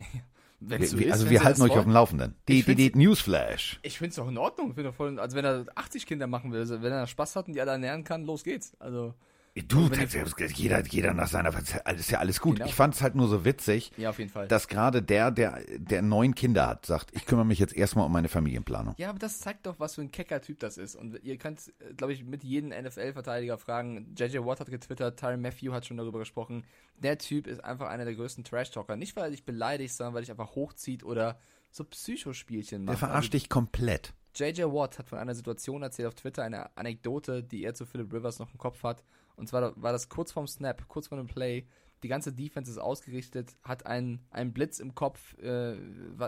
Wir, 0.60 0.86
so 0.86 0.96
ist, 0.96 1.12
also 1.12 1.28
wir 1.28 1.44
halten 1.44 1.60
euch 1.60 1.72
auf 1.72 1.78
dem 1.80 1.86
wollen. 1.86 1.92
Laufenden. 1.92 2.34
Die, 2.48 2.62
die, 2.62 2.74
die 2.74 2.98
Newsflash. 2.98 3.80
Ich 3.82 3.98
finde 3.98 4.10
es 4.10 4.16
doch 4.16 4.28
in 4.28 4.38
Ordnung. 4.38 4.70
Ich 4.70 4.74
find 4.76 4.86
doch 4.86 4.94
voll, 4.94 5.18
also 5.20 5.36
wenn 5.36 5.44
er 5.44 5.66
80 5.74 6.06
Kinder 6.06 6.26
machen 6.26 6.52
will, 6.52 6.60
also 6.60 6.80
wenn 6.80 6.90
er 6.92 7.06
Spaß 7.06 7.36
hat 7.36 7.48
und 7.48 7.52
die 7.54 7.60
alle 7.60 7.72
ernähren 7.72 8.02
kann, 8.02 8.24
los 8.24 8.44
geht's. 8.44 8.72
Also, 8.80 9.12
Du, 9.56 9.88
wenn 9.88 10.00
das, 10.00 10.58
jeder, 10.58 10.84
jeder 10.84 11.14
nach 11.14 11.28
seiner, 11.28 11.52
das 11.52 12.00
ist 12.00 12.10
ja 12.10 12.18
alles 12.18 12.40
gut. 12.40 12.56
Genau. 12.56 12.66
Ich 12.66 12.74
fand 12.74 12.94
es 12.94 13.02
halt 13.02 13.14
nur 13.14 13.28
so 13.28 13.44
witzig, 13.44 13.92
ja, 13.96 14.10
auf 14.10 14.18
jeden 14.18 14.30
Fall. 14.30 14.48
dass 14.48 14.66
gerade 14.66 15.00
der, 15.00 15.30
der, 15.30 15.60
der 15.76 16.02
neun 16.02 16.34
Kinder 16.34 16.66
hat, 16.66 16.86
sagt, 16.86 17.12
ich 17.14 17.24
kümmere 17.24 17.46
mich 17.46 17.60
jetzt 17.60 17.72
erstmal 17.72 18.04
um 18.06 18.10
meine 18.10 18.28
Familienplanung. 18.28 18.94
ja, 18.98 19.10
aber 19.10 19.20
das 19.20 19.38
zeigt 19.38 19.66
doch, 19.66 19.78
was 19.78 19.94
für 19.94 20.00
ein 20.00 20.10
kecker 20.10 20.40
Typ 20.40 20.58
das 20.58 20.76
ist. 20.76 20.96
Und 20.96 21.22
ihr 21.22 21.38
könnt, 21.38 21.72
glaube 21.96 22.12
ich, 22.12 22.24
mit 22.24 22.42
jedem 22.42 22.70
NFL-Verteidiger 22.70 23.56
fragen. 23.56 24.12
JJ 24.18 24.38
Watt 24.38 24.58
hat 24.58 24.70
getwittert, 24.70 25.20
Tyron 25.20 25.40
Matthew 25.40 25.72
hat 25.72 25.86
schon 25.86 25.98
darüber 25.98 26.18
gesprochen. 26.18 26.64
Der 26.98 27.16
Typ 27.18 27.46
ist 27.46 27.62
einfach 27.62 27.86
einer 27.86 28.04
der 28.04 28.16
größten 28.16 28.42
Trash-Talker. 28.42 28.96
Nicht, 28.96 29.14
weil 29.14 29.24
er 29.24 29.30
dich 29.30 29.44
beleidigt, 29.44 29.94
sondern 29.94 30.14
weil 30.14 30.22
er 30.22 30.24
dich 30.24 30.30
einfach 30.32 30.56
hochzieht 30.56 31.04
oder 31.04 31.38
so 31.70 31.84
Psychospielchen 31.84 32.84
macht. 32.84 32.94
Der 32.94 33.08
verarscht 33.08 33.32
dich 33.32 33.48
komplett. 33.48 34.14
JJ 34.34 34.62
Watt 34.64 34.98
hat 34.98 35.08
von 35.08 35.18
einer 35.18 35.34
Situation 35.36 35.82
erzählt 35.82 36.08
auf 36.08 36.14
Twitter, 36.14 36.42
eine 36.42 36.76
Anekdote, 36.76 37.44
die 37.44 37.62
er 37.62 37.74
zu 37.74 37.86
Philip 37.86 38.12
Rivers 38.12 38.40
noch 38.40 38.50
im 38.50 38.58
Kopf 38.58 38.82
hat. 38.82 39.04
Und 39.36 39.48
zwar 39.48 39.80
war 39.80 39.92
das 39.92 40.08
kurz 40.08 40.32
vorm 40.32 40.46
Snap, 40.46 40.86
kurz 40.88 41.08
vor 41.08 41.18
dem 41.18 41.26
Play. 41.26 41.66
Die 42.02 42.08
ganze 42.08 42.32
Defense 42.32 42.70
ist 42.70 42.78
ausgerichtet, 42.78 43.56
hat 43.62 43.86
einen, 43.86 44.26
einen 44.30 44.52
Blitz 44.52 44.78
im 44.78 44.94
Kopf, 44.94 45.38
äh, 45.38 45.76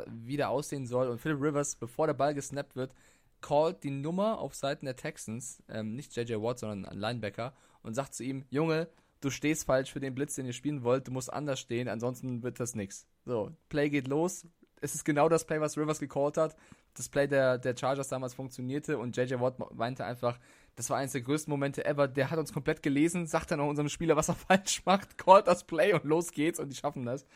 wie 0.08 0.36
der 0.36 0.50
aussehen 0.50 0.86
soll. 0.86 1.08
Und 1.08 1.20
Philip 1.20 1.40
Rivers, 1.40 1.76
bevor 1.76 2.06
der 2.06 2.14
Ball 2.14 2.34
gesnappt 2.34 2.76
wird, 2.76 2.94
callt 3.40 3.84
die 3.84 3.90
Nummer 3.90 4.38
auf 4.38 4.54
Seiten 4.54 4.86
der 4.86 4.96
Texans, 4.96 5.62
ähm, 5.68 5.94
nicht 5.94 6.16
JJ 6.16 6.34
Watt, 6.36 6.58
sondern 6.58 6.86
ein 6.86 6.98
Linebacker, 6.98 7.54
und 7.82 7.94
sagt 7.94 8.14
zu 8.14 8.24
ihm, 8.24 8.44
Junge, 8.50 8.88
du 9.20 9.30
stehst 9.30 9.64
falsch 9.64 9.92
für 9.92 10.00
den 10.00 10.14
Blitz, 10.14 10.34
den 10.34 10.46
ihr 10.46 10.52
spielen 10.52 10.82
wollt, 10.82 11.06
du 11.06 11.12
musst 11.12 11.32
anders 11.32 11.60
stehen, 11.60 11.88
ansonsten 11.88 12.42
wird 12.42 12.58
das 12.58 12.74
nix. 12.74 13.06
So, 13.24 13.52
Play 13.68 13.90
geht 13.90 14.08
los. 14.08 14.46
Es 14.80 14.94
ist 14.94 15.04
genau 15.04 15.28
das 15.28 15.46
Play, 15.46 15.60
was 15.60 15.78
Rivers 15.78 16.00
gecallt 16.00 16.36
hat. 16.36 16.56
Das 16.94 17.08
Play 17.08 17.26
der, 17.26 17.58
der 17.58 17.76
Chargers 17.76 18.08
damals 18.08 18.34
funktionierte 18.34 18.98
und 18.98 19.16
JJ 19.16 19.34
Watt 19.40 19.58
meinte 19.74 20.04
einfach, 20.04 20.38
das 20.76 20.90
war 20.90 20.98
eines 20.98 21.12
der 21.12 21.22
größten 21.22 21.50
Momente 21.50 21.84
ever. 21.84 22.06
Der 22.06 22.30
hat 22.30 22.38
uns 22.38 22.52
komplett 22.52 22.82
gelesen, 22.82 23.26
sagt 23.26 23.50
dann 23.50 23.60
auch 23.60 23.68
unserem 23.68 23.88
Spieler, 23.88 24.14
was 24.14 24.28
er 24.28 24.34
falsch 24.36 24.82
macht, 24.84 25.18
callt 25.18 25.48
das 25.48 25.64
Play 25.64 25.94
und 25.94 26.04
los 26.04 26.32
geht's 26.32 26.60
und 26.60 26.68
die 26.68 26.76
schaffen 26.76 27.04
das. 27.04 27.26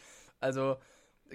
Also, 0.40 0.76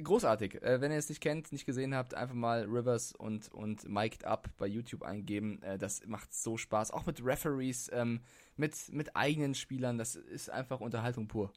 großartig. 0.01 0.61
Äh, 0.61 0.81
wenn 0.81 0.91
ihr 0.91 0.97
es 0.97 1.09
nicht 1.09 1.21
kennt, 1.21 1.51
nicht 1.51 1.65
gesehen 1.65 1.95
habt, 1.95 2.13
einfach 2.13 2.35
mal 2.35 2.63
Rivers 2.65 3.13
und, 3.13 3.51
und 3.51 3.89
Mic'd 3.89 4.23
Up 4.25 4.49
bei 4.57 4.67
YouTube 4.67 5.03
eingeben. 5.03 5.61
Äh, 5.63 5.77
das 5.77 6.05
macht 6.05 6.33
so 6.33 6.57
Spaß. 6.57 6.91
Auch 6.91 7.05
mit 7.05 7.25
Referees, 7.25 7.89
ähm, 7.91 8.21
mit, 8.55 8.75
mit 8.91 9.15
eigenen 9.15 9.55
Spielern. 9.55 9.97
Das 9.97 10.15
ist 10.15 10.49
einfach 10.49 10.79
Unterhaltung 10.81 11.27
pur. 11.27 11.51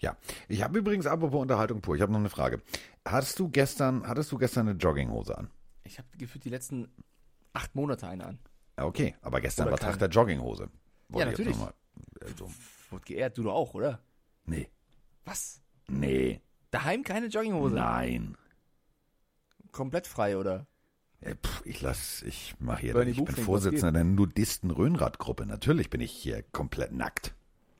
Ja, 0.00 0.16
ich 0.48 0.62
habe 0.62 0.78
übrigens 0.78 1.06
apropos 1.06 1.40
Unterhaltung 1.40 1.80
pur. 1.80 1.96
Ich 1.96 2.02
habe 2.02 2.12
noch 2.12 2.20
eine 2.20 2.30
Frage. 2.30 2.62
Hattest 3.04 3.38
du 3.38 3.48
gestern, 3.48 4.06
hattest 4.06 4.30
du 4.30 4.38
gestern 4.38 4.68
eine 4.68 4.78
Jogginghose 4.78 5.36
an? 5.36 5.50
Ich 5.82 5.98
habe 5.98 6.08
gefühlt 6.18 6.44
die 6.44 6.50
letzten 6.50 6.88
acht 7.52 7.74
Monate 7.74 8.06
eine 8.06 8.26
an. 8.26 8.38
Ja, 8.78 8.84
Okay, 8.84 9.14
aber 9.22 9.40
gestern 9.40 9.64
Oder 9.66 9.72
war 9.72 9.78
Tag 9.80 9.98
der 9.98 10.08
Jogginghose. 10.08 10.62
Ja, 10.62 10.68
ich 11.10 11.18
jetzt 11.18 11.38
natürlich. 11.38 11.56
mal- 11.58 11.74
Also, 12.22 12.50
Wurde 12.90 13.04
geehrt, 13.04 13.36
du 13.36 13.42
doch 13.42 13.52
auch, 13.54 13.74
oder? 13.74 14.00
nee, 14.46 14.68
Was? 15.24 15.60
nee, 15.88 16.40
Daheim 16.70 17.02
keine 17.02 17.26
Jogginghose? 17.26 17.74
nein. 17.74 18.36
Komplett 19.72 20.06
frei, 20.06 20.36
oder? 20.38 20.66
Ja, 21.20 21.34
pff, 21.34 21.62
ich 21.66 21.80
lass, 21.82 22.22
ich 22.22 22.54
mache 22.60 22.80
hier, 22.82 22.96
ich 23.06 23.22
bin 23.22 23.36
Vorsitzender 23.36 23.92
der 23.92 24.04
Nudisten-Röhnrad-Gruppe. 24.04 25.44
Natürlich 25.46 25.90
bin 25.90 26.00
ich 26.00 26.12
hier 26.12 26.42
komplett 26.52 26.92
nackt. 26.92 27.34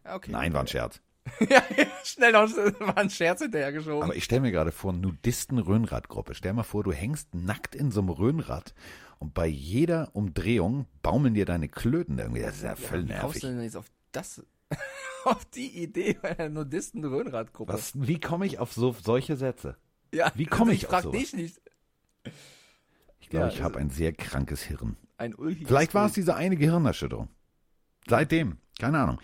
Ja, 0.05 0.17
Okay. 0.17 0.31
Nein, 0.33 0.53
war 0.53 0.61
ein 0.63 0.67
Scherz. 0.67 1.01
ja, 1.49 1.63
schnell 2.05 2.33
noch 2.33 2.49
war 2.81 2.97
ein 2.99 3.11
Scherz 3.11 3.41
hinterhergeschoben. 3.43 4.03
Aber 4.03 4.17
ich 4.17 4.25
stelle 4.25 4.41
mir 4.43 4.53
gerade 4.53 4.73
vor, 4.73 4.93
Nudisten-Röhnrad-Gruppe. 4.93 6.35
Stell 6.35 6.53
mal 6.53 6.63
vor, 6.63 6.85
du 6.85 6.93
hängst 6.93 7.35
nackt 7.35 7.75
in 7.75 7.91
so 7.91 8.01
einem 8.01 8.11
Röhnrad 8.11 8.75
und 9.19 9.35
bei 9.35 9.47
jeder 9.47 10.11
Umdrehung 10.15 10.87
baumeln 11.03 11.35
dir 11.35 11.45
deine 11.45 11.69
Klöten 11.69 12.19
irgendwie. 12.19 12.43
Das 12.43 12.57
ist 12.57 12.63
ja 12.65 12.77
voll 12.77 13.05
Wie 13.05 13.09
kommst 13.09 13.23
nervig. 13.23 13.41
du 13.43 13.47
denn 13.49 13.63
jetzt 13.63 13.77
auf 13.77 13.91
das, 14.13 14.45
auf 15.25 15.45
die 15.47 15.83
Idee 15.83 16.17
bei 16.21 16.35
der 16.35 16.49
Nudisten-Röhnrad-Gruppe? 16.51 17.79
Wie 17.95 18.21
komme 18.21 18.47
ich 18.47 18.59
auf 18.59 18.73
so, 18.73 18.93
solche 18.93 19.37
Sätze? 19.37 19.77
Ja, 20.13 20.33
Wie 20.35 20.47
komme 20.47 20.73
ich 20.73 20.79
ich 20.81 20.87
auf 20.87 20.91
frag 20.93 21.03
sowas? 21.05 21.21
dich 21.21 21.33
nicht. 21.35 21.61
Ich 23.21 23.29
glaube, 23.29 23.47
Ja, 23.49 23.53
ich 23.53 23.63
habe 23.63 23.79
ein 23.79 23.91
sehr 23.91 24.13
krankes 24.13 24.63
Hirn. 24.63 24.97
Ein 25.19 25.35
Vielleicht 25.67 25.95
war 25.95 26.07
es 26.07 26.13
diese 26.13 26.37
eine 26.37 26.57
Gehirnerschütterung. 26.57 27.29
Seitdem, 28.09 28.59
keine 28.79 29.01
Ahnung. 29.01 29.19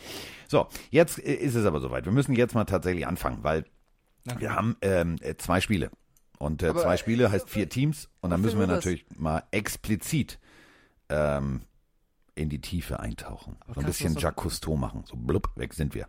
So, 0.55 0.69
jetzt 0.91 1.19
äh, 1.19 1.35
ist 1.35 1.57
es 1.57 1.67
aber 1.67 1.81
soweit. 1.81 2.05
Wir 2.05 2.13
müssen 2.13 2.33
jetzt 2.37 2.55
mal 2.55 2.65
tatsächlich 2.65 3.09
anfangen, 3.09 3.43
weil 3.43 3.65
Na, 4.23 4.39
wir 4.39 4.55
haben 4.55 4.77
ähm, 4.83 5.17
äh, 5.21 5.35
zwei 5.35 5.61
Spiele. 5.61 5.91
Und 6.39 6.63
äh, 6.63 6.73
zwei 6.73 6.95
äh, 6.95 6.99
Spiele 6.99 7.33
heißt 7.33 7.51
vier 7.51 7.69
Teams. 7.69 8.09
Und 8.21 8.31
dann 8.31 8.41
müssen 8.41 8.61
wir 8.61 8.69
natürlich 8.69 9.05
mal 9.17 9.43
explizit 9.51 10.39
ähm, 11.09 11.63
in 12.37 12.51
die 12.51 12.61
Tiefe 12.61 13.01
eintauchen. 13.01 13.57
Aber 13.63 13.75
so 13.75 13.81
ein 13.81 13.87
bisschen 13.87 14.15
Jacques 14.15 14.45
Cousteau 14.45 14.77
machen. 14.77 15.03
So 15.07 15.17
blub, 15.17 15.51
weg 15.57 15.75
sind 15.75 15.93
wir. 15.93 16.07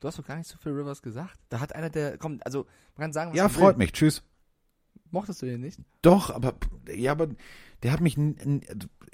Du 0.00 0.08
hast 0.08 0.18
doch 0.18 0.26
gar 0.26 0.36
nicht 0.36 0.48
so 0.48 0.56
viel 0.56 0.72
Rivers 0.72 1.02
gesagt. 1.02 1.38
Da 1.50 1.60
hat 1.60 1.74
einer 1.74 1.90
der, 1.90 2.16
komm, 2.16 2.40
also 2.46 2.64
man 2.96 3.02
kann 3.02 3.12
sagen, 3.12 3.32
was 3.32 3.36
Ja, 3.36 3.50
freut 3.50 3.76
will. 3.76 3.84
mich. 3.84 3.92
Tschüss. 3.92 4.22
Mochtest 5.10 5.42
du 5.42 5.46
den 5.46 5.60
nicht? 5.60 5.78
Doch, 6.00 6.30
aber 6.30 6.54
ja, 6.90 7.12
aber 7.12 7.28
der 7.82 7.92
hat 7.92 8.00
mich 8.00 8.16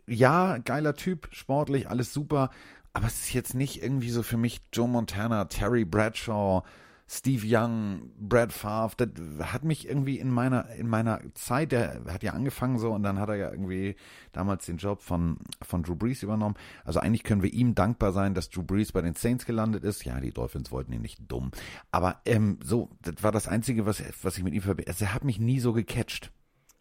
ja, 0.06 0.58
geiler 0.58 0.94
Typ, 0.94 1.26
sportlich, 1.32 1.88
alles 1.88 2.12
super, 2.12 2.50
aber 2.94 3.08
es 3.08 3.20
ist 3.20 3.32
jetzt 3.34 3.54
nicht 3.54 3.82
irgendwie 3.82 4.10
so 4.10 4.22
für 4.22 4.36
mich 4.36 4.62
Joe 4.72 4.88
Montana, 4.88 5.44
Terry 5.46 5.84
Bradshaw, 5.84 6.62
Steve 7.06 7.44
Young, 7.46 8.12
Brad 8.18 8.52
Favre, 8.52 9.06
das 9.06 9.52
hat 9.52 9.62
mich 9.64 9.86
irgendwie 9.86 10.18
in 10.18 10.30
meiner 10.30 10.70
in 10.70 10.88
meiner 10.88 11.20
Zeit, 11.34 11.72
der 11.72 12.02
hat 12.06 12.22
ja 12.22 12.32
angefangen 12.32 12.78
so 12.78 12.92
und 12.92 13.02
dann 13.02 13.18
hat 13.18 13.28
er 13.28 13.34
ja 13.34 13.50
irgendwie 13.50 13.96
damals 14.32 14.64
den 14.64 14.78
Job 14.78 15.02
von 15.02 15.36
von 15.60 15.82
Drew 15.82 15.96
Brees 15.96 16.22
übernommen. 16.22 16.54
Also 16.84 17.00
eigentlich 17.00 17.24
können 17.24 17.42
wir 17.42 17.52
ihm 17.52 17.74
dankbar 17.74 18.12
sein, 18.12 18.32
dass 18.32 18.48
Drew 18.48 18.62
Brees 18.62 18.92
bei 18.92 19.02
den 19.02 19.14
Saints 19.14 19.44
gelandet 19.44 19.84
ist. 19.84 20.04
Ja, 20.04 20.18
die 20.18 20.32
Dolphins 20.32 20.70
wollten 20.70 20.92
ihn 20.92 21.02
nicht 21.02 21.20
dumm, 21.28 21.50
aber 21.90 22.22
ähm, 22.24 22.58
so, 22.64 22.90
das 23.02 23.22
war 23.22 23.32
das 23.32 23.48
einzige, 23.48 23.84
was 23.84 24.02
was 24.22 24.38
ich 24.38 24.44
mit 24.44 24.54
ihm 24.54 24.62
verbinde. 24.62 24.90
Also 24.90 25.04
er 25.04 25.14
hat 25.14 25.24
mich 25.24 25.38
nie 25.38 25.60
so 25.60 25.74
gecatcht. 25.74 26.32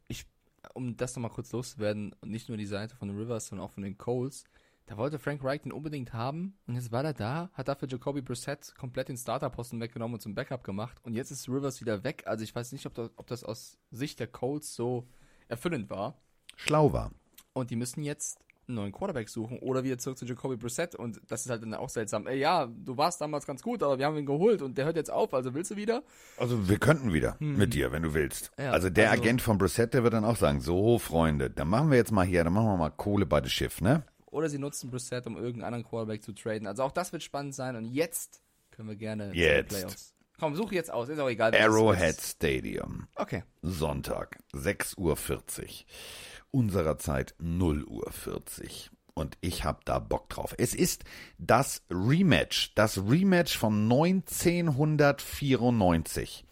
Ich, 0.07 0.25
um 0.73 0.95
das 0.95 1.15
nochmal 1.15 1.31
kurz 1.31 1.51
loszuwerden, 1.51 2.15
nicht 2.23 2.47
nur 2.47 2.57
die 2.57 2.65
Seite 2.65 2.95
von 2.95 3.09
den 3.09 3.17
Rivers, 3.17 3.47
sondern 3.47 3.67
auch 3.67 3.71
von 3.71 3.83
den 3.83 3.97
Coles, 3.97 4.45
da 4.85 4.97
wollte 4.97 5.17
Frank 5.19 5.43
Reich 5.43 5.61
den 5.61 5.71
unbedingt 5.71 6.13
haben 6.13 6.57
und 6.67 6.75
jetzt 6.75 6.91
war 6.91 7.03
er 7.03 7.13
da, 7.13 7.49
hat 7.53 7.67
dafür 7.67 7.87
Jacoby 7.87 8.21
Brissett 8.21 8.73
komplett 8.77 9.09
den 9.09 9.17
Starterposten 9.17 9.79
weggenommen 9.79 10.15
und 10.15 10.19
zum 10.19 10.35
Backup 10.35 10.63
gemacht 10.63 10.97
und 11.03 11.13
jetzt 11.13 11.31
ist 11.31 11.47
Rivers 11.47 11.81
wieder 11.81 12.03
weg. 12.03 12.23
Also 12.25 12.43
ich 12.43 12.53
weiß 12.53 12.71
nicht, 12.73 12.85
ob 12.85 12.93
das, 12.93 13.09
ob 13.15 13.27
das 13.27 13.43
aus 13.43 13.77
Sicht 13.91 14.19
der 14.19 14.27
Colts 14.27 14.75
so 14.75 15.07
erfüllend 15.47 15.89
war. 15.89 16.21
Schlau 16.55 16.91
war. 16.91 17.11
Und 17.53 17.69
die 17.69 17.75
müssen 17.75 18.03
jetzt 18.03 18.39
einen 18.67 18.75
neuen 18.75 18.91
Quarterback 18.91 19.29
suchen 19.29 19.59
oder 19.59 19.83
wieder 19.83 19.97
zurück 19.97 20.17
zu 20.17 20.25
Jacoby 20.25 20.55
Brissett 20.55 20.95
und 20.95 21.21
das 21.27 21.45
ist 21.45 21.49
halt 21.49 21.63
dann 21.63 21.73
auch 21.73 21.89
seltsam. 21.89 22.27
Ey, 22.27 22.39
ja, 22.39 22.65
du 22.65 22.97
warst 22.97 23.19
damals 23.21 23.45
ganz 23.45 23.61
gut, 23.61 23.83
aber 23.83 23.99
wir 23.99 24.05
haben 24.05 24.17
ihn 24.17 24.25
geholt 24.25 24.61
und 24.61 24.77
der 24.77 24.85
hört 24.85 24.95
jetzt 24.95 25.11
auf, 25.11 25.33
also 25.33 25.53
willst 25.53 25.71
du 25.71 25.75
wieder? 25.75 26.03
Also 26.37 26.69
wir 26.69 26.77
könnten 26.77 27.13
wieder 27.13 27.35
mit 27.39 27.73
dir, 27.73 27.91
wenn 27.91 28.03
du 28.03 28.13
willst. 28.13 28.51
Ja, 28.57 28.71
also 28.71 28.89
der 28.89 29.11
also- 29.11 29.21
Agent 29.21 29.41
von 29.41 29.57
Brissett, 29.57 29.93
der 29.93 30.03
wird 30.03 30.13
dann 30.13 30.25
auch 30.25 30.37
sagen, 30.37 30.61
so 30.61 30.97
Freunde, 30.97 31.49
dann 31.49 31.67
machen 31.67 31.89
wir 31.89 31.97
jetzt 31.97 32.11
mal 32.11 32.25
hier, 32.25 32.43
dann 32.43 32.53
machen 32.53 32.67
wir 32.67 32.77
mal 32.77 32.89
Kohle 32.89 33.25
bei 33.25 33.41
das 33.41 33.51
Schiff, 33.51 33.81
ne? 33.81 34.03
Oder 34.33 34.49
sie 34.49 34.59
nutzen 34.59 34.89
Brissett, 34.89 35.27
um 35.27 35.35
irgendeinen 35.35 35.73
anderen 35.73 35.85
Quarterback 35.85 36.23
zu 36.23 36.33
traden. 36.33 36.67
Also 36.67 36.83
auch 36.83 36.91
das 36.91 37.13
wird 37.13 37.23
spannend 37.23 37.55
sein. 37.55 37.75
Und 37.75 37.85
jetzt 37.85 38.41
Können 38.71 38.89
wir 38.89 38.95
gerne 38.95 39.31
Jetzt. 39.33 39.69
Playoffs. 39.69 40.13
Komm, 40.39 40.55
such 40.55 40.71
jetzt 40.71 40.91
aus, 40.91 41.09
ist 41.09 41.19
auch 41.19 41.29
egal. 41.29 41.53
Arrowhead. 41.55 42.19
Stadium. 42.19 43.07
Okay. 43.15 43.43
Sonntag, 43.61 44.39
6.40 44.53 44.97
Uhr. 44.97 45.17
Unserer 46.51 46.97
Zeit 46.97 47.35
0 47.39 47.83
Uhr 47.85 48.11
40. 48.11 48.89
Und 49.13 49.37
ich 49.41 49.63
hab 49.63 49.85
da 49.85 49.99
Bock 49.99 50.29
drauf. 50.29 50.55
Es 50.57 50.73
ist 50.73 51.03
das 51.37 51.83
Rematch. 51.91 52.73
Das 52.73 52.97
Rematch 52.97 53.55
von 53.57 53.83
1994. 53.83 56.45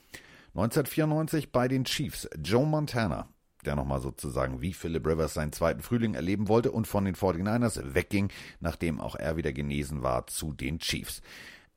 1994 0.54 1.52
bei 1.52 1.68
den 1.68 1.86
Chiefs. 1.86 2.30
Joe 2.38 2.68
Montana, 2.68 3.28
der 3.66 3.76
nochmal 3.76 4.02
sozusagen 4.02 4.62
wie 4.62 4.74
Philip 4.74 5.06
Rivers 5.06 5.34
seinen 5.34 5.52
zweiten 5.52 5.82
Frühling 5.82 6.14
erleben 6.14 6.48
wollte 6.48 6.72
und 6.72 6.88
von 6.88 7.06
den 7.06 7.16
49ers 7.16 7.94
wegging, 7.94 8.30
nachdem 8.60 9.00
auch 9.00 9.16
er 9.16 9.38
wieder 9.38 9.54
genesen 9.54 10.04
war 10.04 10.28
zu 10.28 10.54
den 10.54 10.80
Chiefs. 10.80 11.22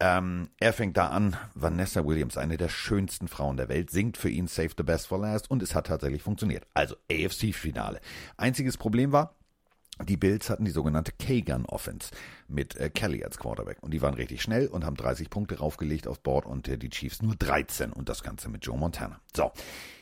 Ähm, 0.00 0.48
er 0.58 0.72
fängt 0.72 0.96
da 0.96 1.08
an. 1.08 1.36
Vanessa 1.54 2.04
Williams, 2.04 2.36
eine 2.36 2.56
der 2.56 2.68
schönsten 2.68 3.28
Frauen 3.28 3.56
der 3.56 3.68
Welt, 3.68 3.90
singt 3.90 4.16
für 4.16 4.28
ihn 4.28 4.48
Save 4.48 4.70
the 4.76 4.82
Best 4.82 5.06
for 5.06 5.18
Last 5.18 5.50
und 5.50 5.62
es 5.62 5.74
hat 5.74 5.86
tatsächlich 5.86 6.22
funktioniert. 6.22 6.66
Also 6.74 6.96
AFC-Finale. 7.10 8.00
Einziges 8.36 8.76
Problem 8.76 9.12
war, 9.12 9.36
die 10.02 10.16
Bills 10.16 10.50
hatten 10.50 10.64
die 10.64 10.70
sogenannte 10.70 11.12
K-Gun 11.12 11.66
Offense 11.66 12.10
mit 12.48 12.76
äh, 12.76 12.90
Kelly 12.90 13.24
als 13.24 13.38
Quarterback 13.38 13.78
und 13.82 13.92
die 13.92 14.02
waren 14.02 14.14
richtig 14.14 14.42
schnell 14.42 14.66
und 14.66 14.84
haben 14.84 14.96
30 14.96 15.30
Punkte 15.30 15.58
raufgelegt 15.58 16.08
aufs 16.08 16.20
Board 16.20 16.46
und 16.46 16.66
äh, 16.68 16.76
die 16.76 16.90
Chiefs 16.90 17.22
nur 17.22 17.36
13 17.36 17.92
und 17.92 18.08
das 18.08 18.22
Ganze 18.22 18.48
mit 18.48 18.66
Joe 18.66 18.76
Montana. 18.76 19.20
So, 19.34 19.52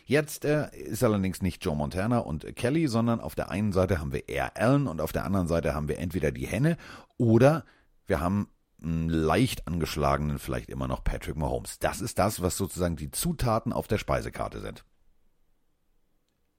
jetzt 0.07 0.45
äh, 0.45 0.75
ist 0.75 1.05
allerdings 1.05 1.43
nicht 1.43 1.65
Joe 1.65 1.77
Montana 1.77 2.19
und 2.19 2.57
Kelly, 2.57 2.89
sondern 2.89 3.21
auf 3.21 3.35
der 3.35 3.51
einen 3.51 3.73
Seite 3.73 3.99
haben 4.01 4.13
wir 4.13 4.29
eher 4.29 4.57
Allen 4.57 4.87
und 4.87 5.01
auf 5.01 5.13
der 5.13 5.25
anderen 5.25 5.47
Seite 5.47 5.75
haben 5.75 5.89
wir 5.89 5.99
entweder 5.99 6.33
die 6.33 6.47
Henne 6.47 6.77
oder 7.19 7.65
wir 8.07 8.21
haben 8.21 8.49
einen 8.83 9.09
leicht 9.09 9.69
angeschlagenen, 9.69 10.39
vielleicht 10.39 10.69
immer 10.69 10.89
noch 10.89 11.05
Patrick 11.05 11.37
Mahomes. 11.37 11.79
Das 11.79 12.01
ist 12.01 12.19
das, 12.19 12.43
was 12.43 12.57
sozusagen 12.57 12.97
die 12.97 13.11
Zutaten 13.11 13.73
auf 13.73 13.87
der 13.87 13.99
Speisekarte 13.99 14.61
sind. 14.61 14.85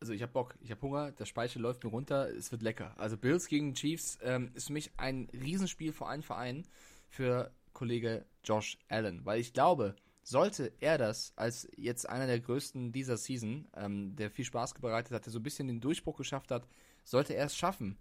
Also 0.04 0.12
ich 0.12 0.22
habe 0.22 0.34
Bock, 0.34 0.56
ich 0.60 0.70
habe 0.70 0.82
Hunger, 0.82 1.14
der 1.14 1.24
Speichel 1.24 1.62
läuft 1.62 1.82
mir 1.86 1.90
runter, 1.90 2.28
es 2.28 2.52
wird 2.52 2.62
lecker. 2.62 2.94
Also 2.98 3.16
Bills 3.16 3.48
gegen 3.48 3.74
Chiefs 3.74 4.20
ähm, 4.22 4.52
ist 4.54 4.68
für 4.68 4.74
mich 4.74 4.92
ein 4.98 5.30
Riesenspiel 5.32 5.94
vor 5.94 6.10
allen 6.10 6.24
Vereinen 6.24 6.68
für 7.08 7.54
Kollege 7.72 8.26
Josh 8.44 8.78
Allen, 8.90 9.26
weil 9.26 9.40
ich 9.40 9.54
glaube, 9.54 9.96
sollte 10.22 10.74
er 10.82 10.98
das 10.98 11.32
als 11.38 11.70
jetzt 11.78 12.10
einer 12.10 12.28
der 12.28 12.42
größten 12.42 12.92
dieser 12.92 13.16
Season, 13.16 13.66
ähm, 13.78 14.14
der 14.18 14.30
viel 14.30 14.44
Spaß 14.44 14.74
bereitet 14.74 15.14
hat, 15.14 15.26
der 15.26 15.32
so 15.32 15.40
ein 15.40 15.44
bisschen 15.44 15.70
den 15.70 15.80
Durchbruch 15.80 16.18
geschafft 16.18 16.52
hat, 16.52 16.68
sollte 17.06 17.34
er 17.34 17.46
es 17.46 17.56
schaffen, 17.56 17.98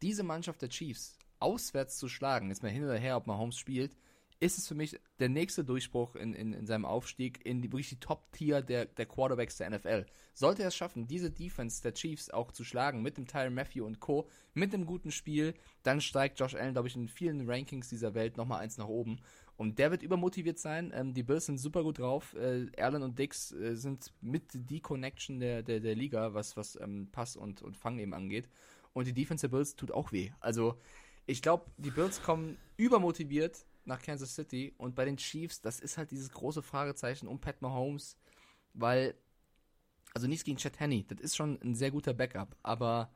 diese 0.00 0.22
Mannschaft 0.22 0.62
der 0.62 0.70
Chiefs 0.70 1.18
auswärts 1.38 1.98
zu 1.98 2.08
schlagen, 2.08 2.48
jetzt 2.48 2.62
mal 2.62 2.72
hin 2.72 2.84
oder 2.84 2.96
her, 2.96 3.18
ob 3.18 3.26
Mahomes 3.26 3.58
spielt, 3.58 3.94
ist 4.42 4.58
es 4.58 4.66
für 4.66 4.74
mich 4.74 4.98
der 5.20 5.28
nächste 5.28 5.64
Durchbruch 5.64 6.16
in, 6.16 6.34
in, 6.34 6.52
in 6.52 6.66
seinem 6.66 6.84
Aufstieg 6.84 7.46
in 7.46 7.62
die, 7.62 7.70
wirklich 7.70 7.90
die 7.90 8.00
Top-Tier 8.00 8.60
der, 8.60 8.86
der 8.86 9.06
Quarterbacks 9.06 9.56
der 9.56 9.70
NFL. 9.70 10.04
Sollte 10.34 10.62
er 10.62 10.68
es 10.68 10.74
schaffen, 10.74 11.06
diese 11.06 11.30
Defense 11.30 11.80
der 11.80 11.94
Chiefs 11.94 12.28
auch 12.28 12.50
zu 12.50 12.64
schlagen, 12.64 13.02
mit 13.02 13.16
dem 13.16 13.28
Tyron 13.28 13.54
Matthew 13.54 13.86
und 13.86 14.00
Co., 14.00 14.28
mit 14.52 14.74
einem 14.74 14.84
guten 14.84 15.12
Spiel, 15.12 15.54
dann 15.84 16.00
steigt 16.00 16.40
Josh 16.40 16.56
Allen, 16.56 16.72
glaube 16.72 16.88
ich, 16.88 16.96
in 16.96 17.06
vielen 17.06 17.48
Rankings 17.48 17.88
dieser 17.88 18.14
Welt 18.14 18.36
nochmal 18.36 18.62
eins 18.62 18.78
nach 18.78 18.88
oben. 18.88 19.20
Und 19.56 19.78
der 19.78 19.92
wird 19.92 20.02
übermotiviert 20.02 20.58
sein. 20.58 20.92
Ähm, 20.92 21.14
die 21.14 21.22
Bills 21.22 21.46
sind 21.46 21.58
super 21.58 21.84
gut 21.84 22.00
drauf. 22.00 22.34
Äh, 22.34 22.66
Allen 22.78 23.04
und 23.04 23.16
Dix 23.16 23.52
äh, 23.52 23.76
sind 23.76 24.12
mit 24.20 24.42
die 24.52 24.80
Connection 24.80 25.38
der, 25.38 25.62
der, 25.62 25.78
der 25.78 25.94
Liga, 25.94 26.34
was, 26.34 26.56
was 26.56 26.76
ähm, 26.80 27.08
Pass 27.12 27.36
und, 27.36 27.62
und 27.62 27.76
Fang 27.76 28.00
eben 28.00 28.12
angeht. 28.12 28.48
Und 28.92 29.06
die 29.06 29.12
Defense 29.12 29.46
der 29.46 29.56
Bills 29.56 29.76
tut 29.76 29.92
auch 29.92 30.10
weh. 30.10 30.32
Also, 30.40 30.80
ich 31.26 31.42
glaube, 31.42 31.66
die 31.76 31.92
Bills 31.92 32.20
kommen 32.22 32.58
übermotiviert 32.76 33.64
nach 33.84 34.02
Kansas 34.02 34.34
City. 34.34 34.74
Und 34.78 34.94
bei 34.94 35.04
den 35.04 35.16
Chiefs, 35.16 35.60
das 35.60 35.80
ist 35.80 35.98
halt 35.98 36.10
dieses 36.10 36.30
große 36.30 36.62
Fragezeichen 36.62 37.26
um 37.26 37.40
Pat 37.40 37.60
Mahomes, 37.62 38.16
weil, 38.74 39.14
also 40.14 40.26
nichts 40.26 40.44
gegen 40.44 40.58
Chad 40.58 40.78
Henney, 40.80 41.04
das 41.06 41.20
ist 41.20 41.36
schon 41.36 41.60
ein 41.62 41.74
sehr 41.74 41.90
guter 41.90 42.14
Backup, 42.14 42.56
aber 42.62 43.10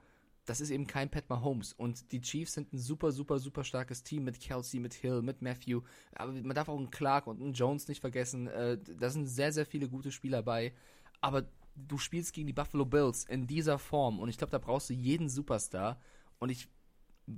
das 0.44 0.60
ist 0.60 0.70
eben 0.70 0.86
kein 0.86 1.10
Pat 1.10 1.28
Mahomes. 1.28 1.72
Und 1.72 2.12
die 2.12 2.20
Chiefs 2.20 2.54
sind 2.54 2.72
ein 2.72 2.78
super, 2.78 3.10
super, 3.10 3.38
super 3.38 3.64
starkes 3.64 4.02
Team 4.02 4.24
mit 4.24 4.40
Kelsey, 4.40 4.80
mit 4.80 4.94
Hill, 4.94 5.22
mit 5.22 5.42
Matthew, 5.42 5.82
aber 6.14 6.32
man 6.32 6.54
darf 6.54 6.68
auch 6.68 6.78
einen 6.78 6.90
Clark 6.90 7.26
und 7.26 7.40
einen 7.40 7.52
Jones 7.52 7.88
nicht 7.88 8.00
vergessen, 8.00 8.46
äh, 8.46 8.78
da 8.78 9.10
sind 9.10 9.26
sehr, 9.26 9.52
sehr 9.52 9.66
viele 9.66 9.88
gute 9.88 10.12
Spieler 10.12 10.42
bei, 10.42 10.72
aber 11.20 11.48
du 11.74 11.98
spielst 11.98 12.32
gegen 12.32 12.46
die 12.46 12.52
Buffalo 12.52 12.84
Bills 12.84 13.24
in 13.24 13.46
dieser 13.46 13.78
Form 13.78 14.18
und 14.18 14.28
ich 14.28 14.38
glaube, 14.38 14.50
da 14.50 14.58
brauchst 14.58 14.88
du 14.88 14.94
jeden 14.94 15.28
Superstar. 15.28 16.00
Und 16.38 16.50
ich 16.50 16.68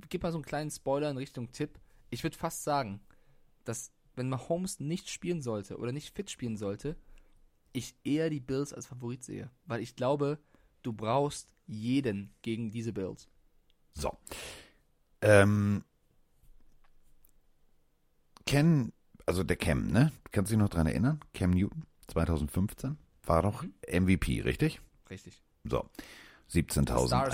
gebe 0.09 0.25
mal 0.25 0.31
so 0.31 0.37
einen 0.37 0.45
kleinen 0.45 0.71
Spoiler 0.71 1.09
in 1.09 1.17
Richtung 1.17 1.51
Tipp, 1.51 1.79
ich 2.09 2.23
würde 2.23 2.37
fast 2.37 2.63
sagen, 2.63 3.01
dass 3.69 3.91
wenn 4.15 4.29
Mahomes 4.29 4.79
nicht 4.79 5.09
spielen 5.09 5.43
sollte 5.43 5.77
oder 5.77 5.91
nicht 5.91 6.15
fit 6.15 6.31
spielen 6.31 6.57
sollte, 6.57 6.97
ich 7.71 7.95
eher 8.03 8.31
die 8.31 8.39
Bills 8.39 8.73
als 8.73 8.87
Favorit 8.87 9.23
sehe. 9.23 9.51
Weil 9.67 9.81
ich 9.81 9.95
glaube, 9.95 10.39
du 10.81 10.91
brauchst 10.91 11.53
jeden 11.67 12.33
gegen 12.41 12.71
diese 12.71 12.91
Bills. 12.93 13.29
So. 13.93 14.17
Ähm, 15.21 15.83
Ken, 18.47 18.91
also 19.27 19.43
der 19.43 19.57
Cam, 19.57 19.91
ne? 19.91 20.11
Kannst 20.31 20.51
du 20.51 20.55
dich 20.55 20.63
noch 20.63 20.69
dran 20.69 20.87
erinnern? 20.87 21.19
Cam 21.35 21.51
Newton, 21.51 21.83
2015, 22.07 22.97
war 23.23 23.43
doch 23.43 23.63
MVP, 23.87 24.41
richtig? 24.41 24.81
Richtig. 25.11 25.43
So. 25.63 25.87
Star 26.49 27.29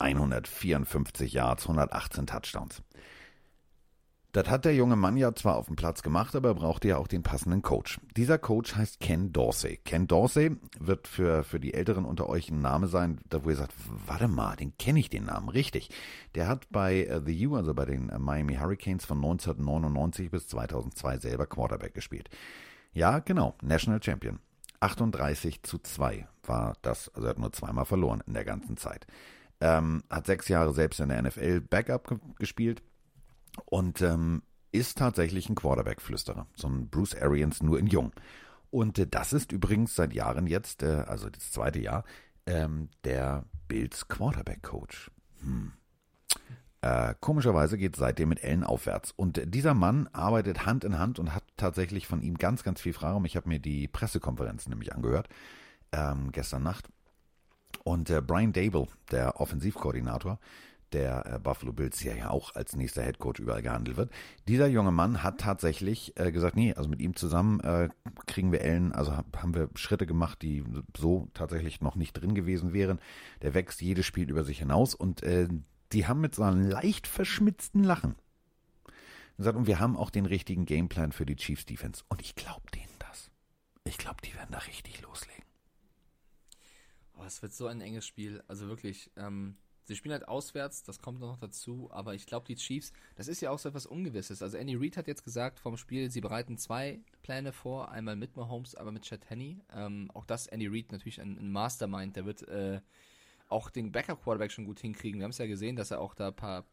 17.154 0.00 1.24
Yards, 1.26 1.64
118 1.64 2.26
Touchdowns. 2.26 2.82
Das 4.32 4.50
hat 4.50 4.66
der 4.66 4.74
junge 4.74 4.96
Mann 4.96 5.16
ja 5.16 5.34
zwar 5.34 5.56
auf 5.56 5.66
dem 5.66 5.76
Platz 5.76 6.02
gemacht, 6.02 6.36
aber 6.36 6.50
er 6.50 6.54
brauchte 6.54 6.88
ja 6.88 6.98
auch 6.98 7.08
den 7.08 7.22
passenden 7.22 7.62
Coach. 7.62 7.98
Dieser 8.14 8.36
Coach 8.36 8.76
heißt 8.76 9.00
Ken 9.00 9.32
Dorsey. 9.32 9.78
Ken 9.78 10.06
Dorsey 10.06 10.56
wird 10.78 11.08
für, 11.08 11.44
für 11.44 11.58
die 11.58 11.72
Älteren 11.72 12.04
unter 12.04 12.28
euch 12.28 12.50
ein 12.50 12.60
Name 12.60 12.88
sein, 12.88 13.20
da 13.30 13.42
wo 13.42 13.48
ihr 13.48 13.56
sagt, 13.56 13.72
warte 14.06 14.28
mal, 14.28 14.54
den 14.56 14.76
kenne 14.76 15.00
ich 15.00 15.08
den 15.08 15.24
Namen, 15.24 15.48
richtig. 15.48 15.88
Der 16.34 16.46
hat 16.46 16.66
bei 16.70 17.04
äh, 17.04 17.22
The 17.24 17.46
U, 17.46 17.56
also 17.56 17.72
bei 17.72 17.86
den 17.86 18.10
äh, 18.10 18.18
Miami 18.18 18.56
Hurricanes 18.56 19.06
von 19.06 19.16
1999 19.16 20.30
bis 20.30 20.46
2002 20.48 21.18
selber 21.18 21.46
Quarterback 21.46 21.94
gespielt. 21.94 22.28
Ja, 22.92 23.20
genau, 23.20 23.54
National 23.62 24.02
Champion. 24.02 24.40
38 24.80 25.62
zu 25.62 25.78
2 25.78 26.28
war 26.42 26.74
das, 26.82 27.08
also 27.14 27.26
er 27.26 27.30
hat 27.30 27.38
nur 27.38 27.52
zweimal 27.52 27.86
verloren 27.86 28.22
in 28.26 28.34
der 28.34 28.44
ganzen 28.44 28.76
Zeit. 28.76 29.06
Ähm, 29.60 30.04
hat 30.10 30.26
sechs 30.26 30.48
Jahre 30.48 30.74
selbst 30.74 31.00
in 31.00 31.08
der 31.08 31.22
NFL 31.22 31.62
Backup 31.62 32.06
ge 32.08 32.18
gespielt 32.38 32.82
und 33.64 34.02
ähm, 34.02 34.42
ist 34.72 34.98
tatsächlich 34.98 35.48
ein 35.48 35.54
Quarterback-Flüsterer. 35.54 36.46
So 36.54 36.68
ein 36.68 36.88
Bruce 36.88 37.14
Arians 37.14 37.62
nur 37.62 37.78
in 37.78 37.86
jung. 37.86 38.12
Und 38.70 38.98
äh, 38.98 39.06
das 39.06 39.32
ist 39.32 39.52
übrigens 39.52 39.94
seit 39.94 40.12
Jahren 40.12 40.46
jetzt, 40.46 40.82
äh, 40.82 41.04
also 41.06 41.30
das 41.30 41.52
zweite 41.52 41.80
Jahr, 41.80 42.04
ähm, 42.46 42.88
der 43.04 43.44
Bills 43.66 44.08
Quarterback-Coach. 44.08 45.10
Hm. 45.40 45.72
Äh, 46.80 47.14
komischerweise 47.20 47.76
geht 47.76 47.94
es 47.94 47.98
seitdem 47.98 48.28
mit 48.28 48.42
Ellen 48.42 48.62
aufwärts. 48.62 49.12
Und 49.16 49.40
dieser 49.52 49.74
Mann 49.74 50.08
arbeitet 50.12 50.64
Hand 50.64 50.84
in 50.84 50.98
Hand 50.98 51.18
und 51.18 51.34
hat 51.34 51.44
tatsächlich 51.56 52.06
von 52.06 52.22
ihm 52.22 52.38
ganz, 52.38 52.62
ganz 52.62 52.80
viel 52.80 52.92
Freiraum. 52.92 53.24
Ich 53.24 53.36
habe 53.36 53.48
mir 53.48 53.58
die 53.58 53.88
Pressekonferenz 53.88 54.68
nämlich 54.68 54.94
angehört, 54.94 55.28
ähm, 55.92 56.30
gestern 56.30 56.62
Nacht. 56.62 56.88
Und 57.82 58.10
äh, 58.10 58.20
Brian 58.20 58.52
Dable, 58.52 58.86
der 59.10 59.40
Offensivkoordinator, 59.40 60.38
der 60.92 61.26
äh, 61.26 61.38
Buffalo 61.38 61.72
Bills 61.72 62.02
ja, 62.02 62.14
ja 62.14 62.30
auch 62.30 62.54
als 62.54 62.76
nächster 62.76 63.02
Head 63.02 63.18
Coach 63.18 63.40
überall 63.40 63.62
gehandelt 63.62 63.96
wird. 63.96 64.10
Dieser 64.46 64.66
junge 64.66 64.92
Mann 64.92 65.22
hat 65.22 65.40
tatsächlich 65.40 66.12
äh, 66.16 66.32
gesagt, 66.32 66.56
nee, 66.56 66.74
also 66.74 66.88
mit 66.88 67.00
ihm 67.00 67.16
zusammen 67.16 67.60
äh, 67.60 67.88
kriegen 68.26 68.52
wir 68.52 68.62
Ellen, 68.62 68.92
also 68.92 69.16
hab, 69.16 69.42
haben 69.42 69.54
wir 69.54 69.68
Schritte 69.74 70.06
gemacht, 70.06 70.42
die 70.42 70.64
so 70.96 71.28
tatsächlich 71.34 71.80
noch 71.80 71.96
nicht 71.96 72.12
drin 72.14 72.34
gewesen 72.34 72.72
wären. 72.72 73.00
Der 73.42 73.54
wächst 73.54 73.80
jedes 73.80 74.06
Spiel 74.06 74.30
über 74.30 74.44
sich 74.44 74.58
hinaus 74.58 74.94
und 74.94 75.22
äh, 75.22 75.48
die 75.92 76.06
haben 76.06 76.20
mit 76.20 76.34
so 76.34 76.42
einem 76.42 76.68
leicht 76.68 77.06
verschmitzten 77.06 77.82
Lachen 77.82 78.16
gesagt, 79.38 79.56
und 79.56 79.66
wir 79.66 79.80
haben 79.80 79.96
auch 79.96 80.10
den 80.10 80.26
richtigen 80.26 80.66
Gameplan 80.66 81.12
für 81.12 81.24
die 81.24 81.36
Chiefs 81.36 81.64
Defense. 81.64 82.04
Und 82.08 82.20
ich 82.20 82.34
glaube 82.34 82.70
denen 82.74 82.92
das. 82.98 83.30
Ich 83.84 83.96
glaube, 83.96 84.20
die 84.22 84.34
werden 84.34 84.50
da 84.50 84.58
richtig 84.58 85.00
loslegen. 85.00 85.44
Oh, 87.14 87.24
es 87.24 87.40
wird 87.40 87.54
so 87.54 87.66
ein 87.66 87.80
enges 87.80 88.06
Spiel. 88.06 88.42
Also 88.48 88.68
wirklich, 88.68 89.10
ähm, 89.16 89.56
sie 89.88 89.96
spielen 89.96 90.12
halt 90.12 90.28
auswärts, 90.28 90.82
das 90.82 91.00
kommt 91.00 91.18
noch 91.18 91.38
dazu, 91.38 91.88
aber 91.90 92.14
ich 92.14 92.26
glaube, 92.26 92.46
die 92.46 92.56
Chiefs, 92.56 92.92
das 93.16 93.26
ist 93.26 93.40
ja 93.40 93.50
auch 93.50 93.58
so 93.58 93.70
etwas 93.70 93.86
Ungewisses. 93.86 94.42
Also 94.42 94.58
Andy 94.58 94.76
Reid 94.76 94.98
hat 94.98 95.08
jetzt 95.08 95.24
gesagt 95.24 95.58
vom 95.58 95.78
Spiel, 95.78 96.10
sie 96.10 96.20
bereiten 96.20 96.58
zwei 96.58 97.00
Pläne 97.22 97.52
vor, 97.52 97.90
einmal 97.90 98.14
mit 98.14 98.36
Mahomes, 98.36 98.74
aber 98.74 98.92
mit 98.92 99.04
Chad 99.04 99.28
Henney. 99.30 99.60
Ähm, 99.74 100.10
auch 100.12 100.26
das, 100.26 100.46
Andy 100.46 100.66
Reid 100.68 100.92
natürlich 100.92 101.20
ein, 101.22 101.38
ein 101.38 101.50
Mastermind, 101.50 102.16
der 102.16 102.26
wird 102.26 102.46
äh, 102.48 102.82
auch 103.48 103.70
den 103.70 103.90
Backup-Quarterback 103.90 104.52
schon 104.52 104.66
gut 104.66 104.78
hinkriegen. 104.78 105.20
Wir 105.20 105.24
haben 105.24 105.30
es 105.30 105.38
ja 105.38 105.46
gesehen, 105.46 105.74
dass 105.74 105.90
er 105.90 106.00
auch 106.00 106.14
da 106.14 106.28
ein 106.28 106.36
paar 106.36 106.66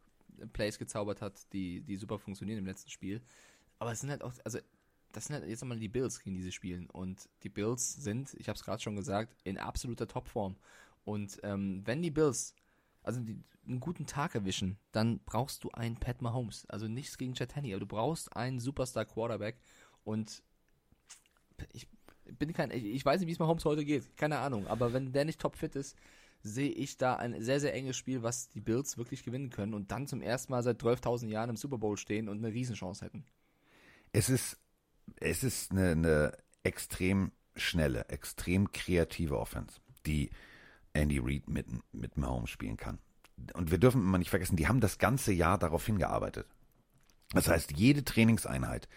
Plays 0.52 0.78
gezaubert 0.78 1.22
hat, 1.22 1.50
die, 1.54 1.80
die 1.80 1.96
super 1.96 2.18
funktionieren 2.18 2.58
im 2.58 2.66
letzten 2.66 2.90
Spiel. 2.90 3.22
Aber 3.78 3.92
es 3.92 4.00
sind 4.00 4.10
halt 4.10 4.22
auch, 4.22 4.34
also 4.44 4.58
das 5.12 5.24
sind 5.24 5.36
halt 5.36 5.48
jetzt 5.48 5.62
nochmal 5.62 5.78
die 5.78 5.88
Bills, 5.88 6.22
gegen 6.22 6.36
die 6.36 6.42
sie 6.42 6.52
spielen. 6.52 6.90
Und 6.90 7.30
die 7.44 7.48
Bills 7.48 7.94
sind, 7.94 8.34
ich 8.34 8.48
habe 8.50 8.56
es 8.56 8.64
gerade 8.64 8.82
schon 8.82 8.94
gesagt, 8.94 9.34
in 9.44 9.56
absoluter 9.56 10.06
Topform. 10.06 10.56
Und 11.06 11.40
ähm, 11.44 11.80
wenn 11.86 12.02
die 12.02 12.10
Bills 12.10 12.54
also 13.06 13.20
die, 13.20 13.38
einen 13.66 13.80
guten 13.80 14.06
Tag 14.06 14.34
erwischen, 14.34 14.78
dann 14.92 15.20
brauchst 15.20 15.64
du 15.64 15.70
einen 15.70 15.96
Pat 15.96 16.22
Mahomes. 16.22 16.66
Also 16.66 16.88
nichts 16.88 17.16
gegen 17.16 17.34
Chad 17.34 17.54
Henney, 17.54 17.72
aber 17.72 17.80
du 17.80 17.86
brauchst 17.86 18.36
einen 18.36 18.58
Superstar 18.58 19.04
Quarterback. 19.04 19.60
Und 20.04 20.42
ich 21.72 21.88
bin 22.24 22.52
kein, 22.52 22.70
ich, 22.72 23.04
weiß 23.04 23.20
nicht, 23.20 23.28
wie 23.28 23.32
es 23.32 23.38
Mahomes 23.38 23.64
heute 23.64 23.84
geht. 23.84 24.16
Keine 24.16 24.38
Ahnung. 24.38 24.66
Aber 24.66 24.92
wenn 24.92 25.12
der 25.12 25.24
nicht 25.24 25.40
topfit 25.40 25.76
ist, 25.76 25.96
sehe 26.42 26.70
ich 26.70 26.96
da 26.96 27.16
ein 27.16 27.40
sehr, 27.42 27.60
sehr 27.60 27.74
enges 27.74 27.96
Spiel, 27.96 28.22
was 28.22 28.48
die 28.48 28.60
Bills 28.60 28.98
wirklich 28.98 29.22
gewinnen 29.22 29.50
können 29.50 29.74
und 29.74 29.90
dann 29.90 30.06
zum 30.06 30.20
ersten 30.20 30.52
Mal 30.52 30.62
seit 30.62 30.82
12.000 30.82 31.28
Jahren 31.28 31.50
im 31.50 31.56
Super 31.56 31.78
Bowl 31.78 31.96
stehen 31.96 32.28
und 32.28 32.38
eine 32.38 32.52
Riesenchance 32.52 33.04
hätten. 33.04 33.24
Es 34.12 34.28
ist, 34.28 34.58
es 35.16 35.44
ist 35.44 35.70
eine, 35.72 35.92
eine 35.92 36.32
extrem 36.62 37.32
schnelle, 37.54 38.08
extrem 38.08 38.72
kreative 38.72 39.38
Offense, 39.38 39.80
die 40.06 40.30
Andy 40.96 41.18
Reid 41.18 41.48
mit, 41.48 41.66
mit 41.92 42.16
Mahomes 42.16 42.50
spielen 42.50 42.76
kann. 42.76 42.98
Und 43.54 43.70
wir 43.70 43.78
dürfen 43.78 44.02
immer 44.02 44.18
nicht 44.18 44.30
vergessen, 44.30 44.56
die 44.56 44.68
haben 44.68 44.80
das 44.80 44.98
ganze 44.98 45.32
Jahr 45.32 45.58
darauf 45.58 45.84
hingearbeitet. 45.84 46.46
Das 47.32 47.48
heißt, 47.48 47.72
jede 47.76 48.04
Trainingseinheit 48.04 48.88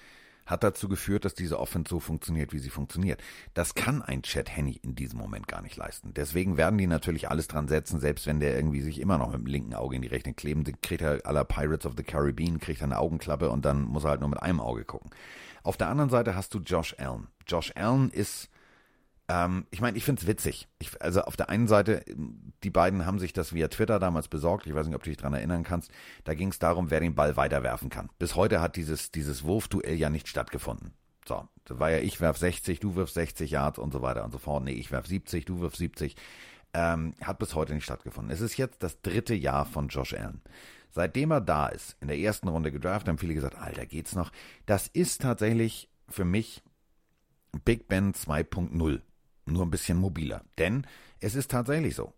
hat 0.49 0.63
dazu 0.63 0.89
geführt, 0.89 1.25
dass 1.25 1.35
diese 1.35 1.59
Offense 1.59 1.89
so 1.89 1.99
funktioniert, 1.99 2.53
wie 2.53 2.59
sie 2.59 2.71
funktioniert. 2.71 3.21
Das 3.53 3.75
kann 3.75 4.01
ein 4.01 4.23
Chad 4.23 4.49
Henney 4.49 4.79
in 4.81 4.95
diesem 4.95 5.19
Moment 5.19 5.47
gar 5.47 5.61
nicht 5.61 5.77
leisten. 5.77 6.13
Deswegen 6.13 6.57
werden 6.57 6.77
die 6.77 6.87
natürlich 6.87 7.29
alles 7.29 7.47
dran 7.47 7.67
setzen, 7.67 7.99
selbst 7.99 8.25
wenn 8.25 8.39
der 8.39 8.55
irgendwie 8.55 8.81
sich 8.81 8.99
immer 8.99 9.19
noch 9.19 9.27
mit 9.27 9.41
dem 9.41 9.45
linken 9.45 9.75
Auge 9.75 9.95
in 9.95 10.01
die 10.01 10.07
Rechnung 10.07 10.35
kleben, 10.35 10.63
kriegt 10.81 11.01
er 11.01 11.25
aller 11.25 11.45
Pirates 11.45 11.85
of 11.85 11.93
the 11.97 12.03
Caribbean, 12.03 12.59
kriegt 12.59 12.81
er 12.81 12.85
eine 12.85 12.97
Augenklappe 12.97 13.51
und 13.51 13.63
dann 13.63 13.83
muss 13.83 14.05
er 14.05 14.11
halt 14.11 14.21
nur 14.21 14.29
mit 14.29 14.41
einem 14.41 14.59
Auge 14.59 14.85
gucken. 14.85 15.11
Auf 15.61 15.77
der 15.77 15.89
anderen 15.89 16.09
Seite 16.09 16.35
hast 16.35 16.53
du 16.53 16.59
Josh 16.59 16.95
Allen. 16.97 17.27
Josh 17.47 17.71
Allen 17.75 18.09
ist 18.09 18.49
ähm, 19.29 19.67
ich 19.69 19.79
meine, 19.79 19.95
ich 19.95 20.03
finde 20.03 20.21
es 20.21 20.27
witzig. 20.27 20.67
Ich, 20.79 20.99
also 21.01 21.21
auf 21.21 21.37
der 21.37 21.49
einen 21.49 21.67
Seite, 21.67 22.03
die 22.63 22.71
beiden 22.71 23.05
haben 23.05 23.19
sich 23.19 23.31
das 23.31 23.53
via 23.53 23.67
Twitter 23.67 23.99
damals 23.99 24.27
besorgt. 24.27 24.65
Ich 24.65 24.73
weiß 24.73 24.87
nicht, 24.87 24.95
ob 24.95 25.03
du 25.03 25.11
dich 25.11 25.17
daran 25.17 25.35
erinnern 25.35 25.63
kannst. 25.63 25.91
Da 26.23 26.33
ging 26.33 26.49
es 26.49 26.57
darum, 26.57 26.89
wer 26.89 26.99
den 26.99 27.13
Ball 27.13 27.37
weiterwerfen 27.37 27.89
kann. 27.89 28.09
Bis 28.17 28.35
heute 28.35 28.59
hat 28.59 28.75
dieses, 28.75 29.11
dieses 29.11 29.43
Wurfduell 29.43 29.95
ja 29.95 30.09
nicht 30.09 30.27
stattgefunden. 30.27 30.93
So, 31.27 31.47
da 31.65 31.79
war 31.79 31.91
ja 31.91 31.99
ich 31.99 32.19
werf 32.21 32.37
60, 32.37 32.79
du 32.79 32.95
wirfst 32.95 33.13
60 33.13 33.51
Yards 33.51 33.77
und 33.77 33.93
so 33.93 34.01
weiter 34.01 34.25
und 34.25 34.31
so 34.31 34.39
fort. 34.39 34.63
Nee, 34.63 34.73
ich 34.73 34.91
werf 34.91 35.05
70, 35.05 35.45
du 35.45 35.61
wirfst 35.61 35.77
70. 35.77 36.15
Ähm, 36.73 37.13
hat 37.21 37.37
bis 37.37 37.53
heute 37.53 37.75
nicht 37.75 37.83
stattgefunden. 37.83 38.31
Es 38.31 38.41
ist 38.41 38.57
jetzt 38.57 38.81
das 38.81 39.01
dritte 39.01 39.35
Jahr 39.35 39.65
von 39.65 39.89
Josh 39.89 40.13
Allen. 40.15 40.41
Seitdem 40.89 41.29
er 41.29 41.41
da 41.41 41.67
ist, 41.67 41.97
in 41.99 42.07
der 42.07 42.17
ersten 42.17 42.47
Runde 42.47 42.71
gedraft, 42.71 43.07
haben 43.07 43.19
viele 43.19 43.35
gesagt, 43.35 43.55
Alter, 43.55 43.85
geht's 43.85 44.15
noch? 44.15 44.31
Das 44.65 44.87
ist 44.87 45.21
tatsächlich 45.21 45.87
für 46.07 46.25
mich 46.25 46.63
Big 47.63 47.87
Ben 47.87 48.13
2.0 48.13 49.01
nur 49.49 49.65
ein 49.65 49.71
bisschen 49.71 49.97
mobiler. 49.97 50.43
Denn 50.57 50.85
es 51.19 51.35
ist 51.35 51.51
tatsächlich 51.51 51.95
so. 51.95 52.13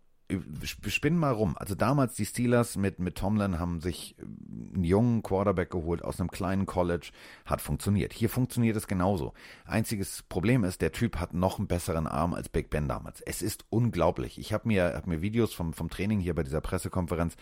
Spinnen 0.86 1.18
mal 1.18 1.32
rum. 1.32 1.56
Also 1.58 1.74
damals 1.74 2.14
die 2.14 2.24
Steelers 2.24 2.76
mit, 2.76 2.98
mit 2.98 3.16
Tomlin 3.18 3.58
haben 3.58 3.80
sich 3.80 4.16
äh, 4.18 4.22
einen 4.22 4.84
jungen 4.84 5.22
Quarterback 5.22 5.70
geholt 5.70 6.02
aus 6.02 6.20
einem 6.20 6.30
kleinen 6.30 6.64
College. 6.64 7.10
Hat 7.44 7.60
funktioniert. 7.60 8.12
Hier 8.12 8.30
funktioniert 8.30 8.76
es 8.76 8.86
genauso. 8.86 9.34
Einziges 9.64 10.22
Problem 10.22 10.64
ist, 10.64 10.80
der 10.80 10.92
Typ 10.92 11.16
hat 11.16 11.34
noch 11.34 11.58
einen 11.58 11.68
besseren 11.68 12.06
Arm 12.06 12.32
als 12.34 12.48
Big 12.48 12.70
Ben 12.70 12.88
damals. 12.88 13.20
Es 13.20 13.42
ist 13.42 13.66
unglaublich. 13.68 14.38
Ich 14.38 14.52
habe 14.52 14.68
mir, 14.68 14.94
hab 14.94 15.06
mir 15.06 15.20
Videos 15.20 15.52
vom, 15.52 15.74
vom 15.74 15.90
Training 15.90 16.20
hier 16.20 16.34
bei 16.34 16.44
dieser 16.44 16.60
Pressekonferenz. 16.60 17.36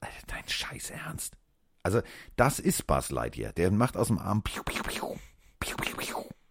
Alter, 0.00 0.26
dein 0.28 0.48
Scheiß 0.48 0.90
Ernst. 0.90 1.36
Also, 1.82 2.00
das 2.36 2.58
ist 2.58 2.86
Buzz 2.86 3.10
Lightyear. 3.10 3.52
Der 3.52 3.70
macht 3.70 3.98
aus 3.98 4.06
dem 4.06 4.18
Arm 4.18 4.42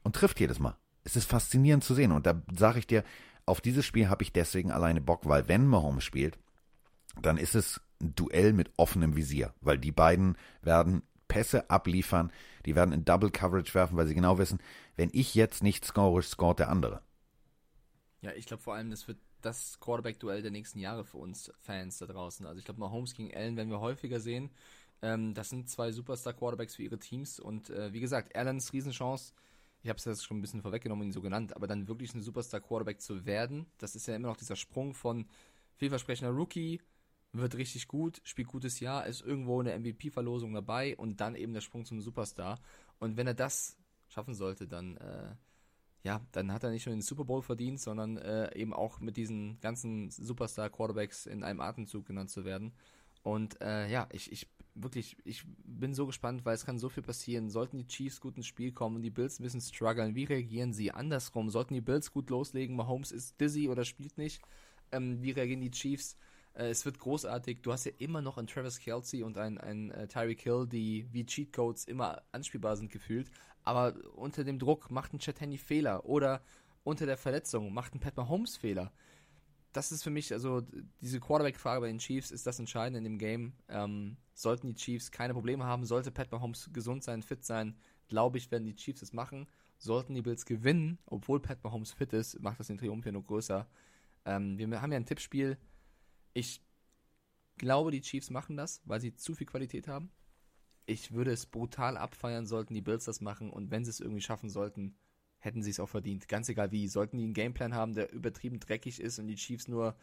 und 0.04 0.16
trifft 0.16 0.40
jedes 0.40 0.60
Mal 0.60 0.78
es 1.04 1.16
ist 1.16 1.30
faszinierend 1.30 1.84
zu 1.84 1.94
sehen. 1.94 2.12
Und 2.12 2.26
da 2.26 2.42
sage 2.58 2.80
ich 2.80 2.88
dir, 2.88 3.04
auf 3.46 3.62
dieses 3.62 3.86
Spiel 3.86 4.10
habe 4.10 4.24
ich 4.24 4.32
deswegen 4.32 4.72
alleine 4.72 5.02
Bock, 5.02 5.28
weil 5.28 5.48
wenn 5.48 5.68
Mahomes 5.68 6.04
spielt, 6.04 6.38
dann 7.22 7.38
ist 7.38 7.56
es 7.56 7.82
ein 8.02 8.16
Duell 8.16 8.54
mit 8.54 8.72
offenem 8.78 9.16
Visier, 9.16 9.54
weil 9.62 9.78
die 9.78 9.92
beiden 9.92 10.38
werden 10.62 11.04
Pässe 11.28 11.70
abliefern, 11.70 12.32
die 12.66 12.76
werden 12.76 12.94
in 12.94 13.06
Double 13.06 13.32
Coverage 13.32 13.74
werfen, 13.74 13.98
weil 13.98 14.08
sie 14.08 14.16
genau 14.16 14.38
wissen, 14.38 14.60
wenn 14.96 15.10
ich 15.14 15.36
jetzt 15.36 15.64
nicht 15.64 15.86
score, 15.86 16.22
scoret 16.22 16.60
der 16.60 16.70
andere. 16.70 17.02
Ja, 18.22 18.32
ich 18.34 18.46
glaube 18.46 18.64
vor 18.64 18.76
allem, 18.76 18.90
das 18.90 19.08
wird 19.08 19.18
das 19.42 19.80
Quarterback-Duell 19.80 20.42
der 20.42 20.52
nächsten 20.52 20.80
Jahre 20.80 21.04
für 21.04 21.18
uns 21.18 21.52
Fans 21.60 21.98
da 21.98 22.06
draußen. 22.06 22.46
Also 22.46 22.60
ich 22.60 22.66
glaube, 22.66 22.80
Mahomes 22.80 23.14
gegen 23.14 23.36
Allen 23.36 23.58
werden 23.58 23.70
wir 23.70 23.82
häufiger 23.82 24.20
sehen. 24.20 24.50
Ähm, 25.02 25.34
das 25.34 25.50
sind 25.50 25.70
zwei 25.70 25.92
Superstar-Quarterbacks 25.92 26.76
für 26.76 26.84
ihre 26.84 27.00
Teams 27.00 27.40
und 27.40 27.70
äh, 27.70 27.92
wie 27.92 28.00
gesagt, 28.00 28.36
Allens 28.36 28.72
Riesenchance 28.72 29.34
ich 29.84 29.90
habe 29.90 29.98
es 29.98 30.06
jetzt 30.06 30.26
schon 30.26 30.38
ein 30.38 30.42
bisschen 30.42 30.62
vorweggenommen, 30.62 31.08
ihn 31.08 31.12
so 31.12 31.22
genannt, 31.22 31.56
aber 31.56 31.68
dann 31.68 31.88
wirklich 31.88 32.14
ein 32.16 32.22
Superstar-Quarterback 32.22 33.02
zu 33.02 33.26
werden, 33.26 33.68
das 33.78 33.96
ist 33.96 34.08
ja 34.08 34.16
immer 34.16 34.30
noch 34.30 34.38
dieser 34.38 34.56
Sprung 34.56 34.94
von 34.94 35.28
vielversprechender 35.76 36.34
Rookie, 36.34 36.82
wird 37.34 37.56
richtig 37.56 37.88
gut, 37.88 38.22
spielt 38.24 38.48
gutes 38.48 38.80
Jahr, 38.80 39.06
ist 39.06 39.22
irgendwo 39.22 39.60
in 39.60 39.66
der 39.66 39.78
MVP-Verlosung 39.80 40.54
dabei 40.54 40.96
und 40.96 41.20
dann 41.20 41.36
eben 41.36 41.54
der 41.54 41.62
Sprung 41.62 41.84
zum 41.84 42.00
Superstar. 42.00 42.60
Und 43.00 43.18
wenn 43.18 43.28
er 43.28 43.34
das 43.34 43.76
schaffen 44.08 44.36
sollte, 44.36 44.68
dann, 44.68 44.98
äh, 44.98 45.36
ja, 46.04 46.22
dann 46.32 46.54
hat 46.54 46.64
er 46.64 46.70
nicht 46.70 46.86
nur 46.86 46.96
den 46.96 47.02
Super 47.02 47.26
Bowl 47.26 47.42
verdient, 47.42 47.82
sondern 47.82 48.18
äh, 48.18 48.56
eben 48.56 48.74
auch 48.74 49.00
mit 49.00 49.18
diesen 49.18 49.60
ganzen 49.62 50.12
Superstar-Quarterbacks 50.12 51.26
in 51.26 51.44
einem 51.44 51.60
Atemzug 51.60 52.06
genannt 52.06 52.30
zu 52.30 52.46
werden. 52.46 52.74
Und 53.24 53.60
äh, 53.62 53.90
ja, 53.90 54.08
ich, 54.12 54.32
ich 54.32 54.48
wirklich, 54.76 55.18
ich 55.24 55.44
bin 55.66 55.94
so 55.94 56.06
gespannt, 56.06 56.46
weil 56.46 56.56
es 56.56 56.66
kann 56.66 56.80
so 56.80 56.90
viel 56.90 57.04
passieren. 57.04 57.50
Sollten 57.50 57.78
die 57.78 57.88
Chiefs 57.88 58.20
gut 58.20 58.38
ins 58.38 58.48
Spiel 58.48 58.72
kommen 58.72 58.98
und 58.98 59.02
die 59.02 59.10
Bills 59.10 59.40
ein 59.40 59.44
bisschen 59.44 59.62
strugglen, 59.62 60.16
wie 60.16 60.24
reagieren 60.24 60.74
sie? 60.74 60.92
Andersrum, 60.92 61.50
sollten 61.50 61.74
die 61.74 61.82
Bills 61.82 62.12
gut 62.12 62.30
loslegen, 62.30 62.76
Mahomes 62.76 63.12
ist 63.12 63.40
dizzy 63.40 63.70
oder 63.70 63.86
spielt 63.86 64.18
nicht, 64.18 64.42
ähm, 64.92 65.22
wie 65.22 65.32
reagieren 65.32 65.62
die 65.62 65.72
Chiefs? 65.72 66.18
Äh, 66.54 66.70
es 66.70 66.86
wird 66.86 67.00
großartig. 67.00 67.62
Du 67.62 67.72
hast 67.72 67.86
ja 67.86 67.92
immer 67.98 68.22
noch 68.22 68.38
einen 68.38 68.48
Travis 68.48 68.80
Kelsey 68.80 69.24
und 69.24 69.38
einen, 69.38 69.58
einen 69.58 69.92
äh, 69.92 70.08
Tyreek 70.08 70.42
Hill, 70.42 70.68
die 70.68 71.08
wie 71.12 71.26
Cheatcodes 71.26 71.86
immer 71.86 72.22
anspielbar 72.32 72.76
sind 72.78 72.92
gefühlt. 72.92 73.30
Aber 73.64 73.96
unter 74.16 74.44
dem 74.44 74.60
Druck 74.60 74.92
macht 74.92 75.14
ein 75.14 75.20
Chat 75.20 75.40
Handy 75.42 75.58
Fehler 75.58 76.06
oder 76.06 76.42
unter 76.84 77.06
der 77.06 77.18
Verletzung 77.18 77.74
macht 77.74 77.96
ein 77.96 78.00
Pat 78.00 78.18
Mahomes 78.18 78.58
Fehler 78.58 78.92
das 79.74 79.92
ist 79.92 80.04
für 80.04 80.10
mich, 80.10 80.32
also 80.32 80.62
diese 81.02 81.20
Quarterback-Frage 81.20 81.82
bei 81.82 81.88
den 81.88 81.98
Chiefs 81.98 82.32
ist 82.32 82.48
das 82.48 82.60
Entscheidende 82.60 83.00
in 83.00 83.04
dem 83.04 83.18
Game. 83.18 83.54
Ähm, 83.68 84.18
sollten 84.34 84.68
die 84.68 84.76
Chiefs 84.76 85.12
keine 85.12 85.34
Probleme 85.34 85.66
haben, 85.66 85.86
sollte 85.86 86.12
Pat 86.12 86.32
Mahomes 86.32 86.70
gesund 86.72 87.04
sein, 87.04 87.24
fit 87.24 87.44
sein, 87.44 87.76
glaube 88.08 88.38
ich, 88.38 88.52
werden 88.52 88.66
die 88.66 88.76
Chiefs 88.76 89.02
es 89.02 89.14
machen. 89.14 89.48
Sollten 89.78 90.14
die 90.14 90.22
Bills 90.22 90.46
gewinnen, 90.46 91.00
obwohl 91.06 91.42
Pat 91.42 91.64
Mahomes 91.64 91.92
fit 91.92 92.14
ist, 92.14 92.40
macht 92.40 92.60
das 92.60 92.68
den 92.68 92.78
Triumph 92.78 93.04
hier 93.04 93.12
nur 93.12 93.24
größer. 93.24 93.68
Ähm, 94.26 94.58
wir 94.58 94.82
haben 94.82 94.92
ja 94.92 94.98
ein 94.98 95.06
Tippspiel. 95.06 95.58
Ich 96.34 96.62
glaube, 97.58 97.92
die 97.92 98.02
Chiefs 98.02 98.30
machen 98.30 98.56
das, 98.56 98.82
weil 98.86 99.02
sie 99.02 99.16
zu 99.16 99.34
viel 99.34 99.48
Qualität 99.48 99.88
haben. 99.88 100.12
Ich 100.86 101.14
würde 101.14 101.32
es 101.32 101.46
brutal 101.46 101.98
abfeiern, 101.98 102.46
sollten 102.46 102.74
die 102.74 102.82
Bills 102.82 103.06
das 103.06 103.22
machen 103.22 103.50
und 103.50 103.72
wenn 103.72 103.86
sie 103.86 103.90
es 103.90 104.00
irgendwie 104.00 104.22
schaffen 104.22 104.50
sollten, 104.50 104.96
hätten 105.44 105.62
sie 105.62 105.72
es 105.72 105.80
auch 105.80 105.90
verdient. 105.90 106.28
Ganz 106.28 106.48
egal 106.50 106.72
wie. 106.72 106.88
Sollten 106.88 107.18
die 107.18 107.26
einen 107.26 107.34
Gameplan 107.34 107.76
haben, 107.76 107.94
der 107.94 108.12
übertrieben 108.14 108.60
dreckig 108.60 109.02
ist 109.02 109.20
und 109.20 109.28
die 109.28 109.36
Chiefs 109.36 109.68
nur 109.68 109.96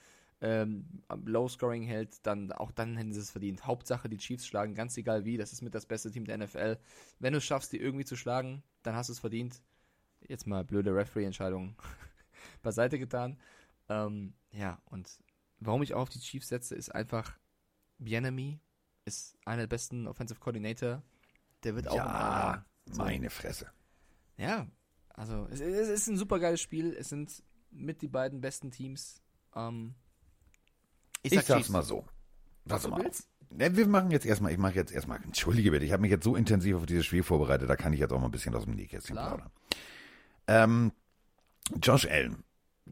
ähm, 0.43 1.03
Low 1.25 1.49
Scoring 1.49 1.83
hält, 1.83 2.25
dann 2.27 2.53
auch 2.53 2.71
dann 2.73 2.97
hätten 2.97 3.13
sie 3.13 3.21
es 3.21 3.31
verdient. 3.31 3.67
Hauptsache 3.67 4.09
die 4.09 4.19
Chiefs 4.19 4.47
schlagen, 4.47 4.75
ganz 4.75 4.97
egal 4.97 5.25
wie. 5.25 5.37
Das 5.37 5.53
ist 5.53 5.63
mit 5.63 5.75
das 5.75 5.87
beste 5.87 6.11
Team 6.11 6.25
der 6.27 6.39
NFL. 6.39 6.79
Wenn 7.19 7.33
du 7.33 7.39
es 7.39 7.45
schaffst, 7.45 7.73
die 7.73 7.79
irgendwie 7.79 8.05
zu 8.05 8.17
schlagen, 8.17 8.63
dann 8.83 8.95
hast 8.95 9.09
du 9.09 9.13
es 9.13 9.19
verdient. 9.19 9.63
Jetzt 10.29 10.47
mal 10.47 10.65
blöde 10.65 10.95
Referee-Entscheidungen 10.95 11.75
beiseite 12.63 12.99
getan. 12.99 13.39
Ähm, 13.89 14.35
ja, 14.53 14.81
und 14.87 15.09
warum 15.59 15.83
ich 15.83 15.95
auch 15.95 16.03
auf 16.03 16.09
die 16.11 16.21
Chiefs 16.21 16.49
setze, 16.49 16.75
ist 16.75 16.95
einfach 16.95 17.39
Bienemy 17.99 18.61
ist 19.07 19.39
einer 19.45 19.63
der 19.63 19.67
besten 19.67 20.07
Offensive 20.07 20.39
Coordinator. 20.39 21.03
Der 21.65 21.75
wird 21.75 21.89
auch. 21.89 21.97
Ja, 21.97 22.65
meine 22.97 23.31
Fresse. 23.31 23.71
Ja, 24.37 24.67
also, 25.21 25.47
es, 25.51 25.61
es 25.61 25.89
ist 25.89 26.07
ein 26.07 26.17
super 26.17 26.39
geiles 26.39 26.63
Spiel. 26.63 26.95
Es 26.99 27.11
sind 27.11 27.43
mit 27.71 28.01
die 28.01 28.09
beiden 28.09 28.41
besten 28.41 28.71
Teams. 28.71 29.21
Ähm, 29.55 29.95
ich, 31.23 31.33
sag 31.33 31.41
ich 31.43 31.47
sag's 31.47 31.69
mal 31.69 31.83
so. 31.83 32.07
Was 32.65 32.85
du 32.85 32.97
willst? 32.97 33.29
Ja, 33.59 33.77
wir 33.77 33.87
machen 33.87 34.11
jetzt 34.13 34.25
erstmal, 34.25 34.51
ich 34.53 34.59
mache 34.59 34.77
jetzt 34.77 34.93
erstmal, 34.93 35.23
entschuldige 35.23 35.73
bitte, 35.73 35.85
ich 35.85 35.93
habe 35.93 36.01
mich 36.01 36.11
jetzt 36.11 36.25
so 36.25 36.37
intensiv 36.37 36.77
auf 36.77 36.87
dieses 36.87 37.05
Spiel 37.05 37.23
vorbereitet, 37.23 37.69
da 37.69 37.77
kann 37.77 37.93
ich 37.93 38.01
jetzt 38.01 38.13
auch 38.13 38.21
mal 38.21 38.29
ein 38.29 38.31
bisschen 38.31 38.55
aus 38.55 38.65
dem 38.65 38.77
Nähkästchen 38.77 39.17
plaudern. 39.17 39.51
Ähm, 40.47 40.93
Josh 41.83 42.07
Allen, 42.07 42.45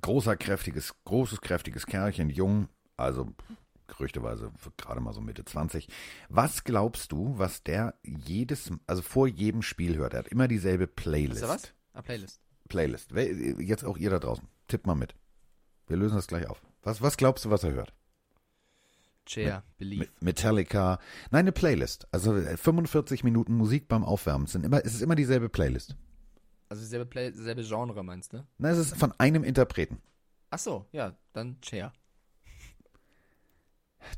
großer, 0.02 0.36
kräftiges, 0.36 0.94
großes, 1.04 1.40
kräftiges 1.40 1.86
Kerlchen, 1.86 2.28
jung, 2.28 2.68
also 2.96 3.32
gerüchteweise 3.86 4.52
gerade 4.76 5.00
mal 5.00 5.14
so 5.14 5.20
Mitte 5.20 5.44
20. 5.44 5.88
Was 6.28 6.64
glaubst 6.64 7.12
du, 7.12 7.38
was 7.38 7.62
der 7.62 7.94
jedes, 8.02 8.70
also 8.86 9.00
vor 9.00 9.28
jedem 9.28 9.62
Spiel 9.62 9.96
hört? 9.96 10.12
Er 10.12 10.20
hat 10.20 10.28
immer 10.28 10.48
dieselbe 10.48 10.86
Playlist. 10.86 11.42
Was? 11.42 11.48
was? 11.48 11.72
Ah, 11.98 12.02
Playlist. 12.02 12.40
Playlist. 12.68 13.10
Jetzt 13.58 13.84
auch 13.84 13.98
ihr 13.98 14.10
da 14.10 14.20
draußen. 14.20 14.46
Tippt 14.68 14.86
mal 14.86 14.94
mit. 14.94 15.16
Wir 15.88 15.96
lösen 15.96 16.14
das 16.14 16.28
gleich 16.28 16.46
auf. 16.46 16.62
Was, 16.82 17.02
was 17.02 17.16
glaubst 17.16 17.44
du, 17.44 17.50
was 17.50 17.64
er 17.64 17.72
hört? 17.72 17.92
Chair, 19.26 19.64
Believe. 19.78 20.08
Metallica. 20.20 21.00
Nein, 21.32 21.40
eine 21.40 21.52
Playlist. 21.52 22.06
Also 22.12 22.34
45 22.34 23.20
äh, 23.20 23.24
Minuten 23.24 23.52
Musik 23.54 23.88
beim 23.88 24.04
Aufwärmen. 24.04 24.44
Es, 24.44 24.52
sind 24.52 24.64
immer, 24.64 24.84
es 24.84 24.94
ist 24.94 25.00
immer 25.00 25.16
dieselbe 25.16 25.48
Playlist. 25.48 25.96
Also 26.68 26.82
dieselbe, 26.82 27.04
Play, 27.04 27.32
dieselbe 27.32 27.64
Genre 27.64 28.04
meinst 28.04 28.32
du? 28.32 28.46
Nein, 28.58 28.74
es 28.74 28.78
ist 28.78 28.96
von 28.96 29.12
einem 29.18 29.42
Interpreten. 29.42 30.00
Ach 30.50 30.60
so, 30.60 30.86
ja, 30.92 31.16
dann 31.32 31.60
Chair. 31.62 31.92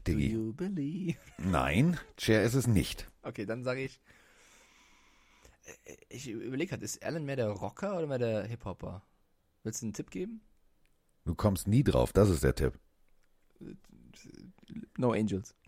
Diggi. 0.07 0.29
Do 0.29 0.35
you 0.35 0.53
believe? 0.53 1.19
Nein, 1.39 1.99
Chair 2.19 2.45
ist 2.45 2.55
es 2.55 2.67
nicht. 2.67 3.09
Okay, 3.23 3.47
dann 3.47 3.65
sage 3.65 3.83
ich 3.83 4.01
Ich 6.09 6.29
überlege 6.29 6.71
gerade, 6.71 6.85
ist 6.85 7.05
Alan 7.05 7.25
mehr 7.25 7.37
der 7.37 7.51
Rocker 7.51 7.97
oder 7.97 8.07
mehr 8.07 8.19
der 8.19 8.45
Hip-Hopper? 8.45 9.03
Willst 9.63 9.83
du 9.83 9.87
einen 9.87 9.93
Tipp 9.93 10.11
geben? 10.11 10.41
Du 11.25 11.35
kommst 11.35 11.69
nie 11.69 11.85
drauf, 11.85 12.13
das 12.13 12.31
ist 12.31 12.43
der 12.43 12.55
Tipp. 12.55 12.79
No 14.97 15.13
Angels. 15.13 15.55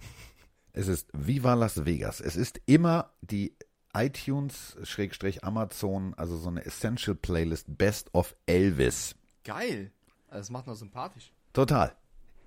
Es 0.74 0.88
ist 0.88 1.11
Viva 1.12 1.53
Las 1.53 1.84
Vegas. 1.84 2.22
Es 2.22 2.34
ist 2.34 2.59
immer 2.64 3.12
die 3.20 3.55
iTunes-Amazon, 3.92 6.14
also 6.14 6.38
so 6.38 6.48
eine 6.48 6.64
Essential 6.64 7.14
Playlist 7.14 7.66
Best 7.76 8.09
of 8.14 8.34
Elvis. 8.46 9.14
Geil. 9.44 9.92
Also 10.28 10.40
das 10.40 10.50
macht 10.50 10.66
noch 10.66 10.76
sympathisch. 10.76 11.30
Total. 11.53 11.94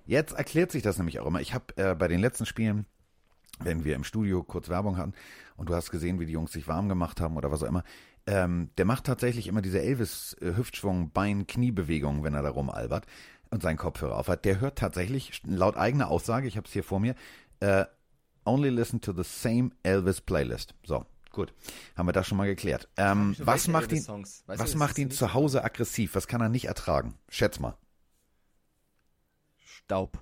Jetzt 0.06 0.32
erklärt 0.32 0.72
sich 0.72 0.82
das 0.82 0.98
nämlich 0.98 1.20
auch 1.20 1.26
immer. 1.26 1.40
Ich 1.40 1.54
habe 1.54 1.66
äh, 1.76 1.94
bei 1.94 2.08
den 2.08 2.20
letzten 2.20 2.46
Spielen, 2.46 2.84
wenn 3.58 3.84
wir 3.84 3.94
im 3.94 4.04
Studio 4.04 4.42
kurz 4.42 4.68
Werbung 4.68 4.96
hatten 4.96 5.14
und 5.56 5.68
du 5.68 5.74
hast 5.74 5.90
gesehen, 5.90 6.20
wie 6.20 6.26
die 6.26 6.32
Jungs 6.32 6.52
sich 6.52 6.68
warm 6.68 6.88
gemacht 6.88 7.20
haben 7.20 7.36
oder 7.36 7.50
was 7.50 7.62
auch 7.62 7.68
immer, 7.68 7.84
ähm, 8.26 8.70
der 8.76 8.84
macht 8.84 9.04
tatsächlich 9.04 9.46
immer 9.46 9.62
diese 9.62 9.80
Elvis-Hüftschwung, 9.80 11.10
Bein, 11.12 11.46
Kniebewegungen, 11.46 12.24
wenn 12.24 12.34
er 12.34 12.42
da 12.42 12.50
rumalbert 12.50 13.06
und 13.50 13.62
seinen 13.62 13.76
Kopfhörer 13.76 14.16
aufhat. 14.16 14.44
Der 14.44 14.60
hört 14.60 14.78
tatsächlich, 14.78 15.40
laut 15.44 15.76
eigener 15.76 16.08
Aussage, 16.08 16.48
ich 16.48 16.56
habe 16.56 16.66
es 16.66 16.72
hier 16.72 16.84
vor 16.84 17.00
mir, 17.00 17.14
äh, 17.60 17.84
only 18.44 18.68
listen 18.68 19.00
to 19.00 19.12
the 19.12 19.22
same 19.22 19.70
Elvis 19.82 20.20
Playlist. 20.20 20.74
So, 20.84 21.06
gut. 21.30 21.52
Haben 21.96 22.08
wir 22.08 22.12
das 22.12 22.26
schon 22.26 22.38
mal 22.38 22.46
geklärt. 22.46 22.88
Ähm, 22.96 23.36
was 23.38 23.68
macht 23.68 23.92
ihn, 23.92 24.04
du, 24.04 24.24
was 24.46 24.60
ist 24.60 24.74
macht 24.74 24.98
ihn 24.98 25.10
zu 25.10 25.34
Hause 25.34 25.62
aggressiv? 25.64 26.14
Was 26.14 26.26
kann 26.26 26.40
er 26.40 26.48
nicht 26.48 26.66
ertragen? 26.66 27.14
Schätz 27.28 27.60
mal. 27.60 27.76
Staub. 29.58 30.18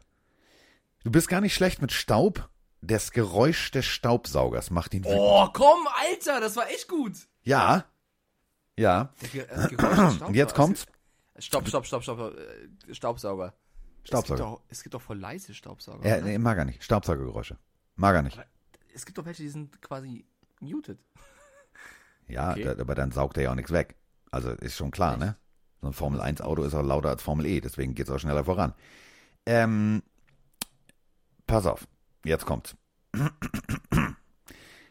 Du 1.04 1.10
bist 1.10 1.28
gar 1.28 1.40
nicht 1.40 1.54
schlecht 1.54 1.80
mit 1.80 1.92
Staub. 1.92 2.50
Das 2.86 3.12
Geräusch 3.12 3.70
des 3.70 3.86
Staubsaugers 3.86 4.70
macht 4.70 4.94
ihn 4.94 5.04
wütend. 5.04 5.18
Oh, 5.20 5.48
komm, 5.52 5.86
Alter, 6.10 6.40
das 6.40 6.56
war 6.56 6.68
echt 6.68 6.88
gut. 6.88 7.12
Ja. 7.42 7.84
Ja. 8.78 9.12
Ge- 9.32 9.46
Und 10.26 10.34
jetzt 10.34 10.54
kommt's. 10.54 10.86
Stopp, 11.38 11.66
stopp, 11.68 11.86
stopp, 11.86 12.02
stopp. 12.02 12.36
äh, 12.36 12.94
Staubsauger. 12.94 13.46
Es 13.46 13.52
gibt, 13.96 14.08
Staubsauger. 14.08 14.38
doch, 14.42 14.60
es 14.68 14.82
gibt 14.82 14.94
doch 14.94 15.00
voll 15.02 15.18
leise 15.18 15.54
Staubsauger. 15.54 16.06
Ja, 16.06 16.20
nee, 16.20 16.36
mag 16.38 16.58
er 16.58 16.64
nicht. 16.66 16.82
Staubsaugergeräusche. 16.84 17.56
Mag 17.96 18.14
er 18.14 18.22
nicht. 18.22 18.38
Es 18.94 19.06
gibt 19.06 19.16
doch 19.18 19.24
welche, 19.24 19.42
die 19.42 19.48
sind 19.48 19.80
quasi 19.82 20.24
muted. 20.60 20.98
Ja, 22.26 22.52
Okay. 22.52 22.64
da, 22.64 22.70
aber 22.80 22.94
dann 22.94 23.12
saugt 23.12 23.36
er 23.36 23.42
ja 23.42 23.50
auch 23.50 23.54
nichts 23.54 23.70
weg. 23.70 23.96
Also 24.30 24.50
ist 24.52 24.76
schon 24.76 24.90
klar, 24.90 25.18
ne? 25.18 25.36
So 25.82 25.88
ein 25.88 25.92
Formel 25.92 26.22
1 26.22 26.40
Auto 26.40 26.62
ist 26.64 26.72
auch 26.74 26.82
lauter 26.82 27.10
als 27.10 27.22
Formel 27.22 27.44
E, 27.44 27.60
deswegen 27.60 27.94
geht's 27.94 28.08
auch 28.10 28.18
schneller 28.18 28.44
voran. 28.44 28.72
Ähm, 29.44 30.02
pass 31.46 31.66
auf, 31.66 31.86
jetzt 32.24 32.46
kommt's. 32.46 32.76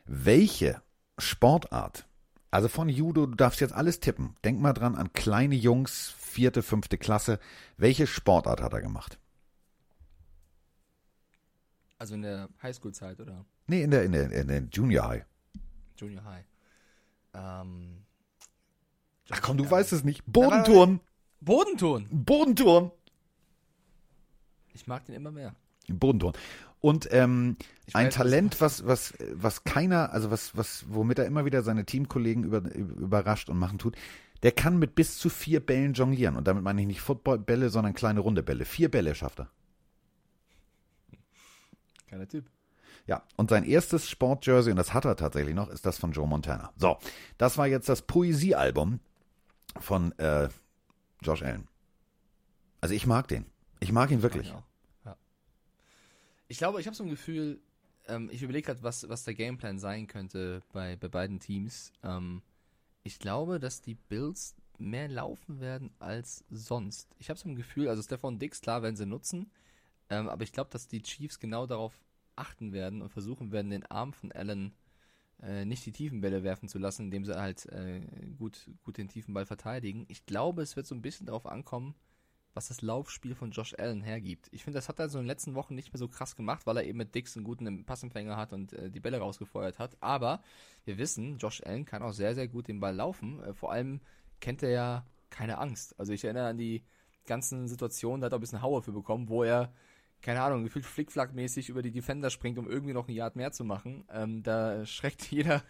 Welche 0.05 0.81
Sportart, 1.17 2.07
also 2.51 2.67
von 2.67 2.89
Judo, 2.89 3.25
du 3.25 3.35
darfst 3.35 3.59
jetzt 3.61 3.73
alles 3.73 3.99
tippen. 3.99 4.35
Denk 4.43 4.59
mal 4.59 4.73
dran 4.73 4.95
an 4.95 5.13
kleine 5.13 5.55
Jungs, 5.55 6.13
vierte, 6.17 6.61
fünfte 6.61 6.97
Klasse. 6.97 7.39
Welche 7.77 8.07
Sportart 8.07 8.61
hat 8.61 8.73
er 8.73 8.81
gemacht? 8.81 9.19
Also 11.97 12.15
in 12.15 12.21
der 12.21 12.49
Highschool-Zeit 12.61 13.19
oder 13.19 13.45
Nee, 13.67 13.83
in 13.83 13.91
der, 13.91 14.03
in 14.03 14.11
der, 14.11 14.31
in 14.31 14.47
der 14.47 14.63
Junior 14.71 15.07
High. 15.07 15.25
Junior 15.97 16.23
High. 16.25 16.45
Ähm, 17.33 18.03
Ach 19.29 19.41
komm, 19.41 19.57
du 19.57 19.69
weißt 19.69 19.93
es 19.93 20.03
nicht. 20.03 20.23
Bodenturnen. 20.25 20.99
Bodenton. 21.39 22.07
Bodenturnen. 22.11 22.91
Ich 24.73 24.85
mag 24.85 25.05
den 25.05 25.15
immer 25.15 25.31
mehr. 25.31 25.55
Bodenturnen. 25.87 26.37
Und 26.83 27.07
ähm, 27.11 27.55
ein 27.93 28.09
Talent, 28.09 28.59
was, 28.59 28.85
was, 28.85 29.13
was 29.31 29.63
keiner, 29.63 30.11
also 30.11 30.31
was, 30.31 30.57
was, 30.57 30.83
womit 30.89 31.17
er 31.17 31.25
immer 31.25 31.45
wieder 31.45 31.61
seine 31.61 31.85
Teamkollegen 31.85 32.43
über, 32.43 32.57
überrascht 32.75 33.47
und 33.47 33.57
machen 33.57 33.77
tut, 33.77 33.95
der 34.43 34.51
kann 34.51 34.77
mit 34.79 34.93
bis 34.93 35.17
zu 35.17 35.29
vier 35.29 35.65
Bällen 35.65 35.93
jonglieren. 35.93 36.35
Und 36.35 36.45
damit 36.45 36.61
meine 36.61 36.81
ich 36.81 36.87
nicht 36.87 36.99
Footballbälle, 36.99 37.69
sondern 37.69 37.93
kleine 37.93 38.19
runde 38.19 38.43
Bälle. 38.43 38.65
Vier 38.65 38.91
Bälle 38.91 39.15
schafft 39.15 39.39
er. 39.39 39.49
Keiner 42.09 42.27
Typ. 42.27 42.49
Ja, 43.07 43.23
und 43.37 43.49
sein 43.49 43.63
erstes 43.63 44.09
Sportjersey, 44.09 44.71
und 44.71 44.77
das 44.77 44.93
hat 44.93 45.05
er 45.05 45.15
tatsächlich 45.15 45.55
noch, 45.55 45.69
ist 45.69 45.85
das 45.85 45.97
von 45.97 46.11
Joe 46.11 46.27
Montana. 46.27 46.73
So, 46.75 46.97
das 47.37 47.57
war 47.57 47.65
jetzt 47.65 47.87
das 47.87 48.01
Poesiealbum 48.01 48.99
von 49.79 50.11
äh, 50.19 50.49
Josh 51.21 51.43
Allen. 51.43 51.65
Also 52.81 52.93
ich 52.93 53.07
mag 53.07 53.29
den. 53.29 53.45
Ich 53.79 53.93
mag 53.93 54.11
ihn 54.11 54.21
wirklich. 54.21 54.49
Ja. 54.49 54.63
Ich 56.53 56.59
glaube, 56.59 56.79
ich 56.79 56.85
habe 56.85 56.95
so 56.95 57.03
ein 57.03 57.09
Gefühl, 57.09 57.59
ähm, 58.07 58.29
ich 58.31 58.43
überlege 58.43 58.67
gerade, 58.67 58.83
was, 58.83 59.09
was 59.09 59.23
der 59.23 59.33
Gameplan 59.33 59.79
sein 59.79 60.05
könnte 60.05 60.61
bei, 60.71 60.95
bei 60.95 61.07
beiden 61.07 61.39
Teams. 61.39 61.91
Ähm, 62.03 62.43
ich 63.01 63.17
glaube, 63.17 63.59
dass 63.59 63.81
die 63.81 63.95
Bills 63.95 64.55
mehr 64.77 65.07
laufen 65.07 65.59
werden 65.59 65.89
als 65.97 66.43
sonst. 66.51 67.09
Ich 67.17 67.31
habe 67.31 67.39
so 67.39 67.49
ein 67.49 67.55
Gefühl, 67.55 67.87
also 67.87 68.03
Stefan 68.03 68.37
Dix, 68.37 68.61
klar, 68.61 68.83
werden 68.83 68.95
sie 68.95 69.07
nutzen, 69.07 69.49
ähm, 70.11 70.29
aber 70.29 70.43
ich 70.43 70.51
glaube, 70.51 70.69
dass 70.69 70.87
die 70.87 71.01
Chiefs 71.01 71.39
genau 71.39 71.65
darauf 71.65 71.99
achten 72.35 72.71
werden 72.71 73.01
und 73.01 73.09
versuchen 73.09 73.51
werden, 73.51 73.71
den 73.71 73.87
Arm 73.87 74.13
von 74.13 74.31
Allen 74.31 74.75
äh, 75.41 75.65
nicht 75.65 75.83
die 75.87 75.91
tiefen 75.91 76.21
Bälle 76.21 76.43
werfen 76.43 76.69
zu 76.69 76.77
lassen, 76.77 77.05
indem 77.05 77.25
sie 77.25 77.35
halt 77.35 77.65
äh, 77.69 77.99
gut, 78.37 78.69
gut 78.83 78.99
den 78.99 79.07
tiefen 79.07 79.33
Ball 79.33 79.47
verteidigen. 79.47 80.05
Ich 80.07 80.27
glaube, 80.27 80.61
es 80.61 80.75
wird 80.75 80.85
so 80.85 80.93
ein 80.93 81.01
bisschen 81.01 81.25
darauf 81.25 81.47
ankommen, 81.47 81.95
was 82.53 82.67
das 82.67 82.81
Laufspiel 82.81 83.35
von 83.35 83.51
Josh 83.51 83.75
Allen 83.77 84.01
hergibt. 84.01 84.47
Ich 84.51 84.63
finde, 84.63 84.77
das 84.77 84.89
hat 84.89 84.99
er 84.99 85.09
so 85.09 85.17
in 85.17 85.23
den 85.23 85.27
letzten 85.27 85.55
Wochen 85.55 85.75
nicht 85.75 85.91
mehr 85.91 85.99
so 85.99 86.07
krass 86.07 86.35
gemacht, 86.35 86.65
weil 86.65 86.77
er 86.77 86.85
eben 86.85 86.97
mit 86.97 87.15
Dix 87.15 87.35
einen 87.35 87.45
guten 87.45 87.85
Passempfänger 87.85 88.37
hat 88.37 88.53
und 88.53 88.73
äh, 88.73 88.89
die 88.89 88.99
Bälle 88.99 89.19
rausgefeuert 89.19 89.79
hat. 89.79 89.97
Aber 90.01 90.41
wir 90.85 90.97
wissen, 90.97 91.37
Josh 91.37 91.61
Allen 91.63 91.85
kann 91.85 92.03
auch 92.03 92.13
sehr, 92.13 92.35
sehr 92.35 92.47
gut 92.47 92.67
den 92.67 92.79
Ball 92.79 92.95
laufen. 92.95 93.41
Äh, 93.43 93.53
vor 93.53 93.71
allem 93.71 94.01
kennt 94.39 94.61
er 94.61 94.69
ja 94.69 95.05
keine 95.29 95.57
Angst. 95.57 95.99
Also 95.99 96.13
ich 96.13 96.23
erinnere 96.23 96.47
an 96.47 96.57
die 96.57 96.83
ganzen 97.25 97.67
Situationen, 97.67 98.21
da 98.21 98.25
hat 98.25 98.33
er 98.33 98.37
ein 98.37 98.41
bisschen 98.41 98.61
Hauer 98.61 98.83
für 98.83 98.91
bekommen, 98.91 99.29
wo 99.29 99.43
er, 99.43 99.73
keine 100.23 100.41
Ahnung, 100.41 100.63
gefühlt 100.63 100.85
flickflackmäßig 100.85 101.67
über 101.67 101.81
die 101.81 101.91
Defender 101.91 102.29
springt, 102.29 102.57
um 102.57 102.69
irgendwie 102.69 102.93
noch 102.93 103.09
ein 103.09 103.13
Yard 103.13 103.35
mehr 103.35 103.51
zu 103.51 103.65
machen. 103.65 104.05
Ähm, 104.09 104.41
da 104.41 104.85
schreckt 104.85 105.21
jeder 105.31 105.61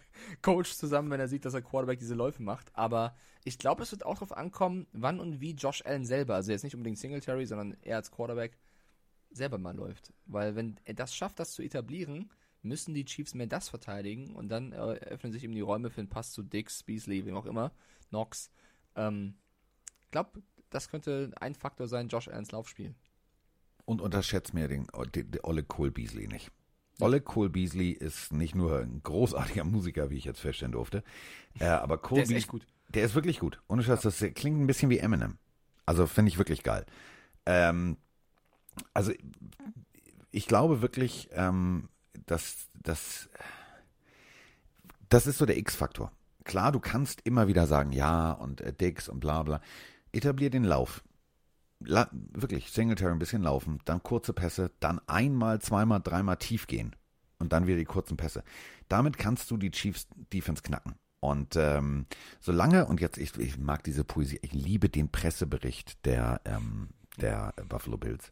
Coach 0.42 0.74
zusammen, 0.74 1.10
wenn 1.10 1.20
er 1.20 1.28
sieht, 1.28 1.44
dass 1.44 1.52
der 1.52 1.62
Quarterback 1.62 1.98
diese 1.98 2.14
Läufe 2.14 2.42
macht. 2.42 2.70
Aber 2.74 3.16
ich 3.42 3.58
glaube, 3.58 3.82
es 3.82 3.90
wird 3.90 4.06
auch 4.06 4.14
darauf 4.14 4.32
ankommen, 4.32 4.86
wann 4.92 5.18
und 5.18 5.40
wie 5.40 5.54
Josh 5.54 5.84
Allen 5.84 6.04
selber, 6.04 6.36
also 6.36 6.52
jetzt 6.52 6.62
nicht 6.62 6.76
unbedingt 6.76 6.98
Singletary, 6.98 7.46
sondern 7.46 7.76
er 7.82 7.96
als 7.96 8.12
Quarterback, 8.12 8.56
selber 9.30 9.58
mal 9.58 9.74
läuft. 9.74 10.12
Weil 10.26 10.54
wenn 10.54 10.78
er 10.84 10.94
das 10.94 11.16
schafft, 11.16 11.40
das 11.40 11.52
zu 11.52 11.62
etablieren, 11.62 12.30
müssen 12.62 12.94
die 12.94 13.04
Chiefs 13.04 13.34
mehr 13.34 13.48
das 13.48 13.68
verteidigen 13.68 14.36
und 14.36 14.48
dann 14.48 14.70
äh, 14.70 14.76
öffnen 14.76 15.32
sich 15.32 15.42
eben 15.42 15.54
die 15.54 15.60
Räume 15.62 15.90
für 15.90 16.00
einen 16.00 16.08
Pass 16.08 16.32
zu 16.32 16.44
Dix, 16.44 16.84
Beasley, 16.84 17.26
wem 17.26 17.36
auch 17.36 17.46
immer, 17.46 17.72
Knox. 18.10 18.52
Ähm, 18.94 19.34
ich 20.04 20.10
glaube, 20.12 20.42
das 20.70 20.88
könnte 20.88 21.32
ein 21.40 21.56
Faktor 21.56 21.88
sein, 21.88 22.06
Josh 22.06 22.28
Allens 22.28 22.52
Laufspiel. 22.52 22.94
Und 23.84 24.00
unterschätzt 24.00 24.54
mir 24.54 24.68
den, 24.68 24.86
den, 25.14 25.30
den 25.30 25.40
Olle 25.44 25.62
Cole 25.62 25.90
Beasley 25.90 26.26
nicht. 26.26 26.50
Olle 27.00 27.20
Cole 27.20 27.50
Beasley 27.50 27.90
ist 27.90 28.32
nicht 28.32 28.54
nur 28.54 28.78
ein 28.78 29.02
großartiger 29.02 29.64
Musiker, 29.64 30.10
wie 30.10 30.16
ich 30.16 30.24
jetzt 30.24 30.40
feststellen 30.40 30.72
durfte, 30.72 31.02
äh, 31.58 31.66
aber 31.66 31.98
Cole 31.98 32.22
Der 32.22 32.30
ist 32.30 32.36
echt 32.36 32.48
gut. 32.48 32.66
Der 32.88 33.04
ist 33.04 33.14
wirklich 33.14 33.40
gut. 33.40 33.60
Ohne 33.68 33.82
Scheiß, 33.82 34.02
das 34.02 34.24
klingt 34.34 34.60
ein 34.60 34.66
bisschen 34.66 34.90
wie 34.90 34.98
Eminem. 34.98 35.38
Also 35.86 36.06
finde 36.06 36.28
ich 36.28 36.38
wirklich 36.38 36.62
geil. 36.62 36.86
Ähm, 37.46 37.96
also 38.92 39.12
ich 40.30 40.46
glaube 40.46 40.82
wirklich, 40.82 41.28
ähm, 41.32 41.88
dass 42.26 42.68
das 42.74 43.28
das 45.08 45.26
ist 45.26 45.38
so 45.38 45.46
der 45.46 45.58
X-Faktor. 45.58 46.12
Klar, 46.44 46.72
du 46.72 46.80
kannst 46.80 47.20
immer 47.24 47.46
wieder 47.48 47.66
sagen, 47.66 47.92
ja 47.92 48.32
und 48.32 48.60
äh, 48.60 48.72
Dix 48.72 49.08
und 49.08 49.20
bla 49.20 49.42
bla. 49.42 49.60
Etablier 50.12 50.50
den 50.50 50.64
Lauf. 50.64 51.02
La 51.80 52.08
wirklich, 52.12 52.70
Singletary 52.70 53.12
ein 53.12 53.18
bisschen 53.18 53.42
laufen, 53.42 53.78
dann 53.84 54.02
kurze 54.02 54.32
Pässe, 54.32 54.70
dann 54.80 55.00
einmal, 55.06 55.60
zweimal, 55.60 56.00
dreimal 56.00 56.36
tief 56.36 56.66
gehen 56.66 56.96
und 57.38 57.52
dann 57.52 57.66
wieder 57.66 57.78
die 57.78 57.84
kurzen 57.84 58.16
Pässe. 58.16 58.42
Damit 58.88 59.18
kannst 59.18 59.50
du 59.50 59.56
die 59.56 59.70
Chiefs 59.70 60.08
Defense 60.32 60.62
knacken. 60.62 60.94
Und 61.20 61.56
ähm, 61.56 62.06
solange, 62.40 62.86
und 62.86 63.00
jetzt, 63.00 63.16
ich, 63.16 63.36
ich 63.38 63.58
mag 63.58 63.82
diese 63.82 64.04
Poesie, 64.04 64.38
ich 64.42 64.52
liebe 64.52 64.90
den 64.90 65.10
Pressebericht 65.10 66.04
der, 66.04 66.40
ähm, 66.44 66.90
der 67.16 67.54
Buffalo 67.68 67.96
Bills. 67.96 68.30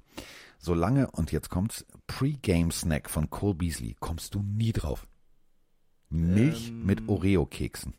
Solange, 0.59 1.11
und 1.11 1.33
jetzt 1.33 1.49
kommt's, 1.49 1.87
Pre-Game-Snack 2.07 3.09
von 3.09 3.31
Cole 3.31 3.55
Beasley, 3.55 3.97
kommst 3.99 4.35
du 4.35 4.43
nie 4.43 4.73
drauf. 4.73 5.07
Milch 6.11 6.69
Ähm. 6.69 6.85
mit 6.85 7.09
Oreo-Keksen. 7.09 7.95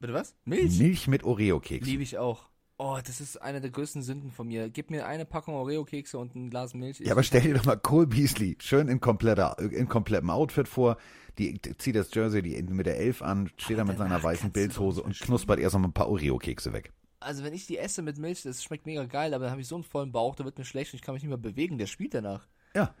Bitte 0.00 0.12
was? 0.12 0.34
Milch? 0.44 0.78
Milch 0.78 1.06
mit 1.06 1.22
Oreo-Keksen. 1.22 1.86
Liebe 1.86 2.02
ich 2.02 2.18
auch. 2.18 2.48
Oh, 2.78 2.98
das 3.04 3.20
ist 3.22 3.40
eine 3.40 3.60
der 3.62 3.70
größten 3.70 4.02
Sünden 4.02 4.30
von 4.30 4.48
mir. 4.48 4.68
Gib 4.68 4.90
mir 4.90 5.06
eine 5.06 5.24
Packung 5.24 5.54
Oreo-Kekse 5.54 6.18
und 6.18 6.34
ein 6.34 6.50
Glas 6.50 6.74
Milch. 6.74 7.00
Ja, 7.00 7.12
aber 7.12 7.22
stell 7.22 7.40
dir 7.40 7.54
doch 7.54 7.64
mal 7.64 7.76
Cole 7.76 8.06
Beasley 8.06 8.56
schön 8.60 8.88
in, 8.88 9.00
kompletter, 9.00 9.58
in 9.58 9.88
komplettem 9.88 10.28
Outfit 10.28 10.68
vor. 10.68 10.98
Die 11.38 11.58
zieht 11.78 11.96
das 11.96 12.12
Jersey 12.14 12.42
die 12.42 12.60
mit 12.62 12.86
der 12.86 12.98
Elf 12.98 13.22
an, 13.22 13.50
steht 13.56 13.78
da 13.78 13.84
mit 13.84 13.96
seiner 13.98 14.22
weißen 14.22 14.52
nicht 14.52 14.98
und 14.98 15.18
knuspert 15.18 15.58
erst 15.58 15.74
noch 15.74 15.80
mal 15.80 15.88
ein 15.88 15.92
paar 15.94 16.08
Oreo-Kekse 16.10 16.72
weg. 16.74 16.92
Also 17.18 17.44
wenn 17.44 17.54
ich 17.54 17.66
die 17.66 17.78
esse 17.78 18.02
mit 18.02 18.18
Milch, 18.18 18.42
das 18.42 18.62
schmeckt 18.62 18.84
mega 18.84 19.04
geil, 19.06 19.32
aber 19.32 19.44
dann 19.44 19.52
habe 19.52 19.60
ich 19.62 19.68
so 19.68 19.74
einen 19.74 19.84
vollen 19.84 20.12
Bauch, 20.12 20.34
da 20.34 20.44
wird 20.44 20.58
mir 20.58 20.64
schlecht 20.66 20.92
und 20.92 20.96
ich 20.98 21.02
kann 21.02 21.14
mich 21.14 21.22
nicht 21.22 21.30
mehr 21.30 21.38
bewegen. 21.38 21.78
Der 21.78 21.86
spielt 21.86 22.12
danach. 22.14 22.46
Ja, 22.74 22.94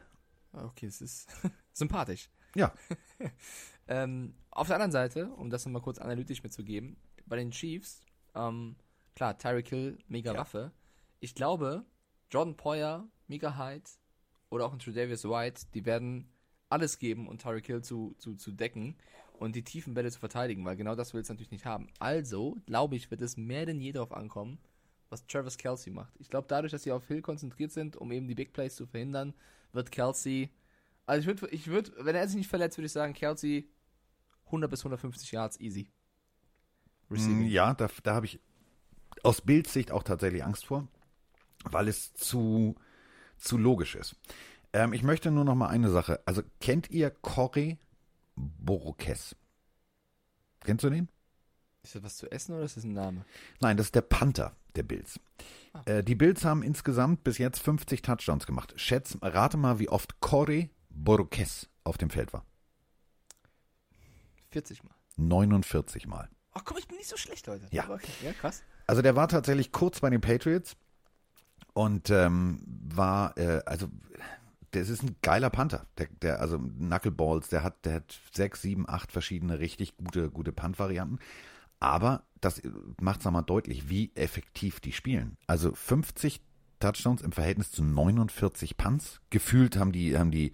Ah, 0.52 0.64
Okay, 0.64 0.86
es 0.86 1.02
ist 1.02 1.28
sympathisch. 1.72 2.30
ja. 2.54 2.72
Ähm, 3.88 4.34
auf 4.50 4.66
der 4.66 4.74
anderen 4.76 4.90
Seite, 4.90 5.28
um 5.36 5.48
das 5.48 5.64
nochmal 5.64 5.80
kurz 5.80 5.98
analytisch 5.98 6.42
mitzugeben, 6.42 6.96
bei 7.26 7.36
den 7.36 7.52
Chiefs, 7.52 8.00
ähm, 8.34 8.74
klar, 9.16 9.36
Tyreek 9.36 9.68
Hill, 9.68 9.98
mega 10.06 10.32
Ja. 10.32 10.38
Waffe. 10.38 10.70
Ich 11.18 11.34
glaube, 11.34 11.84
Jordan 12.30 12.56
Poyer, 12.56 13.08
Mika 13.26 13.58
Hyde 13.58 13.90
oder 14.50 14.66
auch 14.66 14.72
ein 14.72 14.78
Tredavious 14.78 15.24
White, 15.24 15.66
die 15.74 15.84
werden 15.84 16.28
alles 16.68 16.98
geben, 16.98 17.26
um 17.26 17.38
Tyreek 17.38 17.66
Hill 17.66 17.82
zu, 17.82 18.14
zu, 18.18 18.34
zu 18.36 18.52
decken 18.52 18.96
und 19.38 19.56
die 19.56 19.64
tiefen 19.64 19.94
Bälle 19.94 20.10
zu 20.10 20.20
verteidigen, 20.20 20.64
weil 20.64 20.76
genau 20.76 20.94
das 20.94 21.14
willst 21.14 21.30
du 21.30 21.34
natürlich 21.34 21.50
nicht 21.50 21.64
haben. 21.66 21.88
Also, 21.98 22.56
glaube 22.66 22.96
ich, 22.96 23.10
wird 23.10 23.22
es 23.22 23.36
mehr 23.36 23.66
denn 23.66 23.80
je 23.80 23.92
darauf 23.92 24.12
ankommen, 24.12 24.58
was 25.08 25.26
Travis 25.26 25.56
Kelsey 25.56 25.92
macht. 25.92 26.14
Ich 26.18 26.28
glaube, 26.28 26.48
dadurch, 26.48 26.72
dass 26.72 26.82
sie 26.82 26.92
auf 26.92 27.06
Hill 27.06 27.22
konzentriert 27.22 27.72
sind, 27.72 27.96
um 27.96 28.10
eben 28.12 28.28
die 28.28 28.34
Big 28.34 28.52
Plays 28.52 28.76
zu 28.76 28.86
verhindern, 28.86 29.34
wird 29.72 29.90
Kelsey, 29.90 30.50
also 31.06 31.20
ich 31.20 31.26
würde, 31.26 31.54
ich 31.54 31.66
würd, 31.68 31.92
wenn 31.98 32.16
er 32.16 32.26
sich 32.26 32.36
nicht 32.36 32.50
verletzt, 32.50 32.76
würde 32.76 32.86
ich 32.86 32.92
sagen, 32.92 33.14
Kelsey 33.14 33.70
100 34.46 34.70
bis 34.70 34.80
150 34.80 35.32
Yards 35.32 35.60
easy. 35.60 35.88
Mm, 37.08 37.42
Ja, 37.42 37.74
da, 37.74 37.88
da 38.02 38.14
habe 38.14 38.26
ich 38.26 38.40
aus 39.22 39.40
Bildsicht 39.40 39.90
auch 39.90 40.02
tatsächlich 40.02 40.44
Angst 40.44 40.66
vor, 40.66 40.88
weil 41.64 41.88
es 41.88 42.14
zu, 42.14 42.76
zu 43.36 43.58
logisch 43.58 43.94
ist. 43.94 44.16
Ähm, 44.72 44.92
ich 44.92 45.02
möchte 45.02 45.30
nur 45.30 45.44
noch 45.44 45.54
mal 45.54 45.68
eine 45.68 45.90
Sache. 45.90 46.20
Also 46.26 46.42
kennt 46.60 46.90
ihr 46.90 47.10
Corey 47.10 47.78
Borokes? 48.36 49.36
Kennst 50.60 50.84
du 50.84 50.90
den? 50.90 51.08
Ist 51.82 51.94
das 51.94 52.02
was 52.02 52.16
zu 52.16 52.30
essen 52.30 52.54
oder 52.54 52.64
ist 52.64 52.76
das 52.76 52.84
ein 52.84 52.92
Name? 52.92 53.24
Nein, 53.60 53.76
das 53.76 53.86
ist 53.86 53.94
der 53.94 54.00
Panther 54.02 54.56
der 54.74 54.82
Bills. 54.82 55.20
Ah. 55.72 55.82
Äh, 55.86 56.02
die 56.02 56.16
Bills 56.16 56.44
haben 56.44 56.62
insgesamt 56.62 57.24
bis 57.24 57.38
jetzt 57.38 57.60
50 57.60 58.02
Touchdowns 58.02 58.46
gemacht. 58.46 58.74
Schätz, 58.76 59.16
rate 59.22 59.56
mal, 59.56 59.78
wie 59.78 59.88
oft 59.88 60.20
Corey 60.20 60.70
Borokes 60.90 61.68
auf 61.84 61.96
dem 61.96 62.10
Feld 62.10 62.32
war. 62.32 62.44
40 64.50 64.82
Mal. 64.84 64.94
49 65.16 66.06
Mal. 66.06 66.28
Ach 66.52 66.64
komm, 66.64 66.78
ich 66.78 66.88
bin 66.88 66.96
nicht 66.98 67.08
so 67.08 67.16
schlecht 67.16 67.46
heute. 67.48 67.66
Ja. 67.70 67.88
Okay. 67.88 68.10
Ja, 68.22 68.32
krass. 68.32 68.62
Also 68.86 69.02
der 69.02 69.16
war 69.16 69.28
tatsächlich 69.28 69.72
kurz 69.72 70.00
bei 70.00 70.10
den 70.10 70.20
Patriots 70.20 70.76
und 71.72 72.10
ähm, 72.10 72.60
war, 72.66 73.36
äh, 73.36 73.62
also 73.66 73.88
das 74.70 74.88
ist 74.88 75.02
ein 75.02 75.16
geiler 75.22 75.50
Panther. 75.50 75.86
Der, 75.98 76.08
der, 76.22 76.40
also 76.40 76.58
Knuckleballs, 76.58 77.48
der 77.48 77.62
hat, 77.62 77.84
der 77.84 77.94
hat 77.94 78.18
sechs, 78.32 78.62
sieben, 78.62 78.88
acht 78.88 79.12
verschiedene 79.12 79.58
richtig 79.58 79.96
gute, 79.96 80.30
gute 80.30 80.52
Punt-Varianten. 80.52 81.18
Aber 81.80 82.24
das 82.40 82.62
macht 83.00 83.20
es 83.20 83.24
nochmal 83.24 83.44
deutlich, 83.44 83.88
wie 83.88 84.12
effektiv 84.14 84.80
die 84.80 84.92
spielen. 84.92 85.36
Also 85.46 85.74
50 85.74 86.40
Touchdowns 86.80 87.22
im 87.22 87.32
Verhältnis 87.32 87.70
zu 87.70 87.82
49 87.82 88.76
Punts. 88.76 89.20
Gefühlt 89.30 89.76
haben 89.76 89.92
die, 89.92 90.16
haben 90.18 90.30
die, 90.30 90.52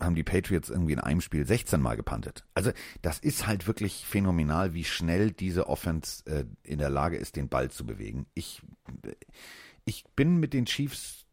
haben 0.00 0.14
die 0.14 0.24
Patriots 0.24 0.70
irgendwie 0.70 0.92
in 0.92 1.00
einem 1.00 1.20
Spiel 1.20 1.46
16 1.46 1.80
Mal 1.80 1.96
gepantet. 1.96 2.44
Also 2.54 2.72
das 3.02 3.18
ist 3.18 3.46
halt 3.46 3.66
wirklich 3.66 4.04
phänomenal, 4.06 4.74
wie 4.74 4.84
schnell 4.84 5.30
diese 5.30 5.68
Offense 5.68 6.24
äh, 6.26 6.44
in 6.62 6.78
der 6.78 6.90
Lage 6.90 7.16
ist, 7.16 7.36
den 7.36 7.48
Ball 7.48 7.70
zu 7.70 7.86
bewegen. 7.86 8.26
Ich, 8.34 8.62
ich 9.84 10.04
bin 10.16 10.38
mit 10.38 10.52
den 10.52 10.66
Chiefs, 10.66 11.26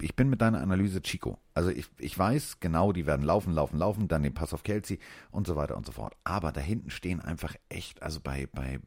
ich 0.00 0.14
bin 0.14 0.30
mit 0.30 0.40
deiner 0.40 0.60
Analyse 0.60 1.02
Chico. 1.02 1.38
Also 1.54 1.70
ich, 1.70 1.86
ich 1.98 2.18
weiß 2.18 2.60
genau, 2.60 2.92
die 2.92 3.06
werden 3.06 3.24
laufen, 3.24 3.52
laufen, 3.52 3.78
laufen, 3.78 4.08
dann 4.08 4.22
den 4.22 4.34
Pass 4.34 4.54
auf 4.54 4.62
Kelsey 4.62 4.98
und 5.30 5.46
so 5.46 5.56
weiter 5.56 5.76
und 5.76 5.86
so 5.86 5.92
fort. 5.92 6.16
Aber 6.24 6.52
da 6.52 6.60
hinten 6.60 6.90
stehen 6.90 7.20
einfach 7.20 7.54
echt, 7.68 8.02
also 8.02 8.20
bei, 8.20 8.48
bei, 8.52 8.80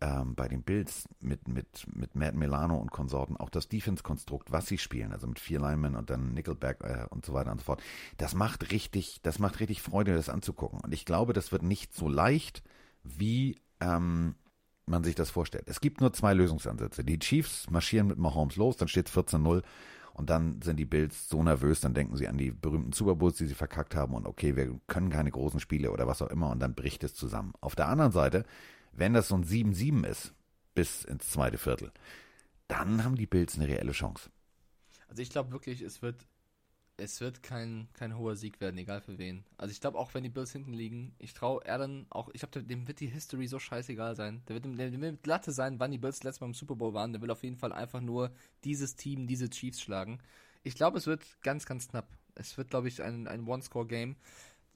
ähm, 0.00 0.34
bei 0.34 0.48
den 0.48 0.62
Bills 0.62 1.08
mit, 1.20 1.48
mit, 1.48 1.86
mit 1.94 2.14
Matt 2.14 2.34
Milano 2.34 2.76
und 2.76 2.90
Konsorten, 2.90 3.36
auch 3.36 3.50
das 3.50 3.68
Defense-Konstrukt, 3.68 4.52
was 4.52 4.66
sie 4.66 4.78
spielen, 4.78 5.12
also 5.12 5.26
mit 5.26 5.38
vier 5.38 5.60
Linemen 5.60 5.96
und 5.96 6.10
dann 6.10 6.34
Nickelback 6.34 6.82
äh, 6.82 7.06
und 7.10 7.26
so 7.26 7.32
weiter 7.32 7.50
und 7.50 7.58
so 7.58 7.64
fort, 7.64 7.82
das 8.16 8.34
macht 8.34 8.70
richtig, 8.70 9.20
das 9.22 9.38
macht 9.38 9.60
richtig 9.60 9.82
Freude, 9.82 10.14
das 10.14 10.28
anzugucken. 10.28 10.80
Und 10.80 10.92
ich 10.92 11.04
glaube, 11.04 11.32
das 11.32 11.52
wird 11.52 11.62
nicht 11.62 11.94
so 11.94 12.08
leicht, 12.08 12.62
wie 13.02 13.60
ähm, 13.80 14.34
man 14.86 15.04
sich 15.04 15.14
das 15.14 15.30
vorstellt. 15.30 15.64
Es 15.66 15.80
gibt 15.80 16.00
nur 16.00 16.12
zwei 16.12 16.32
Lösungsansätze. 16.32 17.04
Die 17.04 17.18
Chiefs 17.18 17.68
marschieren 17.70 18.06
mit 18.06 18.18
Mahomes 18.18 18.56
los, 18.56 18.76
dann 18.76 18.88
steht 18.88 19.08
14-0 19.08 19.62
und 20.14 20.30
dann 20.30 20.60
sind 20.62 20.76
die 20.78 20.84
Bills 20.84 21.28
so 21.28 21.42
nervös, 21.42 21.80
dann 21.80 21.94
denken 21.94 22.16
sie 22.16 22.28
an 22.28 22.38
die 22.38 22.50
berühmten 22.50 22.92
Super 22.92 23.14
Bowls, 23.14 23.36
die 23.36 23.46
sie 23.46 23.54
verkackt 23.54 23.94
haben 23.94 24.14
und 24.14 24.26
okay, 24.26 24.56
wir 24.56 24.78
können 24.86 25.10
keine 25.10 25.30
großen 25.30 25.60
Spiele 25.60 25.90
oder 25.90 26.06
was 26.06 26.22
auch 26.22 26.30
immer 26.30 26.50
und 26.50 26.60
dann 26.60 26.74
bricht 26.74 27.04
es 27.04 27.14
zusammen. 27.14 27.52
Auf 27.60 27.76
der 27.76 27.88
anderen 27.88 28.12
Seite, 28.12 28.44
wenn 28.98 29.14
das 29.14 29.28
so 29.28 29.36
ein 29.36 29.44
7-7 29.44 30.06
ist, 30.06 30.34
bis 30.74 31.04
ins 31.04 31.30
zweite 31.30 31.58
Viertel, 31.58 31.92
dann 32.68 33.04
haben 33.04 33.16
die 33.16 33.26
Bills 33.26 33.56
eine 33.56 33.68
reelle 33.68 33.92
Chance. 33.92 34.30
Also 35.08 35.22
ich 35.22 35.30
glaube 35.30 35.50
wirklich, 35.52 35.80
es 35.80 36.02
wird, 36.02 36.26
es 36.98 37.20
wird 37.20 37.42
kein, 37.42 37.88
kein 37.94 38.16
hoher 38.16 38.36
Sieg 38.36 38.60
werden, 38.60 38.76
egal 38.76 39.00
für 39.00 39.18
wen. 39.18 39.44
Also 39.56 39.72
ich 39.72 39.80
glaube 39.80 39.98
auch, 39.98 40.14
wenn 40.14 40.22
die 40.22 40.28
Bills 40.28 40.52
hinten 40.52 40.72
liegen, 40.72 41.14
ich 41.18 41.32
traue 41.32 41.64
Allen 41.66 42.06
auch, 42.10 42.28
ich 42.32 42.40
glaube, 42.40 42.62
dem 42.62 42.86
wird 42.86 43.00
die 43.00 43.06
History 43.06 43.46
so 43.46 43.58
scheißegal 43.58 44.14
sein. 44.14 44.42
Der 44.46 44.54
wird, 44.54 44.64
dem, 44.64 45.00
wird 45.00 45.26
Latte 45.26 45.52
sein, 45.52 45.80
wann 45.80 45.90
die 45.90 45.98
Bills 45.98 46.22
letztes 46.22 46.40
Mal 46.40 46.48
im 46.48 46.54
Super 46.54 46.76
Bowl 46.76 46.92
waren. 46.92 47.12
Der 47.12 47.22
will 47.22 47.30
auf 47.30 47.42
jeden 47.42 47.56
Fall 47.56 47.72
einfach 47.72 48.00
nur 48.00 48.30
dieses 48.64 48.96
Team, 48.96 49.26
diese 49.26 49.48
Chiefs 49.48 49.80
schlagen. 49.80 50.20
Ich 50.62 50.74
glaube, 50.74 50.98
es 50.98 51.06
wird 51.06 51.24
ganz, 51.42 51.66
ganz 51.66 51.88
knapp. 51.88 52.08
Es 52.34 52.56
wird, 52.58 52.70
glaube 52.70 52.88
ich, 52.88 53.02
ein, 53.02 53.26
ein 53.26 53.46
One-Score-Game. 53.46 54.16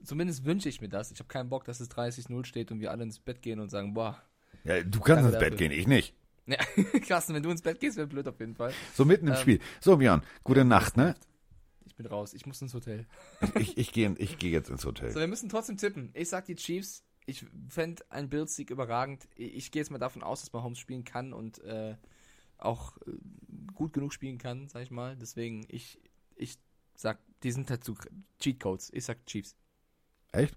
Zumindest 0.05 0.45
wünsche 0.45 0.69
ich 0.69 0.81
mir 0.81 0.89
das. 0.89 1.11
Ich 1.11 1.19
habe 1.19 1.29
keinen 1.29 1.49
Bock, 1.49 1.65
dass 1.65 1.81
es 1.81 1.91
30-0 1.91 2.45
steht 2.45 2.71
und 2.71 2.81
wir 2.81 2.91
alle 2.91 3.03
ins 3.05 3.19
Bett 3.19 3.43
gehen 3.43 3.61
und 3.61 3.69
sagen, 3.71 3.95
boah, 3.95 4.21
Ja, 4.65 4.83
du 4.83 5.01
kannst 5.01 5.25
ins 5.25 5.33
Bett 5.39 5.55
dafür. 5.55 5.69
gehen, 5.69 5.73
ich 5.73 5.87
nicht. 5.87 6.15
ja, 6.47 6.57
Carsten, 7.07 7.35
wenn 7.35 7.43
du 7.43 7.51
ins 7.51 7.63
Bett 7.63 7.79
gehst, 7.81 7.97
wäre 7.97 8.07
blöd 8.07 8.27
auf 8.29 8.39
jeden 8.41 8.55
Fall. 8.57 8.73
So 8.95 9.05
mitten 9.05 9.27
im 9.29 9.35
Ähm, 9.35 9.39
Spiel. 9.39 9.61
So, 9.81 9.97
Björn, 9.97 10.23
gute 10.45 10.65
Nacht, 10.65 10.97
ne? 10.97 11.15
Ich 11.85 11.95
bin 11.95 12.07
raus, 12.07 12.33
ich 12.35 12.47
muss 12.47 12.61
ins 12.63 12.75
Hotel. 12.75 13.07
Ich, 13.59 13.77
ich 13.77 13.93
gehe 13.93 14.15
ich 14.19 14.39
geh 14.39 14.51
jetzt 14.51 14.71
ins 14.71 14.85
Hotel. 14.85 15.11
So, 15.13 15.21
wir 15.21 15.27
müssen 15.27 15.49
trotzdem 15.49 15.77
tippen. 15.77 16.11
Ich 16.15 16.29
sag 16.31 16.47
die 16.47 16.57
Chiefs. 16.57 17.05
Ich 17.27 17.45
fände 17.69 18.03
einen 18.11 18.29
Bills-Sieg 18.29 18.71
überragend. 18.71 19.29
Ich, 19.37 19.71
gehe 19.71 19.81
jetzt 19.83 19.91
mal 19.91 19.99
davon 19.99 20.23
aus, 20.25 20.41
dass 20.41 20.53
Mahomes 20.53 20.79
spielen 20.79 21.05
kann 21.05 21.33
und 21.33 21.63
äh, 21.63 21.95
auch 22.59 22.97
äh, 23.07 23.13
gut 23.75 23.93
genug 23.93 24.13
spielen 24.13 24.39
kann, 24.39 24.69
sag 24.69 24.83
ich 24.83 24.91
mal. 24.91 25.17
Deswegen, 25.17 25.65
ich, 25.69 26.01
ich 26.35 26.59
sag, 26.97 27.19
die 27.45 27.53
sind 27.53 27.71
halt 27.71 27.85
zu 27.85 27.95
Cheatcodes. 28.41 28.91
Ich 28.93 29.05
sag 29.05 29.25
Chiefs. 29.27 29.55
Echt? 30.33 30.57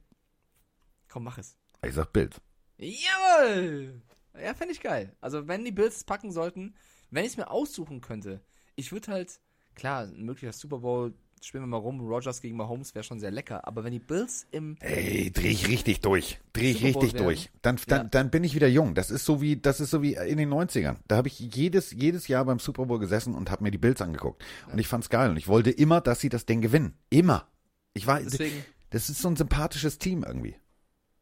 Komm, 1.09 1.23
mach 1.23 1.37
es. 1.37 1.57
Ich 1.85 1.93
sag 1.93 2.11
Bild. 2.13 2.41
Jawohl! 2.77 4.01
Ja, 4.41 4.53
fände 4.53 4.73
ich 4.73 4.81
geil. 4.81 5.15
Also, 5.21 5.47
wenn 5.47 5.63
die 5.63 5.71
Bills 5.71 5.97
es 5.97 6.03
packen 6.03 6.31
sollten, 6.31 6.75
wenn 7.11 7.23
ich 7.23 7.31
es 7.31 7.37
mir 7.37 7.49
aussuchen 7.49 8.01
könnte, 8.01 8.41
ich 8.75 8.91
würde 8.91 9.11
halt, 9.11 9.39
klar, 9.75 10.03
ein 10.03 10.23
möglicher 10.23 10.51
Super 10.51 10.79
Bowl, 10.79 11.13
spielen 11.41 11.63
wir 11.63 11.67
mal 11.67 11.77
rum, 11.77 12.01
Rogers 12.01 12.41
gegen 12.41 12.57
Mahomes 12.57 12.95
wäre 12.95 13.03
schon 13.03 13.19
sehr 13.19 13.31
lecker, 13.31 13.65
aber 13.67 13.83
wenn 13.83 13.93
die 13.93 13.99
Bills 13.99 14.47
im 14.51 14.75
Ey, 14.81 15.31
dreh 15.31 15.47
ich 15.49 15.67
richtig 15.69 16.01
durch. 16.01 16.39
Dreh 16.53 16.71
ich 16.71 16.83
richtig 16.83 17.13
werden. 17.13 17.23
durch. 17.23 17.49
Dann, 17.61 17.79
dann, 17.87 18.01
Ja. 18.01 18.03
dann 18.09 18.29
bin 18.31 18.43
ich 18.43 18.55
wieder 18.55 18.67
jung. 18.67 18.95
Das 18.95 19.11
ist 19.11 19.23
so 19.25 19.41
wie, 19.41 19.55
das 19.55 19.79
ist 19.79 19.91
so 19.91 20.01
wie 20.01 20.15
in 20.15 20.37
den 20.37 20.49
90ern. 20.49 20.97
Da 21.07 21.17
habe 21.17 21.27
ich 21.27 21.39
jedes, 21.39 21.91
jedes 21.91 22.27
Jahr 22.27 22.43
beim 22.45 22.59
Super 22.59 22.85
Bowl 22.87 22.99
gesessen 22.99 23.35
und 23.35 23.51
habe 23.51 23.63
mir 23.63 23.71
die 23.71 23.77
Bills 23.77 24.01
angeguckt. 24.01 24.43
Und 24.71 24.79
ich 24.79 24.87
fand's 24.87 25.09
geil. 25.09 25.29
Und 25.29 25.37
ich 25.37 25.47
wollte 25.47 25.69
immer, 25.69 26.01
dass 26.01 26.19
sie 26.19 26.29
das 26.29 26.45
Ding 26.45 26.61
gewinnen. 26.61 26.97
Immer. 27.09 27.47
Ich 27.93 28.07
war, 28.07 28.19
Deswegen, 28.19 28.65
das 28.95 29.09
ist 29.09 29.21
so 29.21 29.27
ein 29.27 29.35
sympathisches 29.35 29.97
Team 29.97 30.23
irgendwie. 30.23 30.55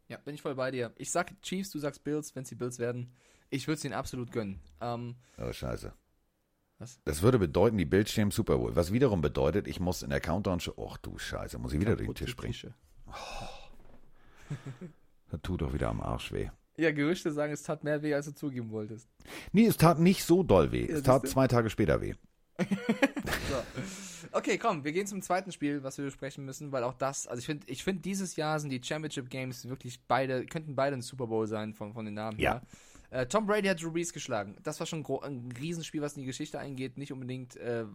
ja, 0.07 0.17
bin 0.17 0.36
ich 0.36 0.43
voll 0.43 0.53
bei 0.53 0.69
dir. 0.69 0.93
Ich 0.95 1.09
sag 1.09 1.41
Chiefs, 1.41 1.71
du 1.71 1.80
sagst 1.80 2.03
Bills, 2.03 2.36
wenn 2.36 2.45
sie 2.45 2.53
Bills 2.53 2.78
werden. 2.78 3.11
Ich 3.49 3.67
würde 3.67 3.78
es 3.80 3.84
ihnen 3.86 3.95
absolut 3.95 4.32
gönnen. 4.32 4.59
Ähm, 4.80 5.15
Oh, 5.39 5.51
scheiße. 5.51 5.91
Was? 6.78 6.99
Das 7.05 7.24
würde 7.24 7.39
bedeuten, 7.39 7.78
die 7.80 7.86
Bills 7.86 8.11
stehen 8.11 8.24
im 8.26 8.32
Super 8.32 8.57
Bowl. 8.59 8.76
Was 8.76 8.93
wiederum 8.93 9.21
bedeutet, 9.21 9.67
ich 9.67 9.80
muss 9.80 10.03
in 10.03 10.11
der 10.11 10.19
Countdown-Show, 10.19 10.74
ach 10.88 10.97
du 10.97 11.17
Scheiße, 11.17 11.57
muss 11.57 11.74
ich 11.74 11.80
wieder 11.80 11.95
durch 11.95 12.07
den 12.07 12.15
Tisch 12.15 12.30
springen. 12.32 12.53
Tische. 12.53 12.76
Das 15.32 15.39
tut 15.41 15.61
doch 15.61 15.74
wieder 15.74 15.89
am 15.89 16.01
Arsch 16.01 16.32
weh. 16.32 16.49
Ja, 16.78 16.91
Gerüchte 16.91 17.32
sagen, 17.32 17.53
es 17.53 17.63
tat 17.63 17.84
mehr 17.84 18.01
weh, 18.03 18.13
als 18.13 18.26
du 18.28 18.34
zugeben 18.36 18.69
wolltest. 18.71 19.07
Nee, 19.51 19.65
es 19.65 19.78
tat 19.78 19.99
nicht 19.99 20.24
so 20.24 20.43
doll 20.43 20.71
weh. 20.71 20.88
Ja, 20.88 20.97
es 20.97 21.03
tat 21.03 21.28
zwei 21.28 21.47
Tage 21.47 21.69
später 21.71 22.01
weh. 22.01 22.13
Okay, 24.32 24.58
komm, 24.58 24.84
wir 24.84 24.91
gehen 24.93 25.06
zum 25.06 25.22
zweiten 25.22 25.51
Spiel, 25.51 25.84
was 25.84 25.97
wir 25.97 26.06
besprechen 26.06 26.43
müssen, 26.45 26.72
weil 26.72 26.84
auch 26.84 26.93
das, 26.93 27.28
also 27.28 27.39
ich 27.39 27.45
finde, 27.45 27.68
ich 27.70 27.84
finde, 27.84 28.01
dieses 28.01 28.36
Jahr 28.36 28.60
sind 28.60 28.70
die 28.72 28.82
Championship 28.84 29.30
Games 29.30 29.68
wirklich 29.70 29.99
beide, 30.08 30.45
könnten 30.45 30.76
beide 30.76 30.95
ein 30.95 31.01
Super 31.01 31.28
Bowl 31.28 31.45
sein 31.47 31.74
von, 31.74 31.93
von 31.93 32.06
den 32.06 32.16
Namen 32.16 32.39
Ja. 32.39 32.54
her. 32.54 32.62
Äh, 33.14 33.28
Tom 33.28 33.45
Brady 33.45 33.68
hat 33.68 33.80
Drew 33.80 33.91
Brees 33.91 34.11
geschlagen. 34.11 34.55
Das 34.64 34.80
war 34.80 34.88
schon 34.88 35.05
ein 35.22 35.53
Riesenspiel, 35.59 36.01
was 36.01 36.16
in 36.16 36.22
die 36.22 36.26
Geschichte 36.26 36.57
eingeht. 36.57 36.97
Nicht 36.97 37.11
unbedingt, 37.11 37.55
äh, 37.57 37.86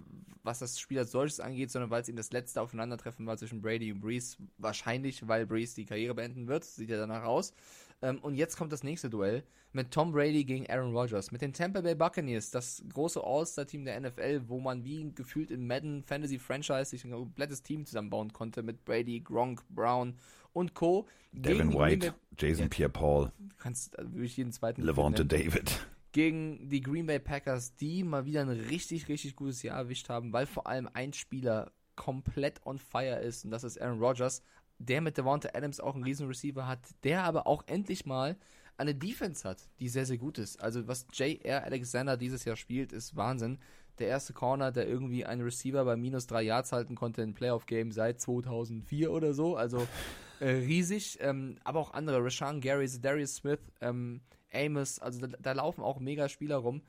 was 0.44 0.60
das 0.60 0.78
Spiel 0.78 1.00
als 1.00 1.10
solches 1.10 1.40
angeht, 1.40 1.72
sondern 1.72 1.90
weil 1.90 2.02
es 2.02 2.08
eben 2.08 2.16
das 2.16 2.30
letzte 2.30 2.62
Aufeinandertreffen 2.62 3.26
war 3.26 3.36
zwischen 3.36 3.60
Brady 3.60 3.90
und 3.90 4.00
Brees. 4.00 4.36
Wahrscheinlich, 4.58 5.26
weil 5.26 5.44
Brees 5.44 5.74
die 5.74 5.86
Karriere 5.86 6.14
beenden 6.14 6.46
wird. 6.46 6.62
Sieht 6.62 6.90
ja 6.90 6.98
danach 6.98 7.24
aus. 7.24 7.52
Ähm, 8.00 8.20
und 8.20 8.36
jetzt 8.36 8.56
kommt 8.56 8.72
das 8.72 8.84
nächste 8.84 9.10
Duell 9.10 9.42
mit 9.72 9.90
Tom 9.90 10.12
Brady 10.12 10.44
gegen 10.44 10.70
Aaron 10.70 10.94
Rodgers. 10.94 11.32
Mit 11.32 11.42
den 11.42 11.52
Tampa 11.52 11.80
Bay 11.80 11.96
Buccaneers, 11.96 12.52
das 12.52 12.84
große 12.94 13.20
All-Star-Team 13.20 13.86
der 13.86 14.00
NFL, 14.00 14.42
wo 14.46 14.60
man 14.60 14.84
wie 14.84 15.10
gefühlt 15.16 15.50
in 15.50 15.66
Madden 15.66 16.04
Fantasy 16.04 16.38
Franchise 16.38 16.90
sich 16.90 17.04
ein 17.04 17.10
komplettes 17.10 17.64
Team 17.64 17.84
zusammenbauen 17.84 18.32
konnte 18.32 18.62
mit 18.62 18.84
Brady, 18.84 19.18
Gronk, 19.18 19.64
Brown 19.68 20.14
und 20.58 20.74
Co. 20.74 21.06
Devin 21.32 21.72
White, 21.72 22.12
Bay- 22.12 22.16
Jason 22.38 22.64
Ja. 22.64 22.68
Pierre-Paul, 22.68 23.32
kannst 23.58 23.98
also 23.98 24.12
wirklich 24.12 24.36
jeden 24.36 24.52
zweiten 24.52 24.82
Levante 24.82 25.24
David. 25.26 25.86
gegen 26.12 26.68
die 26.68 26.80
Green 26.80 27.06
Bay 27.06 27.18
Packers, 27.18 27.74
die 27.76 28.02
mal 28.04 28.24
wieder 28.26 28.42
ein 28.42 28.48
richtig, 28.48 29.08
richtig 29.08 29.36
gutes 29.36 29.62
Jahr 29.62 29.78
erwischt 29.78 30.08
haben, 30.08 30.32
weil 30.32 30.46
vor 30.46 30.66
allem 30.66 30.88
ein 30.92 31.12
Spieler 31.12 31.72
komplett 31.96 32.64
on 32.64 32.78
fire 32.78 33.18
ist 33.20 33.44
und 33.44 33.50
das 33.50 33.64
ist 33.64 33.80
Aaron 33.80 33.98
Rodgers. 33.98 34.42
der 34.80 35.00
mit 35.00 35.18
Devonta 35.18 35.48
Adams 35.54 35.80
auch 35.80 35.96
einen 35.96 36.04
riesen 36.04 36.28
Receiver 36.28 36.68
hat, 36.68 36.78
der 37.02 37.24
aber 37.24 37.48
auch 37.48 37.64
endlich 37.66 38.06
mal 38.06 38.36
eine 38.76 38.94
Defense 38.94 39.46
hat, 39.48 39.68
die 39.80 39.88
sehr, 39.88 40.06
sehr 40.06 40.18
gut 40.18 40.38
ist. 40.38 40.62
Also 40.62 40.86
was 40.86 41.04
J.R. 41.12 41.64
Alexander 41.64 42.16
dieses 42.16 42.44
Jahr 42.44 42.54
spielt, 42.54 42.92
ist 42.92 43.16
Wahnsinn. 43.16 43.58
Der 43.98 44.08
erste 44.08 44.32
Corner, 44.32 44.72
der 44.72 44.88
irgendwie 44.88 45.24
einen 45.24 45.42
Receiver 45.42 45.84
bei 45.84 45.96
minus 45.96 46.26
drei 46.26 46.42
Yards 46.42 46.72
halten 46.72 46.94
konnte 46.94 47.22
in 47.22 47.34
Playoff-Game 47.34 47.92
seit 47.92 48.20
2004 48.20 49.10
oder 49.10 49.34
so. 49.34 49.56
Also 49.56 49.86
äh, 50.40 50.48
riesig. 50.48 51.18
Ähm, 51.20 51.58
aber 51.64 51.80
auch 51.80 51.92
andere, 51.92 52.24
Rashawn 52.24 52.60
Gary, 52.60 52.88
Darius 53.00 53.36
Smith, 53.36 53.60
ähm, 53.80 54.20
Amos, 54.52 54.98
also 54.98 55.26
da, 55.26 55.36
da 55.38 55.52
laufen 55.52 55.82
auch 55.82 56.00
mega 56.00 56.28
Spieler 56.28 56.56
rum. 56.56 56.82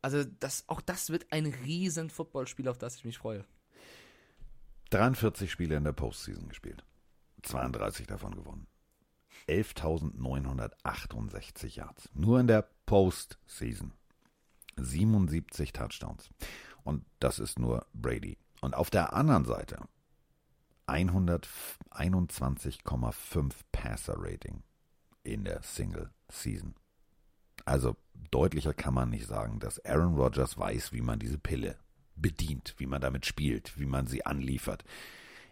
Also 0.00 0.24
das, 0.24 0.64
auch 0.68 0.80
das 0.80 1.10
wird 1.10 1.26
ein 1.30 1.46
riesen 1.46 2.10
Footballspiel, 2.10 2.68
auf 2.68 2.78
das 2.78 2.96
ich 2.96 3.04
mich 3.04 3.18
freue. 3.18 3.44
43 4.90 5.50
Spiele 5.50 5.76
in 5.76 5.84
der 5.84 5.92
Postseason 5.92 6.48
gespielt. 6.48 6.84
32 7.42 8.06
davon 8.06 8.34
gewonnen. 8.34 8.66
11.968 9.48 11.76
Yards. 11.76 12.08
Nur 12.14 12.40
in 12.40 12.46
der 12.46 12.68
Postseason. 12.86 13.92
77 14.76 15.72
Touchdowns. 15.72 16.30
Und 16.84 17.04
das 17.20 17.38
ist 17.38 17.58
nur 17.58 17.86
Brady. 17.92 18.38
Und 18.60 18.74
auf 18.74 18.90
der 18.90 19.12
anderen 19.12 19.44
Seite 19.44 19.78
121,5 20.86 23.52
Passer 23.70 24.14
Rating 24.16 24.62
in 25.24 25.44
der 25.44 25.62
Single 25.62 26.10
Season. 26.28 26.74
Also 27.64 27.96
deutlicher 28.30 28.74
kann 28.74 28.94
man 28.94 29.10
nicht 29.10 29.26
sagen, 29.26 29.60
dass 29.60 29.84
Aaron 29.84 30.16
Rodgers 30.16 30.58
weiß, 30.58 30.92
wie 30.92 31.02
man 31.02 31.18
diese 31.18 31.38
Pille 31.38 31.76
bedient, 32.16 32.74
wie 32.78 32.86
man 32.86 33.00
damit 33.00 33.26
spielt, 33.26 33.78
wie 33.78 33.86
man 33.86 34.06
sie 34.06 34.26
anliefert. 34.26 34.84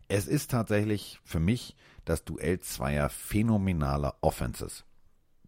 Es 0.09 0.27
ist 0.27 0.51
tatsächlich 0.51 1.21
für 1.25 1.41
mich 1.41 1.77
das 2.05 2.25
Duell 2.25 2.61
zweier 2.61 3.09
phänomenaler 3.09 4.16
Offenses. 4.21 4.85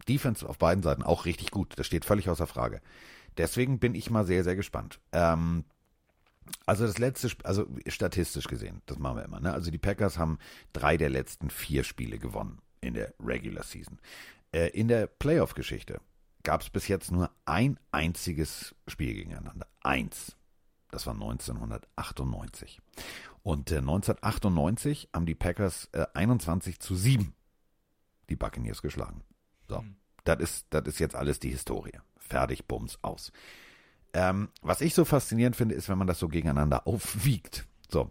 Defense 0.09 0.49
auf 0.49 0.59
beiden 0.59 0.83
Seiten 0.83 1.03
auch 1.03 1.25
richtig 1.25 1.51
gut, 1.51 1.75
das 1.77 1.87
steht 1.87 2.05
völlig 2.05 2.29
außer 2.29 2.47
Frage. 2.47 2.81
Deswegen 3.39 3.79
bin 3.79 3.95
ich 3.95 4.11
mal 4.11 4.25
sehr, 4.25 4.45
sehr 4.45 4.57
gespannt. 4.57 5.01
Ähm, 5.13 5.65
also 6.67 6.87
das 6.87 6.99
letzte, 6.99 7.31
also 7.45 7.67
statistisch 7.87 8.47
gesehen, 8.47 8.83
das 8.87 8.99
machen 8.99 9.17
wir 9.17 9.25
immer. 9.25 9.41
Ne? 9.41 9.53
Also 9.53 9.71
die 9.71 9.79
Packers 9.79 10.19
haben 10.19 10.39
drei 10.73 10.97
der 10.97 11.11
letzten 11.11 11.51
vier 11.51 11.85
Spiele 11.85 12.19
gewonnen 12.19 12.61
in 12.81 12.95
der 12.95 13.15
Regular 13.21 13.65
Season. 13.65 13.99
Äh, 14.53 14.69
in 14.69 14.89
der 14.89 15.07
Playoff-Geschichte 15.07 16.01
gab 16.43 16.61
es 16.63 16.71
bis 16.71 16.89
jetzt 16.89 17.13
nur 17.13 17.31
ein 17.45 17.79
einziges 17.91 18.75
Spiel 18.87 19.15
gegeneinander. 19.15 19.67
Eins. 19.83 20.37
Das 20.91 21.07
war 21.07 21.15
1998. 21.15 22.81
Und 23.43 23.71
äh, 23.71 23.79
1998 23.79 25.09
haben 25.15 25.27
die 25.27 25.35
Packers 25.35 25.89
äh, 25.93 26.07
21 26.13 26.81
zu 26.81 26.95
7 26.95 27.35
die 28.29 28.37
Buccaneers 28.37 28.83
geschlagen. 28.83 29.23
So, 29.69 29.81
mhm. 29.81 29.97
das 30.25 30.41
ist, 30.41 30.67
das 30.71 30.87
ist 30.87 30.99
jetzt 30.99 31.15
alles 31.15 31.41
die 31.41 31.51
Historie. 31.51 31.99
Fertig, 32.33 32.67
Bums, 32.67 32.99
aus. 33.03 33.31
Ähm, 34.15 34.49
was 34.63 34.81
ich 34.81 34.95
so 34.95 35.05
faszinierend 35.05 35.55
finde, 35.55 35.75
ist, 35.75 35.91
wenn 35.91 35.99
man 35.99 36.07
das 36.07 36.19
so 36.19 36.29
gegeneinander 36.29 36.87
aufwiegt. 36.87 37.67
So, 37.91 38.11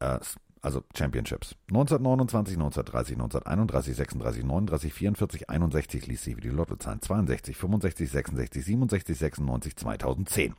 äh, 0.00 0.18
also 0.60 0.84
Championships. 0.94 1.56
1929, 1.68 2.56
1930, 2.56 3.14
1931, 3.14 3.96
36, 3.96 4.44
39, 4.44 4.92
44, 4.92 5.50
61 5.50 6.06
ließ 6.06 6.22
sie 6.22 6.36
wie 6.36 6.42
die 6.42 6.50
Lottozahlen. 6.50 7.00
62, 7.00 7.56
65, 7.56 8.10
66, 8.10 8.64
67, 8.66 9.18
96, 9.18 9.76
2010. 9.76 10.54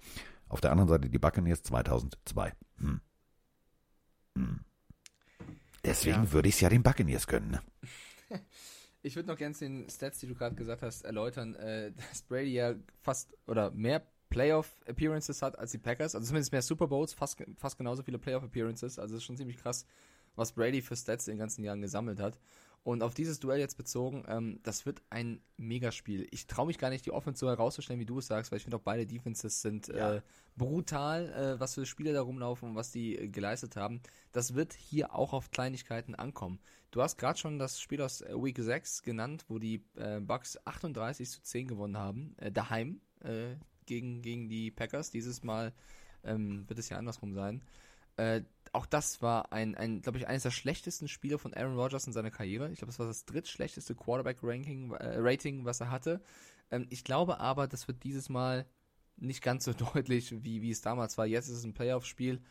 Auf 0.50 0.60
der 0.60 0.72
anderen 0.72 0.90
Seite 0.90 1.10
die 1.10 1.20
Buccaneers 1.20 1.62
2002. 1.62 2.54
Hm. 2.80 3.02
Hm. 4.36 4.60
Deswegen 5.86 6.24
ja. 6.24 6.32
würde 6.32 6.50
ich 6.50 6.56
es 6.56 6.62
ja 6.62 6.70
den 6.70 6.82
Buccaneers 6.82 7.28
gönnen. 7.28 7.52
Ne? 7.52 7.62
Ich 9.06 9.18
würde 9.18 9.28
noch 9.28 9.38
gerne 9.38 9.54
den 9.54 9.90
Stats, 9.90 10.20
die 10.20 10.28
du 10.28 10.34
gerade 10.34 10.56
gesagt 10.56 10.82
hast, 10.82 11.04
erläutern, 11.04 11.56
äh, 11.56 11.92
dass 12.10 12.24
Brady 12.24 12.54
ja 12.54 12.76
fast 13.02 13.38
oder 13.48 13.70
mehr 13.72 14.08
Playoff-Appearances 14.30 15.42
hat 15.42 15.60
als 15.60 15.72
die 15.72 15.78
Packers, 15.78 16.16
also 16.16 16.26
zumindest 16.26 16.52
mehr 16.52 16.64
Super 16.64 16.88
Bowls, 16.88 17.14
fast, 17.14 17.44
fast 17.58 17.78
genauso 17.78 18.02
viele 18.02 18.18
Playoff-Appearances, 18.18 18.98
also 18.98 19.18
ist 19.18 19.24
schon 19.24 19.38
ziemlich 19.38 19.58
krass, 19.58 19.86
was 20.36 20.54
Brady 20.54 20.82
für 20.82 20.96
Stats 20.96 21.28
in 21.28 21.34
den 21.34 21.40
ganzen 21.40 21.64
Jahren 21.64 21.82
gesammelt 21.82 22.20
hat. 22.20 22.40
Und 22.84 23.02
auf 23.02 23.14
dieses 23.14 23.40
Duell 23.40 23.60
jetzt 23.60 23.78
bezogen, 23.78 24.26
ähm, 24.28 24.60
das 24.64 24.86
wird 24.86 25.02
ein 25.10 25.42
Megaspiel. 25.56 26.28
Ich 26.32 26.48
traue 26.48 26.68
mich 26.68 26.78
gar 26.78 26.90
nicht, 26.90 27.06
die 27.06 27.12
Offense 27.12 27.40
so 27.40 27.48
herauszustellen, 27.48 28.02
wie 28.02 28.06
du 28.06 28.20
es 28.20 28.28
sagst, 28.28 28.52
weil 28.52 28.58
ich 28.58 28.64
finde 28.64 28.76
auch 28.76 28.82
beide 28.82 29.08
Defenses 29.08 29.62
sind 29.62 29.88
ja. 29.88 30.16
äh, 30.16 30.22
brutal, 30.58 31.30
äh, 31.32 31.60
was 31.62 31.76
für 31.76 31.86
Spiele 31.86 32.12
da 32.12 32.22
rumlaufen 32.22 32.70
und 32.70 32.76
was 32.76 32.92
die 32.92 33.18
äh, 33.18 33.30
geleistet 33.30 33.78
haben. 33.78 34.02
Das 34.34 34.54
wird 34.54 34.74
hier 34.74 35.16
auch 35.16 35.32
auf 35.32 35.50
Kleinigkeiten 35.50 36.14
ankommen. 36.14 36.60
Du 36.92 37.02
hast 37.02 37.18
gerade 37.18 37.40
schon 37.40 37.58
das 37.58 37.80
Spiel 37.80 38.02
aus 38.02 38.20
äh, 38.20 38.34
Week 38.36 38.58
6 38.60 39.02
genannt, 39.04 39.46
wo 39.48 39.60
die 39.60 39.86
äh, 39.96 40.20
Bucks 40.20 40.60
38 40.66 41.30
zu 41.30 41.42
10 41.42 41.68
gewonnen 41.68 41.98
haben, 41.98 42.36
äh, 42.38 42.52
daheim 42.52 43.00
gegen, 43.86 44.22
gegen 44.22 44.50
die 44.50 44.70
Packers. 44.70 45.10
Dieses 45.10 45.44
Mal 45.44 45.72
ähm, 46.26 46.68
wird 46.68 46.78
es 46.78 46.90
ja 46.90 46.98
andersrum 46.98 47.34
sein. 47.34 47.64
Äh, 48.18 48.42
auch 48.74 48.86
das 48.88 49.22
war 49.22 49.54
ein, 49.54 49.76
ein 49.76 50.02
glaube 50.02 50.18
ich, 50.18 50.28
eines 50.28 50.44
der 50.44 50.52
schlechtesten 50.52 51.08
Spiele 51.08 51.38
von 51.38 51.54
Aaron 51.54 51.78
Rodgers 51.78 52.08
in 52.08 52.14
seiner 52.14 52.32
Karriere. 52.32 52.72
Ich 52.72 52.80
glaube, 52.80 52.92
das 52.92 53.00
war 53.00 53.06
das 53.06 53.26
drittschlechteste 53.26 53.96
Quarterback-Ranking, 53.96 54.94
äh, 54.94 55.66
was 55.66 55.80
er 55.80 55.92
hatte. 55.92 56.22
Ähm, 56.72 56.88
ich 56.90 57.04
glaube 57.04 57.40
aber, 57.40 57.68
das 57.68 57.88
wird 57.88 58.04
dieses 58.04 58.30
Mal 58.30 58.66
nicht 59.16 59.44
ganz 59.44 59.66
so 59.66 59.74
deutlich, 59.94 60.44
wie, 60.44 60.62
wie 60.62 60.72
es 60.72 60.82
damals 60.82 61.18
war. 61.18 61.28
Jetzt 61.28 61.48
ist 61.48 61.60
es 61.60 61.64
ein 61.64 61.76
Playoff-Spiel. 61.76 62.42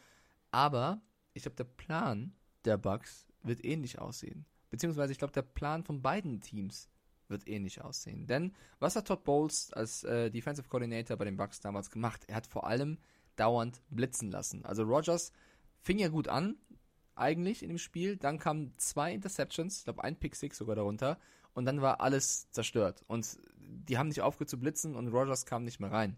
Aber 0.52 1.02
ich 1.34 1.42
glaube, 1.42 1.56
der 1.56 1.64
Plan 1.64 2.34
der 2.64 2.78
Bucks 2.78 3.26
wird 3.42 3.64
ähnlich 3.64 3.98
aussehen. 3.98 4.46
Beziehungsweise 4.70 5.12
ich 5.12 5.18
glaube, 5.18 5.32
der 5.32 5.42
Plan 5.42 5.82
von 5.82 6.02
beiden 6.02 6.40
Teams 6.40 6.88
wird 7.28 7.48
ähnlich 7.48 7.82
aussehen. 7.82 8.26
Denn 8.26 8.54
was 8.78 8.94
hat 8.94 9.08
Todd 9.08 9.24
Bowles 9.24 9.72
als 9.72 10.04
äh, 10.04 10.30
Defensive 10.30 10.68
Coordinator 10.68 11.16
bei 11.16 11.24
den 11.24 11.36
Bucks 11.36 11.60
damals 11.60 11.90
gemacht? 11.90 12.24
Er 12.28 12.36
hat 12.36 12.46
vor 12.46 12.66
allem 12.66 12.98
dauernd 13.36 13.82
blitzen 13.90 14.30
lassen. 14.30 14.64
Also 14.64 14.84
Rodgers 14.84 15.32
fing 15.82 15.98
ja 15.98 16.08
gut 16.08 16.28
an, 16.28 16.56
eigentlich 17.14 17.62
in 17.62 17.68
dem 17.68 17.78
Spiel. 17.78 18.16
Dann 18.16 18.38
kamen 18.38 18.72
zwei 18.78 19.12
Interceptions, 19.12 19.78
ich 19.78 19.84
glaube 19.84 20.02
ein 20.04 20.16
Pick 20.16 20.34
Six 20.34 20.56
sogar 20.56 20.76
darunter. 20.76 21.18
Und 21.54 21.66
dann 21.66 21.82
war 21.82 22.00
alles 22.00 22.50
zerstört. 22.50 23.04
Und 23.08 23.38
die 23.58 23.98
haben 23.98 24.08
nicht 24.08 24.22
aufgehört 24.22 24.48
zu 24.48 24.58
blitzen 24.58 24.96
und 24.96 25.08
Rogers 25.08 25.44
kam 25.44 25.64
nicht 25.64 25.80
mehr 25.80 25.92
rein. 25.92 26.16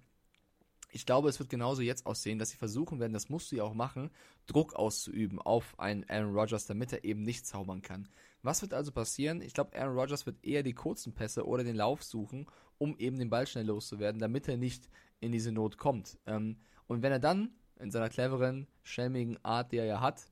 Ich 0.93 1.07
glaube, 1.07 1.29
es 1.29 1.41
wird 1.41 1.51
genauso 1.51 1.83
jetzt 1.83 2.07
aussehen, 2.07 2.39
dass 2.39 2.51
sie 2.51 2.57
versuchen 2.57 3.01
werden, 3.01 3.13
das 3.13 3.29
musst 3.29 3.51
du 3.51 3.57
ja 3.57 3.65
auch 3.65 3.75
machen, 3.75 4.11
Druck 4.47 4.75
auszuüben 4.75 5.41
auf 5.41 5.77
einen 5.81 6.09
Aaron 6.09 6.37
Rodgers, 6.37 6.67
damit 6.67 6.93
er 6.93 7.03
eben 7.03 7.25
nicht 7.25 7.47
zaubern 7.47 7.83
kann. 7.83 8.09
Was 8.43 8.63
wird 8.63 8.75
also 8.75 8.93
passieren? 8.93 9.41
Ich 9.41 9.55
glaube, 9.55 9.77
Aaron 9.77 9.99
Rodgers 9.99 10.25
wird 10.25 10.45
eher 10.45 10.63
die 10.63 10.75
kurzen 10.75 11.13
Pässe 11.13 11.49
oder 11.49 11.65
den 11.65 11.75
Lauf 11.75 12.05
suchen, 12.05 12.47
um 12.79 12.97
eben 12.99 13.19
den 13.19 13.29
Ball 13.29 13.49
schnell 13.49 13.67
loszuwerden, 13.67 14.21
damit 14.21 14.47
er 14.47 14.57
nicht 14.57 14.89
in 15.19 15.33
diese 15.33 15.51
Not 15.51 15.79
kommt. 15.79 16.17
Ähm, 16.27 16.59
und 16.87 17.03
wenn 17.03 17.11
er 17.11 17.19
dann 17.19 17.51
in 17.79 17.91
seiner 17.91 18.09
cleveren, 18.09 18.67
schelmigen 18.83 19.43
Art, 19.45 19.73
die 19.73 19.79
er 19.79 19.85
ja 19.85 20.01
hat, 20.01 20.27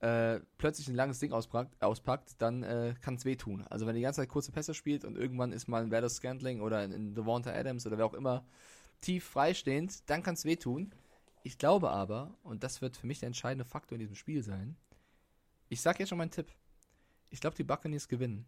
äh, 0.00 0.40
plötzlich 0.58 0.88
ein 0.88 0.94
langes 0.94 1.18
Ding 1.18 1.32
auspackt, 1.32 1.82
auspackt 1.82 2.34
dann 2.38 2.62
äh, 2.62 2.94
kann 3.00 3.14
es 3.14 3.24
wehtun. 3.24 3.62
Also 3.68 3.86
wenn 3.86 3.94
er 3.94 3.98
die 3.98 4.02
ganze 4.02 4.20
Zeit 4.20 4.28
kurze 4.28 4.52
Pässe 4.52 4.74
spielt 4.74 5.04
und 5.04 5.16
irgendwann 5.16 5.52
ist 5.52 5.68
mal 5.68 5.82
ein 5.82 5.90
Werder 5.90 6.08
Scantling 6.10 6.60
oder 6.60 6.78
ein, 6.78 6.92
ein 6.92 7.14
Devonta 7.14 7.52
Adams 7.52 7.86
oder 7.86 7.98
wer 7.98 8.06
auch 8.06 8.14
immer 8.14 8.44
tief 9.00 9.24
freistehend, 9.24 10.08
dann 10.10 10.22
kann 10.22 10.34
es 10.34 10.44
wehtun. 10.44 10.94
Ich 11.42 11.58
glaube 11.58 11.90
aber, 11.90 12.34
und 12.42 12.62
das 12.62 12.82
wird 12.82 12.96
für 12.96 13.06
mich 13.06 13.20
der 13.20 13.28
entscheidende 13.28 13.64
Faktor 13.64 13.96
in 13.96 14.00
diesem 14.00 14.16
Spiel 14.16 14.42
sein, 14.42 14.76
ich 15.68 15.80
sage 15.80 16.00
jetzt 16.00 16.10
schon 16.10 16.18
meinen 16.18 16.30
Tipp. 16.30 16.52
Ich 17.30 17.40
glaube, 17.40 17.56
die 17.56 17.64
Buccaneers 17.64 18.08
gewinnen. 18.08 18.46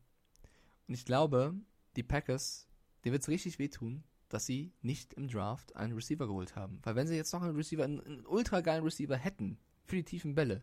Und 0.87 0.95
ich 0.95 1.05
glaube, 1.05 1.55
die 1.97 2.03
Packers, 2.03 2.69
denen 3.05 3.13
wird 3.13 3.23
es 3.23 3.29
richtig 3.29 3.59
wehtun, 3.59 4.05
dass 4.29 4.47
sie 4.47 4.73
nicht 4.83 5.15
im 5.15 5.29
Draft 5.29 5.75
einen 5.77 5.95
Receiver 5.95 6.27
geholt 6.27 6.57
haben. 6.57 6.81
Weil 6.83 6.95
wenn 6.97 7.07
sie 7.07 7.17
jetzt 7.17 7.33
noch 7.33 7.43
einen 7.43 7.57
Receiver, 7.57 7.85
einen, 7.85 8.01
einen 8.01 8.27
ultra 8.27 8.61
geilen 8.61 8.85
Receiver 8.85 9.17
hätten, 9.17 9.59
für 9.85 9.97
die 9.97 10.05
tiefen 10.05 10.35
Bälle, 10.35 10.63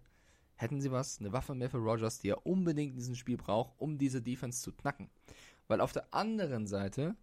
hätten 0.56 0.82
sie 0.82 0.92
was, 0.92 1.20
eine 1.20 1.34
Waffe 1.34 1.56
mehr 1.56 1.70
für 1.70 1.78
Rogers, 1.78 2.20
die 2.20 2.30
er 2.30 2.46
unbedingt 2.46 2.92
in 2.92 2.98
diesem 2.98 3.16
Spiel 3.16 3.38
braucht, 3.38 3.74
um 3.78 3.98
diese 3.98 4.22
Defense 4.22 4.62
zu 4.62 4.72
knacken. 4.72 5.10
Weil 5.68 5.82
auf 5.82 5.92
der 5.92 6.14
anderen 6.14 6.68
Seite, 6.68 7.16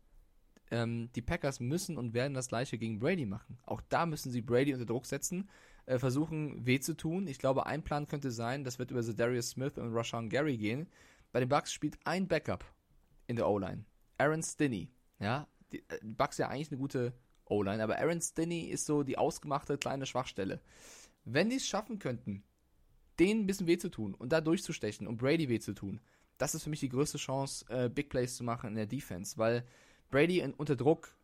ähm, 0.71 1.11
die 1.15 1.23
Packers 1.23 1.61
müssen 1.61 1.97
und 1.97 2.15
werden 2.15 2.35
das 2.35 2.49
gleiche 2.49 2.79
gegen 2.79 2.99
Brady 2.99 3.27
machen. 3.27 3.59
Auch 3.65 3.81
da 3.89 4.07
müssen 4.07 4.33
sie 4.33 4.43
Brady 4.43 4.73
unter 4.75 4.87
Druck 4.87 5.07
setzen, 5.07 5.49
äh, 5.87 5.99
versuchen 5.99 6.67
weh 6.67 6.81
zu 6.81 6.97
tun. 6.97 7.27
Ich 7.27 7.39
glaube, 7.39 7.67
ein 7.67 7.83
Plan 7.83 8.07
könnte 8.07 8.31
sein, 8.31 8.65
das 8.65 8.79
wird 8.79 8.91
über 8.91 9.03
Darius 9.03 9.51
Smith 9.51 9.79
und 9.79 9.95
Rashawn 9.95 10.29
Gary 10.29 10.57
gehen. 10.57 10.89
Bei 11.31 11.41
den 11.41 11.49
Bucks 11.49 11.73
spielt 11.73 11.99
ein 12.05 12.29
Backup 12.29 12.65
in 13.27 13.37
der 13.37 13.49
O-Line. 13.49 13.85
Aaron 14.19 14.43
Stinney. 14.43 14.91
Ja, 15.19 15.47
die, 15.73 15.79
äh, 15.89 15.99
Bucks 16.03 16.39
ja 16.39 16.49
eigentlich 16.49 16.71
eine 16.71 16.79
gute 16.79 17.13
O-Line, 17.47 17.83
aber 17.83 17.99
Aaron 17.99 18.21
Stinney 18.21 18.67
ist 18.67 18.87
so 18.87 19.03
die 19.03 19.19
ausgemachte 19.19 19.79
kleine 19.79 20.07
Schwachstelle. 20.07 20.61
Wenn 21.25 21.51
die 21.51 21.57
es 21.57 21.67
schaffen 21.67 21.99
könnten, 21.99 22.43
denen 23.19 23.43
ein 23.43 23.47
bisschen 23.47 23.67
weh 23.67 23.79
zu 23.79 23.91
tun 23.91 24.15
und 24.15 24.33
da 24.33 24.41
durchzustechen 24.41 25.07
und 25.07 25.19
Brady 25.19 25.49
weh 25.49 25.61
zu 25.61 25.75
tun, 25.75 26.01
das 26.39 26.55
ist 26.55 26.65
für 26.65 26.71
mich 26.71 26.81
die 26.81 26.89
größte 26.89 27.19
Chance, 27.19 27.65
äh, 27.69 27.89
Big 27.89 28.09
Plays 28.09 28.37
zu 28.37 28.45
machen 28.45 28.71
in 28.71 28.77
der 28.77 28.87
Defense, 28.87 29.37
weil 29.39 29.65
Brady 30.11 30.41
in, 30.41 30.55
unter 30.55 30.77
Druck, 30.77 31.15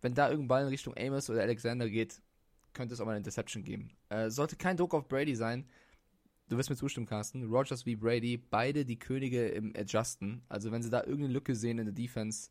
wenn 0.00 0.14
da 0.14 0.28
irgendein 0.28 0.48
Ball 0.48 0.62
in 0.62 0.68
Richtung 0.68 0.94
Amos 0.96 1.28
oder 1.28 1.42
Alexander 1.42 1.88
geht, 1.88 2.22
könnte 2.72 2.94
es 2.94 3.00
auch 3.00 3.06
mal 3.06 3.12
eine 3.12 3.18
Interception 3.18 3.64
geben. 3.64 3.90
Äh, 4.08 4.30
sollte 4.30 4.56
kein 4.56 4.76
Druck 4.76 4.94
auf 4.94 5.08
Brady 5.08 5.34
sein, 5.34 5.66
du 6.48 6.56
wirst 6.56 6.70
mir 6.70 6.76
zustimmen, 6.76 7.06
Carsten, 7.06 7.44
Rogers 7.44 7.86
wie 7.86 7.96
Brady, 7.96 8.36
beide 8.36 8.84
die 8.84 8.98
Könige 8.98 9.48
im 9.48 9.74
Adjusten. 9.76 10.42
Also 10.48 10.70
wenn 10.72 10.82
sie 10.82 10.90
da 10.90 11.00
irgendeine 11.00 11.32
Lücke 11.32 11.54
sehen 11.54 11.78
in 11.78 11.86
der 11.86 11.94
Defense, 11.94 12.50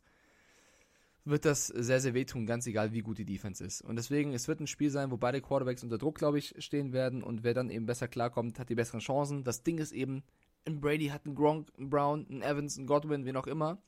wird 1.26 1.44
das 1.44 1.66
sehr, 1.66 2.00
sehr 2.00 2.14
wehtun, 2.14 2.46
ganz 2.46 2.66
egal, 2.66 2.92
wie 2.92 3.00
gut 3.00 3.18
die 3.18 3.24
Defense 3.24 3.64
ist. 3.64 3.82
Und 3.82 3.96
deswegen, 3.96 4.32
es 4.32 4.48
wird 4.48 4.60
ein 4.60 4.66
Spiel 4.66 4.90
sein, 4.90 5.10
wo 5.10 5.16
beide 5.16 5.40
Quarterbacks 5.40 5.82
unter 5.82 5.98
Druck, 5.98 6.16
glaube 6.18 6.38
ich, 6.38 6.54
stehen 6.58 6.92
werden 6.92 7.22
und 7.22 7.42
wer 7.42 7.52
dann 7.52 7.68
eben 7.70 7.86
besser 7.86 8.08
klarkommt, 8.08 8.58
hat 8.58 8.68
die 8.68 8.74
besseren 8.74 9.00
Chancen. 9.00 9.44
Das 9.44 9.62
Ding 9.62 9.78
ist 9.78 9.92
eben, 9.92 10.22
ein 10.66 10.80
Brady 10.80 11.08
hat 11.08 11.26
einen 11.26 11.34
Gronk, 11.34 11.70
einen 11.76 11.90
Brown, 11.90 12.26
einen 12.30 12.42
Evans, 12.42 12.78
einen 12.78 12.86
Godwin, 12.86 13.24
wen 13.24 13.36
auch 13.36 13.46
immer. 13.46 13.78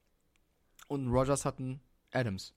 Und 0.89 1.07
ein 1.07 1.11
Rogers 1.11 1.45
hat 1.45 1.59
einen 1.59 1.81
Adams. 2.13 2.55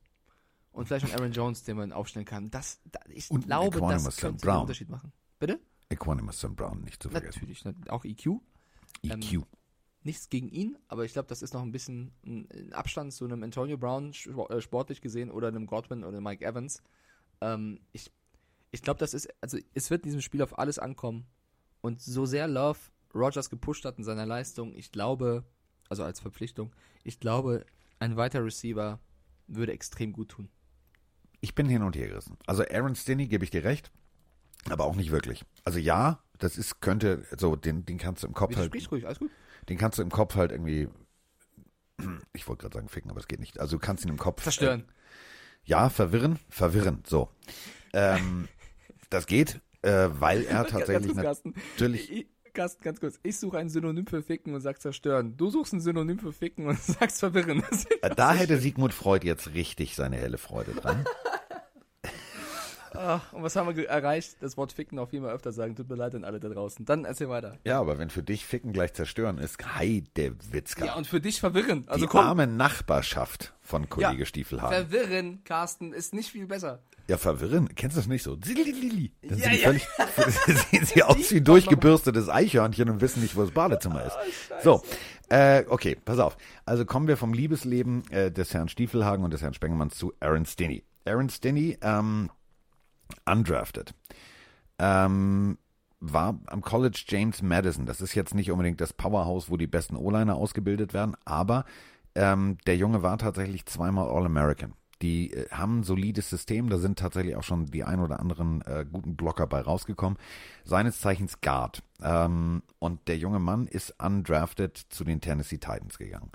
Und 0.71 0.87
vielleicht 0.87 1.05
einen 1.05 1.15
Aaron 1.15 1.31
Jones, 1.31 1.63
den 1.63 1.77
man 1.77 1.91
aufstellen 1.91 2.25
kann. 2.25 2.49
Das, 2.49 2.79
das 2.85 3.01
ich 3.09 3.29
Und 3.29 3.45
glaube, 3.45 3.79
das 3.81 4.17
könnte 4.17 4.49
einen 4.49 4.61
Unterschied 4.61 4.89
machen. 4.89 5.11
Bitte? 5.37 5.59
Equanimous. 5.89 6.45
Brown 6.55 6.81
nicht 6.81 7.03
zu 7.03 7.09
vergessen. 7.09 7.39
Natürlich, 7.41 7.65
ne? 7.65 7.75
auch 7.89 8.05
EQ. 8.05 8.39
EQ. 9.03 9.43
Nichts 10.03 10.29
gegen 10.29 10.49
ihn, 10.49 10.77
aber 10.87 11.05
ich 11.05 11.13
glaube, 11.13 11.27
das 11.27 11.41
ist 11.41 11.53
noch 11.53 11.61
ein 11.61 11.71
bisschen 11.71 12.11
ein 12.25 12.73
Abstand 12.73 13.13
zu 13.13 13.25
einem 13.25 13.43
Antonio 13.43 13.77
Brown 13.77 14.13
äh, 14.49 14.61
sportlich 14.61 15.01
gesehen 15.01 15.29
oder 15.29 15.49
einem 15.49 15.67
Godwin 15.67 15.99
oder 15.99 16.17
einem 16.17 16.23
Mike 16.23 16.43
Evans. 16.43 16.81
Ähm, 17.39 17.79
ich 17.91 18.11
ich 18.71 18.81
glaube, 18.81 18.99
das 18.99 19.13
ist, 19.13 19.29
also 19.41 19.57
es 19.73 19.89
wird 19.89 20.03
in 20.03 20.07
diesem 20.07 20.21
Spiel 20.21 20.41
auf 20.41 20.57
alles 20.57 20.79
ankommen. 20.79 21.25
Und 21.81 22.01
so 22.01 22.25
sehr 22.25 22.47
Love 22.47 22.79
Rogers 23.13 23.49
gepusht 23.49 23.85
hat 23.85 23.97
in 23.97 24.03
seiner 24.03 24.25
Leistung, 24.25 24.73
ich 24.73 24.91
glaube, 24.91 25.43
also 25.89 26.03
als 26.03 26.19
Verpflichtung, 26.19 26.71
ich 27.03 27.19
glaube, 27.19 27.65
ein 27.99 28.15
weiter 28.15 28.43
Receiver 28.43 28.99
würde 29.47 29.73
extrem 29.73 30.13
gut 30.13 30.29
tun. 30.29 30.49
Ich 31.41 31.55
bin 31.55 31.67
hin 31.67 31.81
und 31.81 31.95
her 31.95 32.07
gerissen. 32.07 32.37
Also 32.45 32.63
Aaron 32.63 32.95
Stinney 32.95 33.27
gebe 33.27 33.43
ich 33.43 33.49
dir 33.49 33.63
recht, 33.63 33.91
aber 34.69 34.85
auch 34.85 34.95
nicht 34.95 35.11
wirklich. 35.11 35.43
Also 35.65 35.79
ja, 35.79 36.23
das 36.37 36.57
ist, 36.57 36.79
könnte, 36.79 37.25
so, 37.37 37.55
den, 37.55 37.85
den 37.85 37.97
kannst 37.97 38.23
du 38.23 38.27
im 38.27 38.33
Kopf 38.33 38.51
Wie 38.51 38.55
halt, 38.55 38.67
sprich 38.67 38.91
ruhig, 38.91 39.05
alles 39.05 39.19
gut. 39.19 39.31
Den 39.69 39.77
kannst 39.77 39.97
du 39.99 40.01
im 40.03 40.09
Kopf 40.11 40.35
halt 40.35 40.51
irgendwie, 40.51 40.87
ich 42.33 42.47
wollte 42.47 42.61
gerade 42.63 42.75
sagen 42.75 42.89
ficken, 42.89 43.11
aber 43.11 43.19
es 43.19 43.27
geht 43.27 43.39
nicht. 43.39 43.59
Also 43.59 43.77
du 43.77 43.79
kannst 43.79 44.03
ihn 44.05 44.09
im 44.09 44.17
Kopf. 44.17 44.43
Zerstören. 44.43 44.81
Äh, 44.81 44.91
ja, 45.63 45.89
verwirren, 45.89 46.39
verwirren, 46.49 47.03
so. 47.07 47.29
Ähm, 47.93 48.47
das 49.09 49.27
geht, 49.27 49.61
äh, 49.83 50.07
weil 50.11 50.43
er 50.43 50.65
tatsächlich 50.67 51.13
Ganz 51.13 51.15
kurz, 51.15 51.23
Carsten. 51.25 51.53
natürlich, 51.73 52.11
Ich- 52.11 52.27
Carsten, 52.53 52.83
ganz 52.83 52.99
kurz. 52.99 53.17
Ich 53.23 53.39
suche 53.39 53.59
ein 53.59 53.69
Synonym 53.69 54.05
für 54.07 54.21
ficken 54.21 54.53
und 54.53 54.59
sag 54.59 54.81
zerstören. 54.81 55.37
Du 55.37 55.49
suchst 55.49 55.71
ein 55.71 55.79
Synonym 55.79 56.19
für 56.19 56.33
ficken 56.33 56.67
und 56.67 56.77
sagst 56.81 57.19
verwirren. 57.21 57.63
Äh, 58.01 58.13
da 58.13 58.33
hätte 58.33 58.57
Sigmund 58.57 58.93
Freud 58.93 59.25
jetzt 59.25 59.53
richtig 59.53 59.95
seine 59.95 60.17
helle 60.17 60.37
Freude 60.37 60.73
dran. 60.73 61.05
Ah, 62.93 63.21
und 63.31 63.43
was 63.43 63.55
haben 63.55 63.75
wir 63.75 63.87
erreicht? 63.89 64.37
Das 64.41 64.57
Wort 64.57 64.73
ficken 64.73 64.99
auf 64.99 65.13
jeden 65.13 65.25
Fall 65.25 65.33
öfter 65.33 65.51
sagen. 65.51 65.75
Tut 65.75 65.89
mir 65.89 65.95
leid 65.95 66.13
an 66.15 66.23
alle 66.23 66.39
da 66.39 66.49
draußen. 66.49 66.85
Dann 66.85 67.05
erzähl 67.05 67.29
weiter. 67.29 67.57
Ja, 67.63 67.79
aber 67.79 67.97
wenn 67.97 68.09
für 68.09 68.23
dich 68.23 68.45
ficken 68.45 68.73
gleich 68.73 68.93
zerstören 68.93 69.37
ist, 69.37 69.57
Heidewitzka. 69.75 70.85
Ja, 70.85 70.95
und 70.95 71.07
für 71.07 71.21
dich 71.21 71.39
verwirren. 71.39 71.85
Also 71.87 72.05
die 72.05 72.09
komm. 72.09 72.25
arme 72.25 72.47
Nachbarschaft 72.47 73.53
von 73.61 73.89
Kollege 73.89 74.19
Ja, 74.19 74.25
Stiefelhagen. 74.25 74.89
Verwirren, 74.89 75.43
Carsten, 75.43 75.93
ist 75.93 76.13
nicht 76.13 76.31
viel 76.31 76.47
besser. 76.47 76.79
Ja, 77.07 77.17
verwirren. 77.17 77.73
Kennst 77.75 77.97
du 77.97 78.01
das 78.01 78.07
nicht 78.07 78.23
so? 78.23 78.35
Dann 78.35 78.55
Ja, 78.55 79.51
ja. 79.51 79.57
völlig, 79.67 79.87
sehen 80.71 80.85
sie 80.85 81.03
aus 81.03 81.31
wie 81.31 81.37
ein 81.37 81.43
durchgebürstetes 81.43 82.29
Eichhörnchen 82.29 82.89
und 82.89 83.01
wissen 83.01 83.21
nicht, 83.21 83.35
wo 83.35 83.41
das 83.41 83.51
Badezimmer 83.51 84.05
ist. 84.05 84.17
so, 84.63 84.83
äh, 85.29 85.63
okay, 85.67 85.97
pass 86.03 86.19
auf. 86.19 86.37
Also 86.65 86.85
kommen 86.85 87.07
wir 87.07 87.17
vom 87.17 87.33
Liebesleben 87.33 88.03
äh, 88.11 88.31
des 88.31 88.53
Herrn 88.53 88.69
Stiefelhagen 88.69 89.23
und 89.25 89.31
des 89.31 89.41
Herrn 89.41 89.53
Spengemanns 89.53 89.95
zu 89.95 90.13
Aaron 90.19 90.45
Stinney. 90.45 90.83
Aaron 91.05 91.29
Stinney, 91.29 91.77
ähm, 91.81 92.29
undrafted. 93.25 93.93
Ähm, 94.79 95.57
war 95.99 96.39
am 96.47 96.61
College 96.61 97.03
James 97.07 97.41
Madison. 97.41 97.85
Das 97.85 98.01
ist 98.01 98.15
jetzt 98.15 98.33
nicht 98.33 98.51
unbedingt 98.51 98.81
das 98.81 98.93
Powerhouse, 98.93 99.49
wo 99.49 99.57
die 99.57 99.67
besten 99.67 99.95
O-Liner 99.95 100.35
ausgebildet 100.35 100.93
werden, 100.93 101.15
aber 101.25 101.65
ähm, 102.15 102.57
der 102.65 102.75
Junge 102.75 103.03
war 103.03 103.17
tatsächlich 103.17 103.65
zweimal 103.65 104.09
All-American. 104.09 104.73
Die 105.01 105.31
äh, 105.33 105.49
haben 105.49 105.79
ein 105.79 105.83
solides 105.83 106.29
System, 106.29 106.69
da 106.69 106.77
sind 106.77 106.99
tatsächlich 106.99 107.35
auch 107.35 107.43
schon 107.43 107.67
die 107.67 107.83
ein 107.83 107.99
oder 107.99 108.19
anderen 108.19 108.61
äh, 108.63 108.85
guten 108.91 109.15
Blocker 109.15 109.47
bei 109.47 109.61
rausgekommen. 109.61 110.17
Seines 110.63 110.99
Zeichens 110.99 111.41
Guard. 111.41 111.83
Ähm, 112.03 112.63
und 112.79 113.07
der 113.07 113.17
junge 113.17 113.39
Mann 113.39 113.67
ist 113.67 113.95
undrafted 114.03 114.77
zu 114.77 115.03
den 115.03 115.21
Tennessee 115.21 115.57
Titans 115.57 115.97
gegangen. 115.97 116.31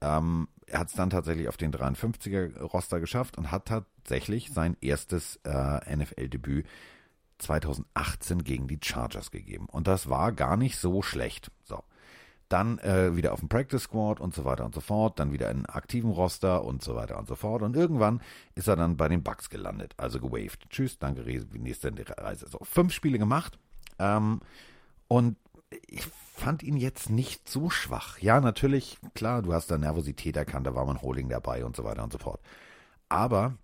Ähm, 0.00 0.48
er 0.66 0.80
hat 0.80 0.88
es 0.88 0.94
dann 0.94 1.10
tatsächlich 1.10 1.48
auf 1.48 1.56
den 1.56 1.72
53er-Roster 1.72 3.00
geschafft 3.00 3.38
und 3.38 3.50
hat 3.50 3.66
tatsächlich 3.66 4.52
sein 4.52 4.76
erstes 4.80 5.40
äh, 5.44 5.96
NFL-Debüt 5.96 6.66
2018 7.38 8.44
gegen 8.44 8.68
die 8.68 8.78
Chargers 8.82 9.30
gegeben. 9.30 9.66
Und 9.66 9.86
das 9.86 10.08
war 10.08 10.32
gar 10.32 10.56
nicht 10.56 10.78
so 10.78 11.02
schlecht. 11.02 11.50
So. 11.64 11.82
Dann 12.48 12.78
äh, 12.78 13.16
wieder 13.16 13.32
auf 13.32 13.40
dem 13.40 13.48
Practice 13.48 13.84
Squad 13.84 14.20
und 14.20 14.34
so 14.34 14.44
weiter 14.44 14.64
und 14.64 14.74
so 14.74 14.80
fort, 14.80 15.18
dann 15.18 15.32
wieder 15.32 15.50
in 15.50 15.66
aktiven 15.66 16.10
Roster 16.10 16.64
und 16.64 16.82
so 16.82 16.94
weiter 16.94 17.18
und 17.18 17.26
so 17.26 17.34
fort. 17.34 17.62
Und 17.62 17.74
irgendwann 17.74 18.20
ist 18.54 18.68
er 18.68 18.76
dann 18.76 18.96
bei 18.96 19.08
den 19.08 19.22
Bucks 19.22 19.50
gelandet, 19.50 19.94
also 19.96 20.20
gewaved. 20.20 20.68
Tschüss, 20.70 20.98
danke, 20.98 21.22
nächste 21.54 21.92
Reise. 22.18 22.48
So, 22.48 22.58
fünf 22.62 22.92
Spiele 22.92 23.18
gemacht. 23.18 23.58
Ähm, 23.98 24.40
und 25.08 25.36
ich 25.86 26.04
fand 26.34 26.62
ihn 26.62 26.76
jetzt 26.76 27.10
nicht 27.10 27.48
so 27.48 27.70
schwach. 27.70 28.18
Ja, 28.18 28.40
natürlich, 28.40 28.98
klar, 29.14 29.42
du 29.42 29.52
hast 29.52 29.70
da 29.70 29.78
Nervosität 29.78 30.36
erkannt, 30.36 30.66
da 30.66 30.74
war 30.74 30.84
man 30.84 31.00
Holding 31.00 31.28
dabei 31.28 31.64
und 31.64 31.76
so 31.76 31.84
weiter 31.84 32.04
und 32.04 32.12
so 32.12 32.18
fort. 32.18 32.40
Aber, 33.08 33.56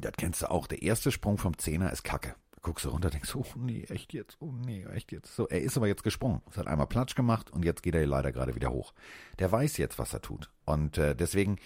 das 0.00 0.12
kennst 0.16 0.42
du 0.42 0.50
auch, 0.50 0.66
der 0.66 0.82
erste 0.82 1.10
Sprung 1.10 1.38
vom 1.38 1.58
Zehner 1.58 1.92
ist 1.92 2.04
Kacke. 2.04 2.34
Da 2.52 2.58
guckst 2.62 2.84
du 2.84 2.90
runter, 2.90 3.10
denkst, 3.10 3.34
oh 3.34 3.44
nee, 3.56 3.84
echt 3.88 4.12
jetzt, 4.12 4.36
oh 4.40 4.52
nee, 4.52 4.84
echt 4.84 5.12
jetzt. 5.12 5.34
So, 5.34 5.48
er 5.48 5.62
ist 5.62 5.76
aber 5.76 5.88
jetzt 5.88 6.04
gesprungen. 6.04 6.42
Es 6.50 6.56
hat 6.56 6.66
einmal 6.66 6.86
Platsch 6.86 7.14
gemacht 7.14 7.50
und 7.50 7.64
jetzt 7.64 7.82
geht 7.82 7.94
er 7.94 8.06
leider 8.06 8.32
gerade 8.32 8.54
wieder 8.54 8.70
hoch. 8.70 8.94
Der 9.38 9.50
weiß 9.50 9.76
jetzt, 9.78 9.98
was 9.98 10.12
er 10.14 10.22
tut. 10.22 10.50
Und 10.64 10.98
äh, 10.98 11.16
deswegen 11.16 11.58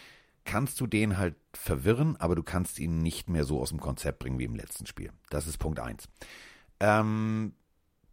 kannst 0.46 0.80
du 0.80 0.86
den 0.86 1.18
halt 1.18 1.34
verwirren, 1.52 2.16
aber 2.16 2.34
du 2.34 2.42
kannst 2.42 2.78
ihn 2.78 2.98
nicht 2.98 3.28
mehr 3.28 3.44
so 3.44 3.60
aus 3.60 3.70
dem 3.70 3.80
Konzept 3.80 4.20
bringen 4.20 4.38
wie 4.38 4.44
im 4.44 4.54
letzten 4.54 4.86
Spiel. 4.86 5.12
Das 5.28 5.46
ist 5.46 5.58
Punkt 5.58 5.80
eins. 5.80 6.08
Ähm, 6.80 7.52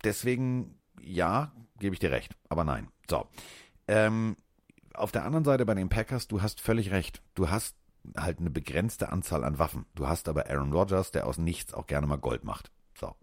deswegen, 0.03 0.79
ja, 1.01 1.51
gebe 1.79 1.93
ich 1.93 1.99
dir 1.99 2.11
recht, 2.11 2.35
aber 2.49 2.63
nein. 2.63 2.89
So. 3.09 3.27
Ähm, 3.87 4.37
auf 4.93 5.11
der 5.11 5.25
anderen 5.25 5.43
Seite 5.43 5.65
bei 5.65 5.73
den 5.73 5.89
Packers, 5.89 6.27
du 6.27 6.41
hast 6.41 6.61
völlig 6.61 6.91
recht. 6.91 7.21
Du 7.35 7.49
hast 7.49 7.75
halt 8.17 8.39
eine 8.39 8.49
begrenzte 8.49 9.11
Anzahl 9.11 9.43
an 9.43 9.59
Waffen. 9.59 9.85
Du 9.95 10.07
hast 10.07 10.27
aber 10.27 10.49
Aaron 10.49 10.73
Rodgers, 10.73 11.11
der 11.11 11.25
aus 11.27 11.37
nichts 11.37 11.73
auch 11.73 11.87
gerne 11.87 12.07
mal 12.07 12.17
Gold 12.17 12.43
macht. 12.43 12.71
So, 12.99 13.15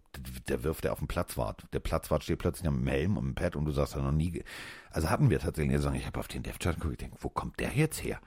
der 0.48 0.64
wirft 0.64 0.84
er 0.84 0.92
auf 0.92 0.98
den 0.98 1.08
Platzwart. 1.08 1.64
Der 1.72 1.80
Platzwart 1.80 2.24
steht 2.24 2.38
plötzlich 2.38 2.66
am 2.66 2.86
Helm 2.86 3.16
und 3.16 3.28
im 3.28 3.34
Pad 3.34 3.56
und 3.56 3.64
du 3.66 3.72
sagst 3.72 3.94
ja 3.94 4.02
noch 4.02 4.12
nie. 4.12 4.42
Also 4.90 5.10
hatten 5.10 5.30
wir 5.30 5.38
tatsächlich 5.38 5.72
der 5.72 5.80
Saison, 5.80 5.94
ich 5.94 6.06
habe 6.06 6.18
auf 6.18 6.28
den 6.28 6.42
Dev 6.42 6.58
Chart 6.58 6.74
geguckt, 6.74 6.94
ich 6.94 6.98
denke, 6.98 7.16
wo 7.20 7.28
kommt 7.28 7.60
der 7.60 7.72
jetzt 7.72 8.02
her? 8.02 8.20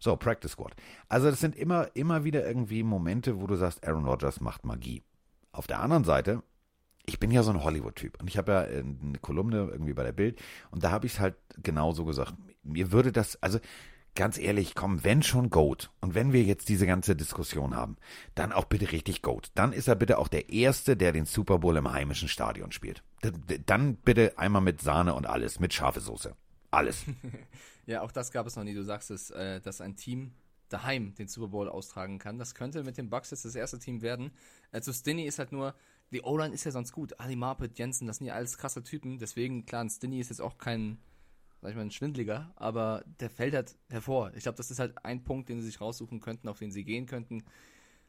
So, 0.00 0.16
Practice 0.16 0.52
Squad. 0.52 0.74
Also 1.08 1.30
das 1.30 1.40
sind 1.40 1.56
immer, 1.56 1.94
immer 1.94 2.24
wieder 2.24 2.46
irgendwie 2.46 2.82
Momente, 2.82 3.40
wo 3.40 3.46
du 3.46 3.56
sagst, 3.56 3.86
Aaron 3.86 4.06
Rodgers 4.06 4.40
macht 4.40 4.64
Magie. 4.64 5.02
Auf 5.52 5.66
der 5.66 5.80
anderen 5.80 6.04
Seite, 6.04 6.42
ich 7.08 7.18
bin 7.18 7.30
ja 7.30 7.42
so 7.42 7.50
ein 7.50 7.64
Hollywood-Typ 7.64 8.20
und 8.20 8.28
ich 8.28 8.38
habe 8.38 8.52
ja 8.52 8.62
äh, 8.64 8.80
eine 8.80 9.18
Kolumne 9.20 9.68
irgendwie 9.70 9.94
bei 9.94 10.04
der 10.04 10.12
Bild 10.12 10.40
und 10.70 10.84
da 10.84 10.90
habe 10.90 11.06
ich 11.06 11.14
es 11.14 11.20
halt 11.20 11.36
genauso 11.62 12.04
gesagt. 12.04 12.34
Mir 12.62 12.92
würde 12.92 13.12
das, 13.12 13.42
also 13.42 13.58
ganz 14.14 14.36
ehrlich, 14.36 14.74
komm, 14.74 15.04
wenn 15.04 15.22
schon 15.22 15.48
Goat 15.48 15.90
und 16.00 16.14
wenn 16.14 16.32
wir 16.32 16.42
jetzt 16.42 16.68
diese 16.68 16.86
ganze 16.86 17.16
Diskussion 17.16 17.74
haben, 17.74 17.96
dann 18.34 18.52
auch 18.52 18.64
bitte 18.64 18.92
richtig 18.92 19.22
Goat. 19.22 19.50
Dann 19.54 19.72
ist 19.72 19.88
er 19.88 19.94
bitte 19.94 20.18
auch 20.18 20.28
der 20.28 20.50
Erste, 20.50 20.96
der 20.96 21.12
den 21.12 21.24
Super 21.24 21.58
Bowl 21.58 21.76
im 21.76 21.90
heimischen 21.90 22.28
Stadion 22.28 22.72
spielt. 22.72 23.02
Dann 23.66 23.96
bitte 23.96 24.38
einmal 24.38 24.62
mit 24.62 24.82
Sahne 24.82 25.14
und 25.14 25.26
alles, 25.26 25.60
mit 25.60 25.72
scharfe 25.72 26.00
Soße. 26.00 26.34
Alles. 26.70 27.04
Ja, 27.86 28.02
auch 28.02 28.12
das 28.12 28.32
gab 28.32 28.46
es 28.46 28.54
noch 28.54 28.64
nie. 28.64 28.74
Du 28.74 28.84
sagst 28.84 29.10
es, 29.10 29.30
äh, 29.30 29.62
dass 29.62 29.80
ein 29.80 29.96
Team 29.96 30.34
daheim 30.68 31.14
den 31.14 31.26
Super 31.26 31.48
Bowl 31.48 31.70
austragen 31.70 32.18
kann. 32.18 32.38
Das 32.38 32.54
könnte 32.54 32.84
mit 32.84 32.98
den 32.98 33.08
Bucks 33.08 33.30
jetzt 33.30 33.46
das 33.46 33.54
erste 33.54 33.78
Team 33.78 34.02
werden. 34.02 34.30
Zu 34.78 34.92
Stinny 34.92 35.24
ist 35.24 35.38
halt 35.38 35.52
nur, 35.52 35.74
die 36.10 36.22
O-Line 36.22 36.54
ist 36.54 36.64
ja 36.64 36.70
sonst 36.70 36.92
gut. 36.92 37.18
Ali 37.20 37.36
Marpet, 37.36 37.78
Jensen, 37.78 38.06
das 38.06 38.18
sind 38.18 38.26
ja 38.26 38.34
alles 38.34 38.58
krasse 38.58 38.82
Typen. 38.82 39.18
Deswegen, 39.18 39.66
klar, 39.66 39.84
ein 39.84 39.90
Stinny 39.90 40.20
ist 40.20 40.30
jetzt 40.30 40.40
auch 40.40 40.58
kein, 40.58 40.98
sag 41.60 41.70
ich 41.70 41.76
mal, 41.76 41.82
ein 41.82 41.90
Schwindliger, 41.90 42.52
aber 42.56 43.04
der 43.20 43.30
fällt 43.30 43.54
halt 43.54 43.76
hervor. 43.90 44.32
Ich 44.34 44.44
glaube, 44.44 44.56
das 44.56 44.70
ist 44.70 44.78
halt 44.78 45.04
ein 45.04 45.24
Punkt, 45.24 45.48
den 45.48 45.60
sie 45.60 45.66
sich 45.66 45.80
raussuchen 45.80 46.20
könnten, 46.20 46.48
auf 46.48 46.58
den 46.58 46.72
sie 46.72 46.84
gehen 46.84 47.06
könnten. 47.06 47.44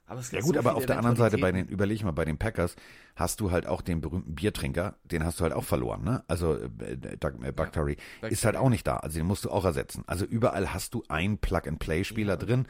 Aber 0.06 0.22
es 0.22 0.32
Ja 0.32 0.39
gibt 0.39 0.45
gut, 0.47 0.56
so 0.56 0.60
aber 0.60 0.76
auf 0.76 0.88
der 0.88 0.97
anderen 0.97 1.18
Seite 1.18 1.38
bei 1.38 1.52
den, 1.52 1.68
überleg 1.68 2.04
mal, 2.04 2.12
bei 2.12 2.26
den 2.26 2.39
Packers 2.39 2.76
hast 3.16 3.41
du 3.41 3.52
halt 3.52 3.68
auch 3.68 3.82
den 3.82 4.02
berühmten 4.02 4.34
Biertrinker, 4.34 4.95
den 5.04 5.24
hast 5.24 5.39
du 5.39 5.43
halt 5.43 5.54
auch 5.54 5.64
verloren, 5.64 6.04
ne? 6.04 6.24
Also 6.28 6.56
äh, 6.56 6.97
Doug, 7.20 7.34
äh, 7.43 7.52
Bakhtari 7.52 7.95
ist 8.24 8.43
halt 8.43 8.56
auch 8.56 8.70
nicht 8.70 8.88
da, 8.88 8.97
also 8.97 9.20
den 9.20 9.28
musst 9.28 9.45
du 9.45 9.52
auch 9.52 9.66
ersetzen. 9.66 10.04
Also 10.08 10.26
überall 10.26 10.74
hast 10.74 10.95
du 10.95 11.04
einen 11.10 11.38
Plug-and-Play-Spieler 11.38 12.38
drin. 12.38 12.66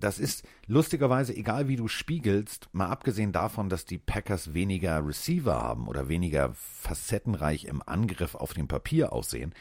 Das 0.00 0.18
ist 0.18 0.46
lustigerweise, 0.66 1.34
egal 1.34 1.68
wie 1.68 1.76
du 1.76 1.88
spiegelst, 1.88 2.68
mal 2.72 2.88
abgesehen 2.88 3.32
davon, 3.32 3.68
dass 3.68 3.84
die 3.84 3.98
Packers 3.98 4.54
weniger 4.54 5.06
Receiver 5.06 5.54
haben 5.54 5.88
oder 5.88 6.08
weniger 6.08 6.52
facettenreich 6.54 7.64
im 7.64 7.82
Angriff 7.86 8.34
auf 8.34 8.54
dem 8.54 8.68
Papier 8.68 9.12
aussehen, 9.12 9.54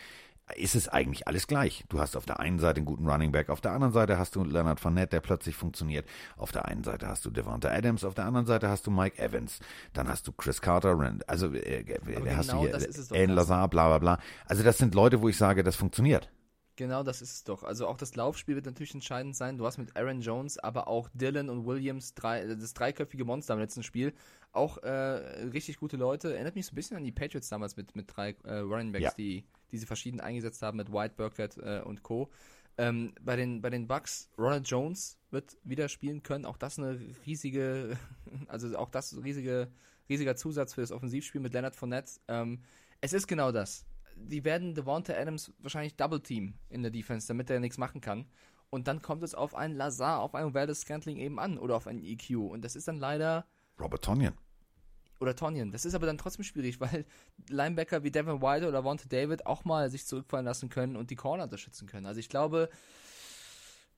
ist 0.55 0.75
es 0.75 0.87
eigentlich 0.87 1.27
alles 1.27 1.47
gleich. 1.47 1.83
Du 1.89 1.99
hast 1.99 2.15
auf 2.15 2.25
der 2.25 2.39
einen 2.39 2.59
Seite 2.59 2.77
einen 2.77 2.85
guten 2.85 3.07
Running 3.07 3.31
Back, 3.31 3.49
auf 3.49 3.59
der 3.61 3.71
anderen 3.73 3.93
Seite 3.93 4.17
hast 4.17 4.35
du 4.35 4.43
Leonard 4.43 4.79
Fournette, 4.79 5.09
der 5.09 5.19
plötzlich 5.19 5.55
funktioniert. 5.55 6.07
Auf 6.37 6.51
der 6.51 6.65
einen 6.65 6.83
Seite 6.83 7.07
hast 7.07 7.25
du 7.25 7.29
Devonta 7.29 7.69
Adams, 7.69 8.03
auf 8.03 8.13
der 8.13 8.25
anderen 8.25 8.45
Seite 8.45 8.69
hast 8.69 8.87
du 8.87 8.91
Mike 8.91 9.21
Evans. 9.21 9.59
Dann 9.93 10.07
hast 10.07 10.27
du 10.27 10.31
Chris 10.31 10.61
Carter, 10.61 10.97
also 11.27 11.53
äh, 11.53 11.83
Aber 12.15 12.35
hast 12.37 12.49
genau 12.49 12.65
du 12.65 12.71
das 12.71 12.83
hier 12.83 12.89
ist 12.89 12.97
es 12.97 13.11
Alan. 13.11 13.31
Lazar, 13.31 13.67
bla 13.67 13.87
bla 13.87 13.97
bla. 13.97 14.19
Also 14.45 14.63
das 14.63 14.77
sind 14.77 14.95
Leute, 14.95 15.21
wo 15.21 15.27
ich 15.27 15.37
sage, 15.37 15.63
das 15.63 15.75
funktioniert. 15.75 16.29
Genau 16.77 17.01
das 17.01 17.23
ist 17.23 17.33
es 17.33 17.43
doch. 17.43 17.63
Also 17.63 17.87
auch 17.87 17.97
das 17.97 18.15
Laufspiel 18.15 18.53
wird 18.55 18.67
natürlich 18.67 18.93
entscheidend 18.93 19.35
sein. 19.35 19.57
Du 19.57 19.65
hast 19.65 19.79
mit 19.79 19.97
Aaron 19.97 20.21
Jones, 20.21 20.59
aber 20.59 20.87
auch 20.87 21.09
Dylan 21.13 21.49
und 21.49 21.65
Williams 21.65 22.13
drei, 22.13 22.45
das 22.55 22.73
dreiköpfige 22.75 23.25
Monster 23.25 23.55
im 23.55 23.59
letzten 23.59 23.81
Spiel. 23.81 24.13
Auch 24.51 24.77
äh, 24.83 24.89
richtig 24.91 25.77
gute 25.77 25.97
Leute. 25.97 26.33
Erinnert 26.35 26.53
mich 26.55 26.67
so 26.67 26.73
ein 26.73 26.75
bisschen 26.75 26.95
an 26.95 27.03
die 27.03 27.11
Patriots 27.11 27.49
damals 27.49 27.77
mit, 27.77 27.95
mit 27.95 28.05
drei 28.15 28.35
äh, 28.43 28.59
Running 28.59 28.91
Backs, 28.91 29.03
Ja. 29.05 29.11
die, 29.17 29.43
die 29.71 29.77
sie 29.79 29.87
verschieden 29.87 30.19
eingesetzt 30.19 30.61
haben 30.61 30.77
mit 30.77 30.93
White, 30.93 31.15
Burkhead 31.17 31.57
äh, 31.57 31.81
und 31.83 32.03
Co. 32.03 32.29
Ähm, 32.77 33.15
bei, 33.21 33.35
den, 33.35 33.59
bei 33.63 33.71
den 33.71 33.87
Bucks, 33.87 34.29
Ronald 34.37 34.69
Jones 34.69 35.17
wird 35.31 35.57
wieder 35.63 35.89
spielen 35.89 36.21
können. 36.21 36.45
Auch 36.45 36.57
das 36.57 36.77
eine 36.77 36.99
riesige, 37.25 37.97
also 38.47 38.77
auch 38.77 38.91
das 38.91 39.13
ein 39.13 39.23
riesige, 39.23 39.71
riesiger 40.09 40.35
Zusatz 40.35 40.75
für 40.75 40.81
das 40.81 40.91
Offensivspiel 40.91 41.41
mit 41.41 41.53
Leonard 41.53 41.75
Fournette. 41.75 42.11
Ähm, 42.27 42.61
es 43.01 43.13
ist 43.13 43.25
genau 43.25 43.51
das. 43.51 43.83
Die 44.19 44.43
werden 44.43 44.75
Devonta 44.75 45.13
Adams 45.13 45.53
wahrscheinlich 45.59 45.95
Double 45.95 46.21
Team 46.21 46.55
in 46.69 46.81
der 46.81 46.91
Defense, 46.91 47.27
damit 47.27 47.49
er 47.49 47.59
nichts 47.59 47.77
machen 47.77 48.01
kann. 48.01 48.25
Und 48.69 48.87
dann 48.87 49.01
kommt 49.01 49.23
es 49.23 49.33
auf 49.33 49.55
einen 49.55 49.75
Lazar, 49.75 50.19
auf 50.19 50.35
einen 50.35 50.53
Valdez 50.53 50.81
Scantling 50.81 51.17
eben 51.17 51.39
an 51.39 51.57
oder 51.57 51.75
auf 51.75 51.87
einen 51.87 52.03
EQ. 52.03 52.37
Und 52.37 52.65
das 52.65 52.75
ist 52.75 52.87
dann 52.87 52.97
leider 52.97 53.45
Robert 53.79 54.03
Tonyan. 54.03 54.33
oder 55.19 55.35
Tonyan. 55.35 55.71
Das 55.71 55.85
ist 55.85 55.93
aber 55.93 56.05
dann 56.05 56.17
trotzdem 56.17 56.43
schwierig, 56.43 56.79
weil 56.81 57.05
Linebacker 57.47 58.03
wie 58.03 58.11
Devin 58.11 58.41
White 58.41 58.67
oder 58.67 58.83
Wante 58.83 59.07
David 59.07 59.45
auch 59.45 59.63
mal 59.63 59.89
sich 59.89 60.05
zurückfallen 60.05 60.45
lassen 60.45 60.69
können 60.69 60.95
und 60.95 61.09
die 61.09 61.15
Corner 61.15 61.43
unterstützen 61.43 61.87
können. 61.87 62.05
Also 62.05 62.19
ich 62.19 62.27
glaube, 62.27 62.69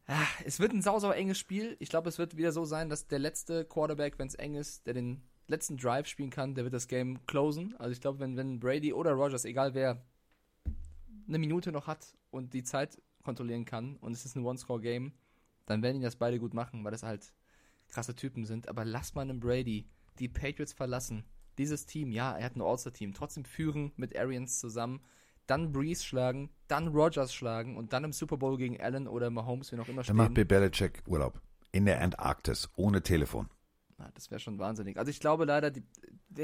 ah, 0.05 0.27
es 0.45 0.59
wird 0.59 0.73
ein 0.73 0.81
sausauer 0.83 1.15
enges 1.15 1.39
Spiel. 1.39 1.75
Ich 1.79 1.89
glaube, 1.89 2.09
es 2.09 2.19
wird 2.19 2.37
wieder 2.37 2.51
so 2.51 2.65
sein, 2.65 2.89
dass 2.89 3.07
der 3.07 3.19
letzte 3.19 3.65
Quarterback, 3.65 4.19
wenn 4.19 4.27
es 4.27 4.35
eng 4.35 4.55
ist, 4.55 4.85
der 4.85 4.93
den 4.93 5.23
letzten 5.47 5.77
Drive 5.77 6.07
spielen 6.07 6.29
kann, 6.29 6.53
der 6.53 6.63
wird 6.63 6.75
das 6.75 6.87
Game 6.87 7.25
closen. 7.25 7.75
Also 7.77 7.91
ich 7.91 8.01
glaube, 8.01 8.19
wenn, 8.19 8.37
wenn 8.37 8.59
Brady 8.59 8.93
oder 8.93 9.13
Rogers, 9.13 9.45
egal 9.45 9.73
wer, 9.73 10.05
eine 11.29 11.39
Minute 11.39 11.71
noch 11.71 11.87
hat 11.87 12.17
und 12.31 12.53
die 12.53 12.63
Zeit 12.63 13.01
kontrollieren 13.23 13.65
kann 13.65 13.95
und 13.97 14.11
es 14.11 14.25
ist 14.25 14.35
ein 14.35 14.43
One-Score-Game, 14.43 15.13
dann 15.65 15.81
werden 15.81 15.97
die 15.99 16.03
das 16.03 16.15
beide 16.15 16.39
gut 16.39 16.53
machen, 16.53 16.83
weil 16.83 16.91
das 16.91 17.03
halt 17.03 17.31
krasse 17.87 18.15
Typen 18.15 18.45
sind. 18.45 18.67
Aber 18.67 18.83
lass 18.83 19.15
mal 19.15 19.21
einen 19.21 19.39
Brady 19.39 19.87
die 20.17 20.27
Patriots 20.27 20.73
verlassen. 20.73 21.23
Dieses 21.57 21.85
Team, 21.85 22.11
ja, 22.11 22.37
er 22.37 22.45
hat 22.45 22.55
ein 22.55 22.61
All-Star-Team, 22.61 23.13
trotzdem 23.13 23.45
führen 23.45 23.91
mit 23.95 24.17
Arians 24.17 24.59
zusammen, 24.59 25.01
dann 25.45 25.71
Breeze 25.71 26.03
schlagen, 26.03 26.49
dann 26.67 26.89
Rogers 26.89 27.33
schlagen 27.33 27.75
und 27.75 27.91
dann 27.93 28.03
im 28.03 28.13
Super 28.13 28.37
Bowl 28.37 28.57
gegen 28.57 28.79
Allen 28.79 29.07
oder 29.07 29.29
Mahomes, 29.29 29.71
wen 29.71 29.79
auch 29.79 29.87
immer 29.87 29.97
Dann 29.97 30.03
stehen. 30.03 30.15
macht 30.15 30.33
Bill 30.33 30.45
Belichick 30.45 31.03
Urlaub. 31.07 31.41
In 31.71 31.85
der 31.85 32.01
Antarktis, 32.01 32.69
ohne 32.75 33.01
Telefon. 33.01 33.49
Na, 33.97 34.09
das 34.13 34.31
wäre 34.31 34.39
schon 34.39 34.57
wahnsinnig. 34.57 34.97
Also 34.97 35.09
ich 35.09 35.19
glaube 35.19 35.45
leider, 35.45 35.71
die, 35.71 35.83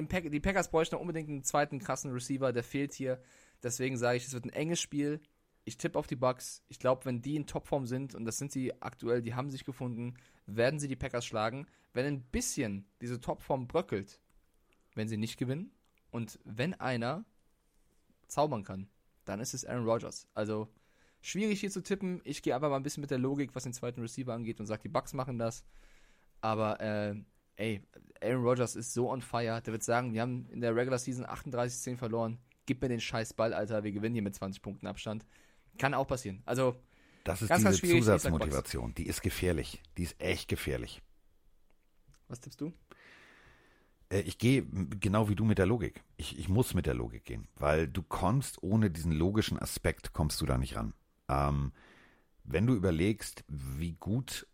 Pack, 0.08 0.30
die 0.32 0.40
Packers 0.40 0.70
bräuchten 0.70 0.96
unbedingt 0.96 1.30
einen 1.30 1.44
zweiten 1.44 1.80
krassen 1.80 2.12
Receiver, 2.12 2.52
der 2.52 2.64
fehlt 2.64 2.94
hier. 2.94 3.22
Deswegen 3.64 3.98
sage 3.98 4.18
ich, 4.18 4.26
es 4.26 4.34
wird 4.34 4.46
ein 4.46 4.54
enges 4.54 4.80
Spiel. 4.80 5.22
Ich 5.64 5.78
tippe 5.78 5.98
auf 5.98 6.08
die 6.08 6.16
Bucks. 6.16 6.64
Ich 6.68 6.80
glaube, 6.80 7.06
wenn 7.06 7.22
die 7.22 7.36
in 7.36 7.48
Topform 7.48 7.88
sind, 7.88 8.14
und 8.14 8.26
das 8.26 8.38
sind 8.38 8.52
sie 8.52 8.82
aktuell, 8.82 9.22
die 9.22 9.34
haben 9.34 9.50
sich 9.50 9.66
gefunden, 9.66 10.16
werden 10.46 10.80
sie 10.80 10.88
die 10.88 10.96
Packers 10.96 11.26
schlagen. 11.26 11.66
Wenn 11.94 12.06
ein 12.06 12.22
bisschen 12.22 12.86
diese 13.02 13.20
Topform 13.20 13.68
bröckelt, 13.68 14.20
wenn 14.94 15.08
sie 15.08 15.18
nicht 15.18 15.38
gewinnen. 15.38 15.72
Und 16.12 16.40
wenn 16.44 16.74
einer 16.76 17.26
zaubern 18.28 18.64
kann, 18.64 18.88
dann 19.26 19.40
ist 19.40 19.54
es 19.54 19.66
Aaron 19.66 19.86
Rodgers. 19.86 20.28
Also 20.34 20.70
schwierig 21.22 21.60
hier 21.60 21.72
zu 21.72 21.82
tippen. 21.82 22.22
Ich 22.24 22.42
gehe 22.42 22.56
aber 22.56 22.70
mal 22.70 22.78
ein 22.78 22.84
bisschen 22.84 23.02
mit 23.02 23.12
der 23.12 23.18
Logik, 23.18 23.56
was 23.56 23.64
den 23.64 23.74
zweiten 23.74 24.02
Receiver 24.02 24.34
angeht 24.34 24.60
und 24.60 24.68
sage, 24.68 24.84
die 24.84 24.90
Bucks 24.90 25.14
machen 25.14 25.40
das. 25.40 25.66
Aber 26.42 26.80
äh, 26.80 27.16
ey, 27.56 27.82
Aaron 28.22 28.44
Rodgers 28.44 28.76
ist 28.76 28.94
so 28.94 29.10
on 29.12 29.22
fire. 29.22 29.62
Der 29.62 29.74
wird 29.74 29.84
sagen, 29.84 30.14
wir 30.14 30.22
haben 30.22 30.48
in 30.52 30.62
der 30.62 30.76
Regular 30.76 31.00
Season 31.00 31.26
38-10 31.26 31.98
verloren. 31.98 32.40
Gib 32.66 32.82
mir 32.82 32.90
den 32.90 33.00
scheiß 33.02 33.34
Ball, 33.34 33.54
Alter. 33.54 33.84
Wir 33.84 33.92
gewinnen 33.92 34.16
hier 34.16 34.22
mit 34.24 34.36
20 34.36 34.62
Punkten 34.62 34.88
Abstand. 34.88 35.26
Kann 35.78 35.94
auch 35.94 36.08
passieren. 36.08 36.42
Also, 36.46 36.76
Das 37.24 37.42
ist 37.42 37.50
Ganz, 37.50 37.64
ganz 37.64 37.82
diese 37.82 37.94
sag 38.02 38.20
Zusatzmotivation. 38.20 38.94
Die 38.96 39.06
ist 39.08 39.22
gefährlich. 39.22 39.82
Die 39.98 40.04
ist 40.04 40.20
echt 40.22 40.48
gefährlich. 40.48 41.02
was 42.28 42.40
tippst 42.40 42.62
du? 42.62 42.74
Äh, 44.10 44.22
Ich 44.22 44.38
gehe 44.38 44.64
genau 44.66 45.30
wie 45.30 45.36
du 45.36 45.46
mit 45.46 45.58
der 45.58 45.66
Logik. 45.66 46.04
Ich, 46.18 46.38
ich 46.40 46.50
muss 46.50 46.74
mit 46.74 46.86
der 46.86 46.94
Logik 46.94 47.26
gehen, 47.26 47.48
weil 47.56 47.88
du 47.88 48.02
kommst 48.04 48.62
ohne 48.64 48.90
diesen 48.90 49.12
logischen 49.12 49.60
Aspekt 49.60 50.14
kommst 50.14 50.42
du 50.42 50.46
da 50.46 50.58
nicht 50.58 50.76
ran. 50.76 50.94
Ähm, 51.28 51.72
wenn 52.44 52.68
du 52.68 52.76
überlegst, 52.76 53.44
wie 53.48 53.94
gut, 53.94 54.48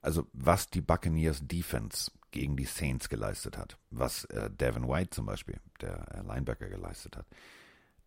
also 0.00 0.26
was 0.32 0.68
die 0.68 0.80
Buccaneers 0.80 1.46
Defense 1.46 2.10
gegen 2.32 2.56
die 2.56 2.64
Saints 2.64 3.08
geleistet 3.08 3.56
hat, 3.56 3.78
was 3.90 4.24
äh, 4.24 4.50
Devin 4.50 4.88
White 4.88 5.10
zum 5.10 5.26
Beispiel, 5.26 5.60
der 5.80 6.04
äh, 6.12 6.22
Linebacker 6.22 6.68
geleistet 6.68 7.16
hat, 7.16 7.26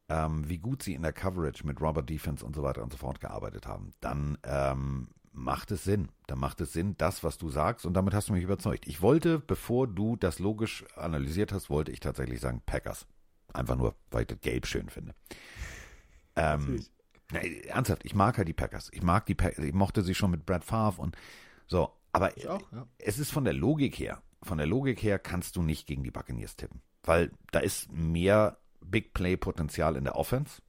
ähm, 0.10 0.48
wie 0.50 0.58
gut 0.58 0.84
sie 0.84 0.94
in 0.94 1.04
der 1.04 1.14
Coverage 1.14 1.66
mit 1.66 1.80
Robert 1.80 2.10
Defense 2.10 2.46
und 2.46 2.56
so 2.56 2.64
weiter 2.64 2.84
und 2.84 2.92
so 2.92 2.98
fort 2.98 3.22
gearbeitet 3.22 3.66
haben, 3.66 3.94
dann 4.02 4.38
ähm, 4.44 5.08
macht 5.32 5.72
es 5.72 5.84
Sinn. 5.84 6.10
Dann 6.28 6.40
macht 6.40 6.62
es 6.62 6.74
Sinn, 6.74 6.96
das, 6.98 7.24
was 7.24 7.38
du 7.38 7.50
sagst, 7.50 7.86
und 7.86 7.94
damit 7.94 8.14
hast 8.14 8.30
du 8.30 8.34
mich 8.34 8.44
überzeugt. 8.44 8.88
Ich 8.88 9.02
wollte, 9.02 9.40
bevor 9.40 9.88
du 9.88 10.16
das 10.16 10.40
logisch 10.40 10.86
analysiert 10.96 11.52
hast, 11.52 11.70
wollte 11.70 11.92
ich 11.92 12.00
tatsächlich 12.00 12.40
sagen 12.40 12.62
Packers. 12.66 13.06
Einfach 13.54 13.76
nur, 13.76 13.96
weil 14.12 14.22
ich 14.22 14.28
das 14.28 14.42
Gelb 14.42 14.66
schön 14.66 14.90
finde. 14.90 15.14
Ähm, 16.36 16.84
nee, 17.32 17.62
ernsthaft, 17.62 18.06
ich 18.06 18.16
mag 18.16 18.38
halt 18.38 18.48
die 18.48 18.54
Packers. 18.54 18.90
Ich 18.92 19.02
mag 19.02 19.26
die 19.26 19.36
Packers, 19.36 19.64
ich 19.64 19.74
mochte 19.74 20.02
sie 20.02 20.16
schon 20.16 20.32
mit 20.32 20.46
Brad 20.46 20.64
Favre 20.64 21.02
und 21.02 21.16
so. 21.68 21.92
Aber 22.16 22.32
auch, 22.50 22.72
ja. 22.72 22.88
es 22.98 23.20
ist 23.20 23.32
von 23.32 23.44
der 23.44 23.54
Logik 23.54 24.00
her, 24.00 24.22
von 24.42 24.58
der 24.58 24.68
Logik 24.68 25.04
her 25.04 25.20
kannst 25.20 25.56
du 25.56 25.64
nicht 25.64 25.86
gegen 25.86 26.04
die 26.04 26.12
Buccaneers 26.12 26.56
tippen. 26.56 26.82
Weil 27.04 27.32
da 27.52 27.60
ist 27.60 27.92
mehr 27.92 28.58
Big 28.80 29.14
Play 29.14 29.38
Potenzial 29.38 29.96
in 29.96 30.06
der 30.06 30.16
Offense 30.16 30.62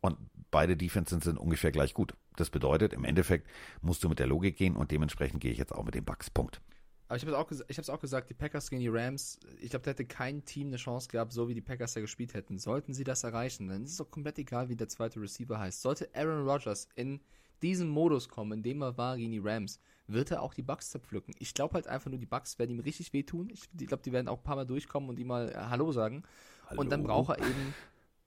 und 0.00 0.18
beide 0.50 0.76
Defenses 0.76 1.24
sind 1.24 1.38
ungefähr 1.38 1.70
gleich 1.70 1.94
gut. 1.94 2.14
Das 2.36 2.50
bedeutet, 2.50 2.92
im 2.92 3.04
Endeffekt 3.04 3.48
musst 3.82 4.02
du 4.02 4.08
mit 4.08 4.18
der 4.18 4.26
Logik 4.26 4.56
gehen 4.56 4.76
und 4.76 4.90
dementsprechend 4.90 5.40
gehe 5.40 5.52
ich 5.52 5.58
jetzt 5.58 5.72
auch 5.72 5.84
mit 5.84 5.94
den 5.94 6.04
Bucks. 6.04 6.30
Punkt. 6.30 6.60
Aber 7.08 7.16
ich 7.16 7.26
habe 7.26 7.46
es 7.68 7.88
auch, 7.88 7.94
auch 7.94 8.00
gesagt, 8.00 8.30
die 8.30 8.34
Packers 8.34 8.70
gegen 8.70 8.80
die 8.80 8.88
Rams, 8.88 9.38
ich 9.60 9.70
glaube, 9.70 9.84
da 9.84 9.90
hätte 9.90 10.06
kein 10.06 10.44
Team 10.46 10.68
eine 10.68 10.76
Chance 10.76 11.08
gehabt, 11.08 11.32
so 11.32 11.46
wie 11.46 11.54
die 11.54 11.60
Packers 11.60 11.94
ja 11.94 12.00
gespielt 12.00 12.32
hätten. 12.32 12.58
Sollten 12.58 12.94
sie 12.94 13.04
das 13.04 13.22
erreichen, 13.22 13.68
dann 13.68 13.84
ist 13.84 13.92
es 13.92 13.96
doch 13.98 14.10
komplett 14.10 14.38
egal, 14.38 14.70
wie 14.70 14.76
der 14.76 14.88
zweite 14.88 15.20
Receiver 15.20 15.58
heißt. 15.58 15.82
Sollte 15.82 16.08
Aaron 16.14 16.48
Rodgers 16.48 16.88
in 16.96 17.20
diesen 17.60 17.88
Modus 17.88 18.28
kommen, 18.28 18.52
in 18.52 18.62
dem 18.62 18.82
er 18.82 18.96
war 18.96 19.16
gegen 19.16 19.32
die 19.32 19.42
Rams, 19.42 19.78
wird 20.06 20.30
er 20.30 20.42
auch 20.42 20.54
die 20.54 20.62
Bucks 20.62 20.90
zerpflücken. 20.90 21.34
Ich 21.38 21.54
glaube 21.54 21.74
halt 21.74 21.86
einfach 21.86 22.10
nur, 22.10 22.18
die 22.18 22.26
Bucks 22.26 22.58
werden 22.58 22.70
ihm 22.70 22.80
richtig 22.80 23.12
wehtun. 23.12 23.50
Ich, 23.50 23.68
ich 23.78 23.86
glaube, 23.86 24.02
die 24.02 24.12
werden 24.12 24.28
auch 24.28 24.38
ein 24.38 24.44
paar 24.44 24.56
Mal 24.56 24.66
durchkommen 24.66 25.08
und 25.08 25.18
ihm 25.18 25.28
mal 25.28 25.50
äh, 25.50 25.54
Hallo 25.54 25.92
sagen. 25.92 26.22
Und 26.76 26.90
dann 26.90 27.02
Hallo? 27.02 27.22
braucht 27.24 27.38
er 27.38 27.46
eben 27.46 27.74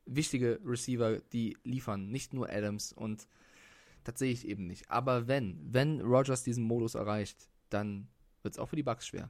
wichtige 0.05 0.59
Receiver, 0.63 1.19
die 1.33 1.57
liefern, 1.63 2.09
nicht 2.09 2.33
nur 2.33 2.49
Adams. 2.49 2.93
Und 2.93 3.27
das 4.03 4.19
sehe 4.19 4.31
ich 4.31 4.47
eben 4.47 4.67
nicht. 4.67 4.89
Aber 4.89 5.27
wenn, 5.27 5.59
wenn 5.63 6.01
Rodgers 6.01 6.43
diesen 6.43 6.63
Modus 6.63 6.95
erreicht, 6.95 7.49
dann 7.69 8.07
wird 8.43 8.53
es 8.53 8.59
auch 8.59 8.69
für 8.69 8.75
die 8.75 8.83
Bucks 8.83 9.07
schwer. 9.07 9.29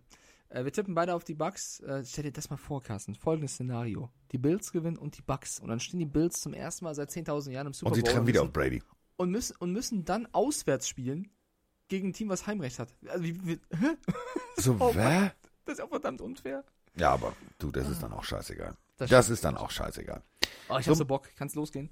Äh, 0.50 0.66
wir 0.66 0.72
tippen 0.72 0.94
beide 0.94 1.16
auf 1.16 1.24
die 1.24 1.34
Bucks. 1.34 1.80
Äh, 1.80 2.04
stell 2.06 2.26
dir 2.26 2.32
das 2.32 2.50
mal 2.50 2.58
vor, 2.58 2.82
Carsten. 2.84 3.16
Folgendes 3.16 3.54
Szenario. 3.54 4.12
Die 4.32 4.38
Bills 4.38 4.72
gewinnen 4.72 4.98
und 4.98 5.18
die 5.18 5.22
Bucks. 5.22 5.60
Und 5.60 5.70
dann 5.70 5.80
stehen 5.80 6.00
die 6.00 6.06
Bills 6.06 6.42
zum 6.42 6.54
ersten 6.54 6.86
Mal 6.86 6.94
seit 6.94 7.10
10.000 7.10 7.52
Jahren 7.52 7.68
im 7.68 7.74
Super 7.74 7.92
Und 7.92 7.96
sie 7.96 8.02
Bowl 8.02 8.12
treffen 8.12 8.28
wieder 8.28 8.44
auf 8.44 8.52
Brady. 8.52 8.84
und, 9.18 9.32
müssen, 9.32 9.56
und 9.58 9.72
müssen 9.72 10.06
dann 10.06 10.28
auswärts 10.34 10.88
spielen 10.88 11.30
gegen 11.88 12.10
ein 12.10 12.14
Team, 12.14 12.30
was 12.30 12.48
Heimrecht 12.48 12.80
hat. 12.80 12.94
Also, 13.08 13.24
wie, 13.24 13.46
wie, 13.46 13.60
hä? 13.78 13.96
So, 14.58 14.76
Oh 14.80 14.92
wer? 14.94 15.34
Das 15.66 15.80
ist 15.80 15.84
auch 15.84 15.90
verdammt 15.90 16.22
unfair. 16.22 16.64
Ja, 16.98 17.12
aber 17.12 17.34
du, 17.58 17.72
das 17.72 17.90
ist 17.90 18.02
dann 18.04 18.14
auch 18.14 18.24
scheißegal. 18.24 18.76
Das 18.98 19.10
Das, 19.10 19.30
ist 19.30 19.44
dann 19.44 19.58
auch 19.58 19.72
scheißegal. 19.72 20.24
Oh, 20.70 20.78
ich 20.78 20.86
So- 20.86 20.92
hab 20.92 20.98
so 20.98 21.06
Bock. 21.06 21.30
Kann's 21.36 21.56
losgehen? 21.56 21.90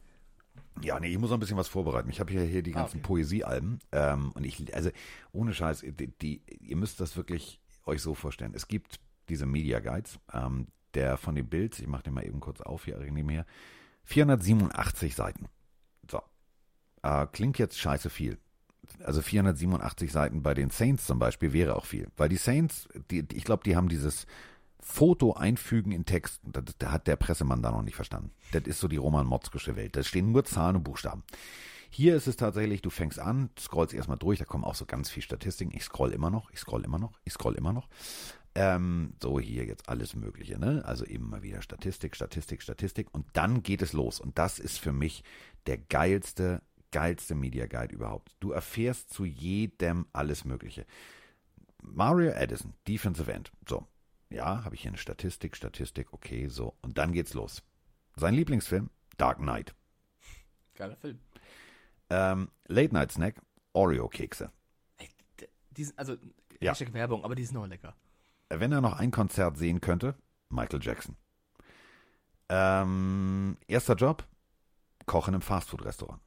Ja, 0.81 0.99
nee, 0.99 1.09
ich 1.11 1.17
muss 1.17 1.29
noch 1.29 1.37
ein 1.37 1.39
bisschen 1.39 1.57
was 1.57 1.67
vorbereiten. 1.67 2.09
Ich 2.09 2.19
habe 2.19 2.31
hier, 2.31 2.43
hier 2.43 2.61
die 2.63 2.73
Ah, 2.75 2.79
ganzen 2.81 2.97
okay. 2.97 3.07
Poesiealben. 3.07 3.79
Ähm, 3.91 4.31
und 4.33 4.43
ich, 4.43 4.73
also 4.75 4.89
ohne 5.31 5.53
Scheiß, 5.53 5.81
die, 5.81 6.07
die, 6.07 6.41
ihr 6.59 6.75
müsst 6.77 6.99
das 6.99 7.17
wirklich 7.17 7.59
euch 7.85 8.01
so 8.01 8.13
vorstellen. 8.13 8.53
Es 8.55 8.67
gibt 8.67 8.99
diese 9.29 9.45
Media 9.45 9.79
Guides, 9.79 10.19
ähm, 10.31 10.67
der 10.93 11.17
von 11.17 11.35
den 11.35 11.47
Bilds, 11.49 11.79
ich 11.79 11.87
mache 11.87 12.03
den 12.03 12.13
mal 12.13 12.25
eben 12.25 12.39
kurz 12.39 12.61
auf 12.61 12.85
hier 12.85 12.97
nebenher, 12.99 13.45
487 14.05 15.15
Seiten. 15.15 15.47
So. 16.09 16.21
Äh, 17.01 17.27
klingt 17.31 17.57
jetzt 17.57 17.79
scheiße 17.79 18.09
viel. 18.09 18.37
Also 19.03 19.21
487 19.21 20.11
Seiten 20.11 20.43
bei 20.43 20.53
den 20.53 20.69
Saints 20.69 21.05
zum 21.05 21.19
Beispiel 21.19 21.53
wäre 21.53 21.75
auch 21.75 21.85
viel. 21.85 22.07
Weil 22.17 22.29
die 22.29 22.37
Saints, 22.37 22.87
die, 23.11 23.25
ich 23.33 23.43
glaube, 23.43 23.63
die 23.63 23.75
haben 23.75 23.89
dieses 23.89 24.25
Foto 24.79 25.33
einfügen 25.33 25.91
in 25.91 26.05
Text, 26.05 26.41
das, 26.43 26.91
hat 26.91 27.07
der 27.07 27.15
Pressemann 27.15 27.61
da 27.61 27.71
noch 27.71 27.81
nicht 27.81 27.95
verstanden. 27.95 28.31
Das 28.51 28.63
ist 28.63 28.79
so 28.79 28.87
die 28.87 28.97
Roman 28.97 29.25
Motzkische 29.25 29.75
Welt. 29.75 29.95
Da 29.95 30.03
stehen 30.03 30.31
nur 30.31 30.43
Zahlen 30.43 30.75
und 30.75 30.83
Buchstaben. 30.83 31.23
Hier 31.89 32.15
ist 32.15 32.27
es 32.27 32.35
tatsächlich, 32.35 32.81
du 32.81 32.89
fängst 32.89 33.19
an, 33.19 33.51
scrollst 33.57 33.93
erstmal 33.93 34.17
durch, 34.17 34.39
da 34.39 34.45
kommen 34.45 34.63
auch 34.63 34.75
so 34.75 34.85
ganz 34.85 35.09
viel 35.09 35.21
Statistiken. 35.21 35.71
Ich 35.75 35.83
scroll 35.83 36.11
immer 36.11 36.31
noch, 36.31 36.49
ich 36.51 36.59
scroll 36.59 36.83
immer 36.83 36.97
noch, 36.97 37.19
ich 37.23 37.33
scroll 37.33 37.53
immer 37.55 37.71
noch. 37.71 37.87
Ähm, 38.55 39.13
so 39.21 39.39
hier 39.39 39.65
jetzt 39.65 39.89
alles 39.89 40.15
Mögliche, 40.15 40.59
ne? 40.59 40.83
Also 40.85 41.05
mal 41.19 41.43
wieder 41.43 41.61
Statistik, 41.61 42.15
Statistik, 42.15 42.61
Statistik 42.61 43.07
und 43.11 43.25
dann 43.33 43.63
geht 43.63 43.81
es 43.81 43.93
los. 43.93 44.19
Und 44.19 44.37
das 44.37 44.59
ist 44.59 44.79
für 44.79 44.91
mich 44.91 45.23
der 45.67 45.77
geilste, 45.77 46.61
geilste 46.93 47.35
Media 47.35 47.65
Guide 47.67 47.93
überhaupt. 47.93 48.33
Du 48.39 48.51
erfährst 48.51 49.09
zu 49.09 49.25
jedem 49.25 50.05
alles 50.13 50.45
Mögliche. 50.45 50.85
Mario 51.81 52.31
Addison, 52.33 52.73
Defensive 52.87 53.31
End. 53.33 53.51
So, 53.67 53.85
ja, 54.29 54.63
habe 54.63 54.75
ich 54.75 54.83
hier 54.83 54.91
eine 54.91 54.97
Statistik, 54.97 55.57
Statistik, 55.57 56.13
okay, 56.13 56.47
so. 56.47 56.77
Und 56.81 56.97
dann 56.97 57.11
geht's 57.11 57.33
los. 57.33 57.61
Sein 58.15 58.35
Lieblingsfilm, 58.35 58.89
Dark 59.17 59.39
Knight. 59.39 59.75
Geiler 60.75 60.95
Film. 60.95 61.19
Ähm, 62.09 62.49
Late 62.67 62.93
Night 62.93 63.11
Snack, 63.11 63.41
Oreo-Kekse. 63.73 64.51
Also, 65.95 66.15
Ja. 66.61 66.73
Werbung, 66.93 67.25
aber 67.25 67.35
die 67.35 67.43
sind 67.45 67.57
auch 67.57 67.65
lecker. 67.65 67.95
Wenn 68.49 68.71
er 68.71 68.81
noch 68.81 68.99
ein 68.99 69.09
Konzert 69.11 69.57
sehen 69.57 69.81
könnte, 69.81 70.15
Michael 70.49 70.79
Jackson. 70.81 71.17
Ähm, 72.49 73.57
erster 73.67 73.95
Job, 73.95 74.27
Kochen 75.07 75.33
im 75.33 75.41
Fastfood-Restaurant. 75.41 76.21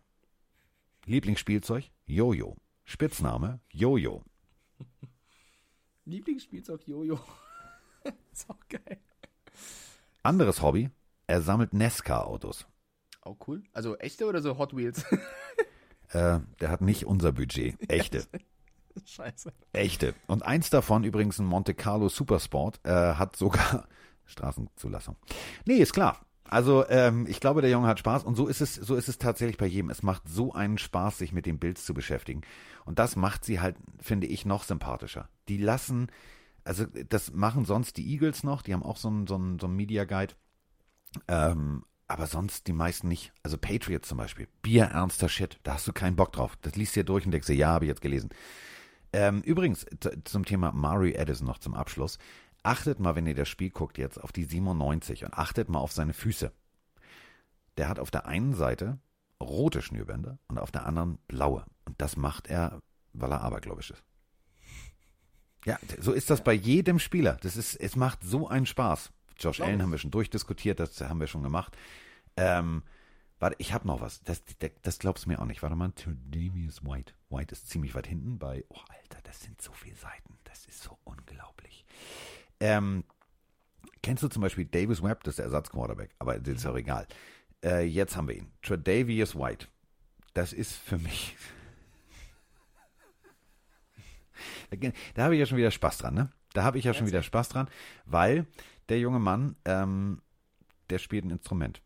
Lieblingsspielzeug, 1.07 1.91
Jojo. 2.07 2.57
Spitzname, 2.85 3.61
Jojo. 3.71 4.25
Lieblingsspielzeug 6.05 6.87
Jojo. 6.87 7.21
ist 8.33 8.51
auch 8.51 8.59
geil. 8.69 8.99
Anderes 10.25 10.63
Hobby, 10.63 10.91
er 11.29 11.43
sammelt 11.43 11.73
Nesca-Autos. 11.73 12.67
Auch 13.21 13.37
cool. 13.47 13.63
Also 13.73 13.97
echte 13.99 14.27
oder 14.27 14.43
so 14.43 14.59
Hot 14.59 14.77
Wheels? 14.77 15.05
Äh, 16.11 16.39
der 16.61 16.71
hat 16.71 16.83
nicht 16.83 17.05
unser 17.05 17.33
Budget. 17.33 17.75
Echte. 17.91 18.25
Scheiße. 19.05 19.53
Echte. 19.73 20.15
Und 20.29 20.45
eins 20.45 20.71
davon, 20.71 21.03
übrigens 21.03 21.41
ein 21.41 21.47
Monte 21.47 21.75
Carlo 21.75 22.09
Supersport, 22.09 22.79
äh, 22.85 23.15
hat 23.15 23.35
sogar 23.35 23.89
Straßenzulassung. 24.25 25.17
Nee, 25.65 25.79
ist 25.79 25.93
klar. 25.93 26.25
Also 26.49 26.89
ähm, 26.89 27.27
ich 27.29 27.41
glaube, 27.41 27.61
der 27.61 27.71
Junge 27.71 27.89
hat 27.89 27.99
Spaß 27.99 28.25
und 28.25 28.35
so 28.35 28.47
ist 28.47 28.61
es, 28.61 28.75
so 28.75 28.95
ist 28.95 29.09
es 29.09 29.19
tatsächlich 29.19 29.59
bei 29.59 29.67
jedem. 29.67 29.91
Es 29.91 30.03
macht 30.03 30.29
so 30.29 30.53
einen 30.53 30.79
Spaß, 30.79 31.19
sich 31.19 31.33
mit 31.33 31.47
den 31.47 31.59
Bills 31.59 31.85
zu 31.85 31.95
beschäftigen. 31.95 32.43
Und 32.85 32.99
das 32.99 33.17
macht 33.17 33.45
sie 33.45 33.61
halt, 33.61 33.77
finde 34.01 34.27
ich, 34.27 34.47
noch 34.47 34.65
sympathischer. 34.65 35.29
Die 35.49 35.59
lassen, 35.59 36.09
also 36.65 36.85
das 37.09 37.33
machen 37.33 37.65
sonst 37.65 37.97
die 37.97 38.11
Eagles 38.11 38.45
noch, 38.45 38.63
die 38.63 38.73
haben 38.75 38.83
auch 38.83 38.97
so 38.97 39.09
einen, 39.09 39.27
so 39.27 39.35
einen, 39.35 39.59
so 39.59 39.67
einen 39.67 39.77
Media 39.77 40.05
Guide. 40.05 40.35
Ähm, 41.29 41.85
aber 42.09 42.27
sonst 42.27 42.69
die 42.69 42.73
meisten 42.73 43.09
nicht. 43.09 43.33
Also 43.43 43.59
Patriots 43.59 44.09
zum 44.09 44.19
Beispiel. 44.19 44.47
Bierernster 44.63 45.29
Shit. 45.29 45.59
Da 45.65 45.75
hast 45.75 45.89
du 45.89 45.93
keinen 45.93 46.17
Bock 46.17 46.33
drauf. 46.33 46.57
Das 46.63 46.77
liest 46.77 46.95
dir 46.95 47.05
durch 47.05 47.27
und 47.27 47.33
denkst 47.33 47.49
dir, 47.49 47.57
ja, 47.57 47.69
habe 47.69 47.85
ich 47.85 47.89
jetzt 47.89 48.01
gelesen. 48.01 48.31
Ähm, 49.13 49.41
übrigens, 49.43 49.87
zum 50.25 50.45
Thema 50.45 50.73
Mario 50.73 51.19
Addison 51.19 51.47
noch 51.47 51.59
zum 51.59 51.75
Abschluss. 51.75 52.19
Achtet 52.67 52.99
mal, 52.99 53.15
wenn 53.15 53.29
ihr 53.29 53.35
das 53.37 53.49
Spiel 53.49 53.71
guckt 53.71 53.97
jetzt, 53.97 54.21
auf 54.21 54.33
die 54.33 54.43
97 54.43 55.25
und 55.25 55.35
achtet 55.35 55.69
mal 55.69 55.79
auf 55.79 55.93
seine 55.93 56.13
Füße. 56.13 56.51
Der 57.77 57.89
hat 57.89 58.01
auf 58.01 58.11
der 58.11 58.27
einen 58.27 58.55
Seite 58.55 58.99
rote 59.41 59.83
Schnürbänder 59.83 60.41
und 60.49 60.59
auf 60.59 60.73
der 60.73 60.85
anderen 60.85 61.19
blaue. 61.29 61.65
Und 61.85 62.01
das 62.01 62.17
macht 62.17 62.49
er, 62.49 62.83
weil 63.13 63.31
er 63.31 63.43
abergläubisch 63.43 63.93
ist. 63.93 64.03
Ja, 65.65 65.79
so 66.01 66.11
ist 66.11 66.29
das 66.29 66.43
bei 66.43 66.55
jedem 66.55 66.99
Spieler. 66.99 67.39
Das 67.41 67.57
ist, 67.57 67.77
es 67.77 67.95
macht 67.95 68.25
so 68.25 68.49
einen 68.49 68.67
Spaß. 68.67 69.13
Josh 69.39 69.61
Allen 69.61 69.81
haben 69.81 69.93
wir 69.93 69.99
schon 69.99 70.11
durchdiskutiert, 70.11 70.81
das 70.81 71.01
haben 71.01 71.21
wir 71.21 71.29
schon 71.29 71.45
gemacht. 71.45 71.77
Ähm, 72.37 72.83
warte, 73.39 73.55
ich 73.61 73.73
habe 73.75 73.87
noch 73.87 74.01
was. 74.01 74.23
Das, 74.25 74.43
das, 74.59 74.71
das 74.83 74.99
glaubst 74.99 75.27
du 75.27 75.29
mir 75.29 75.41
auch 75.41 75.47
nicht. 75.47 75.63
Warte 75.63 75.77
mal, 75.77 75.93
Tredavious 75.93 76.85
White. 76.85 77.13
White 77.31 77.53
ist 77.53 77.69
ziemlich 77.69 77.95
weit 77.95 78.09
hinten 78.09 78.41
bei. 78.41 78.65
Oh, 78.71 78.81
Alter, 78.89 79.23
das 79.23 79.41
sind 79.41 79.63
so 79.63 79.71
viele 79.73 79.95
Seiten. 79.95 80.37
Das 80.43 80.67
ist 80.67 80.83
so 80.83 80.99
unglaublich. 81.05 81.85
Ähm, 82.61 83.05
kennst 84.03 84.23
du 84.23 84.29
zum 84.29 84.43
Beispiel 84.43 84.65
Davis 84.65 85.03
Webb, 85.03 85.25
das 85.25 85.33
ist 85.33 85.39
der 85.39 85.45
Ersatzquarterback, 85.47 86.15
aber 86.19 86.39
das 86.39 86.55
ist 86.57 86.67
auch 86.67 86.77
egal. 86.77 87.07
Äh, 87.65 87.85
jetzt 87.85 88.17
haben 88.17 88.29
wir 88.29 88.37
ihn. 88.37 88.53
Tredavious 88.63 89.35
White. 89.35 89.69
Das 90.35 90.53
ist 90.53 90.75
für 90.75 90.99
mich. 90.99 91.37
Da, 95.15 95.25
habe 95.25 95.35
ich 95.35 95.41
ja 95.41 95.47
schon 95.47 95.57
wieder 95.59 95.71
Spaß 95.71 95.99
dran, 95.99 96.15
ne? 96.15 96.31
Da 96.53 96.63
habe 96.65 96.79
ich 96.79 96.85
ja 96.85 96.93
schon 96.93 97.07
wieder 97.07 97.23
Spaß 97.23 97.49
dran, 97.49 97.69
weil 98.05 98.47
der 98.89 98.99
junge 99.01 99.19
Mann, 99.19 99.57
ähm, 99.65 100.21
der 100.91 100.99
spielt 100.99 101.25
ein 101.25 101.31
Instrument. 101.31 101.81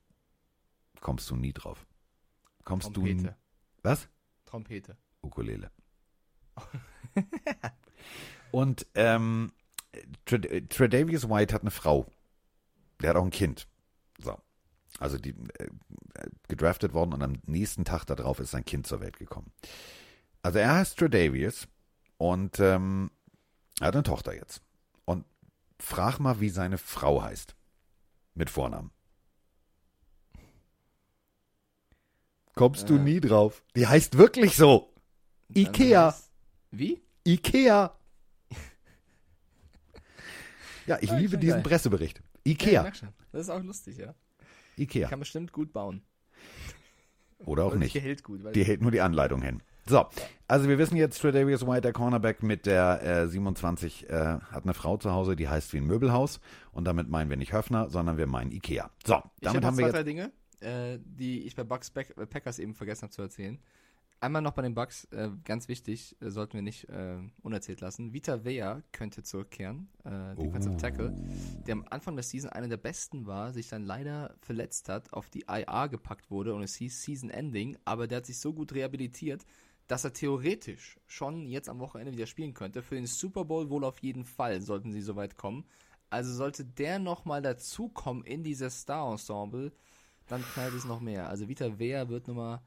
Kommst 1.01 1.31
du 1.31 1.37
nie 1.37 1.53
drauf. 1.53 1.87
Kommst 2.65 2.89
du. 2.89 2.93
Trompete. 2.93 3.29
n- 3.29 3.35
Was? 3.83 4.09
Trompete. 4.47 4.97
Ukulele. 5.23 5.71
Und 8.51 8.87
ähm, 8.95 9.53
äh, 9.53 9.60
Tredavious 10.25 11.29
White 11.29 11.55
hat 11.55 11.63
eine 11.63 11.71
Frau. 11.71 12.07
Der 13.01 13.11
hat 13.11 13.17
auch 13.17 13.25
ein 13.25 13.31
Kind. 13.31 13.67
So. 14.19 14.39
Also 14.99 15.19
die 15.19 15.31
äh, 15.59 15.65
äh, 16.15 16.29
gedraftet 16.49 16.93
worden 16.93 17.15
und 17.15 17.23
am 17.23 17.35
nächsten 17.47 17.85
Tag 17.85 18.05
darauf 18.05 18.39
ist 18.41 18.51
sein 18.51 18.65
Kind 18.65 18.87
zur 18.87 19.01
Welt 19.01 19.17
gekommen. 19.19 19.53
Also 20.43 20.59
er 20.59 20.75
heißt 20.75 20.99
Tredavious 20.99 21.67
und 22.19 22.61
ähm, 22.61 23.11
er 23.81 23.89
hat 23.89 23.95
eine 23.95 24.03
Tochter 24.03 24.35
jetzt. 24.35 24.63
Und 25.05 25.25
frag 25.79 26.19
mal, 26.19 26.41
wie 26.41 26.51
seine 26.51 26.79
Frau 26.79 27.23
heißt. 27.23 27.55
Mit 28.35 28.51
Vornamen. 28.51 28.91
Kommst 32.55 32.89
du 32.91 32.97
Äh. 32.97 33.01
nie 33.01 33.21
drauf? 33.21 33.63
Die 33.77 33.87
heißt 33.87 34.19
wirklich 34.19 34.57
so. 34.57 34.93
Ikea. 35.55 36.15
Wie? 36.71 37.01
Ikea. 37.25 37.97
Ja, 40.91 40.99
ich 41.01 41.09
Ja, 41.09 41.15
ich 41.15 41.23
liebe 41.23 41.39
diesen 41.39 41.63
geil. 41.63 41.63
Pressebericht. 41.63 42.19
Ja, 42.19 42.25
ich 42.43 42.53
Ikea. 42.53 42.95
schon. 42.95 43.11
Das 43.31 43.43
ist 43.43 43.51
auch 43.51 43.63
lustig, 43.63 43.97
ja. 43.99 44.13
Ikea. 44.77 45.09
Kann 45.09 45.21
bestimmt 45.21 45.53
gut 45.53 45.73
bauen. 45.73 46.03
Oder 47.45 47.65
auch 47.65 47.77
nicht. 47.77 47.95
Die 47.95 48.01
hält 48.01 48.25
gut. 48.25 48.43
Weil 48.43 48.53
Die 48.53 48.65
hält 48.65 48.83
nur 48.83 48.91
die 48.91 49.01
Anleitung 49.01 49.41
hin. 49.41 49.63
So, 49.87 50.07
also 50.49 50.69
wir 50.69 50.79
wissen 50.79 50.97
jetzt, 50.97 51.21
Tredavious 51.21 51.65
White, 51.67 51.83
der 51.83 51.93
Cornerback 51.93 52.43
mit 52.43 52.67
der 52.67 53.03
äh, 53.03 53.29
27, 53.29 54.11
äh, 54.11 54.15
hat 54.15 54.65
eine 54.65 54.75
Frau 54.75 54.97
zu 54.97 55.13
Hause, 55.13 55.37
die 55.37 55.49
heißt 55.49 55.73
wie 55.73 55.79
ein 55.79 55.87
Möbelhaus. 55.87 56.41
Und 56.73 56.85
damit 56.85 57.09
meinen 57.09 57.31
wir 57.31 57.37
nicht 57.37 57.53
Höfner, 57.53 57.89
sondern 57.89 58.19
wir 58.19 58.27
meinen 58.27 58.51
Ikea. 58.51 58.91
So, 59.07 59.15
ich 59.15 59.23
damit 59.43 59.65
habe 59.65 59.67
haben 59.69 59.75
noch 59.75 59.79
wir 59.79 59.83
zwei, 59.83 59.83
jetzt... 59.83 59.95
drei 59.95 60.03
Dinge, 60.03 60.33
äh, 60.61 60.99
die 61.05 61.47
ich 61.47 61.55
bei 61.55 61.63
Bucks 61.63 61.93
äh, 61.95 62.27
Packers 62.27 62.59
eben 62.59 62.75
vergessen 62.75 63.03
habe 63.03 63.13
zu 63.13 63.23
erzählen. 63.23 63.61
Einmal 64.23 64.43
noch 64.43 64.53
bei 64.53 64.61
den 64.61 64.75
Bucks, 64.75 65.05
äh, 65.13 65.31
ganz 65.45 65.67
wichtig, 65.69 66.15
äh, 66.21 66.29
sollten 66.29 66.53
wir 66.53 66.63
nicht 66.63 66.91
äh, 66.91 67.17
unerzählt 67.41 67.81
lassen. 67.81 68.13
Vita 68.13 68.45
Vea 68.45 68.83
könnte 68.93 69.23
zurückkehren, 69.23 69.89
äh, 70.05 70.35
Defensive 70.37 70.77
Tackle, 70.77 71.17
der 71.67 71.73
am 71.73 71.87
Anfang 71.89 72.17
der 72.17 72.23
Season 72.23 72.51
einer 72.51 72.69
der 72.69 72.77
besten 72.77 73.27
war, 73.27 73.55
sich 73.55 73.69
dann 73.69 73.83
leider 73.83 74.35
verletzt 74.43 74.91
hat, 74.91 75.15
auf 75.15 75.31
die 75.31 75.47
IR 75.49 75.89
gepackt 75.89 76.31
wurde 76.31 76.55
und 76.55 76.63
es 76.63 76.75
hieß 76.75 77.03
Season 77.03 77.31
Ending, 77.31 77.79
aber 77.87 78.07
der 78.07 78.19
hat 78.19 78.27
sich 78.27 78.39
so 78.39 78.53
gut 78.53 78.75
rehabilitiert, 78.75 79.47
dass 79.87 80.05
er 80.05 80.13
theoretisch 80.13 81.01
schon 81.07 81.47
jetzt 81.47 81.71
am 81.71 81.81
Wochenende 81.81 82.13
wieder 82.13 82.27
spielen 82.27 82.53
könnte. 82.53 82.83
Für 82.83 82.97
den 82.97 83.07
Super 83.07 83.47
Bowl 83.47 83.71
wohl 83.71 83.85
auf 83.85 84.01
jeden 84.01 84.27
Fall, 84.27 84.61
sollten 84.61 84.93
sie 84.93 85.01
soweit 85.01 85.39
kommen. 85.39 85.65
Also 86.11 86.31
sollte 86.35 86.67
der 86.67 86.99
nochmal 86.99 87.41
dazukommen 87.41 88.23
in 88.25 88.43
dieses 88.43 88.83
Star-Ensemble, 88.83 89.73
dann 90.29 90.43
knallt 90.43 90.75
es 90.75 90.85
noch 90.85 91.01
mehr. 91.01 91.29
Also 91.29 91.49
Vita 91.49 91.79
Vea 91.79 92.09
wird 92.11 92.29
nochmal 92.29 92.61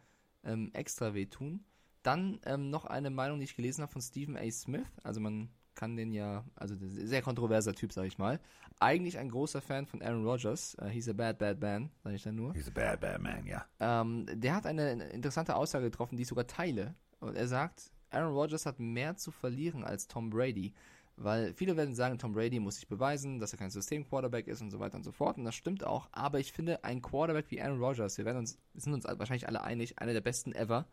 ähm, 0.43 0.71
extra 0.73 1.13
wehtun. 1.13 1.65
Dann 2.01 2.39
ähm, 2.45 2.69
noch 2.69 2.85
eine 2.85 3.09
Meinung, 3.09 3.39
die 3.39 3.45
ich 3.45 3.55
gelesen 3.55 3.81
habe 3.81 3.91
von 3.91 4.01
Stephen 4.01 4.37
A. 4.37 4.49
Smith. 4.51 4.85
Also 5.03 5.21
man 5.21 5.49
kann 5.75 5.95
den 5.95 6.11
ja, 6.11 6.43
also 6.55 6.75
sehr 6.79 7.21
kontroverser 7.21 7.73
Typ, 7.73 7.93
sag 7.93 8.05
ich 8.05 8.17
mal. 8.17 8.39
Eigentlich 8.79 9.17
ein 9.17 9.29
großer 9.29 9.61
Fan 9.61 9.85
von 9.85 10.01
Aaron 10.01 10.25
Rodgers. 10.25 10.75
Uh, 10.81 10.87
he's 10.87 11.07
a 11.07 11.13
bad, 11.13 11.37
bad 11.39 11.61
man, 11.61 11.89
sage 12.03 12.15
ich 12.15 12.23
dann 12.23 12.35
nur. 12.35 12.53
He's 12.53 12.67
a 12.67 12.71
bad, 12.71 12.99
bad 12.99 13.21
man, 13.21 13.45
ja. 13.45 13.65
Ähm, 13.79 14.25
der 14.33 14.55
hat 14.55 14.65
eine 14.65 15.09
interessante 15.09 15.55
Aussage 15.55 15.85
getroffen, 15.85 16.17
die 16.17 16.23
ich 16.23 16.29
sogar 16.29 16.47
teile. 16.47 16.95
Und 17.19 17.35
er 17.35 17.47
sagt, 17.47 17.91
Aaron 18.09 18.33
Rodgers 18.33 18.65
hat 18.65 18.79
mehr 18.79 19.15
zu 19.15 19.31
verlieren 19.31 19.83
als 19.83 20.07
Tom 20.07 20.29
Brady. 20.29 20.73
Weil 21.15 21.53
viele 21.53 21.77
werden 21.77 21.93
sagen, 21.93 22.17
Tom 22.17 22.33
Brady 22.33 22.59
muss 22.59 22.75
sich 22.75 22.87
beweisen, 22.87 23.39
dass 23.39 23.53
er 23.53 23.59
kein 23.59 23.69
System-Quarterback 23.69 24.47
ist 24.47 24.61
und 24.61 24.71
so 24.71 24.79
weiter 24.79 24.95
und 24.97 25.03
so 25.03 25.11
fort. 25.11 25.37
Und 25.37 25.43
das 25.43 25.55
stimmt 25.55 25.83
auch. 25.83 26.09
Aber 26.11 26.39
ich 26.39 26.51
finde, 26.51 26.83
ein 26.83 27.01
Quarterback 27.01 27.45
wie 27.49 27.61
Aaron 27.61 27.79
Rodgers, 27.79 28.17
wir 28.17 28.25
werden 28.25 28.39
uns, 28.39 28.57
wir 28.73 28.81
sind 28.81 28.93
uns 28.93 29.05
wahrscheinlich 29.05 29.47
alle 29.47 29.63
einig, 29.63 29.99
einer 29.99 30.13
der 30.13 30.21
besten 30.21 30.53
ever, 30.53 30.87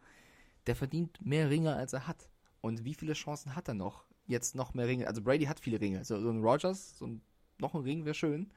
der 0.67 0.77
verdient 0.77 1.25
mehr 1.25 1.49
Ringe, 1.49 1.75
als 1.75 1.95
er 1.95 2.07
hat. 2.07 2.29
Und 2.61 2.85
wie 2.85 2.95
viele 2.95 3.15
Chancen 3.15 3.57
hat 3.57 3.69
er 3.69 3.75
noch? 3.75 4.05
Jetzt 4.27 4.55
noch 4.55 4.75
mehr 4.75 4.87
Ringe. 4.87 5.09
Also 5.09 5.23
Brady 5.23 5.47
hat 5.47 5.59
viele 5.59 5.81
Ringe. 5.81 6.05
So, 6.05 6.21
so 6.21 6.31
ein 6.31 6.43
Rodgers, 6.43 6.99
so 6.99 7.07
ein, 7.07 7.23
noch 7.59 7.75
ein 7.75 7.81
Ring 7.83 8.05
wäre 8.05 8.15
schön. 8.15 8.51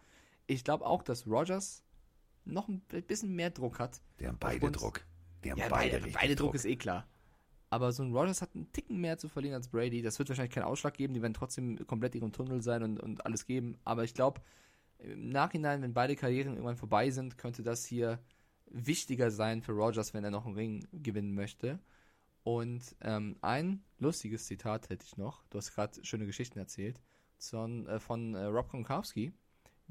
Ich 0.47 0.65
glaube 0.65 0.85
auch, 0.85 1.01
dass 1.01 1.25
Rodgers 1.25 1.83
noch 2.43 2.67
ein 2.67 2.81
bisschen 3.07 3.33
mehr 3.33 3.49
Druck 3.49 3.79
hat. 3.79 4.01
Die 4.19 4.27
haben 4.27 4.37
beide 4.37 4.69
Druck. 4.69 5.05
Die 5.43 5.51
haben 5.51 5.59
Ja, 5.59 5.69
beide, 5.69 5.99
beide, 5.99 6.11
beide 6.11 6.35
Druck 6.35 6.55
ist 6.55 6.65
eh 6.65 6.75
klar. 6.75 7.07
Aber 7.73 7.91
so 7.91 8.03
ein 8.03 8.13
Rodgers 8.13 8.43
hat 8.43 8.53
einen 8.53 8.71
Ticken 8.71 9.01
mehr 9.01 9.17
zu 9.17 9.27
verlieren 9.27 9.55
als 9.55 9.67
Brady. 9.67 10.03
Das 10.03 10.19
wird 10.19 10.29
wahrscheinlich 10.29 10.53
keinen 10.53 10.65
Ausschlag 10.65 10.93
geben. 10.93 11.15
Die 11.15 11.23
werden 11.23 11.33
trotzdem 11.33 11.87
komplett 11.87 12.13
ihrem 12.13 12.31
Tunnel 12.31 12.61
sein 12.61 12.83
und, 12.83 12.99
und 12.99 13.25
alles 13.25 13.47
geben. 13.47 13.79
Aber 13.83 14.03
ich 14.03 14.13
glaube, 14.13 14.41
im 14.99 15.29
Nachhinein, 15.29 15.81
wenn 15.81 15.91
beide 15.91 16.15
Karrieren 16.15 16.53
irgendwann 16.53 16.77
vorbei 16.77 17.09
sind, 17.09 17.39
könnte 17.39 17.63
das 17.63 17.83
hier 17.83 18.19
wichtiger 18.67 19.31
sein 19.31 19.63
für 19.63 19.71
Rodgers, 19.71 20.13
wenn 20.13 20.23
er 20.23 20.29
noch 20.29 20.45
einen 20.45 20.53
Ring 20.53 20.87
gewinnen 20.91 21.33
möchte. 21.33 21.79
Und 22.43 22.95
ähm, 23.01 23.37
ein 23.41 23.81
lustiges 23.97 24.45
Zitat 24.45 24.89
hätte 24.91 25.07
ich 25.07 25.17
noch. 25.17 25.43
Du 25.49 25.57
hast 25.57 25.73
gerade 25.73 26.05
schöne 26.05 26.27
Geschichten 26.27 26.59
erzählt. 26.59 27.01
Von, 27.39 27.87
äh, 27.87 27.99
von 27.99 28.35
äh, 28.35 28.43
Rob 28.43 28.69
Gronkowski. 28.69 29.33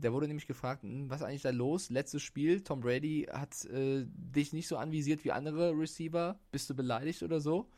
Der 0.02 0.12
wurde 0.12 0.26
nämlich 0.26 0.46
gefragt, 0.46 0.82
hm, 0.82 1.08
was 1.08 1.20
ist 1.20 1.26
eigentlich 1.26 1.42
da 1.42 1.50
los? 1.50 1.90
Letztes 1.90 2.22
Spiel, 2.22 2.62
Tom 2.62 2.80
Brady 2.80 3.28
hat 3.32 3.64
äh, 3.66 4.04
dich 4.06 4.52
nicht 4.52 4.68
so 4.68 4.76
anvisiert 4.76 5.24
wie 5.24 5.32
andere 5.32 5.72
Receiver. 5.72 6.38
Bist 6.50 6.68
du 6.68 6.74
beleidigt 6.74 7.22
oder 7.22 7.40
so? 7.40 7.68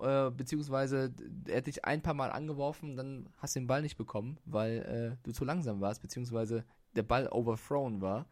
Äh, 0.00 0.30
beziehungsweise 0.30 1.12
er 1.46 1.58
hat 1.58 1.66
dich 1.66 1.84
ein 1.84 2.02
paar 2.02 2.14
Mal 2.14 2.30
angeworfen, 2.30 2.96
dann 2.96 3.28
hast 3.38 3.56
du 3.56 3.60
den 3.60 3.66
Ball 3.66 3.82
nicht 3.82 3.98
bekommen, 3.98 4.38
weil 4.44 4.78
äh, 4.82 5.16
du 5.24 5.32
zu 5.32 5.44
langsam 5.44 5.80
warst, 5.80 6.02
beziehungsweise 6.02 6.64
der 6.94 7.02
Ball 7.02 7.28
overthrown 7.28 8.00
war. 8.00 8.26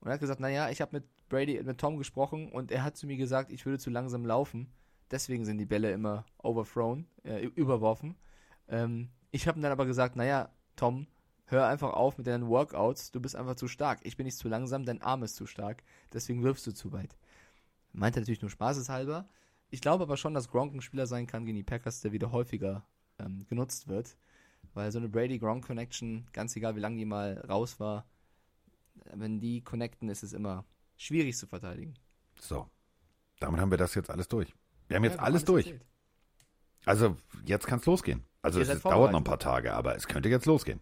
Und 0.00 0.08
er 0.08 0.14
hat 0.14 0.20
gesagt, 0.20 0.40
naja, 0.40 0.70
ich 0.70 0.80
habe 0.80 0.96
mit 0.96 1.28
Brady, 1.28 1.60
mit 1.62 1.78
Tom 1.78 1.98
gesprochen 1.98 2.50
und 2.50 2.70
er 2.70 2.84
hat 2.84 2.96
zu 2.96 3.06
mir 3.06 3.16
gesagt, 3.16 3.50
ich 3.50 3.66
würde 3.66 3.78
zu 3.78 3.90
langsam 3.90 4.24
laufen. 4.24 4.72
Deswegen 5.10 5.44
sind 5.44 5.58
die 5.58 5.66
Bälle 5.66 5.90
immer 5.90 6.24
overthrown, 6.38 7.06
äh, 7.24 7.44
überworfen. 7.46 8.16
Ähm, 8.68 9.08
ich 9.30 9.48
habe 9.48 9.60
dann 9.60 9.72
aber 9.72 9.86
gesagt, 9.86 10.16
naja, 10.16 10.50
Tom, 10.76 11.06
hör 11.48 11.66
einfach 11.66 11.92
auf 11.92 12.18
mit 12.18 12.26
deinen 12.26 12.48
Workouts, 12.48 13.10
du 13.10 13.20
bist 13.20 13.36
einfach 13.36 13.56
zu 13.56 13.68
stark. 13.68 14.00
Ich 14.02 14.16
bin 14.16 14.26
nicht 14.26 14.38
zu 14.38 14.48
langsam, 14.48 14.84
dein 14.84 15.02
Arm 15.02 15.22
ist 15.22 15.36
zu 15.36 15.46
stark, 15.46 15.82
deswegen 16.12 16.42
wirfst 16.42 16.66
du 16.66 16.72
zu 16.72 16.92
weit. 16.92 17.16
Meinte 17.92 18.20
natürlich 18.20 18.42
nur 18.42 18.50
spaßeshalber. 18.50 19.28
Ich 19.70 19.80
glaube 19.80 20.04
aber 20.04 20.16
schon, 20.16 20.34
dass 20.34 20.48
Gronk 20.48 20.74
ein 20.74 20.82
Spieler 20.82 21.06
sein 21.06 21.26
kann 21.26 21.44
gegen 21.44 21.56
die 21.56 21.62
Packers, 21.62 22.00
der 22.00 22.12
wieder 22.12 22.32
häufiger 22.32 22.86
ähm, 23.18 23.46
genutzt 23.48 23.88
wird. 23.88 24.16
Weil 24.74 24.92
so 24.92 24.98
eine 24.98 25.08
Brady-Gronk-Connection, 25.08 26.28
ganz 26.32 26.54
egal 26.54 26.76
wie 26.76 26.80
lange 26.80 26.96
die 26.96 27.04
mal 27.04 27.38
raus 27.48 27.80
war, 27.80 28.06
wenn 29.14 29.40
die 29.40 29.62
connecten, 29.62 30.08
ist 30.08 30.22
es 30.22 30.32
immer 30.32 30.64
schwierig 30.96 31.36
zu 31.36 31.46
verteidigen. 31.46 31.94
So. 32.40 32.68
Damit 33.40 33.60
haben 33.60 33.70
wir 33.70 33.78
das 33.78 33.94
jetzt 33.94 34.10
alles 34.10 34.28
durch. 34.28 34.52
Wir 34.88 34.96
haben 34.96 35.04
jetzt 35.04 35.16
Ja, 35.16 35.22
alles, 35.22 35.44
durch. 35.44 35.66
erzählt. 35.66 35.86
Also 36.84 37.16
jetzt 37.44 37.66
kann 37.66 37.78
es 37.78 37.86
losgehen. 37.86 38.24
Also 38.42 38.60
es 38.60 38.82
dauert 38.82 39.12
noch 39.12 39.20
ein 39.20 39.24
paar 39.24 39.38
Tage, 39.38 39.74
aber 39.74 39.94
es 39.96 40.06
könnte 40.06 40.28
jetzt 40.28 40.46
losgehen. 40.46 40.80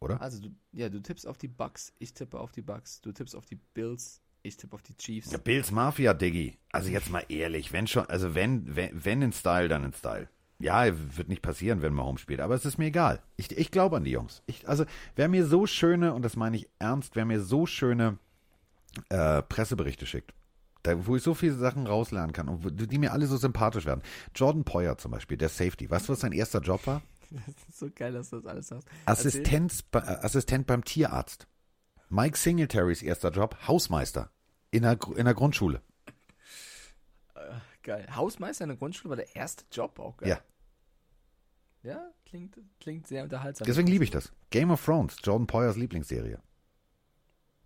Oder? 0.00 0.20
Also, 0.20 0.40
du, 0.40 0.50
ja, 0.72 0.88
du 0.88 1.00
tippst 1.00 1.26
auf 1.26 1.38
die 1.38 1.48
Bucks, 1.48 1.92
ich 1.98 2.14
tippe 2.14 2.38
auf 2.38 2.52
die 2.52 2.62
Bucks. 2.62 3.00
Du 3.00 3.12
tippst 3.12 3.34
auf 3.34 3.46
die 3.46 3.58
Bills, 3.74 4.20
ich 4.42 4.56
tippe 4.56 4.74
auf 4.74 4.82
die 4.82 4.96
Chiefs. 4.96 5.32
Ja, 5.32 5.38
Bills 5.38 5.70
Mafia, 5.70 6.14
Diggi. 6.14 6.58
Also 6.72 6.90
jetzt 6.90 7.10
mal 7.10 7.24
ehrlich, 7.28 7.72
wenn 7.72 7.86
schon, 7.86 8.06
also 8.06 8.34
wenn, 8.34 8.76
wenn, 8.76 9.04
wenn 9.04 9.22
in 9.22 9.32
Style, 9.32 9.68
dann 9.68 9.84
in 9.84 9.92
Style. 9.92 10.28
Ja, 10.60 10.86
wird 11.16 11.28
nicht 11.28 11.42
passieren, 11.42 11.82
wenn 11.82 11.92
Mahomes 11.92 12.20
spielt, 12.20 12.40
aber 12.40 12.54
es 12.54 12.64
ist 12.64 12.78
mir 12.78 12.86
egal. 12.86 13.22
Ich, 13.36 13.50
ich 13.56 13.70
glaube 13.70 13.96
an 13.96 14.04
die 14.04 14.12
Jungs. 14.12 14.42
Ich, 14.46 14.68
also, 14.68 14.84
wer 15.16 15.28
mir 15.28 15.46
so 15.46 15.66
schöne, 15.66 16.14
und 16.14 16.22
das 16.22 16.36
meine 16.36 16.56
ich 16.56 16.68
ernst, 16.78 17.16
wer 17.16 17.24
mir 17.24 17.40
so 17.40 17.66
schöne 17.66 18.18
äh, 19.08 19.42
Presseberichte 19.42 20.06
schickt, 20.06 20.32
da, 20.84 21.06
wo 21.06 21.16
ich 21.16 21.22
so 21.22 21.34
viele 21.34 21.54
Sachen 21.54 21.86
rauslernen 21.86 22.32
kann 22.32 22.48
und 22.48 22.92
die 22.92 22.98
mir 22.98 23.12
alle 23.12 23.26
so 23.26 23.36
sympathisch 23.36 23.86
werden. 23.86 24.02
Jordan 24.34 24.64
Poyer 24.64 24.96
zum 24.98 25.10
Beispiel, 25.10 25.36
der 25.36 25.48
Safety. 25.48 25.90
Weißt 25.90 26.08
du, 26.08 26.12
was 26.12 26.20
sein 26.20 26.32
erster 26.32 26.60
Job 26.60 26.86
war? 26.86 27.02
Das 27.30 27.68
ist 27.68 27.78
so 27.78 27.90
geil, 27.94 28.12
dass 28.12 28.30
du 28.30 28.36
das 28.36 28.46
alles. 28.46 28.70
Erzähl. 28.70 28.90
Assistenz, 29.06 29.84
äh, 29.92 29.98
Assistent 29.98 30.66
beim 30.66 30.84
Tierarzt. 30.84 31.46
Mike 32.08 32.38
Singletarys 32.38 33.02
erster 33.02 33.30
Job, 33.30 33.56
Hausmeister 33.66 34.30
in 34.70 34.82
der, 34.82 34.98
in 35.16 35.24
der 35.24 35.34
Grundschule. 35.34 35.82
Geil. 37.82 38.06
Hausmeister 38.14 38.64
in 38.64 38.68
der 38.68 38.78
Grundschule 38.78 39.10
war 39.10 39.16
der 39.16 39.36
erste 39.36 39.64
Job 39.70 39.98
auch 39.98 40.16
geil. 40.16 40.30
Ja. 40.30 40.40
Ja, 41.82 42.10
klingt, 42.24 42.58
klingt 42.80 43.06
sehr 43.06 43.24
unterhaltsam. 43.24 43.66
Deswegen 43.66 43.88
liebe 43.88 44.04
ich 44.04 44.10
das. 44.10 44.32
Game 44.48 44.70
of 44.70 44.82
Thrones, 44.82 45.16
Jordan 45.22 45.46
Poyers 45.46 45.76
Lieblingsserie. 45.76 46.40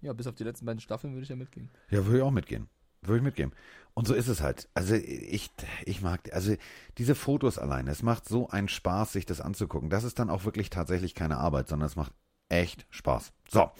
Ja, 0.00 0.12
bis 0.12 0.26
auf 0.26 0.34
die 0.34 0.44
letzten 0.44 0.66
beiden 0.66 0.80
Staffeln 0.80 1.12
würde 1.12 1.22
ich 1.22 1.28
ja 1.28 1.36
mitgehen. 1.36 1.70
Ja, 1.90 2.04
würde 2.04 2.18
ich 2.18 2.22
auch 2.22 2.32
mitgehen. 2.32 2.68
Würde 3.02 3.18
ich 3.18 3.22
mitgehen. 3.22 3.52
Und 3.94 4.06
so 4.06 4.14
ist 4.14 4.28
es 4.28 4.40
halt. 4.40 4.68
Also 4.74 4.94
ich, 4.94 5.50
ich 5.84 6.02
mag, 6.02 6.32
also 6.32 6.54
diese 6.98 7.14
Fotos 7.16 7.58
alleine, 7.58 7.90
es 7.90 8.02
macht 8.02 8.28
so 8.28 8.48
einen 8.48 8.68
Spaß, 8.68 9.12
sich 9.12 9.26
das 9.26 9.40
anzugucken. 9.40 9.90
Das 9.90 10.04
ist 10.04 10.18
dann 10.20 10.30
auch 10.30 10.44
wirklich 10.44 10.70
tatsächlich 10.70 11.14
keine 11.16 11.38
Arbeit, 11.38 11.68
sondern 11.68 11.86
es 11.88 11.96
macht 11.96 12.12
echt 12.48 12.86
Spaß. 12.90 13.32
So. 13.50 13.70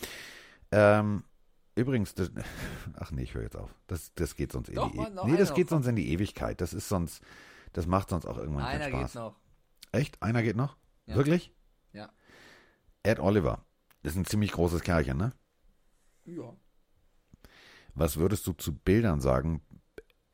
Ähm, 0.72 1.22
übrigens, 1.76 2.14
das, 2.14 2.32
ach 2.98 3.12
nee, 3.12 3.22
ich 3.22 3.34
höre 3.34 3.44
jetzt 3.44 3.56
auf. 3.56 3.72
Das, 3.86 4.12
das 4.14 4.34
geht 4.34 4.50
sonst 4.50 4.70
in 4.70 4.74
Doch, 4.74 4.90
die 4.90 4.96
Mann, 4.96 5.14
Nee, 5.24 5.36
das 5.36 5.50
einer, 5.50 5.56
geht 5.56 5.68
sonst 5.68 5.86
in 5.86 5.94
die 5.94 6.10
Ewigkeit. 6.10 6.60
Das 6.60 6.72
ist 6.74 6.88
sonst, 6.88 7.22
das 7.72 7.86
macht 7.86 8.10
sonst 8.10 8.26
auch 8.26 8.38
irgendwann 8.38 8.64
Einer 8.64 8.90
keinen 8.90 8.92
geht 8.92 9.10
Spaß. 9.10 9.14
noch. 9.14 9.36
Echt? 9.92 10.20
Einer 10.20 10.42
geht 10.42 10.56
noch? 10.56 10.76
Ja. 11.06 11.14
Wirklich? 11.14 11.52
Ja. 11.92 12.10
Ed 13.04 13.20
Oliver. 13.20 13.64
Das 14.02 14.14
ist 14.14 14.18
ein 14.18 14.24
ziemlich 14.26 14.52
großes 14.52 14.82
Kerlchen, 14.82 15.16
ne? 15.16 15.32
Ja. 16.24 16.54
Was 17.98 18.16
würdest 18.16 18.46
du 18.46 18.52
zu 18.52 18.74
Bildern 18.74 19.20
sagen? 19.20 19.62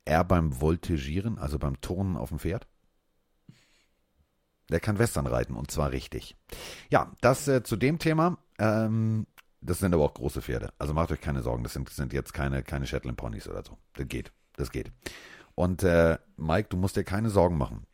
Er 0.05 0.25
beim 0.25 0.61
Voltigieren, 0.61 1.39
also 1.39 1.59
beim 1.59 1.81
Turnen 1.81 2.17
auf 2.17 2.29
dem 2.29 2.39
Pferd? 2.39 2.67
Der 4.71 4.81
kann 4.81 4.99
Western 4.99 5.27
reiten 5.27 5.55
und 5.55 5.71
zwar 5.71 5.93
richtig. 5.93 6.37
Ja, 6.91 7.13
das 7.21 7.49
äh, 7.49 7.63
zu 7.63 7.77
dem 7.77 7.99
Thema. 7.99 8.39
Ähm, 8.59 9.27
das 9.61 9.79
sind 9.79 9.95
aber 9.95 10.05
auch 10.05 10.15
große 10.15 10.43
Pferde. 10.43 10.73
Also 10.79 10.93
macht 10.93 11.11
euch 11.11 11.21
keine 11.21 11.43
Sorgen. 11.43 11.63
Das 11.63 11.73
sind, 11.73 11.89
sind 11.89 12.13
jetzt 12.13 12.35
keine, 12.35 12.63
keine 12.63 12.87
Shetland 12.87 13.17
Ponys 13.17 13.49
oder 13.49 13.63
so. 13.65 13.79
Das 13.95 14.07
geht. 14.09 14.33
Das 14.57 14.71
geht. 14.71 14.93
Und 15.55 15.83
äh, 15.83 16.19
Mike, 16.37 16.69
du 16.69 16.77
musst 16.77 16.97
dir 16.97 17.05
keine 17.05 17.31
Sorgen 17.31 17.57
machen. 17.57 17.87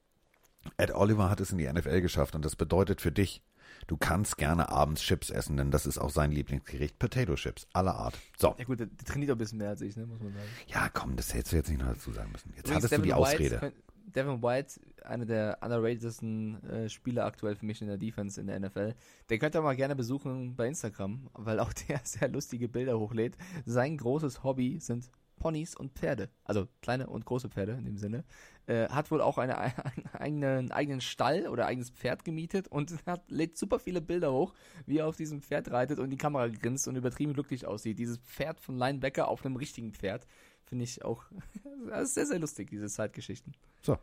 Ed 0.77 0.93
Oliver 0.93 1.31
hat 1.31 1.41
es 1.41 1.53
in 1.53 1.59
die 1.59 1.73
NFL 1.73 2.01
geschafft 2.01 2.35
und 2.35 2.45
das 2.45 2.57
bedeutet 2.57 3.01
für 3.01 3.13
dich, 3.13 3.43
du 3.91 3.97
kannst 3.97 4.39
gerne 4.39 4.69
abends 4.69 5.03
Chips 5.03 5.31
essen, 5.31 5.57
denn 5.57 5.73
das 5.73 5.85
ist 5.85 5.99
auch 5.99 6.11
sein 6.11 6.31
Lieblingsgericht. 6.31 6.99
Potato 7.01 7.35
Chips 7.35 7.67
aller 7.73 7.97
Art. 7.97 8.17
So. 8.39 8.55
Ja 8.57 8.65
gut, 8.65 8.79
der, 8.79 8.89
trainiert 9.05 9.33
auch 9.33 9.35
ein 9.35 9.39
bisschen 9.39 9.59
mehr 9.59 9.71
als 9.71 9.81
ich, 9.81 9.97
ne, 9.97 10.07
muss 10.07 10.21
man 10.21 10.33
sagen. 10.33 10.47
Ja, 10.69 10.89
komm, 10.93 11.17
das 11.17 11.35
hättest 11.35 11.53
du 11.53 11.57
jetzt 11.57 11.69
nicht 11.69 11.81
noch 11.81 11.89
dazu 11.89 12.13
sagen 12.13 12.31
müssen. 12.31 12.51
Jetzt 12.51 12.69
Übrigens, 12.69 12.85
hattest 12.85 12.99
du 12.99 13.03
die 13.03 13.11
White, 13.11 13.17
Ausrede. 13.17 13.73
Devin 14.15 14.43
White, 14.43 14.81
einer 15.05 15.27
der 15.27 15.59
underratedsten 15.61 16.63
äh, 16.69 16.89
Spieler 16.89 17.25
aktuell 17.25 17.57
für 17.57 17.67
mich 17.67 17.81
in 17.83 17.89
der 17.89 17.99
Defense 17.99 18.41
in 18.41 18.47
der 18.47 18.61
NFL. 18.61 18.95
Der 19.29 19.39
könnt 19.39 19.57
ihr 19.57 19.63
mal 19.63 19.77
gerne 19.77 19.97
besuchen 19.97 20.55
bei 20.55 20.69
Instagram, 20.69 21.29
weil 21.35 21.59
auch 21.59 21.73
der 21.89 22.01
sehr 22.05 22.29
lustige 22.29 22.69
Bilder 22.69 22.99
hochlädt. 22.99 23.37
Sein 23.67 23.97
großes 23.97 24.45
Hobby 24.45 24.79
sind 24.79 25.11
Ponys 25.41 25.75
und 25.75 25.93
Pferde. 25.93 26.31
Also 26.45 26.69
kleine 26.83 27.09
und 27.09 27.25
große 27.25 27.49
Pferde 27.49 27.73
in 27.73 27.85
dem 27.85 27.97
Sinne. 27.97 28.25
Äh, 28.67 28.89
hat 28.89 29.11
wohl 29.11 29.21
auch 29.21 29.39
eine, 29.39 29.59
einen 29.97 30.07
eigenen, 30.13 30.71
eigenen 30.71 31.01
Stall 31.01 31.49
oder 31.49 31.67
eigenes 31.67 31.91
Pferd 31.91 32.25
gemietet 32.25 32.69
und 32.69 32.95
hat, 33.07 33.29
lädt 33.29 33.59
super 33.59 33.81
viele 33.81 34.01
Bilder 34.01 34.33
hoch, 34.33 34.55
wie 34.87 34.99
er 34.99 35.09
auf 35.09 35.17
diesem 35.17 35.43
Pferd 35.43 35.73
reitet 35.73 35.99
und 35.99 36.11
die 36.11 36.17
Kamera 36.17 36.47
grinst 36.47 36.87
und 36.87 36.95
übertrieben 36.95 37.33
glücklich 37.33 37.67
aussieht. 37.67 37.99
Dieses 37.99 38.19
Pferd 38.19 38.61
von 38.61 38.77
Linebacker 38.77 39.27
auf 39.27 39.45
einem 39.45 39.57
richtigen 39.57 39.93
Pferd. 39.93 40.27
Finde 40.67 40.85
ich 40.85 41.05
auch 41.05 41.25
sehr, 42.05 42.27
sehr 42.27 42.39
lustig, 42.39 42.71
diese 42.71 42.89
Zeitgeschichten. 42.89 43.55
So. 43.83 43.99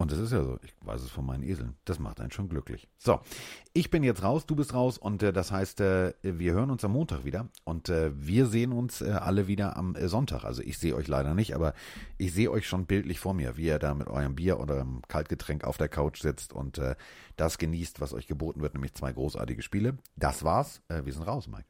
Und 0.00 0.10
das 0.10 0.18
ist 0.18 0.32
ja 0.32 0.42
so, 0.42 0.58
ich 0.62 0.72
weiß 0.80 1.02
es 1.02 1.10
von 1.10 1.26
meinen 1.26 1.42
Eseln. 1.42 1.76
Das 1.84 1.98
macht 1.98 2.22
einen 2.22 2.30
schon 2.30 2.48
glücklich. 2.48 2.88
So, 2.96 3.20
ich 3.74 3.90
bin 3.90 4.02
jetzt 4.02 4.22
raus, 4.22 4.46
du 4.46 4.56
bist 4.56 4.72
raus 4.72 4.96
und 4.96 5.22
äh, 5.22 5.30
das 5.30 5.52
heißt, 5.52 5.82
äh, 5.82 6.14
wir 6.22 6.54
hören 6.54 6.70
uns 6.70 6.82
am 6.86 6.92
Montag 6.92 7.26
wieder 7.26 7.50
und 7.64 7.90
äh, 7.90 8.10
wir 8.14 8.46
sehen 8.46 8.72
uns 8.72 9.02
äh, 9.02 9.10
alle 9.10 9.46
wieder 9.46 9.76
am 9.76 9.94
äh, 9.96 10.08
Sonntag. 10.08 10.44
Also 10.44 10.62
ich 10.62 10.78
sehe 10.78 10.96
euch 10.96 11.06
leider 11.06 11.34
nicht, 11.34 11.54
aber 11.54 11.74
ich 12.16 12.32
sehe 12.32 12.50
euch 12.50 12.66
schon 12.66 12.86
bildlich 12.86 13.20
vor 13.20 13.34
mir, 13.34 13.58
wie 13.58 13.66
ihr 13.66 13.78
da 13.78 13.92
mit 13.92 14.08
eurem 14.08 14.36
Bier 14.36 14.58
oder 14.58 14.80
einem 14.80 15.02
Kaltgetränk 15.06 15.64
auf 15.64 15.76
der 15.76 15.90
Couch 15.90 16.22
sitzt 16.22 16.54
und 16.54 16.78
äh, 16.78 16.96
das 17.36 17.58
genießt, 17.58 18.00
was 18.00 18.14
euch 18.14 18.26
geboten 18.26 18.62
wird, 18.62 18.72
nämlich 18.72 18.94
zwei 18.94 19.12
großartige 19.12 19.60
Spiele. 19.60 19.98
Das 20.16 20.44
war's. 20.44 20.80
Wir 20.88 21.12
sind 21.12 21.24
raus, 21.24 21.46
Mike. 21.46 21.66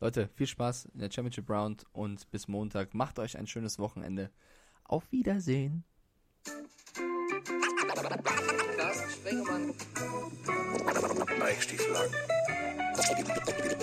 Leute, 0.00 0.28
viel 0.34 0.46
Spaß 0.46 0.84
in 0.92 1.00
der 1.00 1.10
Championship 1.10 1.48
Round 1.48 1.86
und 1.92 2.30
bis 2.30 2.46
Montag. 2.46 2.92
Macht 2.92 3.18
euch 3.18 3.38
ein 3.38 3.46
schönes 3.46 3.78
Wochenende. 3.78 4.30
Auf 4.84 5.10
Wiedersehen. 5.12 5.84
Carsten 8.02 9.10
Sprengemann. 9.10 9.74
Weichstiefel 11.38 11.96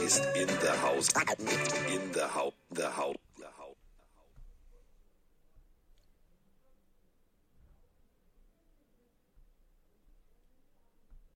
ist 0.06 0.26
in 0.36 0.48
der 0.62 0.82
Haus. 0.82 1.08
In 1.94 2.12
der 2.14 2.36
Haut. 2.36 2.54
Der 2.72 2.98
Haut. 2.98 3.18